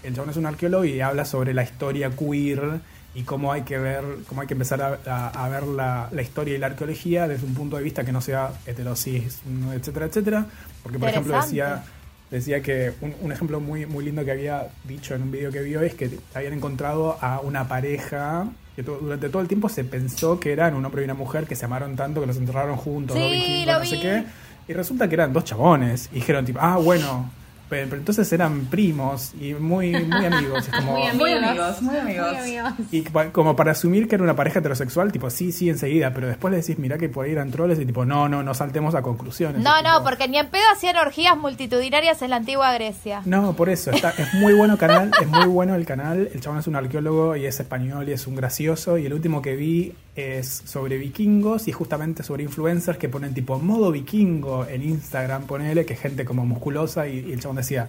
el 0.03 0.13
chabón 0.15 0.29
es 0.29 0.37
un 0.37 0.45
arqueólogo 0.45 0.85
y 0.85 1.01
habla 1.01 1.25
sobre 1.25 1.53
la 1.53 1.63
historia 1.63 2.11
queer 2.11 2.79
y 3.15 3.23
cómo 3.23 3.51
hay 3.51 3.63
que 3.63 3.77
ver, 3.79 4.03
cómo 4.27 4.41
hay 4.41 4.47
que 4.47 4.53
empezar 4.53 4.81
a, 4.81 4.99
a- 5.07 5.45
a 5.45 5.49
ver 5.49 5.63
la, 5.63 6.07
la 6.11 6.21
historia 6.21 6.55
y 6.55 6.57
la 6.59 6.67
arqueología 6.67 7.27
desde 7.27 7.45
un 7.47 7.53
punto 7.55 7.77
de 7.77 7.83
vista 7.83 8.03
que 8.03 8.11
no 8.11 8.21
sea 8.21 8.51
heterosis, 8.65 9.39
etcétera, 9.73 10.05
etcétera. 10.05 10.45
Porque, 10.83 10.99
por 10.99 11.09
ejemplo, 11.09 11.33
decía 11.45 11.83
decía 12.29 12.61
que 12.61 12.91
un, 12.99 13.15
un 13.21 13.31
ejemplo 13.31 13.61
muy, 13.61 13.85
muy 13.85 14.03
lindo 14.03 14.23
que 14.25 14.31
había 14.31 14.67
dicho 14.83 15.15
en 15.15 15.21
un 15.23 15.31
video 15.31 15.49
que 15.49 15.61
vio 15.61 15.81
es 15.81 15.93
que 15.95 16.19
habían 16.35 16.51
encontrado 16.53 17.17
a 17.21 17.39
una 17.39 17.69
pareja 17.69 18.47
que 18.75 18.83
to- 18.83 18.99
durante 19.01 19.29
todo 19.29 19.41
el 19.41 19.47
tiempo 19.47 19.69
se 19.69 19.85
pensó 19.85 20.37
que 20.39 20.51
eran 20.51 20.75
un 20.75 20.83
hombre 20.85 21.01
y 21.03 21.05
una 21.05 21.13
mujer 21.13 21.45
que 21.45 21.55
se 21.55 21.63
amaron 21.65 21.95
tanto 21.95 22.19
que 22.19 22.27
los 22.27 22.35
enterraron 22.37 22.75
juntos, 22.75 23.15
Sí, 23.17 23.63
no 23.65 23.85
sé 23.85 23.99
qué. 24.01 24.23
Y 24.67 24.73
resulta 24.73 25.07
que 25.07 25.15
eran 25.15 25.31
dos 25.31 25.45
chabones. 25.45 26.09
Y 26.11 26.15
dijeron 26.15 26.45
tipo, 26.45 26.59
ah, 26.61 26.75
bueno. 26.77 27.31
Pero, 27.69 27.85
pero 27.89 27.99
entonces 27.99 28.31
eran 28.31 28.65
primos 28.67 29.33
y 29.39 29.53
muy, 29.53 29.91
muy 29.91 30.25
amigos. 30.25 30.67
Es 30.67 30.73
como, 30.75 30.93
Muy 30.93 31.11
Muy 31.13 31.33
amigos. 31.33 31.81
muy 31.81 31.97
amigos. 31.97 32.27
Muy 32.31 32.57
amigos. 32.57 32.73
y 32.91 33.03
como 33.31 33.55
para 33.55 33.71
asumir 33.71 34.07
que 34.07 34.15
era 34.15 34.23
una 34.23 34.35
pareja 34.35 34.59
heterosexual, 34.59 35.11
tipo, 35.11 35.29
sí, 35.29 35.51
sí, 35.51 35.69
enseguida. 35.69 36.13
Pero 36.13 36.27
después 36.27 36.51
le 36.51 36.57
decís, 36.61 36.79
mirá 36.79 36.97
que 36.97 37.09
por 37.09 37.25
ahí 37.25 37.31
eran 37.33 37.51
troles 37.51 37.79
y 37.79 37.85
tipo, 37.85 38.05
no, 38.05 38.29
no, 38.29 38.43
no 38.43 38.53
saltemos 38.53 38.95
a 38.95 39.01
conclusiones. 39.01 39.61
No, 39.61 39.79
Y 39.79 39.83
no, 39.83 39.97
tipo, 39.97 40.03
porque 40.05 40.27
ni 40.27 40.37
en 40.37 40.47
pedo 40.49 40.63
hacían 40.73 40.95
orgías 40.97 41.35
multitudinarias 41.37 42.21
en 42.21 42.29
la 42.29 42.37
antigua 42.37 42.73
Grecia. 42.73 43.21
No, 43.25 43.53
por 43.53 43.69
eso, 43.69 43.91
está, 43.91 44.11
es 44.11 44.33
muy 44.35 44.53
bueno 44.53 44.77
canal, 44.77 45.11
es 45.21 45.27
muy 45.27 45.45
bueno 45.47 45.75
el 45.75 45.85
canal. 45.85 46.29
El 46.33 46.39
chabón 46.41 46.59
es 46.59 46.67
un 46.67 46.75
arqueólogo 46.75 47.35
y 47.35 47.45
es 47.45 47.59
español 47.59 48.07
y 48.09 48.13
es 48.13 48.27
un 48.27 48.35
gracioso. 48.35 48.97
Y 48.97 49.05
el 49.05 49.13
último 49.13 49.41
que 49.41 49.55
vi 49.55 49.93
es 50.17 50.63
sobre 50.65 50.97
vikingos 50.97 51.67
y 51.67 51.71
justamente 51.71 52.23
sobre 52.23 52.43
influencers 52.43 52.97
que 52.97 53.07
ponen 53.07 53.33
tipo 53.33 53.59
modo 53.59 53.91
vikingo 53.91 54.65
en 54.65 54.81
Instagram, 54.83 55.43
ponele, 55.45 55.85
que 55.85 55.95
gente 55.95 56.25
como 56.25 56.43
musculosa. 56.45 57.07
Y, 57.07 57.19
y 57.19 57.31
el 57.33 57.39
chabón 57.39 57.57
decía, 57.57 57.87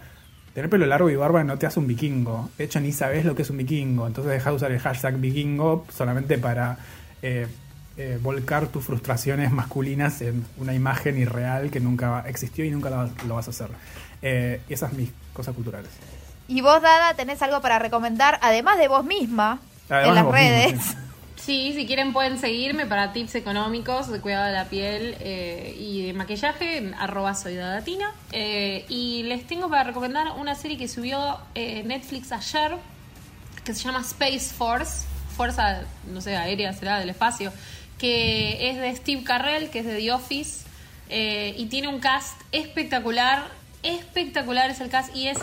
tener 0.54 0.68
pelo 0.70 0.84
largo 0.86 1.08
y 1.08 1.16
barba 1.16 1.42
no 1.42 1.56
te 1.58 1.66
hace 1.66 1.80
un 1.80 1.86
vikingo. 1.86 2.50
De 2.58 2.64
hecho, 2.64 2.80
ni 2.80 2.92
sabes 2.92 3.24
lo 3.24 3.34
que 3.34 3.42
es 3.42 3.50
un 3.50 3.56
vikingo. 3.56 4.06
Entonces 4.06 4.30
deja 4.32 4.50
de 4.50 4.56
usar 4.56 4.70
el 4.72 4.78
hashtag 4.78 5.16
vikingo 5.16 5.86
solamente 5.88 6.36
para 6.36 6.76
eh, 7.22 7.46
eh, 7.96 8.18
volcar 8.22 8.66
tus 8.68 8.84
frustraciones 8.84 9.50
masculinas 9.50 10.20
en 10.20 10.44
una 10.58 10.74
imagen 10.74 11.16
irreal 11.18 11.70
que 11.70 11.80
nunca 11.80 12.24
existió 12.28 12.64
y 12.64 12.70
nunca 12.70 12.90
la- 12.90 13.08
lo 13.26 13.36
vas 13.36 13.46
a 13.48 13.50
hacer. 13.50 13.68
Eh, 14.20 14.60
y 14.68 14.74
esas 14.74 14.92
mis 14.92 15.10
cosas 15.32 15.54
culturales. 15.54 15.88
Y 16.46 16.60
vos, 16.60 16.80
Dada, 16.82 17.14
tenés 17.14 17.40
algo 17.42 17.60
para 17.62 17.78
recomendar, 17.78 18.38
además 18.42 18.78
de 18.78 18.88
vos 18.88 19.04
misma, 19.04 19.60
Además 19.88 20.08
en 20.08 20.14
las 20.14 20.32
redes. 20.32 20.82
sí. 20.82 20.94
Sí, 21.40 21.72
si 21.74 21.86
quieren 21.86 22.12
pueden 22.12 22.38
seguirme 22.38 22.84
para 22.86 23.12
tips 23.12 23.36
económicos 23.36 24.08
de 24.10 24.20
cuidado 24.20 24.46
de 24.46 24.52
la 24.52 24.64
piel 24.66 25.16
eh, 25.20 25.74
y 25.78 26.06
de 26.06 26.12
maquillaje, 26.12 26.78
en 26.78 26.94
arroba 26.94 27.34
soy 27.34 27.54
dadatina. 27.54 28.12
Eh, 28.32 28.84
y 28.88 29.22
les 29.22 29.46
tengo 29.46 29.70
para 29.70 29.84
recomendar 29.84 30.32
una 30.36 30.54
serie 30.54 30.76
que 30.76 30.88
subió 30.88 31.38
eh, 31.54 31.82
Netflix 31.84 32.32
ayer, 32.32 32.76
que 33.64 33.72
se 33.74 33.84
llama 33.84 34.00
Space 34.00 34.52
Force, 34.52 35.06
Fuerza, 35.36 35.82
no 36.12 36.20
sé, 36.20 36.36
aérea 36.36 36.72
será, 36.72 36.98
del 36.98 37.10
espacio, 37.10 37.52
que 37.98 38.70
es 38.70 38.76
de 38.78 38.94
Steve 38.96 39.22
Carrell, 39.24 39.70
que 39.70 39.78
es 39.80 39.86
de 39.86 39.96
The 39.96 40.12
Office, 40.12 40.66
eh, 41.08 41.54
y 41.56 41.66
tiene 41.66 41.88
un 41.88 42.00
cast 42.00 42.38
espectacular, 42.52 43.46
espectacular 43.82 44.70
es 44.70 44.80
el 44.80 44.88
cast, 44.90 45.14
y 45.16 45.28
es 45.28 45.38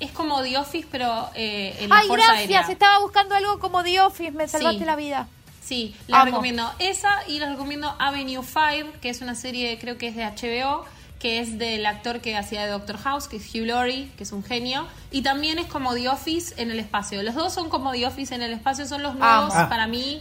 es 0.00 0.12
como 0.12 0.40
The 0.42 0.56
Office, 0.58 0.86
pero 0.92 1.28
eh, 1.34 1.74
en 1.80 1.88
la 1.90 1.96
Ay, 1.98 2.06
Fuerza 2.06 2.26
gracias. 2.28 2.50
Aérea. 2.60 2.72
Estaba 2.72 3.00
buscando 3.00 3.34
algo 3.34 3.58
como 3.58 3.82
The 3.82 4.00
Office. 4.02 4.30
Me 4.30 4.46
salvaste 4.46 4.78
Sí. 4.78 4.84
la 4.84 4.94
vida. 4.94 5.26
Sí, 5.62 5.94
les 6.06 6.16
Amo. 6.16 6.26
recomiendo 6.26 6.70
esa 6.78 7.10
y 7.28 7.38
les 7.38 7.48
recomiendo 7.50 7.94
Avenue 7.98 8.42
5, 8.42 8.92
que 9.00 9.10
es 9.10 9.20
una 9.20 9.34
serie, 9.34 9.78
creo 9.78 9.98
que 9.98 10.08
es 10.08 10.16
de 10.16 10.24
HBO, 10.24 10.84
que 11.18 11.40
es 11.40 11.58
del 11.58 11.84
actor 11.84 12.20
que 12.20 12.36
hacía 12.36 12.64
de 12.64 12.70
Doctor 12.70 12.96
House, 12.98 13.28
que 13.28 13.36
es 13.38 13.54
Hugh 13.54 13.66
Laurie, 13.66 14.08
que 14.16 14.22
es 14.22 14.32
un 14.32 14.44
genio. 14.44 14.86
Y 15.10 15.22
también 15.22 15.58
es 15.58 15.66
como 15.66 15.92
The 15.94 16.08
Office 16.08 16.54
en 16.62 16.70
el 16.70 16.78
espacio. 16.78 17.22
Los 17.22 17.34
dos 17.34 17.52
son 17.52 17.68
como 17.68 17.92
The 17.92 18.06
Office 18.06 18.34
en 18.34 18.42
el 18.42 18.52
espacio, 18.52 18.86
son 18.86 19.02
los 19.02 19.14
nuevos. 19.16 19.52
Para 19.52 19.86
mí 19.88 20.18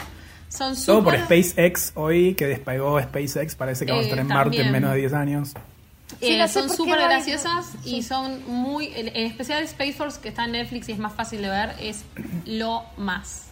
son 0.50 0.76
Todo 0.86 1.04
por. 1.04 1.16
SpaceX 1.18 1.92
hoy, 1.96 2.34
que 2.34 2.48
despegó 2.48 3.00
SpaceX. 3.02 3.56
Parece 3.56 3.86
que 3.86 3.92
vamos 3.92 4.06
a 4.06 4.08
Eh, 4.08 4.10
estar 4.12 4.20
en 4.20 4.28
Marte 4.28 4.62
en 4.62 4.72
menos 4.72 4.92
de 4.94 4.98
10 5.00 5.14
años. 5.14 5.52
Eh, 5.56 5.60
Sí, 6.22 6.38
no 6.38 6.48
sé 6.48 6.54
son 6.62 6.70
súper 6.70 7.00
no 7.00 7.06
graciosas 7.06 7.66
y 7.86 8.02
son 8.02 8.42
muy... 8.48 8.92
En 8.96 9.10
especial 9.28 9.62
Space 9.64 9.92
Force, 9.94 10.20
que 10.22 10.30
está 10.30 10.46
en 10.46 10.54
Netflix 10.54 10.88
y 10.90 10.94
es 10.94 11.00
más 11.00 11.14
fácil 11.14 11.42
de 11.42 11.50
ver, 11.50 11.76
es 11.82 12.06
lo 12.46 12.84
más. 12.98 13.47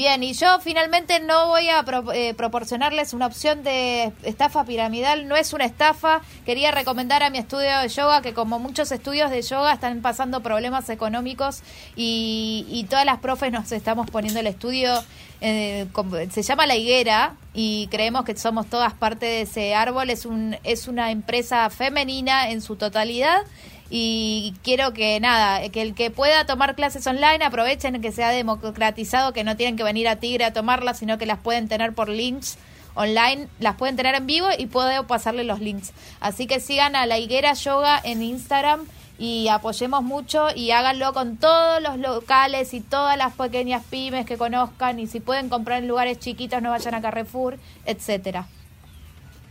Bien, 0.00 0.22
y 0.22 0.32
yo 0.32 0.58
finalmente 0.60 1.20
no 1.20 1.48
voy 1.48 1.68
a 1.68 1.82
pro- 1.82 2.10
eh, 2.14 2.32
proporcionarles 2.32 3.12
una 3.12 3.26
opción 3.26 3.62
de 3.62 4.10
estafa 4.22 4.64
piramidal, 4.64 5.28
no 5.28 5.36
es 5.36 5.52
una 5.52 5.66
estafa. 5.66 6.22
Quería 6.46 6.70
recomendar 6.70 7.22
a 7.22 7.28
mi 7.28 7.36
estudio 7.36 7.80
de 7.80 7.88
yoga 7.90 8.22
que 8.22 8.32
como 8.32 8.58
muchos 8.58 8.90
estudios 8.92 9.30
de 9.30 9.42
yoga 9.42 9.74
están 9.74 10.00
pasando 10.00 10.40
problemas 10.40 10.88
económicos 10.88 11.60
y, 11.96 12.64
y 12.70 12.84
todas 12.84 13.04
las 13.04 13.18
profes 13.18 13.52
nos 13.52 13.70
estamos 13.72 14.10
poniendo 14.10 14.40
el 14.40 14.46
estudio, 14.46 15.04
eh, 15.42 15.86
se 16.30 16.42
llama 16.44 16.64
La 16.64 16.76
Higuera 16.76 17.34
y 17.52 17.86
creemos 17.90 18.24
que 18.24 18.34
somos 18.38 18.70
todas 18.70 18.94
parte 18.94 19.26
de 19.26 19.42
ese 19.42 19.74
árbol. 19.74 20.08
Es, 20.08 20.24
un, 20.24 20.56
es 20.64 20.88
una 20.88 21.10
empresa 21.10 21.68
femenina 21.68 22.48
en 22.48 22.62
su 22.62 22.76
totalidad 22.76 23.42
y 23.90 24.54
quiero 24.62 24.92
que 24.92 25.18
nada, 25.18 25.68
que 25.68 25.82
el 25.82 25.94
que 25.94 26.12
pueda 26.12 26.46
tomar 26.46 26.76
clases 26.76 27.06
online 27.08 27.44
aprovechen 27.44 28.00
que 28.00 28.12
sea 28.12 28.30
democratizado, 28.30 29.32
que 29.32 29.42
no 29.42 29.56
tienen 29.56 29.76
que 29.76 29.82
venir 29.82 30.06
a 30.06 30.16
Tigre 30.16 30.44
a 30.44 30.52
tomarlas, 30.52 30.98
sino 30.98 31.18
que 31.18 31.26
las 31.26 31.40
pueden 31.40 31.68
tener 31.68 31.92
por 31.92 32.08
links 32.08 32.56
online, 32.94 33.48
las 33.58 33.76
pueden 33.76 33.96
tener 33.96 34.14
en 34.14 34.26
vivo 34.26 34.46
y 34.56 34.66
puedo 34.66 35.06
pasarle 35.08 35.42
los 35.42 35.60
links. 35.60 35.92
Así 36.20 36.46
que 36.46 36.60
sigan 36.60 36.94
a 36.94 37.06
La 37.06 37.18
Higuera 37.18 37.52
Yoga 37.54 38.00
en 38.02 38.22
Instagram 38.22 38.86
y 39.18 39.48
apoyemos 39.48 40.02
mucho 40.04 40.46
y 40.54 40.70
háganlo 40.70 41.12
con 41.12 41.36
todos 41.36 41.82
los 41.82 41.98
locales 41.98 42.72
y 42.74 42.80
todas 42.80 43.18
las 43.18 43.34
pequeñas 43.34 43.84
pymes 43.90 44.24
que 44.24 44.38
conozcan 44.38 45.00
y 45.00 45.08
si 45.08 45.18
pueden 45.18 45.48
comprar 45.48 45.82
en 45.82 45.88
lugares 45.88 46.20
chiquitos 46.20 46.62
no 46.62 46.70
vayan 46.70 46.94
a 46.94 47.02
Carrefour, 47.02 47.58
etcétera. 47.86 48.46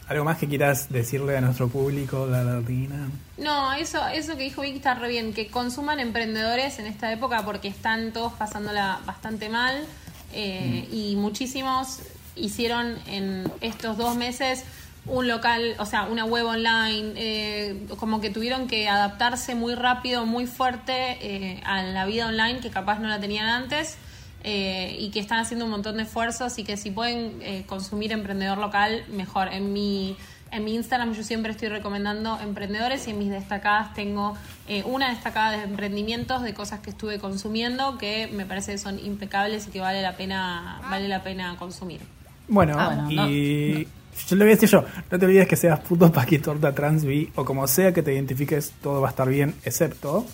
¿Algo 0.10 0.26
más 0.26 0.40
que 0.40 0.48
quieras 0.48 0.90
decirle 0.90 1.38
a 1.38 1.42
nuestro 1.42 1.68
público, 1.68 2.26
la 2.26 2.44
latina? 2.44 3.10
No, 3.38 3.74
eso, 3.74 4.06
eso 4.08 4.36
que 4.36 4.44
dijo 4.44 4.64
Vicky 4.64 4.78
está 4.78 4.96
re 4.96 5.08
bien, 5.08 5.34
que 5.34 5.50
consuman 5.50 6.00
emprendedores 6.00 6.80
en 6.80 6.88
esta 6.88 7.14
época 7.14 7.46
porque 7.46 7.68
están 7.68 8.12
todos 8.12 8.34
pasándola 8.34 9.02
bastante 9.06 9.50
mal 9.50 9.86
eh, 10.34 10.90
y 10.92 11.16
muchísimos 11.16 12.00
hicieron 12.36 12.98
en 13.06 13.52
estos 13.62 13.98
dos 13.98 14.16
meses 14.16 14.64
un 15.06 15.28
local, 15.28 15.76
o 15.78 15.86
sea, 15.86 16.06
una 16.06 16.26
web 16.26 16.46
online, 16.48 17.14
eh, 17.16 17.86
como 18.00 18.20
que 18.20 18.32
tuvieron 18.32 18.68
que 18.68 18.90
adaptarse 18.90 19.54
muy 19.54 19.76
rápido, 19.76 20.26
muy 20.26 20.48
fuerte 20.48 21.18
eh, 21.22 21.62
a 21.66 21.84
la 21.84 22.08
vida 22.08 22.28
online 22.28 22.62
que 22.62 22.72
capaz 22.72 22.98
no 22.98 23.08
la 23.10 23.20
tenían 23.20 23.48
antes. 23.48 23.98
Eh, 24.44 24.96
y 24.98 25.12
que 25.12 25.20
están 25.20 25.40
haciendo 25.40 25.66
un 25.66 25.72
montón 25.72 25.98
de 25.98 26.04
esfuerzos 26.04 26.58
y 26.60 26.64
que 26.64 26.78
si 26.78 26.92
pueden 26.92 27.40
eh, 27.42 27.64
consumir 27.66 28.12
emprendedor 28.12 28.58
local, 28.58 29.04
mejor. 29.12 29.50
En 29.50 29.74
mi, 29.74 30.16
en 30.52 30.64
mi 30.64 30.76
Instagram 30.76 31.14
yo 31.14 31.24
siempre 31.24 31.52
estoy 31.52 31.68
recomendando 31.68 32.40
emprendedores 32.42 33.08
y 33.08 33.12
en 33.12 33.20
mis 33.20 33.30
destacadas 33.30 33.94
tengo 33.94 34.36
eh, 34.68 34.84
una 34.86 35.10
destacada 35.10 35.58
de 35.58 35.64
emprendimientos, 35.64 36.42
de 36.42 36.54
cosas 36.54 36.80
que 36.80 36.90
estuve 36.90 37.20
consumiendo 37.20 37.98
que 37.98 38.28
me 38.28 38.46
parece 38.46 38.72
que 38.72 38.78
son 38.78 38.98
impecables 39.00 39.68
y 39.68 39.72
que 39.72 39.82
vale 39.82 40.02
la 40.02 40.16
pena, 40.16 40.82
vale 40.90 41.08
la 41.08 41.22
pena 41.22 41.56
consumir. 41.58 42.02
Bueno, 42.48 42.76
Ah, 42.80 42.94
bueno, 42.96 43.12
y 43.30 43.88
yo 44.28 44.36
le 44.36 44.46
voy 44.46 44.54
a 44.54 44.56
decir 44.56 44.70
yo, 44.70 44.86
no 45.12 45.20
te 45.20 45.26
olvides 45.26 45.48
que 45.48 45.56
seas 45.56 45.80
puto 45.82 46.12
paquitorta 46.12 46.74
trans 46.74 47.04
bi 47.04 47.30
o 47.36 47.46
como 47.46 47.68
sea 47.68 47.94
que 47.94 48.02
te 48.02 48.14
identifiques, 48.14 48.74
todo 48.82 49.02
va 49.02 49.08
a 49.08 49.12
estar 49.12 49.28
bien, 49.28 49.54
excepto... 49.64 50.26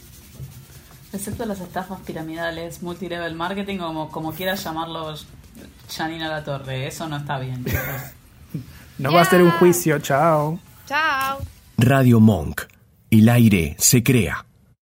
Excepto 1.16 1.46
las 1.46 1.62
estafas 1.62 2.00
piramidales, 2.02 2.84
multilevel 2.84 3.36
marketing, 3.36 3.78
como, 3.78 4.12
como 4.12 4.34
quieras 4.34 4.64
llamarlo 4.64 5.16
Janina 5.90 6.28
La 6.28 6.44
Torre. 6.44 6.88
Eso 6.88 7.08
no 7.08 7.18
está 7.18 7.40
bien, 7.40 7.64
chicos. 7.64 7.82
Nos 8.98 9.14
va 9.14 9.20
a 9.20 9.22
hacer 9.24 9.42
un 9.42 9.52
juicio, 9.52 10.00
chao. 10.00 10.60
Chao. 10.88 11.40
Radio 11.78 12.20
Monk. 12.20 12.62
El 13.10 13.30
aire 13.30 13.76
se 13.80 14.04
crea. 14.04 14.46